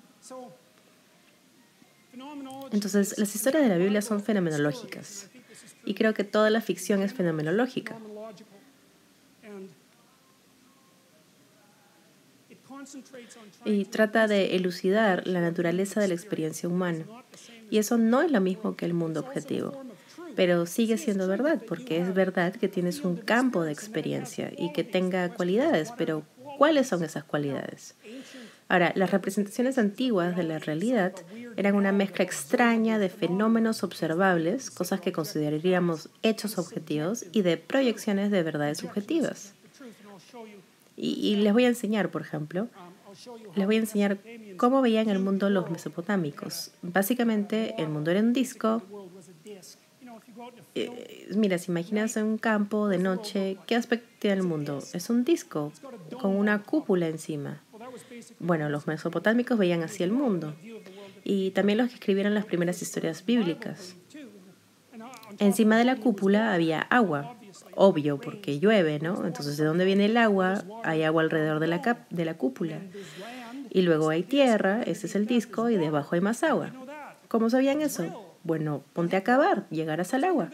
Entonces, 2.71 3.17
las 3.17 3.33
historias 3.35 3.63
de 3.63 3.69
la 3.69 3.77
Biblia 3.77 4.01
son 4.01 4.21
fenomenológicas. 4.21 5.29
Y 5.85 5.93
creo 5.93 6.13
que 6.13 6.23
toda 6.23 6.49
la 6.49 6.61
ficción 6.61 7.01
es 7.01 7.13
fenomenológica. 7.13 7.95
Y 13.65 13.85
trata 13.85 14.27
de 14.27 14.55
elucidar 14.55 15.27
la 15.27 15.41
naturaleza 15.41 15.99
de 16.01 16.07
la 16.07 16.13
experiencia 16.13 16.69
humana. 16.69 17.05
Y 17.69 17.77
eso 17.77 17.97
no 17.97 18.21
es 18.21 18.31
lo 18.31 18.41
mismo 18.41 18.75
que 18.75 18.85
el 18.85 18.93
mundo 18.93 19.19
objetivo. 19.19 19.83
Pero 20.35 20.65
sigue 20.65 20.97
siendo 20.97 21.27
verdad, 21.27 21.61
porque 21.67 21.99
es 21.99 22.13
verdad 22.13 22.53
que 22.55 22.67
tienes 22.67 23.01
un 23.01 23.15
campo 23.15 23.63
de 23.63 23.71
experiencia 23.71 24.51
y 24.57 24.73
que 24.73 24.83
tenga 24.83 25.29
cualidades, 25.29 25.93
pero 25.97 26.23
¿cuáles 26.57 26.87
son 26.87 27.03
esas 27.03 27.23
cualidades? 27.23 27.95
Ahora, 28.67 28.91
las 28.95 29.11
representaciones 29.11 29.77
antiguas 29.77 30.35
de 30.35 30.43
la 30.43 30.57
realidad 30.57 31.13
eran 31.55 31.75
una 31.75 31.91
mezcla 31.91 32.25
extraña 32.25 32.97
de 32.97 33.09
fenómenos 33.09 33.83
observables, 33.83 34.71
cosas 34.71 35.01
que 35.01 35.11
consideraríamos 35.11 36.09
hechos 36.23 36.57
objetivos, 36.57 37.25
y 37.31 37.43
de 37.43 37.57
proyecciones 37.57 38.31
de 38.31 38.41
verdades 38.41 38.79
subjetivas. 38.79 39.53
Y, 40.97 41.35
les 41.37 41.53
voy 41.53 41.65
a 41.65 41.67
enseñar, 41.67 42.09
por 42.09 42.21
ejemplo, 42.21 42.67
les 43.55 43.65
voy 43.65 43.75
a 43.75 43.79
enseñar 43.79 44.17
cómo 44.57 44.81
veían 44.81 45.09
el 45.09 45.19
mundo 45.19 45.49
los 45.49 45.69
mesopotámicos. 45.69 46.71
Básicamente, 46.81 47.75
el 47.77 47.89
mundo 47.89 48.11
era 48.11 48.21
un 48.21 48.33
disco. 48.33 48.81
Eh, 50.73 51.27
mira, 51.35 51.57
si 51.57 51.71
imaginas 51.71 52.15
un 52.17 52.37
campo 52.37 52.87
de 52.87 52.97
noche, 52.97 53.57
¿qué 53.67 53.75
aspecto 53.75 54.07
tiene 54.19 54.37
el 54.37 54.43
mundo? 54.43 54.79
Es 54.93 55.09
un 55.09 55.23
disco 55.23 55.71
con 56.21 56.35
una 56.35 56.63
cúpula 56.63 57.07
encima. 57.07 57.61
Bueno, 58.39 58.69
los 58.69 58.87
mesopotámicos 58.87 59.57
veían 59.57 59.83
así 59.83 60.03
el 60.03 60.11
mundo 60.11 60.55
y 61.23 61.51
también 61.51 61.79
los 61.79 61.89
que 61.89 61.95
escribieron 61.95 62.33
las 62.33 62.45
primeras 62.45 62.81
historias 62.81 63.25
bíblicas. 63.25 63.95
Encima 65.39 65.77
de 65.77 65.85
la 65.85 65.97
cúpula 65.97 66.53
había 66.53 66.79
agua, 66.81 67.35
obvio, 67.75 68.19
porque 68.19 68.59
llueve, 68.59 68.99
¿no? 68.99 69.25
Entonces, 69.25 69.57
¿de 69.57 69.65
dónde 69.65 69.85
viene 69.85 70.05
el 70.05 70.17
agua? 70.17 70.63
Hay 70.83 71.03
agua 71.03 71.23
alrededor 71.23 71.59
de 71.59 71.67
la, 71.67 72.05
de 72.09 72.25
la 72.25 72.35
cúpula. 72.35 72.79
Y 73.69 73.81
luego 73.81 74.09
hay 74.09 74.23
tierra, 74.23 74.81
ese 74.83 75.07
es 75.07 75.15
el 75.15 75.27
disco, 75.27 75.69
y 75.69 75.77
debajo 75.77 76.15
hay 76.15 76.21
más 76.21 76.43
agua. 76.43 76.71
¿Cómo 77.27 77.49
sabían 77.49 77.81
eso? 77.81 78.37
Bueno, 78.43 78.83
ponte 78.93 79.15
a 79.15 79.23
cavar, 79.23 79.67
llegarás 79.69 80.13
al 80.13 80.23
agua. 80.23 80.49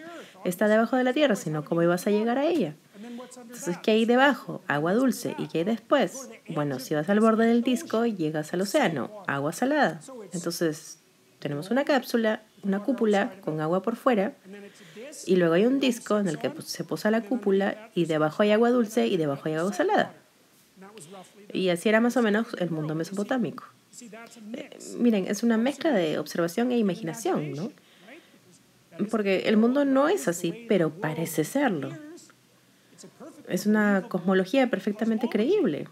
Está 0.45 0.68
debajo 0.68 0.95
de 0.98 1.03
la 1.03 1.14
tierra, 1.14 1.35
sino 1.35 1.64
¿cómo 1.64 1.84
ibas 1.84 2.07
a 2.07 2.11
llegar 2.11 2.38
a 2.38 2.45
ella? 2.45 2.76
Entonces, 3.38 3.77
¿qué 3.77 3.91
hay 3.91 4.06
debajo? 4.06 4.61
Agua 4.68 4.93
dulce. 4.93 5.35
¿Y 5.38 5.48
qué 5.48 5.60
hay 5.60 5.64
después? 5.64 6.30
Bueno, 6.49 6.80
si 6.80 6.95
vas 6.95 7.10
al 7.10 7.19
borde 7.19 7.45
del 7.45 7.61
disco, 7.61 8.06
llegas 8.06 8.53
al 8.53 8.61
océano, 8.61 9.11
agua 9.27 9.53
salada. 9.53 9.99
Entonces, 10.34 10.99
tenemos 11.39 11.72
una 11.72 11.85
cápsula, 11.85 12.43
una 12.64 12.80
cúpula 12.84 13.34
con 13.41 13.61
agua 13.61 13.81
por 13.81 13.95
fuera, 13.95 14.34
y 15.26 15.36
luego 15.36 15.54
hay 15.54 15.66
un 15.66 15.80
disco 15.80 16.20
en 16.20 16.28
el 16.28 16.38
que 16.38 16.52
se 16.66 16.84
posa 16.84 17.12
la 17.12 17.22
cúpula, 17.22 17.90
y 17.96 18.06
debajo 18.06 18.44
hay 18.44 18.52
agua 18.52 18.70
dulce 18.70 19.08
y 19.08 19.18
debajo 19.18 19.44
hay 19.46 19.56
agua 19.56 19.74
salada. 19.74 20.14
Y 21.54 21.70
así 21.70 21.90
era 21.90 22.02
más 22.02 22.18
o 22.18 22.22
menos 22.22 22.48
el 22.58 22.70
mundo 22.70 22.96
mesopotámico. 22.96 23.66
Eh, 24.54 24.70
miren, 24.98 25.28
es 25.28 25.44
una 25.44 25.58
mezcla 25.58 25.92
de 25.92 26.18
observación 26.18 26.72
e 26.72 26.78
imaginación, 26.78 27.54
¿no? 27.54 27.72
Porque 29.10 29.44
el 29.48 29.58
mundo 29.58 29.86
no 29.86 30.10
es 30.10 30.28
así, 30.28 30.66
pero 30.68 30.90
parece 30.90 31.44
serlo. 31.44 31.90
Es 33.48 33.66
una 33.66 34.06
cosmología 34.08 34.70
perfectamente 34.70 35.28
creíble. 35.30 35.88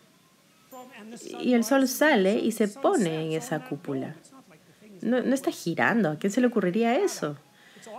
Y 1.39 1.53
el 1.53 1.63
sol 1.63 1.87
sale 1.87 2.39
y 2.39 2.51
se 2.51 2.67
pone 2.67 3.25
en 3.25 3.31
esa 3.33 3.65
cúpula. 3.65 4.15
No, 5.01 5.21
no 5.21 5.33
está 5.33 5.51
girando. 5.51 6.11
¿A 6.11 6.15
quién 6.17 6.31
se 6.31 6.41
le 6.41 6.47
ocurriría 6.47 6.95
eso? 6.95 7.37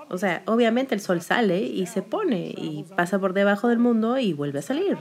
O 0.08 0.18
sea, 0.18 0.42
obviamente 0.46 0.94
el 0.94 1.00
sol 1.00 1.22
sale 1.22 1.60
y 1.60 1.86
se 1.86 2.02
pone 2.02 2.54
y 2.56 2.84
pasa 2.96 3.18
por 3.18 3.32
debajo 3.32 3.68
del 3.68 3.78
mundo 3.78 4.18
y 4.18 4.32
vuelve 4.32 4.58
a 4.58 4.62
salir. 4.62 4.98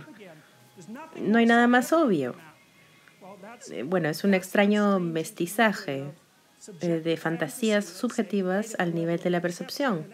No 1.18 1.38
hay 1.38 1.46
nada 1.46 1.68
más 1.68 1.92
obvio. 1.94 2.36
Eh, 3.72 3.84
bueno, 3.84 4.10
es 4.10 4.24
un 4.24 4.34
extraño 4.34 5.00
mestizaje 5.00 6.06
eh, 6.82 6.88
de 6.88 7.18
fantasías 7.18 7.86
subjetivas 7.86 8.76
al 8.80 8.94
nivel 8.94 9.20
de 9.20 9.30
la 9.30 9.42
percepción 9.42 10.06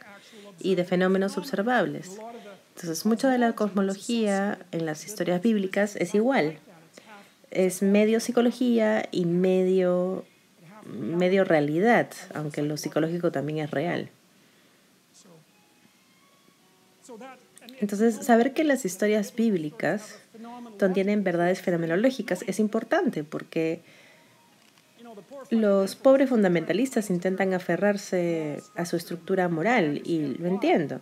y 0.59 0.75
de 0.75 0.85
fenómenos 0.85 1.37
observables. 1.37 2.19
Entonces, 2.75 3.05
mucho 3.05 3.29
de 3.29 3.37
la 3.37 3.53
cosmología 3.53 4.59
en 4.71 4.85
las 4.85 5.05
historias 5.05 5.41
bíblicas 5.41 5.95
es 5.95 6.13
igual. 6.13 6.59
Es 7.51 7.81
medio 7.81 8.19
psicología 8.19 9.07
y 9.11 9.25
medio, 9.25 10.25
medio 10.85 11.45
realidad, 11.45 12.09
aunque 12.33 12.61
lo 12.61 12.75
psicológico 12.77 13.31
también 13.31 13.59
es 13.59 13.71
real. 13.71 14.09
Entonces, 17.79 18.25
saber 18.25 18.53
que 18.53 18.63
las 18.63 18.85
historias 18.85 19.35
bíblicas 19.35 20.19
contienen 20.79 21.23
verdades 21.23 21.61
fenomenológicas 21.61 22.43
es 22.47 22.59
importante 22.59 23.23
porque 23.23 23.81
los 25.49 25.95
pobres 25.95 26.29
fundamentalistas 26.29 27.09
intentan 27.09 27.53
aferrarse 27.53 28.61
a 28.75 28.85
su 28.85 28.95
estructura 28.95 29.47
moral 29.49 30.01
y 30.03 30.35
lo 30.37 30.47
entiendo, 30.47 31.01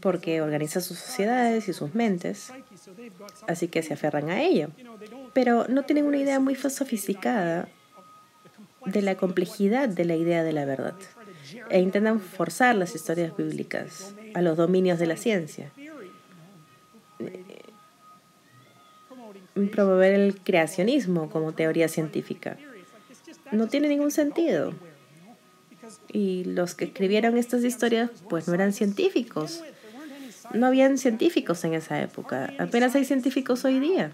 porque 0.00 0.40
organiza 0.40 0.80
sus 0.80 0.98
sociedades 0.98 1.68
y 1.68 1.72
sus 1.72 1.94
mentes, 1.94 2.52
así 3.46 3.68
que 3.68 3.82
se 3.82 3.94
aferran 3.94 4.30
a 4.30 4.42
ello, 4.42 4.68
pero 5.32 5.66
no 5.68 5.84
tienen 5.84 6.06
una 6.06 6.18
idea 6.18 6.40
muy 6.40 6.54
sofisticada 6.54 7.68
de 8.86 9.02
la 9.02 9.16
complejidad 9.16 9.88
de 9.88 10.04
la 10.04 10.14
idea 10.14 10.42
de 10.42 10.52
la 10.52 10.64
verdad 10.64 10.94
e 11.70 11.80
intentan 11.80 12.20
forzar 12.20 12.74
las 12.74 12.94
historias 12.94 13.36
bíblicas 13.36 14.14
a 14.34 14.42
los 14.42 14.56
dominios 14.56 14.98
de 14.98 15.06
la 15.06 15.16
ciencia. 15.16 15.70
Promover 19.72 20.12
el 20.12 20.40
creacionismo 20.40 21.30
como 21.30 21.52
teoría 21.52 21.88
científica. 21.88 22.56
No 23.52 23.68
tiene 23.68 23.88
ningún 23.88 24.10
sentido. 24.10 24.74
Y 26.12 26.44
los 26.44 26.74
que 26.74 26.86
escribieron 26.86 27.36
estas 27.36 27.64
historias, 27.64 28.10
pues 28.28 28.48
no 28.48 28.54
eran 28.54 28.72
científicos. 28.72 29.62
No 30.52 30.66
habían 30.66 30.98
científicos 30.98 31.64
en 31.64 31.74
esa 31.74 32.00
época. 32.02 32.52
Apenas 32.58 32.94
hay 32.94 33.04
científicos 33.04 33.64
hoy 33.64 33.78
día. 33.78 34.12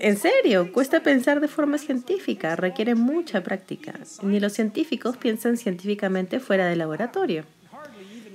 En 0.00 0.16
serio, 0.16 0.72
cuesta 0.72 1.02
pensar 1.02 1.40
de 1.40 1.48
forma 1.48 1.78
científica, 1.78 2.56
requiere 2.56 2.94
mucha 2.94 3.42
práctica. 3.42 3.94
Ni 4.22 4.40
los 4.40 4.52
científicos 4.52 5.16
piensan 5.16 5.56
científicamente 5.56 6.40
fuera 6.40 6.66
del 6.66 6.78
laboratorio. 6.78 7.44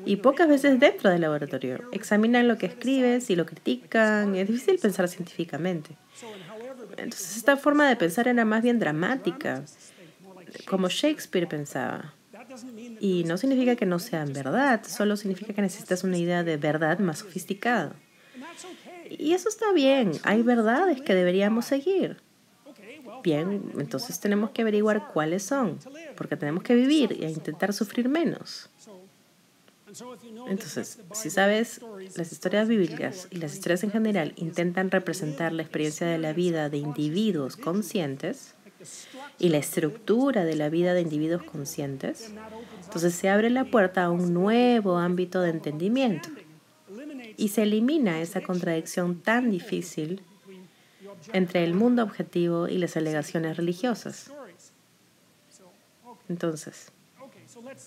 Y 0.06 0.18
pocas 0.18 0.48
veces 0.48 0.80
dentro 0.80 1.10
del 1.10 1.22
laboratorio. 1.22 1.90
Examinan 1.92 2.48
lo 2.48 2.58
que 2.58 2.66
escribes 2.66 3.30
y 3.30 3.36
lo 3.36 3.46
critican. 3.46 4.36
Es 4.36 4.48
difícil 4.48 4.80
pensar 4.80 5.08
científicamente. 5.08 5.96
Entonces 6.98 7.38
esta 7.38 7.58
forma 7.58 7.88
de 7.88 7.96
pensar 7.96 8.28
era 8.28 8.46
más 8.46 8.64
bien 8.64 8.80
dramática, 8.80 9.64
como 10.68 10.90
Shakespeare 10.90 11.48
pensaba. 11.48 12.14
Y 13.00 13.24
no 13.26 13.38
significa 13.38 13.76
que 13.76 13.86
no 13.86 14.00
sean 14.00 14.34
verdad, 14.34 14.82
solo 14.86 15.16
significa 15.16 15.54
que 15.54 15.62
necesitas 15.62 16.04
una 16.04 16.18
idea 16.18 16.44
de 16.44 16.58
verdad 16.58 17.00
más 17.00 17.20
sofisticada. 17.20 17.96
Y 19.10 19.34
eso 19.34 19.50
está 19.50 19.72
bien, 19.74 20.12
hay 20.24 20.42
verdades 20.42 21.02
que 21.02 21.16
deberíamos 21.16 21.66
seguir. 21.66 22.18
Bien, 23.24 23.72
entonces 23.78 24.20
tenemos 24.20 24.50
que 24.50 24.64
averiguar 24.64 25.08
cuáles 25.14 25.44
son, 25.44 25.78
porque 26.16 26.36
tenemos 26.36 26.64
que 26.64 26.76
vivir 26.76 27.18
e 27.22 27.30
intentar 27.30 27.72
sufrir 27.74 28.10
menos. 28.10 28.70
Entonces, 30.48 31.00
si 31.14 31.30
sabes, 31.30 31.82
las 32.16 32.32
historias 32.32 32.68
bíblicas 32.68 33.28
y 33.30 33.38
las 33.38 33.54
historias 33.54 33.84
en 33.84 33.92
general 33.92 34.34
intentan 34.38 34.92
representar 34.92 35.52
la 35.52 35.64
experiencia 35.64 36.08
de 36.08 36.18
la 36.18 36.34
vida 36.34 36.70
de 36.70 36.78
individuos 36.78 37.58
conscientes 37.58 38.56
y 39.38 39.50
la 39.50 39.58
estructura 39.58 40.46
de 40.46 40.56
la 40.56 40.70
vida 40.70 40.94
de 40.94 41.02
individuos 41.02 41.44
conscientes, 41.44 42.32
entonces 42.84 43.14
se 43.14 43.30
abre 43.30 43.50
la 43.50 43.66
puerta 43.66 44.06
a 44.06 44.10
un 44.10 44.34
nuevo 44.34 44.98
ámbito 44.98 45.42
de 45.42 45.52
entendimiento 45.52 46.30
y 47.38 47.50
se 47.50 47.64
elimina 47.64 48.22
esa 48.22 48.42
contradicción 48.42 49.22
tan 49.22 49.52
difícil 49.52 50.22
entre 51.34 51.64
el 51.64 51.74
mundo 51.74 52.04
objetivo 52.04 52.68
y 52.68 52.78
las 52.78 52.98
alegaciones 52.98 53.58
religiosas. 53.58 54.32
Entonces, 56.30 56.91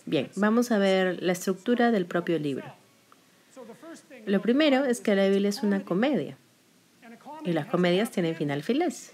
bien, 0.07 0.31
vamos 0.37 0.71
a 0.71 0.79
ver 0.79 1.23
la 1.23 1.33
estructura 1.33 1.91
del 1.91 2.07
propio 2.07 2.39
libro. 2.39 2.67
Lo 4.27 4.41
primero 4.41 4.85
es 4.85 5.01
que 5.01 5.15
la 5.15 5.29
Biblia 5.29 5.49
es 5.49 5.63
una 5.63 5.85
comedia 5.85 6.37
y 7.45 7.53
las 7.53 7.67
comedias 7.67 8.11
tienen 8.11 8.35
final 8.35 8.63
feliz. 8.63 9.13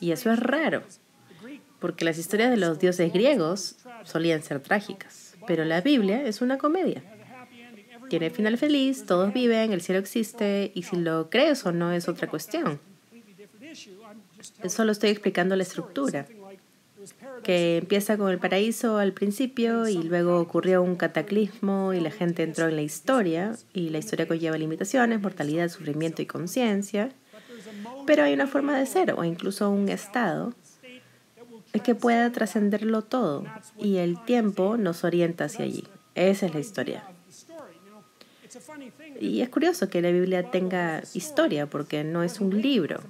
Y 0.00 0.12
eso 0.12 0.32
es 0.32 0.38
raro, 0.38 0.82
porque 1.80 2.04
las 2.04 2.18
historias 2.18 2.50
de 2.50 2.56
los 2.56 2.78
dioses 2.78 3.12
griegos 3.12 3.76
solían 4.04 4.42
ser 4.42 4.60
trágicas, 4.60 5.36
pero 5.46 5.64
la 5.64 5.80
Biblia 5.80 6.22
es 6.26 6.40
una 6.40 6.58
comedia 6.58 7.02
tiene 8.08 8.30
final 8.30 8.56
feliz, 8.58 9.04
todos 9.06 9.32
viven, 9.32 9.72
el 9.72 9.80
cielo 9.80 10.00
existe 10.00 10.72
y 10.74 10.82
si 10.82 10.96
lo 10.96 11.28
crees 11.30 11.64
o 11.66 11.72
no 11.72 11.92
es 11.92 12.08
otra 12.08 12.28
cuestión. 12.28 12.80
Solo 14.68 14.92
estoy 14.92 15.10
explicando 15.10 15.56
la 15.56 15.62
estructura, 15.62 16.26
que 17.42 17.78
empieza 17.78 18.16
con 18.16 18.30
el 18.30 18.38
paraíso 18.38 18.98
al 18.98 19.12
principio 19.12 19.88
y 19.88 20.02
luego 20.02 20.40
ocurrió 20.40 20.82
un 20.82 20.96
cataclismo 20.96 21.92
y 21.92 22.00
la 22.00 22.10
gente 22.10 22.42
entró 22.42 22.68
en 22.68 22.76
la 22.76 22.82
historia 22.82 23.54
y 23.72 23.90
la 23.90 23.98
historia 23.98 24.26
conlleva 24.26 24.58
limitaciones, 24.58 25.20
mortalidad, 25.20 25.68
sufrimiento 25.68 26.22
y 26.22 26.26
conciencia. 26.26 27.10
Pero 28.06 28.24
hay 28.24 28.32
una 28.32 28.46
forma 28.46 28.78
de 28.78 28.86
ser 28.86 29.12
o 29.12 29.24
incluso 29.24 29.70
un 29.70 29.88
estado 29.88 30.54
que 31.84 31.94
pueda 31.94 32.30
trascenderlo 32.32 33.02
todo 33.02 33.44
y 33.78 33.96
el 33.96 34.22
tiempo 34.24 34.76
nos 34.76 35.04
orienta 35.04 35.44
hacia 35.44 35.64
allí. 35.64 35.84
Esa 36.14 36.46
es 36.46 36.54
la 36.54 36.60
historia. 36.60 37.04
Y 39.20 39.40
es 39.40 39.48
curioso 39.48 39.88
que 39.88 40.00
la 40.00 40.10
Biblia 40.10 40.50
tenga 40.50 41.02
historia, 41.14 41.66
porque 41.66 42.04
no 42.04 42.22
es 42.22 42.40
un 42.40 42.60
libro. 42.60 43.00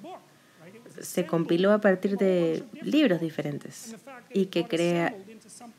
Se 1.00 1.26
compiló 1.26 1.72
a 1.72 1.80
partir 1.80 2.16
de 2.16 2.64
libros 2.82 3.20
diferentes. 3.20 3.94
Y 4.32 4.46
que 4.46 4.66
crea, 4.66 5.14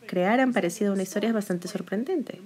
crearan 0.05 0.53
parecido 0.53 0.91
a 0.91 0.93
una 0.93 1.03
historia 1.03 1.29
es 1.29 1.33
bastante 1.33 1.67
sorprendente. 1.67 2.41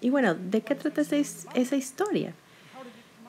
Y 0.00 0.10
bueno, 0.10 0.34
¿de 0.34 0.60
qué 0.60 0.74
trata 0.74 1.00
esa, 1.00 1.16
esa 1.54 1.76
historia? 1.76 2.34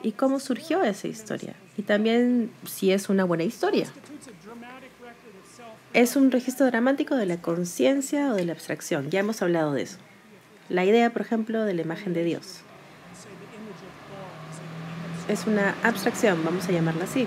¿Y 0.02 0.12
cómo 0.12 0.38
surgió 0.38 0.82
esa 0.84 1.08
historia? 1.08 1.54
Y 1.76 1.82
también 1.82 2.50
si 2.66 2.92
es 2.92 3.08
una 3.08 3.24
buena 3.24 3.44
historia. 3.44 3.86
Es 5.94 6.16
un 6.16 6.30
registro 6.30 6.66
dramático 6.66 7.16
de 7.16 7.26
la 7.26 7.38
conciencia 7.38 8.32
o 8.32 8.34
de 8.34 8.44
la 8.44 8.52
abstracción. 8.52 9.10
Ya 9.10 9.20
hemos 9.20 9.42
hablado 9.42 9.72
de 9.72 9.82
eso. 9.82 9.98
La 10.68 10.84
idea, 10.84 11.10
por 11.10 11.22
ejemplo, 11.22 11.64
de 11.64 11.74
la 11.74 11.82
imagen 11.82 12.12
de 12.12 12.24
Dios. 12.24 12.60
Es 15.28 15.46
una 15.46 15.76
abstracción, 15.82 16.42
vamos 16.42 16.66
a 16.68 16.72
llamarla 16.72 17.04
así. 17.04 17.26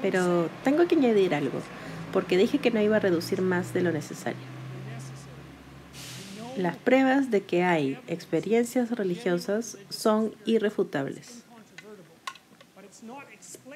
Pero 0.00 0.48
tengo 0.62 0.86
que 0.86 0.94
añadir 0.94 1.34
algo, 1.34 1.60
porque 2.12 2.36
dije 2.36 2.58
que 2.58 2.70
no 2.70 2.80
iba 2.80 2.96
a 2.96 3.00
reducir 3.00 3.42
más 3.42 3.74
de 3.74 3.82
lo 3.82 3.90
necesario. 3.90 4.38
Las 6.56 6.76
pruebas 6.76 7.32
de 7.32 7.42
que 7.42 7.64
hay 7.64 7.98
experiencias 8.06 8.92
religiosas 8.92 9.76
son 9.88 10.34
irrefutables, 10.44 11.42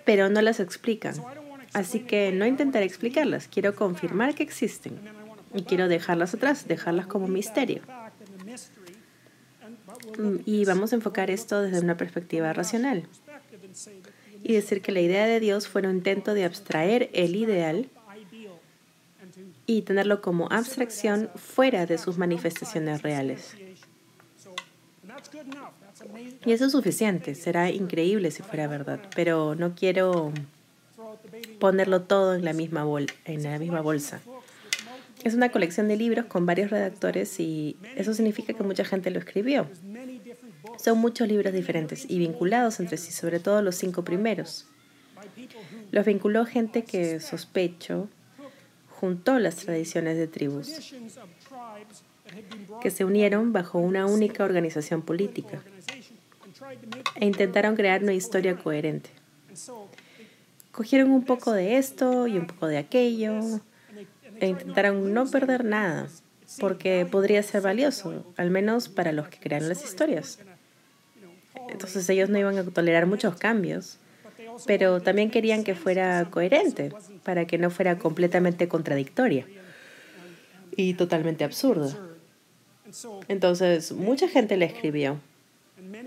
pero 0.05 0.29
no 0.29 0.41
las 0.41 0.61
explican. 0.61 1.15
Así 1.73 2.01
que 2.01 2.31
no 2.31 2.47
intentaré 2.47 2.87
explicarlas, 2.87 3.49
quiero 3.49 3.75
confirmar 3.75 4.37
que 4.37 4.45
existen 4.45 4.97
y 5.53 5.63
quiero 5.65 5.89
dejarlas 5.89 6.35
atrás, 6.35 6.69
dejarlas 6.69 7.09
como 7.09 7.27
misterio. 7.27 7.83
Mm, 10.19 10.37
y 10.45 10.65
vamos 10.65 10.93
a 10.93 10.97
enfocar 10.97 11.31
esto 11.31 11.63
desde 11.63 11.81
una 11.81 11.97
perspectiva 11.97 12.53
racional 12.53 13.09
y 14.43 14.53
decir 14.53 14.83
que 14.83 14.93
la 14.93 15.01
idea 15.01 15.27
de 15.27 15.41
Dios 15.41 15.69
fue 15.69 15.83
un 15.83 15.91
intento 15.91 16.35
de 16.35 16.45
abstraer 16.45 17.11
el 17.13 17.35
ideal 17.37 17.89
y 19.67 19.83
tenerlo 19.83 20.21
como 20.21 20.49
abstracción 20.51 21.31
fuera 21.37 21.87
de 21.87 21.99
sus 21.99 22.19
manifestaciones 22.19 23.03
reales. 23.03 23.57
Y 26.45 26.53
eso 26.53 26.67
es 26.67 26.73
suficiente, 26.73 27.35
será 27.35 27.71
increíble 27.71 28.31
si 28.31 28.43
fuera 28.43 28.67
verdad, 28.67 29.01
pero 29.15 29.55
no 29.55 29.75
quiero 29.75 30.33
ponerlo 31.59 32.03
todo 32.03 32.35
en 32.35 32.45
la 32.45 32.53
misma, 32.53 32.85
en 33.25 33.43
la 33.43 33.59
misma 33.59 33.81
bolsa. 33.81 34.21
Es 35.23 35.35
una 35.35 35.49
colección 35.51 35.89
de 35.89 35.97
libros 35.97 36.27
con 36.27 36.45
varios 36.45 36.71
redactores 36.71 37.41
y 37.41 37.77
eso 37.97 38.13
significa 38.13 38.53
que 38.53 38.63
mucha 38.63 38.85
gente 38.85 39.11
lo 39.11 39.19
escribió. 39.19 39.67
Son 40.85 40.99
muchos 40.99 41.27
libros 41.29 41.55
diferentes 41.55 42.05
y 42.11 42.19
vinculados 42.19 42.79
entre 42.79 42.99
sí, 42.99 43.11
sobre 43.11 43.41
todo 43.41 43.63
los 43.63 43.75
cinco 43.75 44.05
primeros. 44.05 44.67
Los 45.93 46.05
vinculó 46.05 46.45
gente 46.45 46.85
que 46.85 47.21
sospecho 47.21 48.11
juntó 48.91 49.39
las 49.39 49.57
tradiciones 49.57 50.19
de 50.19 50.27
tribus 50.27 50.95
que 52.83 52.91
se 52.91 53.07
unieron 53.07 53.55
bajo 53.55 53.79
una 53.79 54.05
única 54.05 54.45
organización 54.45 55.01
política 55.01 55.63
e 57.15 57.25
intentaron 57.25 57.77
crear 57.77 58.03
una 58.03 58.13
historia 58.13 58.55
coherente. 58.55 59.09
Cogieron 60.71 61.13
un 61.13 61.25
poco 61.25 61.53
de 61.53 61.79
esto 61.79 62.27
y 62.27 62.37
un 62.37 62.47
poco 62.47 62.67
de 62.67 62.77
aquello 62.77 63.41
e 64.39 64.49
intentaron 64.49 65.15
no 65.15 65.25
perder 65.31 65.65
nada, 65.65 66.11
porque 66.61 67.07
podría 67.11 67.43
ser 67.43 67.63
valioso, 67.63 68.35
al 68.37 68.51
menos 68.51 68.91
para 68.91 69.13
los 69.13 69.29
que 69.29 69.39
crean 69.39 69.67
las 69.67 69.83
historias. 69.83 70.41
Entonces 71.69 72.09
ellos 72.09 72.29
no 72.29 72.39
iban 72.39 72.59
a 72.59 72.65
tolerar 72.65 73.07
muchos 73.07 73.37
cambios, 73.37 73.99
pero 74.67 75.01
también 75.01 75.31
querían 75.31 75.65
que 75.65 75.75
fuera 75.75 76.29
coherente, 76.31 76.93
para 77.23 77.47
que 77.47 77.59
no 77.59 77.71
fuera 77.71 77.99
completamente 77.99 78.69
contradictoria 78.69 79.47
y 80.77 80.95
totalmente 80.95 81.45
absurda. 81.45 81.97
Entonces, 83.29 83.93
mucha 83.93 84.29
gente 84.29 84.57
la 84.57 84.67
escribió, 84.67 85.19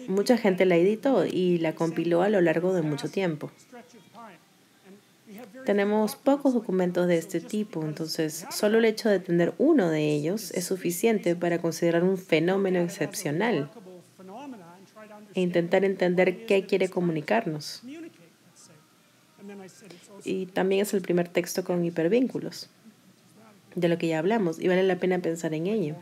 mucha 0.07 0.37
gente 0.37 0.65
la 0.65 0.77
editó 0.77 1.25
y 1.25 1.57
la 1.57 1.75
compiló 1.75 2.21
a 2.21 2.29
lo 2.29 2.39
largo 2.41 2.73
de 2.73 2.81
mucho 2.81 3.09
tiempo. 3.09 3.51
Tenemos 5.65 6.15
pocos 6.15 6.53
documentos 6.53 7.07
de 7.07 7.17
este 7.17 7.41
tipo, 7.41 7.83
entonces 7.83 8.45
solo 8.51 8.77
el 8.77 8.85
hecho 8.85 9.09
de 9.09 9.19
tener 9.19 9.53
uno 9.57 9.89
de 9.89 10.09
ellos 10.13 10.51
es 10.51 10.63
suficiente 10.63 11.35
para 11.35 11.59
considerar 11.59 12.05
un 12.05 12.17
fenómeno 12.17 12.79
excepcional 12.79 13.69
e 15.37 15.41
intentar 15.41 15.85
entender 15.85 16.47
qué 16.47 16.65
quiere 16.65 16.89
comunicarnos. 16.89 17.83
Y 20.23 20.47
también 20.47 20.81
es 20.81 20.95
el 20.95 21.03
primer 21.03 21.29
texto 21.29 21.63
con 21.63 21.85
hipervínculos, 21.85 22.71
de 23.75 23.87
lo 23.87 23.99
que 23.99 24.07
ya 24.07 24.17
hablamos, 24.17 24.59
y 24.59 24.67
vale 24.67 24.81
la 24.81 24.97
pena 24.97 25.19
pensar 25.19 25.53
en 25.53 25.67
ello. 25.67 25.95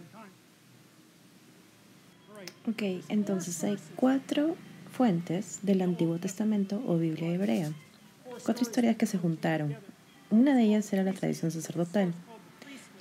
Ok, 2.69 2.81
entonces 3.09 3.61
hay 3.65 3.77
cuatro 3.97 4.55
fuentes 4.89 5.59
del 5.63 5.81
Antiguo 5.81 6.17
Testamento 6.17 6.81
o 6.87 6.97
Biblia 6.97 7.33
hebrea 7.33 7.73
cuatro 8.45 8.63
historias 8.63 8.95
que 8.95 9.05
se 9.05 9.17
juntaron. 9.17 9.75
Una 10.29 10.55
de 10.55 10.63
ellas 10.63 10.91
era 10.93 11.03
la 11.03 11.11
tradición 11.11 11.51
sacerdotal. 11.51 12.13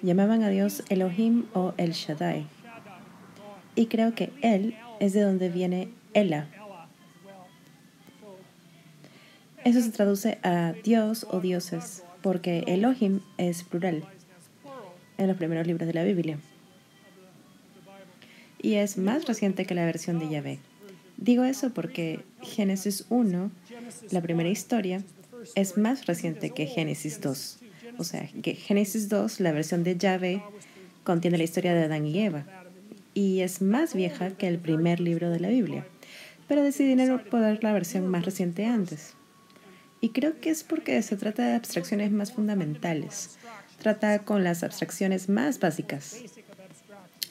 Llamaban 0.02 0.42
a 0.42 0.48
Dios 0.48 0.82
Elohim 0.88 1.46
o 1.54 1.74
El 1.76 1.92
Shaddai. 1.92 2.46
Y 3.76 3.86
creo 3.86 4.14
que 4.16 4.32
él 4.42 4.76
es 4.98 5.12
de 5.12 5.22
donde 5.22 5.48
viene 5.48 5.88
Ela. 6.14 6.46
Eso 9.64 9.80
se 9.80 9.90
traduce 9.90 10.38
a 10.42 10.72
Dios 10.84 11.26
o 11.30 11.40
dioses, 11.40 12.04
porque 12.22 12.64
Elohim 12.66 13.20
es 13.38 13.64
plural 13.64 14.04
en 15.18 15.26
los 15.26 15.36
primeros 15.36 15.66
libros 15.66 15.86
de 15.86 15.94
la 15.94 16.04
Biblia. 16.04 16.38
Y 18.60 18.74
es 18.74 18.96
más 18.96 19.26
reciente 19.26 19.66
que 19.66 19.74
la 19.74 19.84
versión 19.84 20.18
de 20.18 20.28
Yahvé. 20.28 20.58
Digo 21.16 21.44
eso 21.44 21.70
porque 21.70 22.20
Génesis 22.42 23.06
1, 23.08 23.50
la 24.10 24.22
primera 24.22 24.48
historia, 24.48 25.02
es 25.54 25.76
más 25.76 26.06
reciente 26.06 26.50
que 26.50 26.66
Génesis 26.66 27.20
2. 27.20 27.58
O 27.98 28.04
sea, 28.04 28.28
que 28.42 28.54
Génesis 28.54 29.08
2, 29.08 29.40
la 29.40 29.52
versión 29.52 29.84
de 29.84 29.96
Yahvé, 29.96 30.42
contiene 31.04 31.38
la 31.38 31.44
historia 31.44 31.74
de 31.74 31.84
Adán 31.84 32.06
y 32.06 32.18
Eva 32.18 32.46
y 33.14 33.40
es 33.40 33.62
más 33.62 33.94
vieja 33.94 34.30
que 34.30 34.48
el 34.48 34.58
primer 34.58 35.00
libro 35.00 35.30
de 35.30 35.40
la 35.40 35.48
Biblia. 35.48 35.86
Pero 36.48 36.62
decidieron 36.62 37.20
poner 37.30 37.62
la 37.62 37.72
versión 37.72 38.06
más 38.06 38.24
reciente 38.24 38.66
antes. 38.66 39.14
Y 40.00 40.10
creo 40.10 40.38
que 40.40 40.50
es 40.50 40.64
porque 40.64 41.00
se 41.02 41.16
trata 41.16 41.46
de 41.46 41.54
abstracciones 41.54 42.12
más 42.12 42.32
fundamentales. 42.32 43.38
Trata 43.78 44.18
con 44.20 44.44
las 44.44 44.62
abstracciones 44.62 45.28
más 45.28 45.58
básicas. 45.58 46.18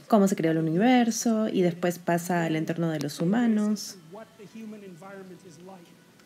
Cómo 0.07 0.27
se 0.27 0.35
creó 0.35 0.51
el 0.51 0.57
universo 0.57 1.47
y 1.49 1.61
después 1.61 1.99
pasa 1.99 2.43
al 2.45 2.55
entorno 2.55 2.89
de 2.89 2.99
los 2.99 3.19
humanos. 3.19 3.97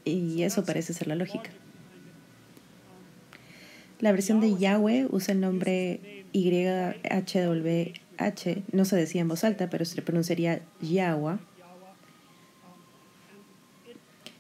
Y 0.06 0.44
eso 0.44 0.64
parece 0.64 0.94
ser 0.94 1.08
la 1.08 1.16
lógica. 1.16 1.50
La 4.00 4.12
versión 4.12 4.40
de 4.40 4.56
Yahweh 4.56 5.08
usa 5.10 5.34
el 5.34 5.42
nombre 5.42 6.26
YHWH, 6.32 7.94
no 8.72 8.86
se 8.86 8.96
decía 8.96 9.22
en 9.22 9.28
voz 9.28 9.44
alta, 9.44 9.70
pero 9.70 9.86
se 9.86 10.02
pronunciaría 10.02 10.62
Yahweh. 10.82 11.40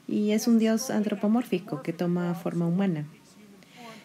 Y 0.07 0.31
es 0.31 0.47
un 0.47 0.57
dios 0.57 0.89
antropomórfico 0.89 1.81
que 1.83 1.91
toma 1.91 2.33
forma 2.33 2.65
humana. 2.65 3.05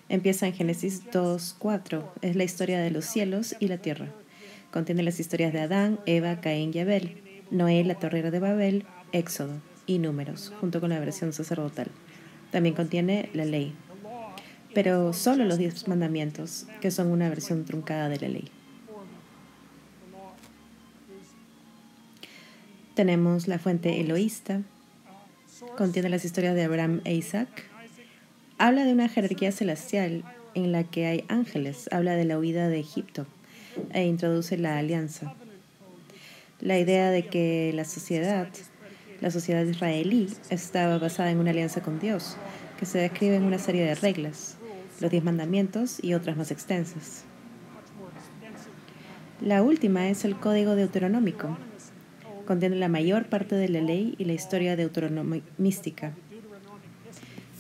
Empieza 0.09 0.47
en 0.47 0.53
Génesis 0.53 1.05
2.4, 1.11 2.05
es 2.23 2.37
la 2.37 2.45
historia 2.45 2.81
de 2.81 2.91
los 2.91 3.05
cielos 3.05 3.55
y 3.61 3.69
la 3.69 3.79
tierra. 3.79 4.09
Contiene 4.73 5.03
las 5.03 5.21
historias 5.21 5.53
de 5.53 5.61
Adán, 5.61 6.01
Eva, 6.07 6.41
Caín 6.41 6.73
y 6.75 6.81
Abel, 6.81 7.23
Noé, 7.51 7.85
la 7.85 7.99
torrera 7.99 8.31
de 8.31 8.41
Babel, 8.41 8.85
Éxodo 9.13 9.55
y 9.87 9.99
Números, 9.99 10.53
junto 10.61 10.81
con 10.81 10.91
la 10.91 10.99
versión 10.99 11.33
sacerdotal. 11.33 11.89
También 12.51 12.75
contiene 12.75 13.31
la 13.33 13.45
ley, 13.45 13.73
pero 14.75 15.13
solo 15.13 15.45
los 15.45 15.59
diez 15.59 15.87
mandamientos, 15.87 16.67
que 16.81 16.91
son 16.91 17.09
una 17.09 17.29
versión 17.29 17.65
truncada 17.65 18.09
de 18.09 18.19
la 18.19 18.29
ley. 18.29 18.51
Tenemos 22.95 23.49
la 23.49 23.59
fuente 23.59 24.01
eloísta, 24.01 24.63
contiene 25.77 26.09
las 26.09 26.25
historias 26.25 26.55
de 26.55 26.65
Abraham 26.65 27.01
e 27.05 27.15
Isaac, 27.15 27.65
habla 28.59 28.85
de 28.85 28.93
una 28.93 29.09
jerarquía 29.09 29.53
celestial 29.53 30.25
en 30.55 30.73
la 30.73 30.85
que 30.85 31.07
hay 31.07 31.25
ángeles, 31.29 31.89
habla 31.93 32.15
de 32.15 32.25
la 32.25 32.39
huida 32.39 32.69
de 32.69 32.81
Egipto 32.81 33.27
e 33.93 34.05
introduce 34.05 34.57
la 34.59 34.79
alianza. 34.79 35.35
La 36.61 36.79
idea 36.79 37.11
de 37.11 37.27
que 37.27 37.73
la 37.75 37.85
sociedad, 37.85 38.49
la 39.21 39.31
sociedad 39.31 39.65
israelí, 39.65 40.29
estaba 40.51 40.99
basada 40.99 41.31
en 41.31 41.39
una 41.39 41.51
alianza 41.51 41.83
con 41.83 41.99
Dios, 41.99 42.37
que 42.79 42.87
se 42.87 42.99
describe 42.99 43.37
en 43.37 43.45
una 43.45 43.59
serie 43.59 43.85
de 43.85 43.95
reglas, 43.95 44.57
los 45.01 45.11
diez 45.11 45.25
mandamientos 45.25 45.99
y 46.03 46.15
otras 46.15 46.37
más 46.37 46.51
extensas. 46.51 47.25
La 49.41 49.63
última 49.63 50.09
es 50.09 50.25
el 50.25 50.37
Código 50.37 50.77
Deuteronómico. 50.77 51.59
Contiene 52.47 52.77
la 52.77 52.89
mayor 52.89 53.27
parte 53.27 53.55
de 53.55 53.69
la 53.69 53.81
ley 53.81 54.15
y 54.19 54.25
la 54.25 54.33
historia 54.33 54.77
deuteronomística. 54.77 56.13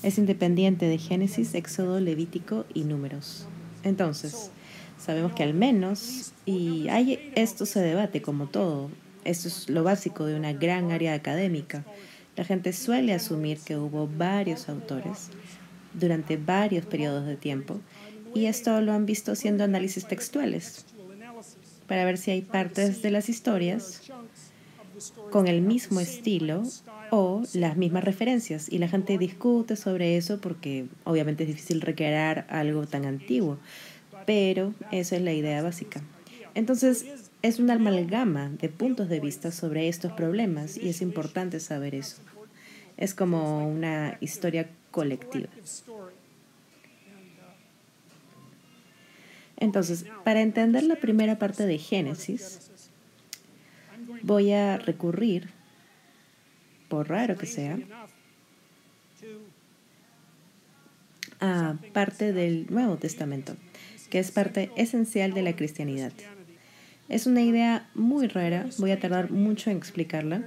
Es 0.02 0.18
independiente 0.18 0.86
de 0.86 0.98
Génesis, 0.98 1.54
Éxodo, 1.54 2.00
Levítico 2.00 2.64
y 2.74 2.84
Números. 2.84 3.46
Entonces, 3.84 4.50
sabemos 4.98 5.32
que 5.32 5.44
al 5.44 5.54
menos, 5.54 6.32
y 6.44 6.88
hay, 6.88 7.32
esto 7.36 7.66
se 7.66 7.80
debate 7.80 8.22
como 8.22 8.46
todo, 8.46 8.90
esto 9.24 9.48
es 9.48 9.68
lo 9.70 9.84
básico 9.84 10.26
de 10.26 10.34
una 10.34 10.52
gran 10.52 10.90
área 10.90 11.14
académica. 11.14 11.84
La 12.36 12.44
gente 12.44 12.72
suele 12.72 13.12
asumir 13.12 13.58
que 13.58 13.76
hubo 13.76 14.08
varios 14.08 14.68
autores, 14.68 15.30
durante 15.94 16.36
varios 16.36 16.86
periodos 16.86 17.26
de 17.26 17.36
tiempo 17.36 17.80
y 18.34 18.46
esto 18.46 18.80
lo 18.80 18.92
han 18.92 19.06
visto 19.06 19.32
haciendo 19.32 19.64
análisis 19.64 20.06
textuales 20.06 20.86
para 21.86 22.04
ver 22.04 22.16
si 22.16 22.30
hay 22.30 22.42
partes 22.42 23.02
de 23.02 23.10
las 23.10 23.28
historias 23.28 24.02
con 25.30 25.48
el 25.48 25.62
mismo 25.62 26.00
estilo 26.00 26.62
o 27.10 27.42
las 27.52 27.76
mismas 27.76 28.04
referencias. 28.04 28.70
Y 28.70 28.78
la 28.78 28.88
gente 28.88 29.18
discute 29.18 29.76
sobre 29.76 30.16
eso 30.16 30.40
porque 30.40 30.86
obviamente 31.04 31.44
es 31.44 31.48
difícil 31.48 31.80
recrear 31.80 32.46
algo 32.48 32.86
tan 32.86 33.04
antiguo, 33.04 33.58
pero 34.26 34.74
esa 34.90 35.16
es 35.16 35.22
la 35.22 35.32
idea 35.32 35.62
básica. 35.62 36.02
Entonces, 36.54 37.06
es 37.42 37.58
una 37.58 37.74
amalgama 37.74 38.50
de 38.50 38.68
puntos 38.68 39.08
de 39.08 39.20
vista 39.20 39.50
sobre 39.50 39.88
estos 39.88 40.12
problemas 40.12 40.76
y 40.76 40.88
es 40.88 41.02
importante 41.02 41.60
saber 41.60 41.94
eso. 41.94 42.18
Es 42.96 43.14
como 43.14 43.66
una 43.66 44.16
historia 44.20 44.68
colectiva. 44.90 45.48
Entonces, 49.56 50.06
para 50.24 50.40
entender 50.40 50.82
la 50.82 50.96
primera 50.96 51.38
parte 51.38 51.66
de 51.66 51.78
Génesis, 51.78 52.71
voy 54.22 54.52
a 54.52 54.78
recurrir, 54.78 55.50
por 56.88 57.08
raro 57.08 57.36
que 57.36 57.46
sea, 57.46 57.78
a 61.40 61.76
parte 61.92 62.32
del 62.32 62.66
Nuevo 62.70 62.96
Testamento, 62.96 63.56
que 64.10 64.18
es 64.18 64.30
parte 64.30 64.70
esencial 64.76 65.32
de 65.32 65.42
la 65.42 65.56
cristianidad. 65.56 66.12
Es 67.08 67.26
una 67.26 67.42
idea 67.42 67.88
muy 67.94 68.28
rara, 68.28 68.66
voy 68.78 68.90
a 68.92 69.00
tardar 69.00 69.30
mucho 69.30 69.70
en 69.70 69.76
explicarla, 69.76 70.42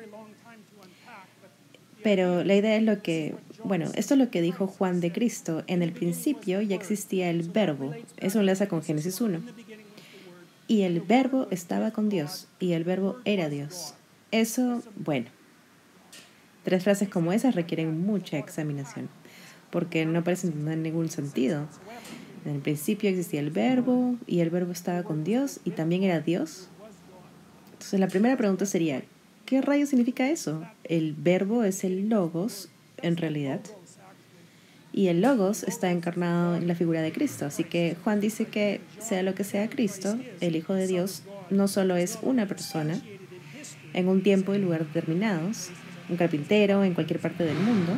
pero 2.01 2.43
la 2.43 2.55
idea 2.55 2.75
es 2.77 2.83
lo 2.83 3.01
que, 3.01 3.35
bueno, 3.63 3.91
esto 3.95 4.13
es 4.13 4.19
lo 4.19 4.29
que 4.29 4.41
dijo 4.41 4.67
Juan 4.67 5.01
de 5.01 5.11
Cristo. 5.11 5.63
En 5.67 5.81
el 5.81 5.91
principio 5.91 6.61
ya 6.61 6.75
existía 6.75 7.29
el 7.29 7.41
verbo, 7.49 7.93
eso 8.17 8.39
enlaza 8.39 8.67
con 8.67 8.83
Génesis 8.83 9.19
1. 9.19 9.41
Y 10.67 10.81
el 10.81 10.99
verbo 11.01 11.47
estaba 11.51 11.91
con 11.91 12.09
Dios 12.09 12.47
y 12.59 12.73
el 12.73 12.83
verbo 12.83 13.17
era 13.23 13.49
Dios. 13.49 13.93
Eso, 14.31 14.81
bueno, 14.95 15.27
tres 16.63 16.83
frases 16.83 17.07
como 17.07 17.31
esas 17.31 17.55
requieren 17.55 18.01
mucha 18.05 18.39
examinación, 18.39 19.07
porque 19.69 20.05
no 20.05 20.23
parecen 20.23 20.53
tener 20.53 20.79
ningún 20.79 21.09
sentido. 21.09 21.67
En 22.45 22.55
el 22.55 22.61
principio 22.61 23.09
existía 23.09 23.39
el 23.39 23.51
verbo 23.51 24.15
y 24.25 24.39
el 24.39 24.49
verbo 24.49 24.71
estaba 24.71 25.03
con 25.03 25.23
Dios 25.23 25.59
y 25.63 25.71
también 25.71 26.03
era 26.03 26.19
Dios. 26.19 26.69
Entonces 27.73 27.99
la 27.99 28.07
primera 28.07 28.35
pregunta 28.35 28.65
sería, 28.65 29.03
¿qué 29.45 29.61
rayo 29.61 29.85
significa 29.85 30.29
eso? 30.29 30.63
El 30.83 31.13
verbo 31.13 31.63
es 31.63 31.83
el 31.83 32.09
logos 32.09 32.69
en 33.01 33.17
realidad. 33.17 33.61
Y 34.97 35.09
el 35.09 35.19
logos 35.19 35.63
está 35.63 35.91
encarnado 35.91 36.55
en 36.55 36.69
la 36.69 36.73
figura 36.73 37.01
de 37.01 37.11
Cristo. 37.11 37.45
Así 37.45 37.65
que 37.65 37.97
Juan 38.05 38.21
dice 38.21 38.45
que 38.45 38.79
sea 38.97 39.23
lo 39.23 39.35
que 39.35 39.43
sea 39.43 39.69
Cristo, 39.69 40.17
el 40.39 40.55
Hijo 40.55 40.73
de 40.73 40.87
Dios 40.87 41.23
no 41.49 41.67
solo 41.67 41.97
es 41.97 42.17
una 42.21 42.47
persona 42.47 43.01
en 43.91 44.07
un 44.07 44.23
tiempo 44.23 44.55
y 44.55 44.59
lugar 44.59 44.87
determinados, 44.87 45.69
un 46.07 46.15
carpintero 46.15 46.85
en 46.85 46.93
cualquier 46.93 47.19
parte 47.19 47.43
del 47.43 47.57
mundo, 47.57 47.91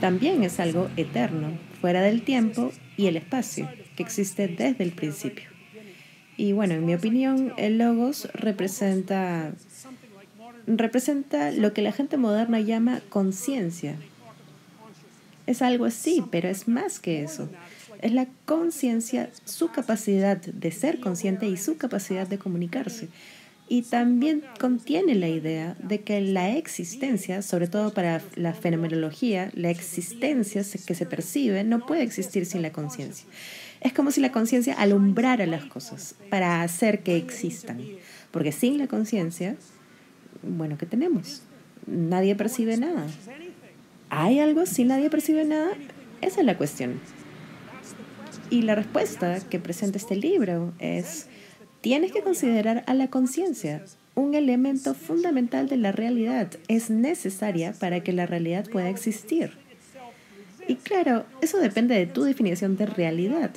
también 0.00 0.42
es 0.42 0.58
algo 0.58 0.90
eterno, 0.96 1.56
fuera 1.80 2.00
del 2.00 2.22
tiempo 2.22 2.72
y 2.96 3.06
el 3.06 3.16
espacio, 3.16 3.70
que 3.94 4.02
existe 4.02 4.48
desde 4.48 4.82
el 4.82 4.90
principio. 4.90 5.44
Y 6.36 6.50
bueno, 6.50 6.74
en 6.74 6.86
mi 6.86 6.94
opinión, 6.94 7.52
el 7.56 7.78
logos 7.78 8.28
representa, 8.34 9.52
representa 10.66 11.52
lo 11.52 11.72
que 11.72 11.82
la 11.82 11.92
gente 11.92 12.16
moderna 12.16 12.58
llama 12.58 13.00
conciencia. 13.10 13.94
Es 15.50 15.62
algo 15.62 15.84
así, 15.84 16.22
pero 16.30 16.48
es 16.48 16.68
más 16.68 17.00
que 17.00 17.24
eso. 17.24 17.48
Es 18.00 18.12
la 18.12 18.28
conciencia, 18.44 19.30
su 19.44 19.72
capacidad 19.72 20.36
de 20.36 20.70
ser 20.70 21.00
consciente 21.00 21.48
y 21.48 21.56
su 21.56 21.76
capacidad 21.76 22.28
de 22.28 22.38
comunicarse. 22.38 23.08
Y 23.68 23.82
también 23.82 24.44
contiene 24.60 25.16
la 25.16 25.28
idea 25.28 25.74
de 25.82 26.02
que 26.02 26.20
la 26.20 26.56
existencia, 26.56 27.42
sobre 27.42 27.66
todo 27.66 27.92
para 27.92 28.22
la 28.36 28.54
fenomenología, 28.54 29.50
la 29.54 29.70
existencia 29.70 30.62
que 30.86 30.94
se 30.94 31.06
percibe 31.06 31.64
no 31.64 31.84
puede 31.84 32.04
existir 32.04 32.46
sin 32.46 32.62
la 32.62 32.70
conciencia. 32.70 33.26
Es 33.80 33.92
como 33.92 34.12
si 34.12 34.20
la 34.20 34.30
conciencia 34.30 34.74
alumbrara 34.74 35.46
las 35.46 35.64
cosas 35.64 36.14
para 36.30 36.62
hacer 36.62 37.00
que 37.00 37.16
existan. 37.16 37.80
Porque 38.30 38.52
sin 38.52 38.78
la 38.78 38.86
conciencia, 38.86 39.56
bueno, 40.44 40.78
¿qué 40.78 40.86
tenemos? 40.86 41.42
Nadie 41.88 42.36
percibe 42.36 42.76
nada. 42.76 43.08
¿Hay 44.10 44.40
algo 44.40 44.66
si 44.66 44.84
nadie 44.84 45.08
percibe 45.08 45.44
nada? 45.44 45.70
Esa 46.20 46.40
es 46.40 46.46
la 46.46 46.58
cuestión. 46.58 47.00
Y 48.50 48.62
la 48.62 48.74
respuesta 48.74 49.38
que 49.48 49.60
presenta 49.60 49.98
este 49.98 50.16
libro 50.16 50.72
es 50.80 51.28
Tienes 51.80 52.10
que 52.10 52.20
considerar 52.20 52.82
a 52.88 52.94
la 52.94 53.08
conciencia, 53.08 53.84
un 54.16 54.34
elemento 54.34 54.94
fundamental 54.94 55.68
de 55.68 55.76
la 55.76 55.92
realidad. 55.92 56.50
Es 56.66 56.90
necesaria 56.90 57.72
para 57.72 58.00
que 58.00 58.12
la 58.12 58.26
realidad 58.26 58.68
pueda 58.68 58.88
existir. 58.88 59.52
Y 60.66 60.74
claro, 60.74 61.24
eso 61.40 61.58
depende 61.58 61.94
de 61.94 62.06
tu 62.06 62.24
definición 62.24 62.76
de 62.76 62.86
realidad. 62.86 63.52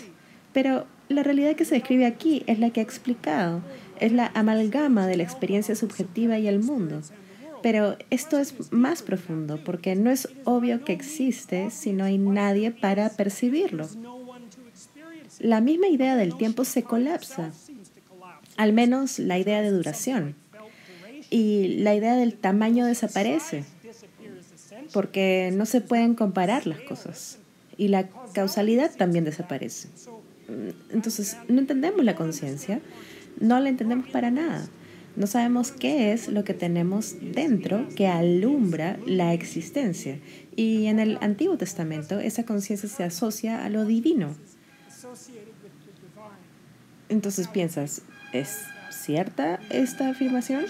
Pero 0.53 0.85
la 1.09 1.23
realidad 1.23 1.55
que 1.55 1.65
se 1.65 1.75
describe 1.75 2.05
aquí 2.05 2.43
es 2.45 2.59
la 2.59 2.69
que 2.69 2.79
he 2.79 2.83
explicado. 2.83 3.61
Es 3.99 4.11
la 4.11 4.31
amalgama 4.35 5.07
de 5.07 5.17
la 5.17 5.23
experiencia 5.23 5.75
subjetiva 5.75 6.37
y 6.37 6.47
el 6.47 6.59
mundo. 6.59 7.01
Pero 7.63 7.97
esto 8.11 8.37
es 8.37 8.71
más 8.71 9.01
profundo 9.01 9.59
porque 9.63 9.95
no 9.95 10.11
es 10.11 10.29
obvio 10.43 10.83
que 10.83 10.93
existe 10.93 11.71
si 11.71 11.93
no 11.93 12.03
hay 12.03 12.19
nadie 12.19 12.69
para 12.69 13.09
percibirlo. 13.09 13.87
La 15.39 15.61
misma 15.61 15.87
idea 15.87 16.15
del 16.15 16.37
tiempo 16.37 16.65
se 16.65 16.83
colapsa 16.83 17.51
al 18.57 18.73
menos 18.73 19.19
la 19.19 19.37
idea 19.37 19.61
de 19.61 19.71
duración. 19.71 20.35
Y 21.29 21.79
la 21.79 21.95
idea 21.95 22.15
del 22.15 22.35
tamaño 22.35 22.85
desaparece, 22.85 23.63
porque 24.91 25.51
no 25.53 25.65
se 25.65 25.81
pueden 25.81 26.13
comparar 26.13 26.67
las 26.67 26.79
cosas. 26.81 27.39
Y 27.75 27.87
la 27.87 28.07
causalidad 28.33 28.91
también 28.95 29.25
desaparece. 29.25 29.87
Entonces, 30.91 31.37
no 31.47 31.59
entendemos 31.59 32.03
la 32.05 32.15
conciencia, 32.15 32.81
no 33.39 33.59
la 33.59 33.69
entendemos 33.69 34.09
para 34.09 34.29
nada. 34.29 34.67
No 35.15 35.27
sabemos 35.27 35.71
qué 35.71 36.11
es 36.11 36.27
lo 36.27 36.43
que 36.43 36.53
tenemos 36.53 37.15
dentro 37.21 37.87
que 37.95 38.07
alumbra 38.07 38.97
la 39.05 39.33
existencia. 39.33 40.19
Y 40.55 40.87
en 40.87 40.99
el 40.99 41.17
Antiguo 41.21 41.57
Testamento 41.57 42.19
esa 42.19 42.45
conciencia 42.45 42.89
se 42.89 43.03
asocia 43.03 43.63
a 43.63 43.69
lo 43.69 43.85
divino. 43.85 44.35
Entonces 47.09 47.47
piensas, 47.47 48.01
¿Es 48.33 48.65
cierta 48.89 49.59
esta 49.69 50.09
afirmación? 50.09 50.65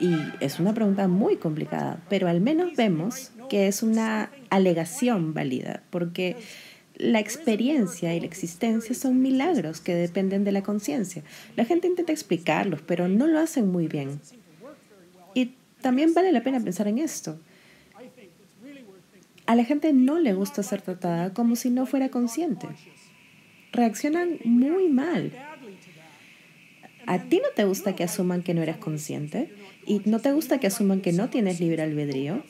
Y 0.00 0.16
es 0.40 0.58
una 0.58 0.72
pregunta 0.72 1.06
muy 1.08 1.36
complicada, 1.36 2.00
pero 2.08 2.26
al 2.26 2.40
menos 2.40 2.74
vemos 2.74 3.32
que 3.50 3.68
es 3.68 3.82
una 3.82 4.30
alegación 4.48 5.34
válida, 5.34 5.82
porque 5.90 6.36
la 6.96 7.20
experiencia 7.20 8.14
y 8.14 8.20
la 8.20 8.26
existencia 8.26 8.94
son 8.94 9.20
milagros 9.20 9.80
que 9.80 9.94
dependen 9.94 10.44
de 10.44 10.52
la 10.52 10.62
conciencia. 10.62 11.22
La 11.56 11.64
gente 11.64 11.88
intenta 11.88 12.12
explicarlos, 12.12 12.82
pero 12.82 13.08
no 13.08 13.26
lo 13.26 13.38
hacen 13.38 13.70
muy 13.70 13.88
bien. 13.88 14.20
Y 15.34 15.54
también 15.80 16.14
vale 16.14 16.32
la 16.32 16.42
pena 16.42 16.60
pensar 16.60 16.88
en 16.88 16.98
esto. 16.98 17.38
A 19.46 19.54
la 19.54 19.64
gente 19.64 19.92
no 19.92 20.18
le 20.18 20.32
gusta 20.32 20.62
ser 20.62 20.82
tratada 20.82 21.34
como 21.34 21.56
si 21.56 21.70
no 21.70 21.84
fuera 21.86 22.08
consciente. 22.08 22.68
Reaccionan 23.72 24.38
muy 24.44 24.88
mal 24.88 25.32
¿A 27.06 27.18
ti 27.18 27.40
no 27.42 27.48
te 27.54 27.64
gusta 27.64 27.94
que 27.94 28.04
asuman 28.04 28.42
que 28.42 28.54
no 28.54 28.62
eres 28.62 28.78
consciente? 28.78 29.52
¿Y 29.86 30.00
no 30.06 30.20
te 30.20 30.32
gusta 30.32 30.58
que 30.58 30.66
asuman 30.66 31.00
que 31.00 31.12
no 31.12 31.28
tienes 31.28 31.60
libre 31.60 31.82
albedrío? 31.82 32.42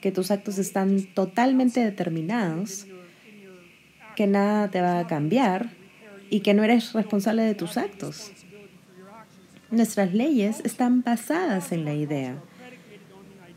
¿Que 0.00 0.10
tus 0.10 0.30
actos 0.30 0.58
están 0.58 1.02
totalmente 1.02 1.80
determinados? 1.84 2.86
¿Que 4.16 4.26
nada 4.26 4.68
te 4.68 4.80
va 4.80 4.98
a 4.98 5.06
cambiar? 5.06 5.70
¿Y 6.30 6.40
que 6.40 6.54
no 6.54 6.64
eres 6.64 6.92
responsable 6.92 7.42
de 7.42 7.54
tus 7.54 7.76
actos? 7.76 8.32
Nuestras 9.70 10.14
leyes 10.14 10.60
están 10.64 11.02
basadas 11.02 11.72
en 11.72 11.84
la 11.84 11.94
idea 11.94 12.36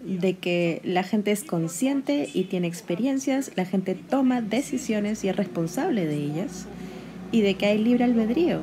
de 0.01 0.37
que 0.37 0.81
la 0.83 1.03
gente 1.03 1.31
es 1.31 1.43
consciente 1.43 2.29
y 2.33 2.45
tiene 2.45 2.67
experiencias, 2.67 3.51
la 3.55 3.65
gente 3.65 3.93
toma 3.93 4.41
decisiones 4.41 5.23
y 5.23 5.29
es 5.29 5.35
responsable 5.35 6.05
de 6.05 6.15
ellas, 6.15 6.65
y 7.31 7.41
de 7.41 7.55
que 7.55 7.65
hay 7.65 7.77
libre 7.77 8.05
albedrío 8.05 8.61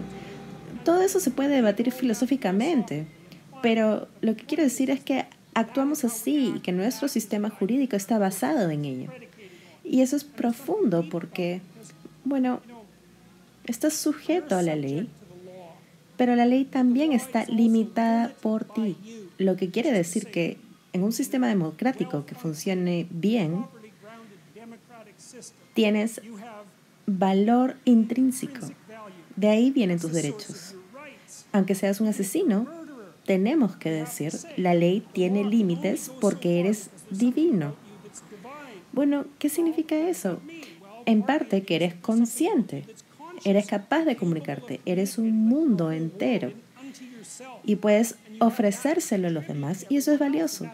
todo 0.85 1.01
eso 1.01 1.19
se 1.19 1.31
puede 1.31 1.55
debatir 1.55 1.91
filosóficamente, 1.91 3.07
pero 3.63 4.07
lo 4.21 4.37
que 4.37 4.45
quiero 4.45 4.63
decir 4.63 4.91
es 4.91 5.01
que 5.01 5.25
actuamos 5.55 6.05
así 6.05 6.53
y 6.57 6.61
que 6.61 6.73
nuestro 6.73 7.09
sistema 7.09 7.49
jurídico 7.49 7.97
está 7.97 8.19
basado 8.19 8.71
en 8.71 8.85
ello. 8.85 9.11
Y 9.83 10.03
eso 10.03 10.17
es 10.17 10.25
profundo 10.25 11.09
porque, 11.11 11.63
bueno, 12.25 12.61
estás 13.65 13.95
sujeto 13.95 14.57
a 14.57 14.63
la 14.63 14.77
ley, 14.77 15.09
pero 16.17 16.37
la 16.37 16.47
ley 16.47 16.65
también 16.65 17.13
está 17.13 17.45
limitada 17.47 18.33
por 18.41 18.65
ti, 18.65 18.97
lo 19.39 19.57
que 19.57 19.71
quiere 19.71 19.93
decir 19.93 20.27
que 20.31 20.59
en 20.93 21.03
un 21.03 21.13
sistema 21.13 21.49
democrático 21.49 22.25
que 22.25 22.35
funcione 22.35 23.07
bien, 23.11 23.67
tienes 25.75 26.21
valor 27.07 27.77
intrínseco. 27.85 28.67
De 29.37 29.49
ahí 29.49 29.71
vienen 29.71 29.99
tus 29.99 30.13
derechos. 30.13 30.77
Aunque 31.53 31.75
seas 31.75 32.01
un 32.01 32.09
asesino, 32.09 32.69
tenemos 33.27 33.77
que 33.77 33.91
decir, 33.91 34.33
la 34.57 34.75
ley 34.75 35.05
tiene 35.13 35.45
límites 35.45 36.11
porque 36.21 36.61
eres 36.61 36.91
divino. 37.11 37.75
Bueno, 38.93 39.27
¿qué 39.41 39.49
significa 39.49 39.97
eso? 39.97 40.41
En 41.07 41.23
parte 41.23 41.63
que 41.63 41.77
eres 41.77 41.95
consciente, 41.95 42.85
eres 43.45 43.67
capaz 43.67 44.05
de 44.05 44.17
comunicarte, 44.17 44.81
eres 44.87 45.19
un 45.19 45.47
mundo 45.47 45.93
entero. 45.93 46.53
y 47.65 47.77
puedes 47.77 48.17
ofrecérselo 48.41 49.29
a 49.29 49.31
los 49.31 49.49
demás 49.49 49.87
y 49.89 49.97
eso 49.97 50.13
es 50.13 50.19
valioso. 50.19 50.71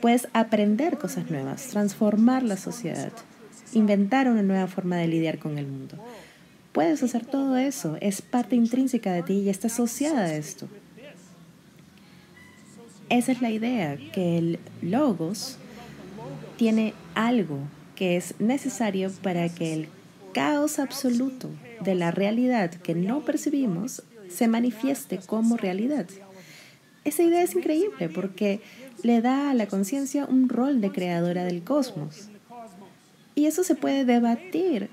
Puedes 0.00 0.28
aprender 0.32 0.96
cosas 0.96 1.30
nuevas, 1.30 1.68
transformar 1.68 2.42
la 2.44 2.56
sociedad, 2.56 3.12
inventar 3.74 4.28
una 4.28 4.42
nueva 4.42 4.68
forma 4.68 4.96
de 4.96 5.08
lidiar 5.08 5.38
con 5.38 5.58
el 5.58 5.66
mundo. 5.66 5.96
Puedes 6.72 7.02
hacer 7.02 7.26
todo 7.26 7.56
eso, 7.56 7.98
es 8.00 8.22
parte 8.22 8.54
intrínseca 8.54 9.12
de 9.12 9.22
ti 9.22 9.34
y 9.40 9.48
está 9.48 9.66
asociada 9.66 10.24
a 10.24 10.34
esto. 10.34 10.68
Esa 13.08 13.32
es 13.32 13.42
la 13.42 13.50
idea, 13.50 13.96
que 14.12 14.38
el 14.38 14.58
logos 14.82 15.56
tiene 16.56 16.94
algo 17.14 17.58
que 17.98 18.16
es 18.16 18.38
necesario 18.38 19.10
para 19.24 19.48
que 19.48 19.74
el 19.74 19.88
caos 20.32 20.78
absoluto 20.78 21.50
de 21.80 21.96
la 21.96 22.12
realidad 22.12 22.70
que 22.70 22.94
no 22.94 23.24
percibimos 23.24 24.04
se 24.28 24.46
manifieste 24.46 25.18
como 25.18 25.56
realidad. 25.56 26.06
Esa 27.02 27.24
idea 27.24 27.42
es 27.42 27.56
increíble 27.56 28.08
porque 28.08 28.60
le 29.02 29.20
da 29.20 29.50
a 29.50 29.54
la 29.54 29.66
conciencia 29.66 30.26
un 30.26 30.48
rol 30.48 30.80
de 30.80 30.92
creadora 30.92 31.42
del 31.42 31.64
cosmos. 31.64 32.28
Y 33.34 33.46
eso 33.46 33.64
se 33.64 33.74
puede 33.74 34.04
debatir, 34.04 34.90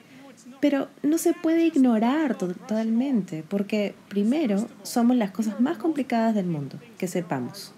pero 0.59 0.87
no 1.03 1.19
se 1.19 1.33
puede 1.33 1.67
ignorar 1.67 2.35
totalmente, 2.39 3.43
porque 3.47 3.93
primero 4.09 4.67
somos 4.81 5.15
las 5.15 5.29
cosas 5.29 5.59
más 5.59 5.77
complicadas 5.77 6.33
del 6.33 6.47
mundo, 6.47 6.79
que 6.97 7.07
sepamos, 7.07 7.71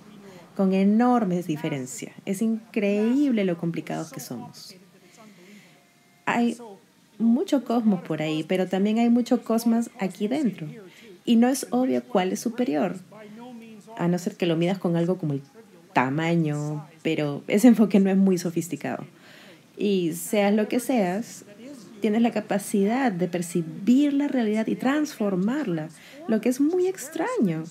con 0.55 0.71
enormes 0.71 1.47
diferencias. 1.47 2.15
Es 2.25 2.41
increíble 2.41 3.43
lo 3.43 3.57
complicados 3.57 4.13
que 4.13 4.21
somos. 4.21 4.77
Hay 6.27 6.57
mucho 7.17 7.63
cosmos 7.63 8.01
por 8.01 8.21
ahí, 8.21 8.43
pero 8.43 8.67
también 8.67 8.99
hay 8.99 9.09
mucho 9.09 9.43
cosmos 9.43 9.89
aquí 9.97 10.27
dentro. 10.27 10.67
Y 11.23 11.37
no 11.37 11.47
es 11.47 11.67
obvio 11.71 12.03
cuál 12.03 12.33
es 12.33 12.41
superior, 12.41 12.97
a 13.97 14.09
no 14.09 14.19
ser 14.19 14.35
que 14.35 14.45
lo 14.45 14.57
midas 14.57 14.77
con 14.77 14.97
algo 14.97 15.17
como 15.17 15.33
el 15.33 15.41
tamaño, 15.93 16.85
pero 17.01 17.43
ese 17.47 17.69
enfoque 17.69 18.01
no 18.01 18.09
es 18.09 18.17
muy 18.17 18.37
sofisticado. 18.37 19.05
Y 19.77 20.13
seas 20.13 20.53
lo 20.53 20.67
que 20.67 20.81
seas, 20.81 21.45
tienes 22.01 22.21
la 22.21 22.31
capacidad 22.31 23.09
de 23.09 23.29
percibir 23.29 24.11
la 24.11 24.27
realidad 24.27 24.67
y 24.67 24.75
transformarla, 24.75 25.87
lo 26.27 26.41
que 26.41 26.49
es 26.49 26.59
muy 26.59 26.87
extraño. 26.87 27.63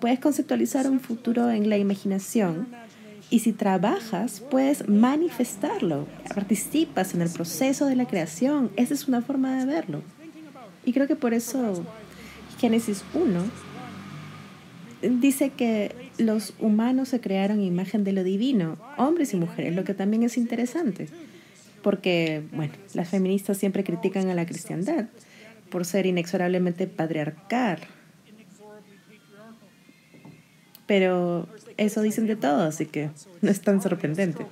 Puedes 0.00 0.20
conceptualizar 0.20 0.88
un 0.88 1.00
futuro 1.00 1.50
en 1.50 1.68
la 1.68 1.78
imaginación 1.78 2.68
y 3.30 3.40
si 3.40 3.52
trabajas, 3.52 4.42
puedes 4.50 4.88
manifestarlo, 4.88 6.06
participas 6.34 7.14
en 7.14 7.22
el 7.22 7.30
proceso 7.30 7.86
de 7.86 7.96
la 7.96 8.06
creación. 8.06 8.70
Esa 8.76 8.94
es 8.94 9.08
una 9.08 9.22
forma 9.22 9.58
de 9.58 9.66
verlo. 9.66 10.02
Y 10.84 10.92
creo 10.92 11.06
que 11.06 11.16
por 11.16 11.34
eso 11.34 11.84
Génesis 12.58 13.04
1 13.14 13.44
dice 15.20 15.50
que 15.50 15.94
los 16.18 16.54
humanos 16.60 17.08
se 17.08 17.20
crearon 17.20 17.60
imagen 17.60 18.04
de 18.04 18.12
lo 18.12 18.24
divino, 18.24 18.78
hombres 18.96 19.34
y 19.34 19.36
mujeres, 19.36 19.74
lo 19.74 19.84
que 19.84 19.94
también 19.94 20.22
es 20.22 20.36
interesante, 20.36 21.08
porque, 21.82 22.42
bueno, 22.52 22.72
las 22.94 23.08
feministas 23.08 23.58
siempre 23.58 23.84
critican 23.84 24.28
a 24.28 24.34
la 24.34 24.46
cristiandad 24.46 25.06
por 25.70 25.84
ser 25.84 26.06
inexorablemente 26.06 26.86
patriarcal. 26.86 27.80
Pero 30.86 31.48
eso 31.76 32.02
dicen 32.02 32.26
de 32.26 32.36
todo, 32.36 32.62
así 32.62 32.86
que 32.86 33.10
no 33.40 33.50
es 33.50 33.60
tan 33.60 33.80
sorprendente. 33.82 34.46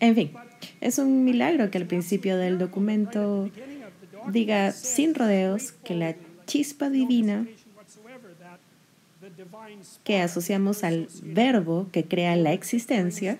En 0.00 0.14
fin, 0.14 0.32
es 0.80 0.98
un 0.98 1.24
milagro 1.24 1.70
que 1.70 1.78
al 1.78 1.86
principio 1.86 2.36
del 2.36 2.58
documento 2.58 3.50
diga 4.28 4.72
sin 4.72 5.14
rodeos 5.14 5.72
que 5.72 5.94
la 5.94 6.14
chispa 6.46 6.90
divina 6.90 7.46
que 10.04 10.20
asociamos 10.20 10.84
al 10.84 11.08
verbo 11.22 11.88
que 11.92 12.04
crea 12.04 12.36
la 12.36 12.52
existencia 12.52 13.38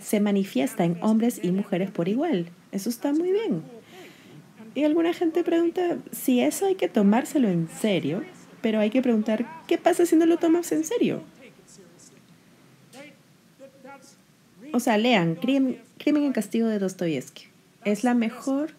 se 0.00 0.20
manifiesta 0.20 0.84
en 0.84 0.98
hombres 1.00 1.40
y 1.42 1.50
mujeres 1.50 1.90
por 1.90 2.08
igual. 2.08 2.46
Eso 2.72 2.90
está 2.90 3.12
muy 3.12 3.32
bien. 3.32 3.62
Y 4.74 4.84
alguna 4.84 5.12
gente 5.12 5.44
pregunta 5.44 5.98
si 6.12 6.40
eso 6.40 6.66
hay 6.66 6.74
que 6.74 6.88
tomárselo 6.88 7.48
en 7.48 7.68
serio, 7.68 8.22
pero 8.64 8.80
hay 8.80 8.88
que 8.88 9.02
preguntar, 9.02 9.44
¿qué 9.68 9.76
pasa 9.76 10.06
si 10.06 10.16
no 10.16 10.24
lo 10.24 10.38
tomas 10.38 10.72
en 10.72 10.84
serio? 10.84 11.22
O 14.72 14.80
sea, 14.80 14.96
lean 14.96 15.34
Crimen, 15.34 15.82
Crimen 15.98 16.24
y 16.24 16.32
Castigo 16.32 16.66
de 16.68 16.78
Dostoyevsky. 16.78 17.48
Es 17.84 18.04
la 18.04 18.14
mejor, 18.14 18.70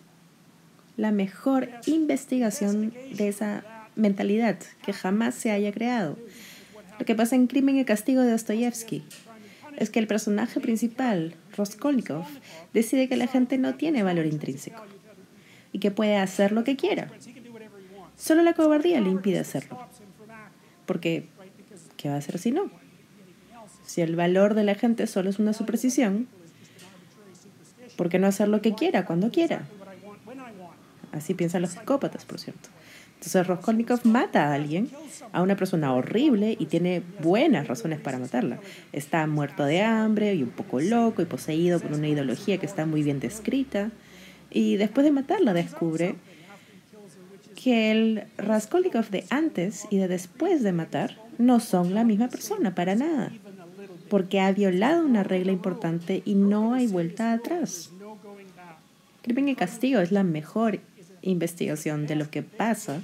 la 0.97 1.11
mejor 1.11 1.69
investigación 1.85 2.95
de 3.13 3.27
esa 3.27 3.63
mentalidad 3.95 4.57
que 4.83 4.91
jamás 4.91 5.35
se 5.35 5.51
haya 5.51 5.71
creado. 5.71 6.17
Lo 6.97 7.05
que 7.05 7.13
pasa 7.13 7.35
en 7.35 7.45
Crimen 7.45 7.77
y 7.77 7.85
Castigo 7.85 8.23
de 8.23 8.31
Dostoyevsky 8.31 9.03
es 9.77 9.91
que 9.91 9.99
el 9.99 10.07
personaje 10.07 10.59
principal, 10.59 11.35
Raskolnikov, 11.55 12.25
decide 12.73 13.07
que 13.07 13.17
la 13.17 13.27
gente 13.27 13.59
no 13.59 13.75
tiene 13.75 14.01
valor 14.01 14.25
intrínseco 14.25 14.81
y 15.71 15.77
que 15.77 15.91
puede 15.91 16.17
hacer 16.17 16.53
lo 16.53 16.63
que 16.63 16.75
quiera. 16.75 17.11
Solo 18.25 18.41
la 18.41 18.53
cobardía 18.53 18.99
le 19.01 19.11
impide 19.11 19.37
hacerlo. 19.37 19.77
Porque, 20.87 21.27
¿qué 21.95 22.09
va 22.09 22.15
a 22.15 22.17
hacer 22.17 22.39
si 22.39 22.49
no? 22.49 22.71
Si 23.85 24.01
el 24.01 24.15
valor 24.15 24.55
de 24.55 24.63
la 24.63 24.73
gente 24.73 25.05
solo 25.05 25.29
es 25.29 25.37
una 25.37 25.53
superstición, 25.53 26.27
¿por 27.95 28.09
qué 28.09 28.17
no 28.17 28.25
hacer 28.25 28.47
lo 28.47 28.63
que 28.63 28.73
quiera, 28.73 29.05
cuando 29.05 29.29
quiera? 29.29 29.67
Así 31.11 31.35
piensan 31.35 31.61
los 31.61 31.73
psicópatas, 31.73 32.25
por 32.25 32.39
cierto. 32.39 32.69
Entonces 33.13 33.45
Raskolnikov 33.45 33.99
mata 34.07 34.47
a 34.47 34.55
alguien, 34.55 34.89
a 35.31 35.43
una 35.43 35.55
persona 35.55 35.93
horrible 35.93 36.55
y 36.57 36.65
tiene 36.65 37.03
buenas 37.21 37.67
razones 37.67 37.99
para 37.99 38.17
matarla. 38.17 38.57
Está 38.91 39.27
muerto 39.27 39.65
de 39.65 39.83
hambre 39.83 40.33
y 40.33 40.41
un 40.41 40.49
poco 40.49 40.79
loco 40.79 41.21
y 41.21 41.25
poseído 41.25 41.79
por 41.79 41.93
una 41.93 42.07
ideología 42.07 42.57
que 42.57 42.65
está 42.65 42.87
muy 42.87 43.03
bien 43.03 43.19
descrita. 43.19 43.91
Y 44.49 44.77
después 44.77 45.05
de 45.05 45.11
matarla 45.11 45.53
descubre 45.53 46.15
que 47.65 47.89
el 47.89 48.25
Raskolnikov 48.37 49.09
de 49.09 49.25
antes 49.31 49.87
y 49.89 49.97
de 49.97 50.07
después 50.07 50.61
de 50.61 50.71
matar 50.71 51.17
no 51.39 51.59
son 51.59 51.95
la 51.95 52.03
misma 52.03 52.27
persona 52.27 52.75
para 52.75 52.93
nada, 52.93 53.31
porque 54.07 54.39
ha 54.39 54.51
violado 54.51 55.03
una 55.03 55.23
regla 55.23 55.51
importante 55.51 56.21
y 56.25 56.35
no 56.35 56.75
hay 56.75 56.85
vuelta 56.85 57.33
atrás. 57.33 57.89
Crimen 59.23 59.49
y 59.49 59.55
castigo 59.55 59.99
es 59.99 60.11
la 60.11 60.21
mejor 60.21 60.79
investigación 61.23 62.05
de 62.05 62.15
lo 62.15 62.29
que 62.29 62.43
pasa 62.43 63.01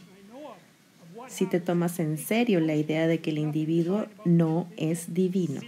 si 1.27 1.47
te 1.47 1.59
tomas 1.59 1.99
en 1.99 2.19
serio 2.19 2.59
la 2.59 2.75
idea 2.75 3.07
de 3.07 3.19
que 3.19 3.31
el 3.31 3.39
individuo 3.39 4.05
no 4.25 4.67
es 4.77 5.15
divino. 5.15 5.61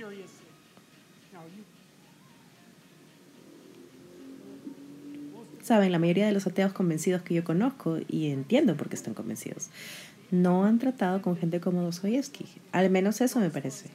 Saben, 5.64 5.94
la 5.94 5.99
mayoría 5.99 6.27
de 6.27 6.34
los 6.34 6.45
ateos 6.45 6.73
convencidos 6.73 7.22
que 7.22 7.34
yo 7.34 7.45
conozco, 7.45 7.98
y 8.10 8.27
entiendo 8.27 8.76
por 8.76 8.90
qué 8.90 8.98
están 8.98 9.14
convencidos, 9.14 9.69
no 10.30 10.65
han 10.65 10.77
tratado 10.77 11.22
con 11.22 11.38
gente 11.38 11.61
como 11.61 11.84
Dostoyevsky. 11.84 12.45
Al 12.73 12.90
menos 12.90 13.22
eso 13.22 13.40
me 13.40 13.49
parece. 13.49 13.90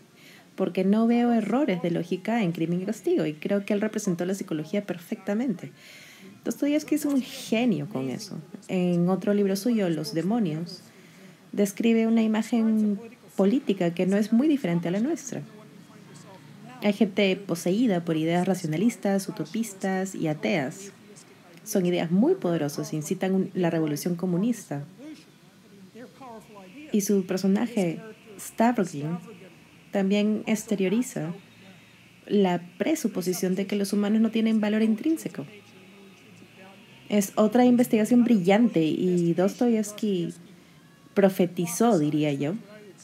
Porque 0.56 0.82
no 0.82 1.06
veo 1.06 1.30
errores 1.30 1.82
de 1.82 1.90
lógica 1.90 2.42
en 2.42 2.52
crimen 2.52 2.80
y 2.80 2.86
castigo, 2.86 3.26
y 3.26 3.34
creo 3.34 3.66
que 3.66 3.74
él 3.74 3.82
representó 3.82 4.24
la 4.24 4.34
psicología 4.34 4.86
perfectamente. 4.86 5.70
Dostoyevsky 6.42 6.94
es 6.94 7.04
un 7.04 7.20
genio 7.20 7.86
con 7.86 8.08
eso. 8.08 8.38
En 8.68 9.10
otro 9.10 9.34
libro 9.34 9.54
suyo, 9.54 9.90
Los 9.90 10.14
demonios, 10.14 10.80
describe 11.52 12.06
una 12.06 12.22
imagen 12.22 12.98
política 13.36 13.92
que 13.92 14.06
no 14.06 14.16
es 14.16 14.32
muy 14.32 14.48
diferente 14.48 14.88
a 14.88 14.90
la 14.90 15.00
nuestra. 15.00 15.42
Hay 16.82 16.94
gente 16.94 17.36
poseída 17.36 18.06
por 18.06 18.16
ideas 18.16 18.48
racionalistas, 18.48 19.28
utopistas 19.28 20.14
y 20.14 20.28
ateas. 20.28 20.92
Son 21.68 21.84
ideas 21.84 22.10
muy 22.10 22.34
poderosas, 22.34 22.94
incitan 22.94 23.50
la 23.52 23.68
revolución 23.68 24.14
comunista. 24.14 24.84
Y 26.92 27.02
su 27.02 27.26
personaje, 27.26 28.00
Stavrogin, 28.40 29.18
también 29.92 30.44
exterioriza 30.46 31.34
la 32.26 32.62
presuposición 32.78 33.54
de 33.54 33.66
que 33.66 33.76
los 33.76 33.92
humanos 33.92 34.22
no 34.22 34.30
tienen 34.30 34.62
valor 34.62 34.80
intrínseco. 34.80 35.44
Es 37.10 37.32
otra 37.34 37.66
investigación 37.66 38.24
brillante 38.24 38.82
y 38.82 39.34
Dostoyevsky 39.34 40.32
profetizó, 41.12 41.98
diría 41.98 42.32
yo, 42.32 42.54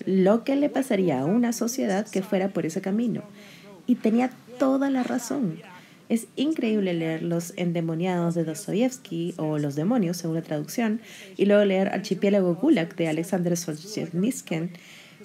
lo 0.07 0.43
que 0.43 0.57
le 0.57 0.70
pasaría 0.70 1.20
a 1.20 1.27
una 1.27 1.53
sociedad 1.53 2.09
que 2.09 2.23
fuera 2.23 2.49
por 2.49 2.65
ese 2.65 2.81
camino. 2.81 3.24
Y 3.86 3.97
tenía 3.97 4.31
toda 4.59 4.89
la 4.89 5.03
razón. 5.03 5.59
Es 6.09 6.27
increíble 6.37 6.93
leer 6.95 7.23
Los 7.23 7.55
endemoniados 7.57 8.35
de 8.35 8.45
Dostoyevsky 8.45 9.35
o 9.39 9.59
Los 9.59 9.75
demonios, 9.75 10.19
según 10.19 10.37
la 10.37 10.43
traducción, 10.43 11.01
y 11.37 11.47
luego 11.47 11.65
leer 11.65 11.89
Archipiélago 11.89 12.55
Gulag 12.55 12.95
de 12.97 13.09
Alexander 13.09 13.57
Solzhenitsyn, 13.57 14.71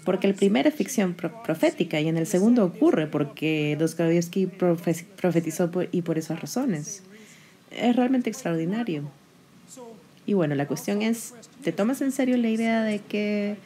porque 0.06 0.28
el 0.28 0.34
primero 0.34 0.70
es 0.70 0.76
ficción 0.76 1.14
profética 1.14 2.00
y 2.00 2.08
en 2.08 2.18
el 2.18 2.26
segundo 2.26 2.64
ocurre 2.64 3.08
porque 3.08 3.76
Dostoyevsky 3.78 4.48
profetizó 4.48 5.70
y 5.92 6.02
por 6.02 6.18
esas 6.18 6.40
razones 6.40 7.04
es 7.72 7.96
realmente 7.96 8.30
extraordinario. 8.30 9.04
Y 10.26 10.34
bueno, 10.34 10.56
la 10.56 10.68
cuestión 10.68 11.02
es, 11.02 11.34
¿te 11.64 11.72
tomas 11.72 12.02
en 12.02 12.12
serio 12.12 12.38
la 12.38 12.50
idea 12.50 12.84
de 12.84 13.00
que 13.00 13.58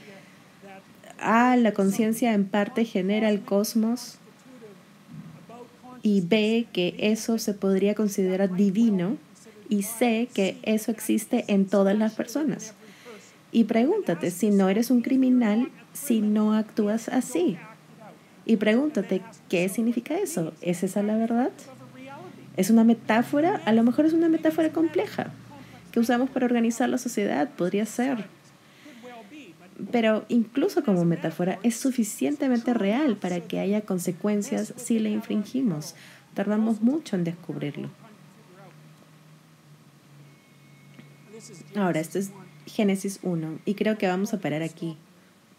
A, 1.19 1.55
la 1.55 1.71
conciencia 1.73 2.33
en 2.33 2.45
parte 2.45 2.85
genera 2.85 3.29
el 3.29 3.41
cosmos 3.41 4.17
y 6.03 6.21
B, 6.21 6.67
que 6.71 6.95
eso 6.99 7.39
se 7.39 7.53
podría 7.53 7.95
considerar 7.95 8.55
divino 8.55 9.17
y 9.69 9.83
C, 9.83 10.27
que 10.33 10.57
eso 10.61 10.91
existe 10.91 11.45
en 11.47 11.65
todas 11.65 11.97
las 11.97 12.13
personas. 12.13 12.73
Y 13.51 13.63
pregúntate 13.63 14.29
si 14.29 14.49
no 14.49 14.69
eres 14.69 14.91
un 14.91 15.01
criminal 15.01 15.69
si 15.93 16.21
no 16.21 16.53
actúas 16.53 17.07
así. 17.07 17.57
Y 18.45 18.57
pregúntate, 18.57 19.21
¿qué 19.47 19.69
significa 19.69 20.17
eso? 20.17 20.53
¿Es 20.61 20.83
esa 20.83 21.01
la 21.01 21.15
verdad? 21.15 21.51
¿Es 22.57 22.69
una 22.69 22.83
metáfora? 22.83 23.61
A 23.65 23.71
lo 23.71 23.83
mejor 23.83 24.05
es 24.05 24.13
una 24.13 24.27
metáfora 24.27 24.69
compleja 24.69 25.31
que 25.91 25.99
usamos 25.99 26.29
para 26.29 26.45
organizar 26.45 26.89
la 26.89 26.97
sociedad, 26.97 27.49
podría 27.51 27.85
ser. 27.85 28.25
Pero 29.91 30.25
incluso 30.29 30.83
como 30.83 31.05
metáfora 31.05 31.59
es 31.63 31.75
suficientemente 31.75 32.73
real 32.73 33.17
para 33.17 33.41
que 33.41 33.59
haya 33.59 33.81
consecuencias 33.81 34.73
si 34.77 34.99
la 34.99 35.09
infringimos. 35.09 35.95
Tardamos 36.33 36.81
mucho 36.81 37.15
en 37.15 37.23
descubrirlo. 37.23 37.89
Ahora, 41.75 41.99
esto 41.99 42.19
es 42.19 42.31
Génesis 42.65 43.19
1 43.23 43.59
y 43.65 43.73
creo 43.73 43.97
que 43.97 44.07
vamos 44.07 44.33
a 44.33 44.39
parar 44.39 44.61
aquí 44.61 44.97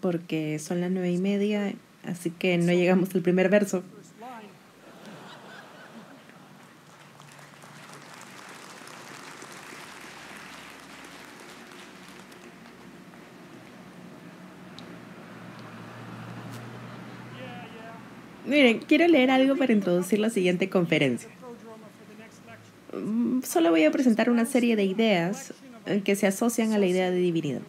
porque 0.00 0.58
son 0.58 0.80
las 0.82 0.90
nueve 0.90 1.10
y 1.10 1.18
media, 1.18 1.72
así 2.04 2.30
que 2.30 2.58
no 2.58 2.72
llegamos 2.72 3.14
al 3.14 3.22
primer 3.22 3.48
verso. 3.48 3.82
Miren, 18.54 18.78
quiero 18.78 19.08
leer 19.08 19.32
algo 19.32 19.56
para 19.56 19.72
introducir 19.72 20.20
la 20.20 20.30
siguiente 20.30 20.70
conferencia. 20.70 21.28
Mm, 22.92 23.42
solo 23.42 23.70
voy 23.70 23.82
a 23.82 23.90
presentar 23.90 24.30
una 24.30 24.46
serie 24.46 24.76
de 24.76 24.84
ideas 24.84 25.52
eh, 25.86 26.02
que 26.04 26.14
se 26.14 26.28
asocian 26.28 26.72
a 26.72 26.78
la 26.78 26.86
idea 26.86 27.10
de 27.10 27.16
divinidad. 27.16 27.62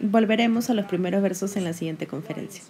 Volveremos 0.00 0.70
a 0.70 0.74
los 0.74 0.86
primeros 0.86 1.22
versos 1.22 1.54
en 1.56 1.64
la 1.64 1.74
siguiente 1.74 2.06
conferencia. 2.06 2.64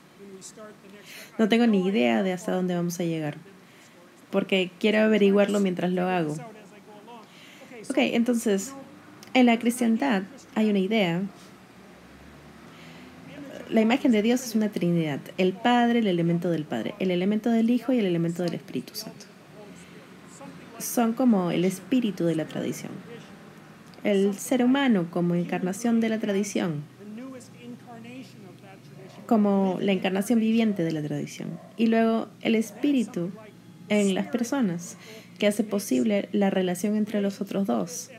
No 1.38 1.48
tengo 1.48 1.68
ni 1.68 1.86
idea 1.86 2.24
de 2.24 2.32
hasta 2.32 2.50
dónde 2.50 2.74
vamos 2.74 2.98
a 2.98 3.04
llegar, 3.04 3.36
porque 4.32 4.72
quiero 4.80 5.02
averiguarlo 5.02 5.60
mientras 5.60 5.92
lo 5.92 6.08
hago. 6.08 6.34
Ok, 7.90 7.98
entonces, 7.98 8.74
en 9.34 9.46
la 9.46 9.56
cristiandad 9.56 10.24
hay 10.56 10.68
una 10.68 10.80
idea. 10.80 11.22
La 13.72 13.80
imagen 13.80 14.12
de 14.12 14.22
Dios 14.22 14.44
es 14.44 14.54
una 14.54 14.68
trinidad, 14.70 15.20
el 15.38 15.52
Padre, 15.52 16.00
el 16.00 16.06
elemento 16.06 16.50
del 16.50 16.64
Padre, 16.64 16.94
el 16.98 17.10
elemento 17.10 17.50
del 17.50 17.70
Hijo 17.70 17.92
y 17.92 17.98
el 17.98 18.06
elemento 18.06 18.42
del 18.42 18.54
Espíritu 18.54 18.94
Santo. 18.94 19.26
Son 20.78 21.14
como 21.14 21.50
el 21.50 21.64
espíritu 21.64 22.24
de 22.24 22.34
la 22.34 22.44
tradición 22.44 22.90
el 24.04 24.34
ser 24.34 24.64
humano 24.64 25.06
como 25.10 25.34
encarnación 25.34 26.00
de 26.00 26.08
la 26.08 26.18
tradición, 26.18 26.82
como 29.26 29.78
la 29.80 29.92
encarnación 29.92 30.40
viviente 30.40 30.82
de 30.82 30.92
la 30.92 31.02
tradición, 31.02 31.58
y 31.76 31.86
luego 31.86 32.28
el 32.40 32.54
espíritu 32.54 33.30
en 33.88 34.14
las 34.14 34.26
personas 34.28 34.96
que 35.38 35.46
hace 35.46 35.64
posible 35.64 36.28
la 36.32 36.50
relación 36.50 36.96
entre 36.96 37.20
los 37.20 37.40
otros 37.40 37.66
dos, 37.66 38.10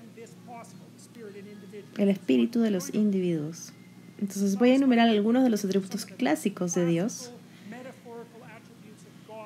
el 1.97 2.09
espíritu 2.09 2.61
de 2.61 2.71
los 2.71 2.93
individuos. 2.93 3.72
Entonces 4.23 4.57
voy 4.57 4.69
a 4.69 4.75
enumerar 4.75 5.09
algunos 5.09 5.43
de 5.43 5.49
los 5.49 5.65
atributos 5.65 6.05
clásicos 6.05 6.73
de 6.73 6.85
Dios 6.85 7.29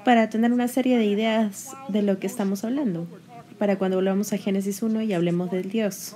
para 0.06 0.30
tener 0.30 0.54
una 0.54 0.68
serie 0.68 1.00
de 1.00 1.08
ideas 1.08 1.72
de 1.88 2.04
lo 2.04 2.20
que 2.20 2.28
estamos 2.28 2.64
hablando, 2.64 3.08
para 3.58 3.80
cuando 3.80 3.98
volvamos 3.98 4.34
a 4.34 4.38
Génesis 4.38 4.84
1 4.84 5.02
y 5.02 5.14
hablemos 5.14 5.50
del 5.50 5.72
Dios 5.72 6.16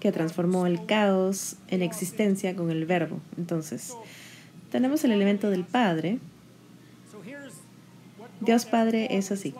que 0.00 0.10
transformó 0.10 0.66
el 0.66 0.84
caos 0.86 1.54
en 1.68 1.82
existencia 1.82 2.56
con 2.56 2.72
el 2.72 2.84
verbo. 2.84 3.20
Entonces, 3.38 3.94
tenemos 4.72 5.04
el 5.04 5.12
elemento 5.12 5.48
del 5.48 5.62
Padre. 5.62 6.18
Dios 8.40 8.64
Padre 8.64 9.16
es 9.16 9.30
así. 9.30 9.54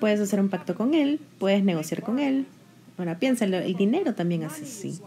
Puedes 0.00 0.18
hacer 0.18 0.40
un 0.40 0.48
pacto 0.48 0.74
con 0.74 0.94
Él, 0.94 1.20
puedes 1.38 1.62
negociar 1.62 2.02
con 2.02 2.20
Él. 2.20 2.46
Ahora 2.96 3.18
piénsalo, 3.18 3.58
el 3.58 3.74
dinero 3.74 4.14
también 4.14 4.44
es 4.44 4.62
así. 4.62 4.98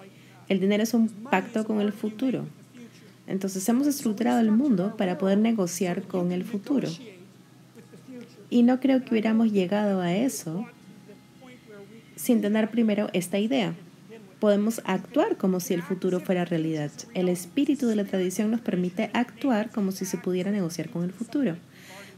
El 0.49 0.59
dinero 0.59 0.83
es 0.83 0.93
un 0.93 1.07
pacto 1.07 1.65
con 1.65 1.81
el 1.81 1.93
futuro. 1.93 2.45
Entonces 3.27 3.67
hemos 3.69 3.87
estructurado 3.87 4.39
el 4.39 4.51
mundo 4.51 4.95
para 4.97 5.17
poder 5.17 5.37
negociar 5.37 6.03
con 6.03 6.31
el 6.31 6.43
futuro. 6.43 6.89
Y 8.49 8.63
no 8.63 8.79
creo 8.79 9.03
que 9.03 9.11
hubiéramos 9.11 9.51
llegado 9.51 10.01
a 10.01 10.13
eso 10.13 10.65
sin 12.15 12.41
tener 12.41 12.69
primero 12.69 13.09
esta 13.13 13.39
idea 13.39 13.73
podemos 14.41 14.81
actuar 14.85 15.37
como 15.37 15.59
si 15.59 15.75
el 15.75 15.83
futuro 15.83 16.19
fuera 16.19 16.45
realidad. 16.45 16.91
El 17.13 17.29
espíritu 17.29 17.87
de 17.87 17.95
la 17.95 18.05
tradición 18.05 18.49
nos 18.49 18.59
permite 18.59 19.11
actuar 19.13 19.69
como 19.69 19.91
si 19.91 20.03
se 20.03 20.17
pudiera 20.17 20.49
negociar 20.49 20.89
con 20.89 21.03
el 21.03 21.13
futuro. 21.13 21.57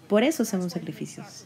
Por 0.08 0.24
eso 0.24 0.44
hacemos 0.44 0.72
sacrificios. 0.72 1.44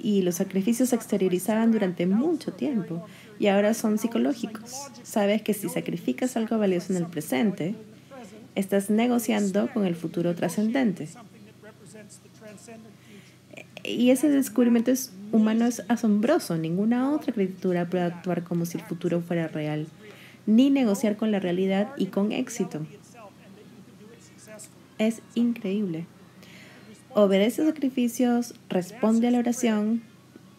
Y 0.00 0.22
los 0.22 0.36
sacrificios 0.36 0.90
se 0.90 0.96
exteriorizaban 0.96 1.72
durante 1.72 2.06
mucho 2.06 2.52
tiempo 2.52 3.04
y 3.38 3.46
ahora 3.46 3.74
son 3.74 3.98
psicológicos. 3.98 4.90
Sabes 5.02 5.42
que 5.42 5.54
si 5.54 5.68
sacrificas 5.68 6.36
algo 6.36 6.58
valioso 6.58 6.92
en 6.92 6.98
el 6.98 7.06
presente, 7.06 7.74
estás 8.54 8.90
negociando 8.90 9.68
con 9.72 9.86
el 9.86 9.94
futuro 9.94 10.34
trascendente. 10.34 11.08
Y 13.84 14.10
ese 14.10 14.28
descubrimiento 14.28 14.90
es, 14.90 15.12
humano 15.32 15.66
es 15.66 15.82
asombroso. 15.88 16.56
Ninguna 16.56 17.12
otra 17.12 17.32
criatura 17.32 17.88
puede 17.88 18.04
actuar 18.04 18.42
como 18.44 18.66
si 18.66 18.78
el 18.78 18.84
futuro 18.84 19.20
fuera 19.20 19.48
real, 19.48 19.86
ni 20.46 20.70
negociar 20.70 21.16
con 21.16 21.30
la 21.30 21.40
realidad 21.40 21.88
y 21.96 22.06
con 22.06 22.32
éxito. 22.32 22.84
Es 24.98 25.22
increíble. 25.34 26.06
Obedece 27.14 27.64
sacrificios, 27.64 28.54
responde 28.68 29.28
a 29.28 29.30
la 29.30 29.38
oración. 29.38 30.02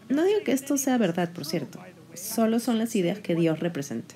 No 0.08 0.24
digo 0.24 0.40
que 0.44 0.54
esto 0.54 0.78
sea 0.78 0.98
verdad, 0.98 1.32
por 1.32 1.46
cierto. 1.46 1.80
Solo 2.20 2.60
son 2.60 2.78
las 2.78 2.96
ideas 2.96 3.20
que 3.20 3.36
Dios 3.36 3.60
representa. 3.60 4.16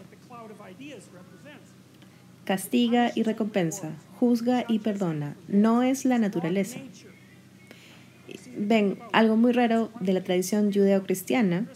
Castiga 2.46 3.12
y 3.16 3.24
recompensa, 3.24 3.92
juzga 4.20 4.66
y 4.68 4.80
perdona. 4.80 5.36
No 5.48 5.82
es 5.84 6.04
la 6.04 6.18
naturaleza 6.18 6.80
ven, 8.58 9.00
algo 9.12 9.36
muy 9.36 9.52
raro 9.52 9.92
de 10.00 10.14
la 10.14 10.24
tradición 10.24 10.72
judeo-cristiana 10.72 11.68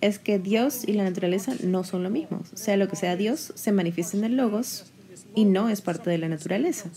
es 0.00 0.18
que 0.18 0.38
Dios 0.38 0.86
y 0.86 0.92
la 0.92 1.04
naturaleza 1.04 1.54
no 1.62 1.84
son 1.84 2.02
lo 2.02 2.10
mismo. 2.10 2.42
Sea 2.54 2.76
lo 2.76 2.88
que 2.88 2.96
sea 2.96 3.16
Dios, 3.16 3.52
se 3.54 3.72
manifiesta 3.72 4.16
en 4.16 4.24
el 4.24 4.36
logos 4.36 4.92
y 5.34 5.44
no 5.44 5.68
es 5.68 5.80
parte 5.80 6.10
de 6.10 6.18
la 6.18 6.28
naturaleza. 6.28 6.90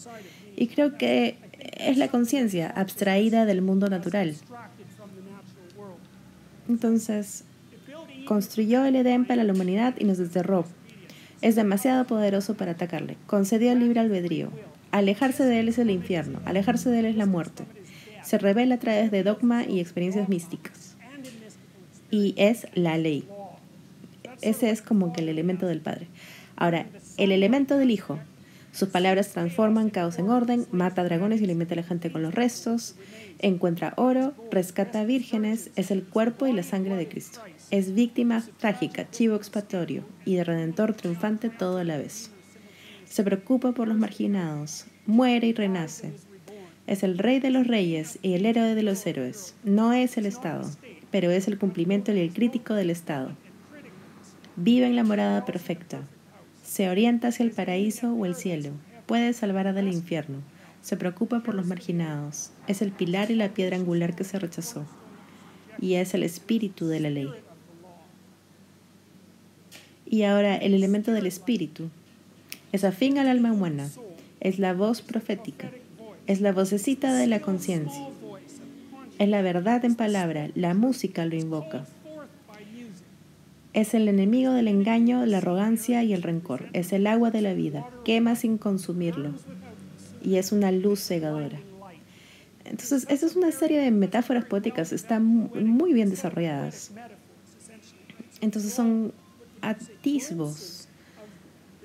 Y 0.55 0.67
creo 0.67 0.97
que 0.97 1.37
es 1.77 1.97
la 1.97 2.09
conciencia 2.09 2.69
abstraída 2.69 3.45
del 3.45 3.61
mundo 3.61 3.89
natural. 3.89 4.35
Entonces, 6.67 7.45
construyó 8.27 8.85
el 8.85 8.95
Edén 8.95 9.25
para 9.25 9.43
la 9.43 9.53
humanidad 9.53 9.95
y 9.97 10.03
nos 10.03 10.17
desterró. 10.17 10.65
Es 11.41 11.55
demasiado 11.55 12.05
poderoso 12.05 12.55
para 12.55 12.71
atacarle. 12.71 13.17
Concedió 13.25 13.71
el 13.71 13.79
libre 13.79 13.99
albedrío. 13.99 14.51
Alejarse 14.91 15.43
de 15.45 15.59
él 15.59 15.69
es 15.69 15.77
el 15.77 15.89
infierno. 15.89 16.39
Alejarse 16.45 16.89
de 16.89 16.99
él 16.99 17.05
es 17.05 17.15
la 17.15 17.25
muerte 17.25 17.63
se 18.27 18.37
revela 18.37 18.75
a 18.75 18.79
través 18.79 19.09
de 19.09 19.23
dogma 19.23 19.63
y 19.63 19.79
experiencias 19.79 20.27
místicas. 20.27 20.97
Y 22.11 22.33
es 22.35 22.67
la 22.73 22.97
ley. 22.97 23.25
Ese 24.41 24.69
es 24.69 24.81
como 24.81 25.13
que 25.13 25.21
el 25.21 25.29
elemento 25.29 25.65
del 25.65 25.79
Padre. 25.79 26.07
Ahora, 26.57 26.87
el 27.15 27.31
elemento 27.31 27.77
del 27.77 27.89
Hijo. 27.89 28.19
Sus 28.77 28.89
palabras 28.89 29.29
transforman 29.29 29.89
caos 29.89 30.19
en 30.19 30.29
orden, 30.29 30.67
mata 30.71 31.03
dragones 31.03 31.41
y 31.41 31.45
alimenta 31.45 31.73
a 31.73 31.77
la 31.77 31.83
gente 31.83 32.11
con 32.11 32.21
los 32.21 32.35
restos, 32.35 32.93
encuentra 33.39 33.95
oro, 33.97 34.35
rescata 34.51 35.03
vírgenes, 35.03 35.71
es 35.75 35.89
el 35.89 36.03
cuerpo 36.03 36.45
y 36.45 36.53
la 36.53 36.61
sangre 36.61 36.95
de 36.95 37.07
Cristo. 37.07 37.39
Es 37.71 37.95
víctima 37.95 38.43
trágica, 38.59 39.09
chivo 39.09 39.35
expiatorio 39.35 40.03
y 40.25 40.35
de 40.35 40.43
redentor 40.43 40.93
triunfante 40.93 41.49
todo 41.49 41.79
a 41.79 41.83
la 41.83 41.97
vez. 41.97 42.29
Se 43.05 43.23
preocupa 43.23 43.71
por 43.71 43.87
los 43.87 43.97
marginados, 43.97 44.85
muere 45.07 45.47
y 45.47 45.53
renace, 45.53 46.13
es 46.85 47.01
el 47.01 47.17
rey 47.17 47.39
de 47.39 47.49
los 47.49 47.65
reyes 47.65 48.19
y 48.21 48.33
el 48.33 48.45
héroe 48.45 48.75
de 48.75 48.83
los 48.83 49.07
héroes. 49.07 49.55
No 49.63 49.91
es 49.91 50.19
el 50.19 50.27
Estado, 50.27 50.69
pero 51.09 51.31
es 51.31 51.47
el 51.47 51.57
cumplimiento 51.57 52.13
y 52.13 52.19
el 52.19 52.31
crítico 52.31 52.75
del 52.75 52.91
Estado. 52.91 53.31
Vive 54.55 54.85
en 54.85 54.95
la 54.95 55.03
morada 55.03 55.45
perfecta. 55.45 56.03
Se 56.67 56.89
orienta 56.89 57.29
hacia 57.29 57.45
el 57.45 57.51
paraíso 57.51 58.13
o 58.13 58.25
el 58.25 58.35
cielo. 58.35 58.71
Puede 59.05 59.31
salvar 59.31 59.73
del 59.73 59.87
infierno. 59.87 60.39
Se 60.81 60.97
preocupa 60.97 61.39
por 61.39 61.55
los 61.55 61.65
marginados. 61.65 62.51
Es 62.67 62.81
el 62.81 62.91
pilar 62.91 63.31
y 63.31 63.35
la 63.35 63.53
piedra 63.53 63.77
angular 63.77 64.17
que 64.17 64.25
se 64.25 64.37
rechazó. 64.37 64.85
Y 65.79 65.93
es 65.93 66.13
el 66.13 66.23
espíritu 66.23 66.87
de 66.87 66.99
la 66.99 67.09
ley. 67.09 67.29
Y 70.05 70.23
ahora 70.23 70.57
el 70.57 70.73
elemento 70.73 71.13
del 71.13 71.25
espíritu 71.25 71.89
es 72.73 72.83
afín 72.83 73.17
al 73.17 73.29
alma 73.29 73.53
humana 73.53 73.89
Es 74.41 74.59
la 74.59 74.73
voz 74.73 75.01
profética. 75.01 75.71
Es 76.27 76.41
la 76.41 76.51
vocecita 76.51 77.15
de 77.15 77.27
la 77.27 77.39
conciencia. 77.39 78.09
Es 79.19 79.29
la 79.29 79.41
verdad 79.41 79.85
en 79.85 79.95
palabra. 79.95 80.49
La 80.53 80.73
música 80.73 81.25
lo 81.25 81.35
invoca. 81.37 81.85
Es 83.77 83.93
el 83.93 84.07
enemigo 84.07 84.53
del 84.53 84.69
engaño, 84.69 85.23
la 85.27 85.37
arrogancia 85.37 86.03
y 86.03 86.11
el 86.11 86.23
rencor. 86.23 86.67
Es 86.73 86.93
el 86.93 87.05
agua 87.05 87.29
de 87.29 87.43
la 87.43 87.53
vida. 87.53 87.87
Quema 88.03 88.35
sin 88.35 88.57
consumirlo. 88.57 89.35
Y 90.23 90.37
es 90.37 90.51
una 90.51 90.71
luz 90.71 90.99
cegadora. 90.99 91.59
Entonces, 92.65 93.05
esta 93.07 93.27
es 93.27 93.35
una 93.35 93.51
serie 93.51 93.79
de 93.79 93.91
metáforas 93.91 94.45
poéticas. 94.45 94.91
Están 94.93 95.23
muy 95.23 95.93
bien 95.93 96.09
desarrolladas. 96.09 96.91
Entonces 98.41 98.73
son 98.73 99.13
atisbos 99.61 100.87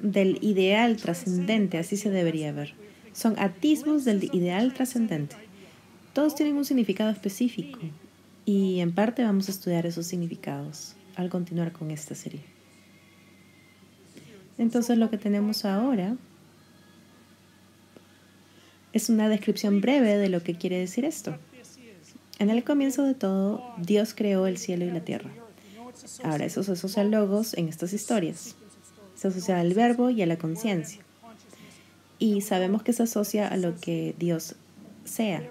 del 0.00 0.38
ideal 0.40 0.96
trascendente, 0.96 1.76
así 1.76 1.98
se 1.98 2.08
debería 2.08 2.52
ver. 2.52 2.72
Son 3.12 3.38
atisbos 3.38 4.06
del 4.06 4.30
ideal 4.34 4.72
trascendente. 4.72 5.36
Todos 6.14 6.36
tienen 6.36 6.56
un 6.56 6.64
significado 6.64 7.10
específico 7.10 7.80
y 8.46 8.80
en 8.80 8.94
parte 8.94 9.22
vamos 9.22 9.48
a 9.48 9.50
estudiar 9.50 9.84
esos 9.84 10.06
significados 10.06 10.96
al 11.16 11.30
continuar 11.30 11.72
con 11.72 11.90
esta 11.90 12.14
serie. 12.14 12.40
Entonces 14.58 14.98
lo 14.98 15.10
que 15.10 15.18
tenemos 15.18 15.64
ahora 15.64 16.16
es 18.92 19.08
una 19.08 19.28
descripción 19.28 19.80
breve 19.80 20.16
de 20.16 20.28
lo 20.28 20.42
que 20.42 20.54
quiere 20.54 20.78
decir 20.78 21.04
esto. 21.04 21.36
En 22.38 22.50
el 22.50 22.64
comienzo 22.64 23.04
de 23.04 23.14
todo, 23.14 23.62
Dios 23.78 24.14
creó 24.14 24.46
el 24.46 24.58
cielo 24.58 24.84
y 24.84 24.90
la 24.90 25.00
tierra. 25.00 25.30
Ahora, 26.24 26.44
eso 26.44 26.62
se 26.62 26.72
asocia 26.72 27.02
a 27.02 27.04
logos 27.04 27.54
en 27.54 27.68
estas 27.68 27.92
historias. 27.92 28.56
Se 29.14 29.28
asocia 29.28 29.60
al 29.60 29.74
verbo 29.74 30.10
y 30.10 30.22
a 30.22 30.26
la 30.26 30.36
conciencia. 30.36 31.00
Y 32.18 32.40
sabemos 32.40 32.82
que 32.82 32.92
se 32.92 33.04
asocia 33.04 33.48
a 33.48 33.56
lo 33.56 33.78
que 33.78 34.14
Dios 34.18 34.56
sea. 35.04 35.42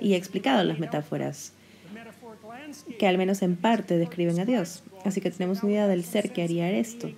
Y 0.00 0.14
he 0.14 0.16
explicado 0.16 0.64
las 0.64 0.78
metáforas, 0.78 1.52
que 2.98 3.06
al 3.06 3.18
menos 3.18 3.42
en 3.42 3.56
parte 3.56 3.98
describen 3.98 4.38
a 4.40 4.44
Dios. 4.44 4.82
Así 5.04 5.20
que 5.20 5.30
tenemos 5.30 5.62
una 5.62 5.72
idea 5.72 5.88
del 5.88 6.04
ser 6.04 6.32
que 6.32 6.42
haría 6.42 6.70
esto. 6.70 7.10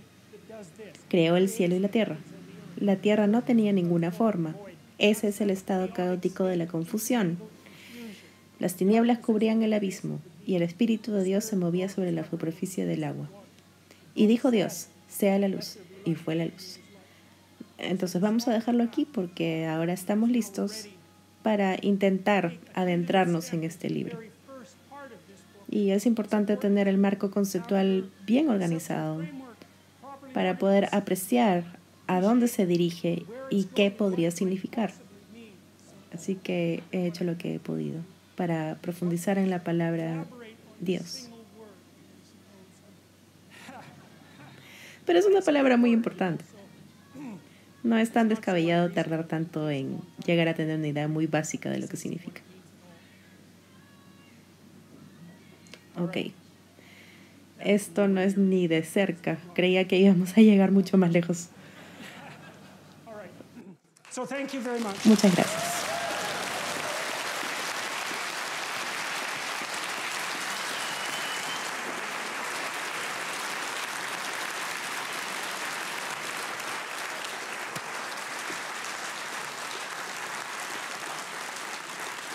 Creó 1.09 1.37
el 1.37 1.49
cielo 1.49 1.77
y 1.77 1.79
la 1.81 1.89
tierra. 1.89 2.19
La 2.79 2.97
tierra 2.97 3.27
no 3.27 3.43
tenía 3.43 3.73
ninguna 3.73 4.11
forma. 4.13 4.57
Ese 4.99 5.29
es 5.29 5.41
el 5.41 5.51
estado 5.51 5.93
caótico 5.93 6.45
de 6.45 6.57
la 6.57 6.67
confusión. 6.67 7.39
Las 8.59 8.77
tinieblas 8.77 9.19
cubrían 9.19 9.63
el 9.63 9.73
abismo 9.73 10.21
y 10.47 10.55
el 10.55 10.63
Espíritu 10.63 11.13
de 11.13 11.25
Dios 11.25 11.45
se 11.45 11.57
movía 11.57 11.89
sobre 11.89 12.13
la 12.13 12.29
superficie 12.29 12.87
del 12.87 13.05
agua. 13.05 13.29
Y 14.15 14.27
dijo 14.27 14.51
Dios, 14.51 14.89
sea 15.09 15.39
la 15.39 15.49
luz, 15.49 15.79
y 16.05 16.15
fue 16.15 16.35
la 16.35 16.47
luz. 16.47 16.79
Entonces 17.79 18.21
vamos 18.21 18.47
a 18.49 18.53
dejarlo 18.53 18.85
aquí 18.85 19.05
porque 19.05 19.67
ahora 19.67 19.93
estamos 19.93 20.31
listos 20.31 20.87
para 21.43 21.77
intentar 21.83 22.55
adentrarnos 22.75 23.53
en 23.53 23.65
este 23.65 23.91
libro. 23.91 24.19
Y 25.73 25.93
es 25.93 26.05
importante 26.05 26.59
tener 26.59 26.87
el 26.87 26.99
marco 26.99 27.31
conceptual 27.31 28.11
bien 28.27 28.51
organizado 28.51 29.23
para 30.35 30.59
poder 30.59 30.91
apreciar 30.93 31.65
a 32.07 32.21
dónde 32.21 32.47
se 32.47 32.67
dirige 32.67 33.25
y 33.49 33.65
qué 33.65 33.91
podría 33.91 34.31
significar. 34.33 34.93
Así 36.13 36.35
que 36.35 36.83
he 36.93 37.07
hecho 37.07 37.25
lo 37.25 37.39
que 37.39 37.55
he 37.55 37.59
podido 37.59 38.03
para 38.37 38.77
profundizar 38.83 39.39
en 39.39 39.49
la 39.49 39.65
palabra 39.65 40.27
Dios. 40.79 41.31
Pero 45.07 45.19
es 45.19 45.25
una 45.25 45.41
palabra 45.41 45.79
muy 45.79 45.93
importante. 45.93 46.45
No 47.83 47.97
es 47.97 48.11
tan 48.11 48.29
descabellado 48.29 48.91
tardar 48.91 49.27
tanto 49.27 49.71
en 49.71 50.03
llegar 50.27 50.49
a 50.49 50.55
tener 50.55 50.77
una 50.77 50.89
idea 50.89 51.09
muy 51.09 51.27
básica 51.27 51.71
de 51.71 51.79
lo 51.79 51.89
que 51.89 51.97
significa. 51.97 52.43
Ok. 55.99 56.33
Esto 57.61 58.09
no 58.09 58.21
es 58.21 58.37
ni 58.37 58.67
de 58.67 58.83
cerca. 58.83 59.39
Creía 59.55 59.87
que 59.87 59.97
íbamos 59.97 60.37
a 60.37 60.41
llegar 60.41 60.73
mucho 60.73 60.99
más 60.99 61.13
lejos. 61.13 61.49
Muchas 65.05 65.35
gracias. 65.35 65.82